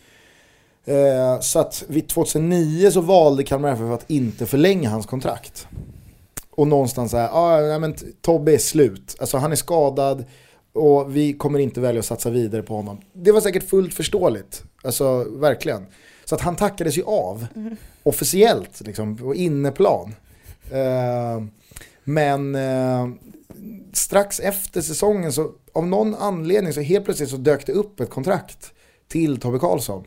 Eh, 0.85 1.39
så 1.39 1.59
att 1.59 1.83
vid 1.87 2.07
2009 2.07 2.91
så 2.91 3.01
valde 3.01 3.43
Kalmar 3.43 3.71
FF 3.71 3.91
att 3.91 4.09
inte 4.09 4.45
förlänga 4.45 4.89
hans 4.89 5.05
kontrakt. 5.05 5.67
Och 6.55 6.67
någonstans 6.67 7.11
så 7.11 7.17
här, 7.17 7.29
ah, 7.31 7.61
nej, 7.61 7.79
men 7.79 7.95
Tobbe 8.21 8.53
är 8.53 8.57
slut. 8.57 9.15
Alltså 9.19 9.37
han 9.37 9.51
är 9.51 9.55
skadad 9.55 10.25
och 10.73 11.15
vi 11.15 11.33
kommer 11.33 11.59
inte 11.59 11.81
välja 11.81 11.99
att 11.99 12.05
satsa 12.05 12.29
vidare 12.29 12.63
på 12.63 12.75
honom. 12.75 13.01
Det 13.13 13.31
var 13.31 13.41
säkert 13.41 13.69
fullt 13.69 13.93
förståeligt. 13.93 14.63
Alltså 14.83 15.23
verkligen. 15.23 15.85
Så 16.25 16.35
att 16.35 16.41
han 16.41 16.55
tackades 16.55 16.97
ju 16.97 17.03
av. 17.03 17.47
Officiellt 18.03 18.81
liksom, 18.81 19.17
på 19.17 19.35
inneplan. 19.35 20.15
Eh, 20.71 21.43
men 22.03 22.55
eh, 22.55 23.07
strax 23.93 24.39
efter 24.39 24.81
säsongen 24.81 25.33
så 25.33 25.51
av 25.73 25.87
någon 25.87 26.15
anledning 26.15 26.73
så 26.73 26.81
helt 26.81 27.05
plötsligt 27.05 27.29
så 27.29 27.37
dök 27.37 27.65
det 27.65 27.71
upp 27.73 27.99
ett 27.99 28.09
kontrakt 28.09 28.71
till 29.07 29.39
Tobbe 29.39 29.59
Karlsson. 29.59 30.03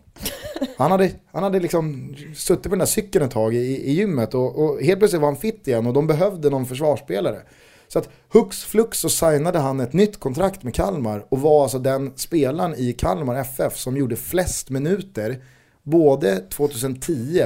Han 0.77 0.91
hade, 0.91 1.11
han 1.33 1.43
hade 1.43 1.61
liksom 1.61 2.15
suttit 2.35 2.63
på 2.63 2.69
den 2.69 2.79
där 2.79 2.87
cykeln 2.87 3.25
ett 3.25 3.31
tag 3.31 3.55
i, 3.55 3.91
i 3.91 3.93
gymmet 3.93 4.35
och, 4.35 4.59
och 4.59 4.83
helt 4.83 4.99
plötsligt 4.99 5.23
var 5.23 5.29
han 5.29 5.37
fit 5.37 5.69
igen 5.69 5.87
och 5.87 5.93
de 5.93 6.07
behövde 6.07 6.51
någon 6.51 6.67
försvarsspelare. 6.67 7.43
Så 7.89 7.99
att 7.99 8.09
hux 8.33 8.65
flux 8.65 8.99
så 8.99 9.09
signade 9.09 9.59
han 9.59 9.81
ett 9.81 9.93
nytt 9.93 10.21
kontrakt 10.21 10.63
med 10.63 10.75
Kalmar 10.75 11.27
och 11.29 11.41
var 11.41 11.63
alltså 11.63 11.79
den 11.79 12.13
spelaren 12.17 12.75
i 12.75 12.93
Kalmar 12.93 13.37
FF 13.41 13.77
som 13.77 13.97
gjorde 13.97 14.17
flest 14.17 14.71
minuter 14.71 15.43
både 15.83 16.37
2010 16.37 17.43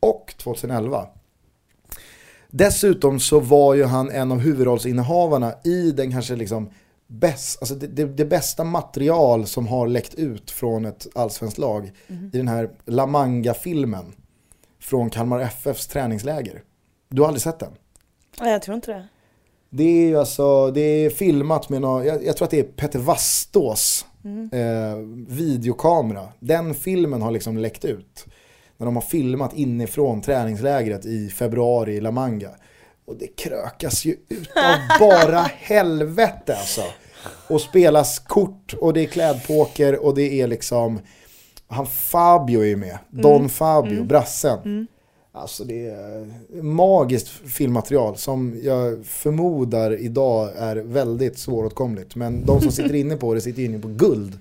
och 0.00 0.34
2011. 0.38 1.06
Dessutom 2.50 3.20
så 3.20 3.40
var 3.40 3.74
ju 3.74 3.84
han 3.84 4.10
en 4.10 4.32
av 4.32 4.38
huvudrollsinnehavarna 4.38 5.54
i 5.64 5.90
den 5.90 6.12
kanske 6.12 6.36
liksom 6.36 6.70
bäst, 7.08 7.58
alltså 7.60 7.74
det, 7.74 7.86
det, 7.86 8.04
det 8.04 8.24
bästa 8.24 8.64
material 8.64 9.46
som 9.46 9.66
har 9.66 9.86
läckt 9.86 10.14
ut 10.14 10.50
från 10.50 10.84
ett 10.84 11.06
allsvenskt 11.14 11.58
lag 11.58 11.92
i 12.32 12.36
den 12.36 12.48
här 12.48 12.70
La 12.84 13.06
Manga-filmen 13.06 14.14
från 14.80 15.10
Kalmar 15.10 15.40
FFs 15.40 15.86
träningsläger. 15.86 16.62
Du 17.08 17.22
har 17.22 17.28
aldrig 17.28 17.42
sett 17.42 17.58
den? 17.58 17.72
Nej, 18.40 18.52
jag 18.52 18.62
tror 18.62 18.74
inte 18.74 18.92
det. 18.92 19.08
Det 19.70 19.84
är 19.84 20.08
ju 20.08 20.18
alltså, 20.18 20.70
det 20.70 20.80
är 20.80 21.10
filmat 21.10 21.68
med 21.68 21.80
någon, 21.80 22.06
jag, 22.06 22.24
jag 22.24 22.36
tror 22.36 22.44
att 22.44 22.50
det 22.50 22.58
är 22.58 22.64
Peter 22.64 22.98
Wastås 22.98 24.06
eh, 24.52 24.98
videokamera. 25.28 26.28
Den 26.40 26.74
filmen 26.74 27.22
har 27.22 27.30
liksom 27.30 27.58
läckt 27.58 27.84
ut. 27.84 28.26
När 28.76 28.86
de 28.86 28.96
har 28.96 29.02
filmat 29.02 29.54
inifrån 29.54 30.20
träningslägret 30.20 31.06
i 31.06 31.28
februari 31.28 31.92
i 31.92 32.00
La 32.00 32.10
Manga. 32.10 32.50
Och 33.08 33.16
det 33.16 33.26
krökas 33.26 34.04
ju 34.04 34.16
utav 34.28 34.74
bara 35.00 35.40
helvete 35.58 36.56
alltså. 36.56 36.82
Och 37.48 37.60
spelas 37.60 38.18
kort 38.18 38.74
och 38.80 38.92
det 38.92 39.00
är 39.00 39.06
klädpoker 39.06 40.04
och 40.04 40.14
det 40.14 40.40
är 40.40 40.46
liksom, 40.46 41.00
han 41.68 41.86
Fabio 41.86 42.60
är 42.60 42.64
ju 42.66 42.76
med. 42.76 42.98
Don 43.10 43.48
Fabio, 43.48 44.04
brassen. 44.04 44.86
Alltså 45.32 45.64
det 45.64 45.86
är 45.86 46.26
magiskt 46.62 47.28
filmmaterial 47.28 48.16
som 48.16 48.60
jag 48.62 49.06
förmodar 49.06 50.00
idag 50.00 50.50
är 50.56 50.76
väldigt 50.76 51.38
svåråtkomligt. 51.38 52.16
Men 52.16 52.46
de 52.46 52.60
som 52.60 52.72
sitter 52.72 52.94
inne 52.94 53.16
på 53.16 53.34
det 53.34 53.40
sitter 53.40 53.62
inne 53.62 53.78
på 53.78 53.88
guld. 53.88 54.38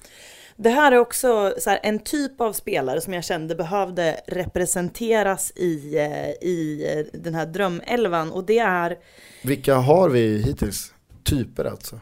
Det 0.62 0.70
här 0.70 0.92
är 0.92 0.98
också 0.98 1.54
så 1.58 1.70
här, 1.70 1.80
en 1.82 1.98
typ 1.98 2.40
av 2.40 2.52
spelare 2.52 3.00
som 3.00 3.12
jag 3.12 3.24
kände 3.24 3.54
behövde 3.54 4.20
representeras 4.26 5.52
i, 5.56 5.98
eh, 5.98 6.48
i 6.48 6.86
eh, 6.92 7.20
den 7.20 7.34
här 7.34 7.46
drömelvan 7.46 8.32
och 8.32 8.44
det 8.44 8.58
är, 8.58 8.98
Vilka 9.42 9.74
har 9.74 10.08
vi 10.08 10.42
hittills? 10.42 10.94
Typer 11.24 11.64
alltså. 11.64 12.00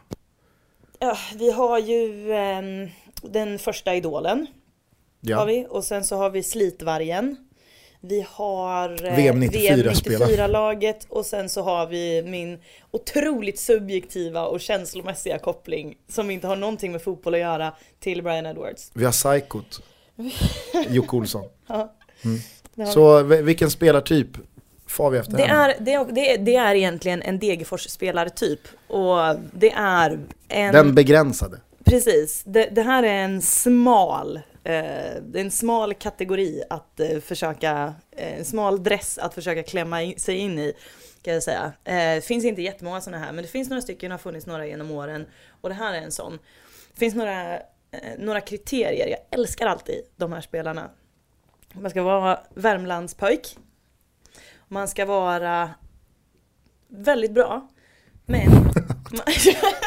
ja, 0.99 1.17
vi 1.35 1.51
har 1.51 1.79
ju 1.79 2.33
ehm, 2.33 2.89
den 3.21 3.59
första 3.59 3.95
idolen 3.95 4.37
har 4.39 4.47
Ja. 5.21 5.45
vi 5.45 5.67
och 5.69 5.83
sen 5.83 6.03
så 6.03 6.15
har 6.15 6.29
vi 6.29 6.43
slitvargen. 6.43 7.37
Vi 8.03 8.25
har 8.29 9.15
VM 9.15 9.39
94 9.39 9.95
spelar. 9.95 10.27
VM-94-laget 10.27 11.05
och 11.09 11.25
sen 11.25 11.49
så 11.49 11.61
har 11.61 11.87
vi 11.87 12.23
min 12.23 12.59
otroligt 12.91 13.59
subjektiva 13.59 14.45
och 14.45 14.61
känslomässiga 14.61 15.39
koppling 15.39 15.97
som 16.07 16.31
inte 16.31 16.47
har 16.47 16.55
någonting 16.55 16.91
med 16.91 17.01
fotboll 17.01 17.33
att 17.33 17.39
göra 17.39 17.73
till 17.99 18.23
Brian 18.23 18.45
Edwards. 18.45 18.91
Vi 18.93 19.05
har 19.05 19.11
Psykot. 19.11 19.81
Jocke 20.89 21.15
Olsson. 21.15 21.45
Ja. 21.67 21.93
Har 22.77 22.85
Så 22.85 23.23
vilken 23.23 23.71
spelartyp 23.71 24.27
får 24.87 25.11
vi 25.11 25.17
efter 25.17 25.37
Det 25.37 25.43
är, 25.43 25.75
det, 25.79 25.93
är, 25.93 26.37
det, 26.37 26.55
är, 26.55 26.75
egentligen 26.75 27.21
en 27.21 27.39
Degerfors-spelartyp 27.39 28.59
och 28.87 29.17
det 29.53 29.71
är 29.71 30.19
en... 30.47 30.73
Den 30.73 30.95
begränsade. 30.95 31.57
Precis, 31.83 32.43
det, 32.45 32.69
det 32.71 32.81
här 32.81 33.03
är 33.03 33.23
en 33.23 33.41
smal, 33.41 34.39
det 34.63 35.39
är 35.39 35.41
en 35.41 35.51
smal 35.51 35.93
kategori 35.93 36.63
att 36.69 36.99
eh, 36.99 37.19
försöka, 37.19 37.93
eh, 38.11 38.39
en 38.39 38.45
smal 38.45 38.83
dress 38.83 39.17
att 39.17 39.33
försöka 39.33 39.63
klämma 39.63 40.13
sig 40.17 40.37
in 40.37 40.59
i. 40.59 40.73
Kan 41.21 41.33
jag 41.33 41.43
säga. 41.43 41.73
Eh, 41.83 42.21
finns 42.21 42.45
inte 42.45 42.61
jättemånga 42.61 43.01
sådana 43.01 43.25
här 43.25 43.31
men 43.31 43.43
det 43.43 43.49
finns 43.49 43.69
några 43.69 43.81
stycken, 43.81 44.09
det 44.09 44.13
har 44.13 44.19
funnits 44.19 44.45
några 44.45 44.67
genom 44.67 44.91
åren 44.91 45.25
och 45.61 45.69
det 45.69 45.75
här 45.75 45.93
är 45.93 46.01
en 46.01 46.11
sån. 46.11 46.39
Det 46.93 46.99
finns 46.99 47.15
några, 47.15 47.55
eh, 47.57 47.59
några 48.17 48.41
kriterier, 48.41 49.07
jag 49.07 49.39
älskar 49.39 49.67
alltid 49.67 50.01
de 50.15 50.33
här 50.33 50.41
spelarna. 50.41 50.89
Man 51.73 51.91
ska 51.91 52.03
vara 52.03 52.39
Värmlandspöjk. 52.55 53.57
Man 54.67 54.87
ska 54.87 55.05
vara 55.05 55.69
väldigt 56.87 57.31
bra. 57.31 57.67
Men... 58.25 58.41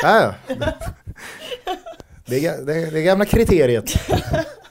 Ja, 0.03 0.35
ja. 0.57 0.75
Det 2.27 2.41
det, 2.41 2.47
är, 2.47 2.91
det 2.91 2.99
är 2.99 3.03
gamla 3.03 3.25
kriteriet. 3.25 3.95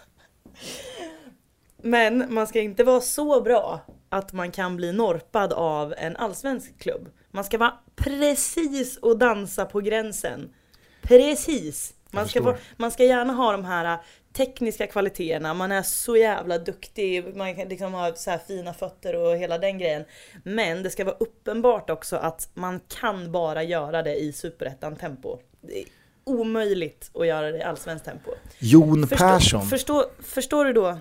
Men 1.84 2.34
man 2.34 2.48
ska 2.48 2.62
inte 2.62 2.84
vara 2.84 3.02
så 3.02 3.42
bra 3.42 3.82
att 4.10 4.34
man 4.34 4.52
kan 4.52 4.76
bli 4.76 4.92
norpad 4.92 5.54
av 5.54 5.94
en 5.98 6.16
allsvensk 6.16 6.80
klubb. 6.80 7.10
Man 7.32 7.44
ska 7.44 7.58
vara 7.58 7.74
precis 7.96 8.98
och 8.98 9.18
dansa 9.18 9.66
på 9.66 9.80
gränsen. 9.80 10.54
Precis! 11.02 11.94
Man 12.12 12.28
ska, 12.28 12.40
förstår. 12.40 12.46
vara, 12.46 12.58
man 12.78 12.92
ska 12.92 13.04
gärna 13.04 13.34
ha 13.34 13.52
de 13.52 13.66
här 13.66 13.98
tekniska 14.34 14.88
kvaliteterna, 14.88 15.54
man 15.54 15.72
är 15.72 15.82
så 15.82 16.18
jävla 16.18 16.58
duktig, 16.58 17.36
man 17.36 17.56
kan 17.56 17.68
liksom 17.68 17.94
ha 17.94 18.16
så 18.16 18.32
här 18.32 18.38
fina 18.48 18.74
fötter 18.74 19.16
och 19.16 19.38
hela 19.38 19.58
den 19.58 19.78
grejen. 19.78 20.06
Men 20.44 20.84
det 20.84 20.90
ska 20.90 21.06
vara 21.06 21.16
uppenbart 21.20 21.90
också 21.90 22.16
att 22.16 22.50
man 22.54 22.80
kan 23.00 23.32
bara 23.32 23.64
göra 23.64 24.04
det 24.04 24.16
i 24.16 24.34
superettan 24.34 24.96
tempo. 24.96 25.38
Det 25.62 25.80
är 25.80 25.86
omöjligt 26.24 27.12
att 27.14 27.28
göra 27.28 27.52
det 27.52 27.58
i 27.58 27.64
allsvenskt 27.64 28.06
tempo. 28.06 28.32
Jon 28.60 29.08
Persson. 29.08 29.62
förstå, 29.62 30.06
förstår 30.20 30.66
du 30.66 30.74
då 30.74 30.98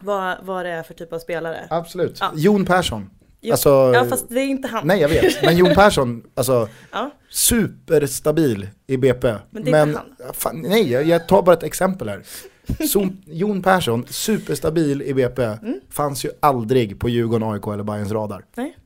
vad, 0.00 0.36
vad 0.42 0.64
det 0.66 0.70
är 0.70 0.82
för 0.82 0.94
typ 0.94 1.12
av 1.12 1.18
spelare? 1.18 1.66
Absolut. 1.70 2.18
Ja. 2.20 2.32
Jon 2.34 2.64
Persson. 2.64 3.10
Jo, 3.40 3.52
Alltså, 3.52 3.68
ja 3.94 4.04
fast 4.04 4.28
det 4.28 4.40
är 4.40 4.44
inte 4.46 4.68
han. 4.68 4.86
Nej 4.86 5.00
jag 5.00 5.08
vet, 5.08 5.42
men 5.42 5.56
Jon 5.56 5.74
Persson, 5.74 6.22
alltså 6.34 6.68
Ja, 6.92 7.10
superstabil 7.30 8.68
i 8.86 8.96
BP. 8.96 9.34
Men 9.50 9.64
det 9.64 9.70
är 9.70 9.86
inte 9.86 9.98
han. 10.18 10.34
Fan, 10.34 10.60
nej, 10.68 10.90
jag, 10.92 11.28
tar 11.28 11.42
bara 11.42 11.56
ett 11.56 11.62
exempel 11.62 12.08
här. 12.08 12.22
Så, 12.88 13.08
Jon 13.26 13.62
Persson, 13.62 14.06
superstabil 14.08 15.02
i 15.02 15.14
BP, 15.14 15.42
Mm. 15.42 15.80
fanns 15.90 16.24
ju 16.24 16.30
aldrig 16.40 17.00
på 17.00 17.08
Djurgården, 17.08 17.48
AIK 17.52 17.66
eller 17.66 17.82
Bayerns 17.84 18.12
radar. 18.12 18.44
nej. 18.56 18.76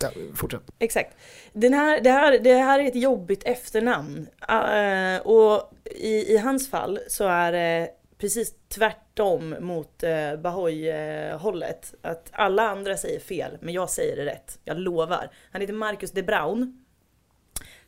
Ja, 0.00 0.08
fortsätt. 0.34 0.62
Exakt. 0.78 1.16
Den 1.52 1.74
här, 1.74 2.00
det, 2.00 2.10
här, 2.10 2.38
det 2.38 2.54
här 2.54 2.78
är 2.78 2.84
ett 2.88 2.96
jobbigt 2.96 3.42
efternamn. 3.44 4.26
Eh, 4.48 5.26
och 5.26 5.72
i, 5.84 6.32
i 6.34 6.36
hans 6.38 6.70
fall 6.70 6.98
så 7.08 7.24
är 7.24 7.52
det 7.52 7.88
precis 8.18 8.54
tvärtom 8.68 9.54
mot 9.60 10.02
eh, 10.02 10.36
Bahoy-hållet. 10.36 11.94
Att 12.02 12.30
alla 12.32 12.62
andra 12.68 12.96
säger 12.96 13.20
fel, 13.20 13.58
men 13.60 13.74
jag 13.74 13.90
säger 13.90 14.16
det 14.16 14.24
rätt. 14.24 14.58
Jag 14.64 14.78
lovar. 14.78 15.30
Han 15.50 15.60
heter 15.60 15.74
Marcus 15.74 16.10
de 16.12 16.22
Braun. 16.22 16.84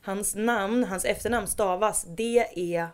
Hans 0.03 0.35
namn, 0.37 0.85
hans 0.85 1.05
efternamn 1.05 1.47
stavas 1.47 2.05
D-E-B-R-U-I-N. 2.05 2.89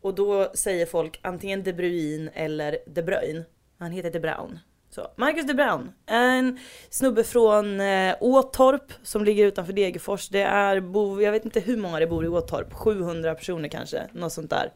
Och 0.00 0.14
då 0.14 0.50
säger 0.54 0.86
folk 0.86 1.20
antingen 1.22 1.62
De 1.62 1.72
Bruin 1.72 2.30
eller 2.34 2.78
De 2.86 3.02
Bruyne. 3.02 3.44
Han 3.78 3.92
heter 3.92 4.10
De 4.10 4.20
Braun. 4.20 4.58
Så, 4.98 5.10
Marcus 5.16 5.46
De 5.46 5.54
Braun, 5.54 5.92
en 6.06 6.58
snubbe 6.90 7.24
från 7.24 7.80
eh, 7.80 8.16
Åtorp 8.20 8.92
som 9.02 9.24
ligger 9.24 9.46
utanför 9.46 9.72
Degerfors. 9.72 10.28
Det 10.28 10.42
är, 10.42 10.80
bo, 10.80 11.20
jag 11.20 11.32
vet 11.32 11.44
inte 11.44 11.60
hur 11.60 11.76
många 11.76 11.98
det 11.98 12.06
bor 12.06 12.24
i 12.24 12.28
Åtorp, 12.28 12.72
700 12.72 13.34
personer 13.34 13.68
kanske, 13.68 14.06
något 14.12 14.32
sånt 14.32 14.50
där. 14.50 14.72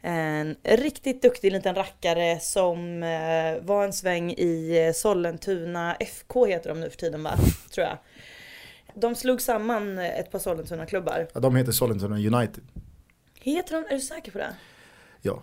En 0.00 0.56
riktigt 0.62 1.22
duktig 1.22 1.52
liten 1.52 1.74
rackare 1.74 2.40
som 2.40 3.02
eh, 3.02 3.64
var 3.66 3.84
en 3.84 3.92
sväng 3.92 4.32
i 4.32 4.86
eh, 4.86 4.92
Sollentuna 4.92 5.94
FK 5.94 6.46
heter 6.46 6.68
de 6.68 6.80
nu 6.80 6.90
för 6.90 6.96
tiden 6.96 7.22
va? 7.22 7.34
Tror 7.74 7.86
jag. 7.86 7.98
De 8.94 9.14
slog 9.14 9.40
samman 9.40 9.98
eh, 9.98 10.18
ett 10.18 10.30
par 10.30 10.38
Sollentuna-klubbar. 10.38 11.28
Ja, 11.34 11.40
de 11.40 11.56
heter 11.56 11.72
Sollentuna 11.72 12.16
United. 12.16 12.64
Heter 13.40 13.72
de, 13.72 13.84
är 13.84 13.94
du 13.94 14.00
säker 14.00 14.32
på 14.32 14.38
det? 14.38 14.54
Ja. 15.24 15.42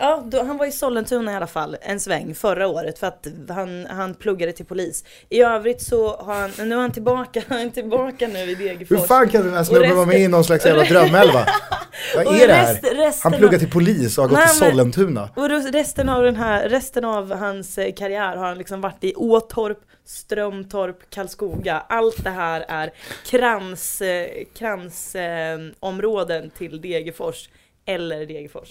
Ja, 0.00 0.22
då, 0.26 0.42
han 0.42 0.56
var 0.56 0.66
i 0.66 0.72
Sollentuna 0.72 1.32
i 1.32 1.34
alla 1.34 1.46
fall 1.46 1.76
en 1.80 2.00
sväng 2.00 2.34
förra 2.34 2.66
året 2.66 2.98
för 2.98 3.06
att 3.06 3.26
han, 3.48 3.86
han 3.90 4.14
pluggade 4.14 4.52
till 4.52 4.66
polis. 4.66 5.04
I 5.28 5.40
övrigt 5.42 5.82
så 5.82 6.16
har 6.16 6.34
han, 6.34 6.68
nu 6.68 6.74
är 6.74 6.80
han 6.80 6.92
tillbaka, 6.92 7.42
han 7.48 7.58
är 7.58 7.70
tillbaka 7.70 8.28
nu 8.28 8.38
i 8.38 8.54
Degerfors. 8.54 8.98
Hur 8.98 9.06
fan 9.06 9.28
kan 9.28 9.44
den 9.44 9.54
här 9.54 9.64
snubben 9.64 9.96
vara 9.96 10.06
med 10.06 10.20
i 10.20 10.28
någon 10.28 10.44
slags 10.44 10.66
jävla 10.66 10.84
drömelva? 10.84 11.46
Vad 12.16 12.26
är 12.40 12.48
det 12.48 12.54
här? 12.54 12.74
rest- 12.94 13.22
Han 13.24 13.32
pluggar 13.32 13.58
till 13.58 13.70
polis 13.70 14.18
och 14.18 14.24
har 14.24 14.28
gått 14.28 14.38
Nej, 14.38 14.48
till 14.48 14.58
Sollentuna. 14.58 15.28
Och 15.36 15.72
resten 15.72 16.08
av 16.08 16.22
den 16.22 16.36
här, 16.36 16.68
resten 16.68 17.04
av 17.04 17.32
hans 17.32 17.78
eh, 17.78 17.92
karriär 17.92 18.36
har 18.36 18.46
han 18.46 18.58
liksom 18.58 18.80
varit 18.80 19.04
i 19.04 19.14
Åtorp, 19.14 19.78
Strömtorp, 20.04 21.10
Karlskoga. 21.10 21.82
Allt 21.88 22.24
det 22.24 22.30
här 22.30 22.64
är 22.68 22.90
krans, 23.26 24.00
eh, 24.00 24.26
krans 24.58 25.14
eh, 25.14 25.58
områden 25.80 26.50
till 26.50 26.80
Degerfors 26.80 27.48
eller 27.86 28.26
Degerfors. 28.26 28.68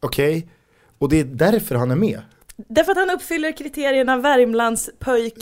Okej, 0.00 0.48
och 0.98 1.08
det 1.08 1.20
är 1.20 1.24
därför 1.24 1.74
han 1.74 1.90
är 1.90 1.96
med. 1.96 2.20
Därför 2.56 2.92
att 2.92 2.98
han 2.98 3.10
uppfyller 3.10 3.52
kriterierna 3.56 4.16
Värmlands 4.16 4.90
pöjk 4.98 5.34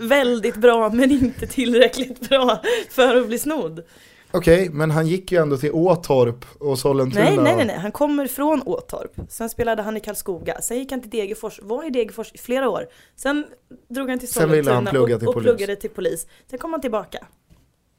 väldigt 0.00 0.56
bra 0.56 0.90
men 0.90 1.10
inte 1.10 1.46
tillräckligt 1.46 2.28
bra 2.28 2.62
för 2.90 3.16
att 3.16 3.26
bli 3.26 3.38
snodd. 3.38 3.82
Okej, 4.30 4.68
men 4.70 4.90
han 4.90 5.06
gick 5.06 5.32
ju 5.32 5.38
ändå 5.42 5.56
till 5.56 5.72
Åtorp 5.72 6.44
och 6.58 6.78
Sollentuna. 6.78 7.24
Nej, 7.24 7.36
nej, 7.38 7.52
och- 7.52 7.56
nej, 7.58 7.66
nej, 7.66 7.78
han 7.78 7.92
kommer 7.92 8.26
från 8.26 8.62
Åtorp. 8.62 9.12
Sen 9.28 9.50
spelade 9.50 9.82
han 9.82 9.96
i 9.96 10.00
Karlskoga, 10.00 10.60
sen 10.60 10.78
gick 10.78 10.90
han 10.90 11.00
till 11.00 11.10
Degerfors, 11.10 11.60
var 11.62 11.86
i 11.86 11.90
Degerfors 11.90 12.32
i 12.34 12.38
flera 12.38 12.68
år. 12.68 12.86
Sen 13.16 13.46
drog 13.88 14.10
han 14.10 14.18
till 14.18 14.28
Sollentuna 14.32 14.74
han 14.74 14.86
plugga 14.86 15.18
till 15.18 15.28
och, 15.28 15.36
och 15.36 15.42
pluggade 15.42 15.76
till 15.76 15.90
polis. 15.90 16.26
Sen 16.50 16.58
kom 16.58 16.72
han 16.72 16.80
tillbaka. 16.80 17.26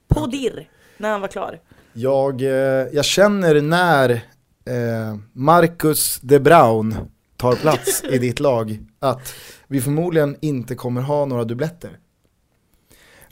På 0.08 0.26
dirr, 0.26 0.70
när 0.98 1.10
han 1.12 1.22
var 1.22 1.28
klar. 1.28 1.60
Jag, 2.00 2.42
eh, 2.42 2.88
jag 2.94 3.06
känner 3.06 3.62
när 3.62 4.10
eh, 4.66 5.18
Marcus 5.34 6.20
de 6.22 6.40
Braun 6.40 6.96
tar 7.38 7.56
plats 7.56 8.04
i 8.04 8.18
ditt 8.18 8.40
lag 8.40 8.80
att 9.00 9.34
vi 9.68 9.82
förmodligen 9.82 10.36
inte 10.42 10.76
kommer 10.76 11.02
ha 11.02 11.26
några 11.26 11.44
dubbletter. 11.44 11.90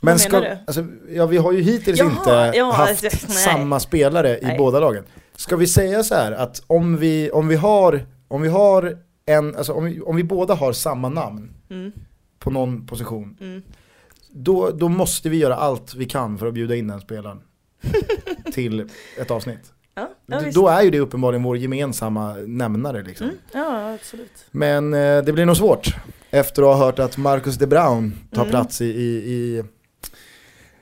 Men 0.01 0.17
Vad 0.17 0.31
menar 0.31 0.49
du? 0.49 0.57
Alltså, 0.67 0.85
ja, 1.09 1.25
vi 1.25 1.37
har 1.37 1.51
ju 1.51 1.61
hittills 1.61 1.99
Jaha, 1.99 2.09
inte 2.09 2.57
ja, 2.57 2.71
haft 2.71 3.05
alltså, 3.05 3.27
nej. 3.27 3.37
samma 3.37 3.79
spelare 3.79 4.37
i 4.39 4.45
Nej. 4.45 4.57
båda 4.57 4.79
lagen. 4.79 5.03
Ska 5.35 5.55
vi 5.55 5.67
säga 5.67 6.03
så 6.03 6.15
här 6.15 6.31
att 6.31 6.63
om 6.67 6.97
vi, 6.97 7.31
om 7.31 7.47
vi 7.47 7.55
har, 7.55 8.05
om 8.27 8.41
vi 8.41 8.49
har 8.49 8.97
en, 9.25 9.55
alltså 9.55 9.73
om 9.73 9.85
vi, 9.85 10.01
om 10.01 10.15
vi 10.15 10.23
båda 10.23 10.53
har 10.53 10.73
samma 10.73 11.09
namn 11.09 11.51
Mm, 11.69 11.91
på 12.39 12.49
någon 12.49 12.87
position, 12.87 13.37
mm. 13.41 13.61
då, 14.31 14.69
då 14.69 14.89
måste 14.89 15.29
vi 15.29 15.37
göra 15.37 15.55
allt 15.55 15.95
vi 15.95 16.05
kan 16.05 16.37
för 16.37 16.47
att 16.47 16.53
bjuda 16.53 16.75
in 16.75 16.87
den 16.87 17.01
spelaren 17.01 17.41
till 18.53 18.89
ett 19.17 19.31
avsnitt. 19.31 19.71
Ja, 19.95 20.09
ja. 20.25 20.41
Då 20.53 20.67
är 20.67 20.81
ju 20.81 20.89
det 20.89 20.99
uppenbarligen 20.99 21.43
vår 21.43 21.57
gemensamma 21.57 22.33
nämnare 22.33 23.03
liksom. 23.03 23.25
Mm, 23.27 23.37
ja, 23.53 23.93
absolut. 23.93 24.45
Men 24.51 24.93
eh, 24.93 25.23
det 25.23 25.33
blir 25.33 25.45
nog 25.45 25.57
svårt 25.57 25.95
efter 26.29 26.61
att 26.61 26.77
ha 26.77 26.85
hört 26.85 26.99
att 26.99 27.17
Marcus 27.17 27.55
de 27.55 27.67
Braun 27.67 28.13
tar 28.31 28.41
Mm. 28.41 28.51
plats 28.51 28.81
i, 28.81 28.85
i, 28.85 29.33
i 29.33 29.63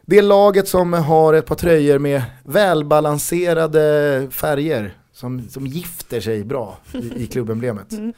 det 0.06 0.22
laget 0.22 0.68
som 0.68 0.94
har 0.94 1.34
ett 1.34 1.46
par 1.46 1.56
tröjor 1.56 2.00
med 2.00 2.24
välbalanserade 2.44 4.28
färger 4.32 4.98
som, 5.14 5.50
som 5.50 5.68
gifter 5.68 6.22
sig 6.22 6.44
bra 6.44 6.78
i, 6.94 7.24
i 7.24 7.28
klubbemblemet. 7.28 7.92
Mm. 7.92 8.14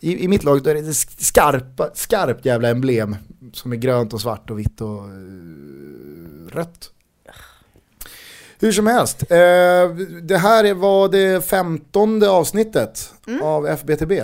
I, 0.00 0.24
I 0.24 0.28
mitt 0.28 0.44
lag 0.44 0.66
är 0.66 0.74
det 0.74 0.94
skarpa, 0.94 1.90
skarpt 1.94 2.44
jävla 2.46 2.68
emblem 2.68 3.16
som 3.52 3.72
är 3.72 3.76
grönt 3.76 4.12
och 4.14 4.20
svart 4.20 4.50
och 4.50 4.58
vitt 4.58 4.80
och 4.80 5.04
eh, 5.04 6.48
rött. 6.52 6.90
Hur 8.60 8.72
som 8.72 8.86
helst, 8.86 9.22
eh, 9.22 9.36
det 10.22 10.36
här 10.38 10.64
är- 10.64 10.74
var 10.74 11.08
det 11.08 11.44
femtonde 11.46 12.30
avsnittet 12.30 13.14
Mm. 13.26 13.42
av 13.42 13.66
FBTB. 13.66 14.22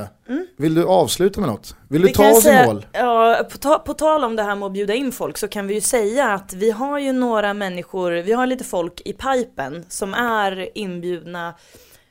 Vill 0.59 0.75
du 0.75 0.85
avsluta 0.85 1.41
med 1.41 1.49
något? 1.51 1.75
Vill 1.89 2.03
du 2.03 2.09
Vi 2.09 2.15
ta 2.15 2.31
oss 2.31 2.39
i 2.39 2.43
säga- 2.43 2.67
mål? 2.67 2.87
Ja, 2.93 3.47
på, 3.53 3.59
ta, 3.59 3.79
på 3.79 3.95
tal 3.95 4.25
om 4.25 4.37
det 4.37 4.43
här 4.43 4.57
med 4.57 4.67
att 4.67 4.73
bjuda 4.73 4.95
in 4.95 5.13
folk 5.13 5.39
så 5.39 5.49
kan 5.49 5.67
vi 5.67 5.75
ju 5.75 5.81
säga 5.81 6.27
att 6.33 6.53
vi 6.53 6.71
har 6.71 6.99
ju 6.99 7.13
några 7.13 7.55
människor, 7.55 8.11
vi 8.13 8.33
har 8.33 8.47
lite 8.47 8.65
folk 8.65 9.03
i 9.05 9.13
pipen 9.13 9.85
som 9.89 10.15
är 10.15 10.79
inbjudna 10.79 11.55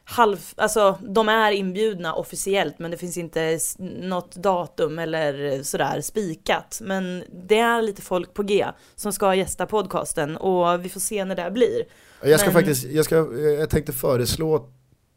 halv, 0.07 0.37
alltså 0.57 0.97
de 1.01 1.29
är 1.29 1.51
inbjudna 1.51 2.13
officiellt 2.13 2.79
men 2.79 2.91
det 2.91 2.97
finns 2.97 3.17
inte 3.17 3.59
något 4.01 4.35
datum 4.35 4.99
eller 4.99 5.63
sådär 5.63 6.01
spikat. 6.01 6.79
Men 6.83 7.23
det 7.47 7.59
är 7.59 7.81
lite 7.81 8.01
folk 8.01 8.33
på 8.33 8.43
G 8.43 8.65
som 8.95 9.13
ska 9.13 9.35
gästa 9.35 9.65
podcasten 9.65 10.37
och 10.37 10.85
vi 10.85 10.89
får 10.89 10.99
se 10.99 11.25
när 11.25 11.35
det 11.35 11.51
blir. 11.51 11.83
Jag 12.23 12.39
ska 12.39 12.47
Men- 12.47 12.53
faktiskt, 12.53 12.83
jag, 12.91 13.05
ska, 13.05 13.15
jag 13.59 13.69
tänkte 13.69 13.93
föreslå 13.93 14.55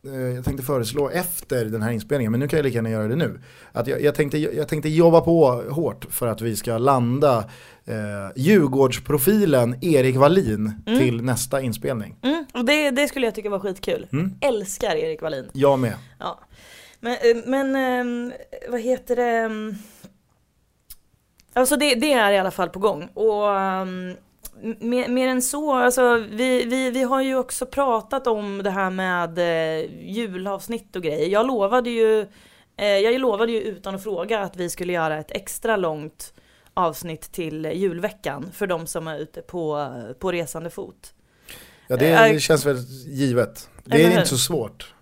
eh, 0.07 0.13
jag 0.21 0.45
tänkte 0.45 0.63
föreslå 0.65 1.09
efter 1.11 1.65
den 1.65 1.83
här 1.83 1.91
inspelningen, 1.93 2.33
men 2.33 2.41
nu 2.41 2.49
kan 2.49 2.57
jag 2.57 2.65
lika 2.65 2.75
gärna 2.75 2.91
göra 2.91 3.09
det 3.09 3.17
nu. 3.17 3.41
Att 3.73 3.87
jag, 3.87 4.03
jag, 4.03 4.15
tänkte, 4.15 4.39
jag 4.39 4.69
tänkte 4.69 4.89
jobba 4.89 5.21
på 5.21 5.51
hårt 5.71 6.07
för 6.11 6.27
att 6.27 6.41
vi 6.41 6.57
ska 6.57 6.79
landa 6.79 7.39
eh, 7.85 7.95
Djurgårdsprofilen 8.37 9.77
Erik 9.85 10.17
Wallin 10.17 10.73
Mm. 10.87 10.99
till 11.01 11.23
nästa 11.23 11.61
inspelning. 11.61 12.17
Mm, 12.23 12.45
och 12.55 12.65
det, 12.65 12.91
det 12.91 13.09
skulle 13.09 13.27
jag 13.27 13.35
tycka 13.35 13.51
var 13.51 13.59
skitkul. 13.61 14.07
Mm. 14.13 14.33
Älskar 14.41 14.97
Erik 14.97 15.23
Wallin. 15.23 15.49
Jag 15.53 15.79
med. 15.79 15.95
Ja. 16.19 16.41
Men, 17.01 17.13
eh, 17.13 17.37
men 17.47 17.77
ehm, 17.77 18.33
vad 18.71 18.81
heter 18.81 19.17
det? 19.17 19.23
ehm, 19.39 19.75
Alltså 21.53 21.77
det, 21.77 21.95
det 21.95 22.13
är 22.13 22.31
i 22.33 22.39
alla 22.39 22.51
fall 22.51 22.69
på 22.69 22.79
gång. 22.79 23.09
Och 23.15 23.57
ehm, 23.61 24.15
mer, 24.79 25.09
mer 25.09 25.29
än 25.29 25.43
så, 25.43 25.75
alltså 25.75 26.17
vi, 26.31 26.65
vi, 26.65 26.91
vi 26.91 27.03
har 27.03 27.23
ju 27.23 27.37
också 27.37 27.67
pratat 27.67 28.27
om 28.27 28.63
det 28.63 28.71
här 28.71 28.91
med 28.91 29.39
eh, 29.39 29.91
julavsnitt 30.11 30.97
och 30.97 31.03
grejer. 31.03 31.29
Jag 31.29 31.47
lovade 31.47 31.91
ju, 31.91 32.21
eh, 32.77 32.87
jag 32.87 33.21
lovade 33.21 33.53
ju 33.53 33.61
utan 33.61 33.95
att 33.95 34.03
fråga 34.03 34.41
att 34.41 34.57
vi 34.57 34.71
skulle 34.71 34.93
göra 34.93 35.19
ett 35.19 35.31
extra 35.31 35.77
långt 35.77 36.35
avsnitt 36.75 37.33
till 37.33 37.65
julveckan 37.65 38.51
för 38.53 38.67
de 38.67 38.87
som 38.87 39.09
är 39.09 39.19
ute 39.19 39.43
på, 39.43 39.93
på 40.19 40.33
resande 40.33 40.71
fot. 40.71 41.15
Ja, 41.87 41.97
det, 41.97 42.09
Eh, 42.11 42.33
det 42.33 42.41
känns 42.41 42.67
väl 42.67 42.77
givet. 43.07 43.69
Det 43.85 44.05
är 44.05 44.11
inte 44.11 44.27
så 44.27 44.39
svårt. 44.39 44.95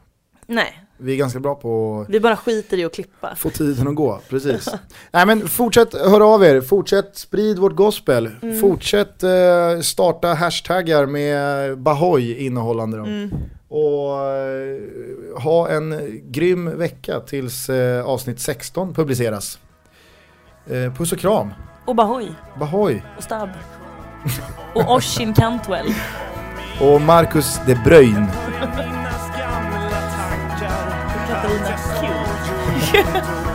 Nej, 0.47 0.86
Vi 0.99 1.13
är 1.13 1.17
ganska 1.17 1.41
bra 1.41 1.55
på 1.55 2.07
vi 2.09 2.21
bara 2.21 2.37
skiter 2.37 2.79
i 2.79 2.85
att 2.85 2.95
klippa. 2.95 3.35
få 3.37 3.51
tiden 3.51 3.89
att 3.89 3.95
gå. 3.95 4.21
Precis. 4.29 4.69
Nej 5.13 5.27
men 5.27 5.49
fortsätt 5.49 5.95
höra 5.95 6.27
av 6.27 6.45
er, 6.45 6.61
fortsätt 6.61 7.17
sprid 7.17 7.59
vårt 7.59 7.75
gospel. 7.77 8.31
Mm. 8.43 8.61
Fortsätt 8.61 9.23
eh, 9.23 9.81
starta 9.83 10.35
hashtaggar 10.35 11.07
med 11.07 11.79
Bahoy 11.79 12.35
innehållande 12.47 12.97
dem. 12.97 13.07
Mm. 13.07 13.31
Och 13.69 14.23
eh, 14.23 15.43
ha 15.43 15.69
en 15.69 16.21
grym 16.25 16.79
vecka 16.79 17.21
tills 17.21 17.69
eh, 17.69 18.07
avsnitt 18.07 18.41
16 18.41 18.95
publiceras. 18.95 19.59
Eh, 20.67 20.93
puss 20.93 21.13
och 21.13 21.19
kram. 21.19 21.51
Och 21.85 21.95
Bahoy. 21.97 22.29
Bahoy. 22.61 23.03
och 23.17 23.23
Stab. 23.23 23.49
Och 24.75 24.95
Oshin 24.97 25.35
Cantwell. 25.35 25.95
Och 26.81 27.01
Marcus 27.01 27.61
de 27.67 27.75
Bruyne. 27.75 28.29
天。 32.87 33.46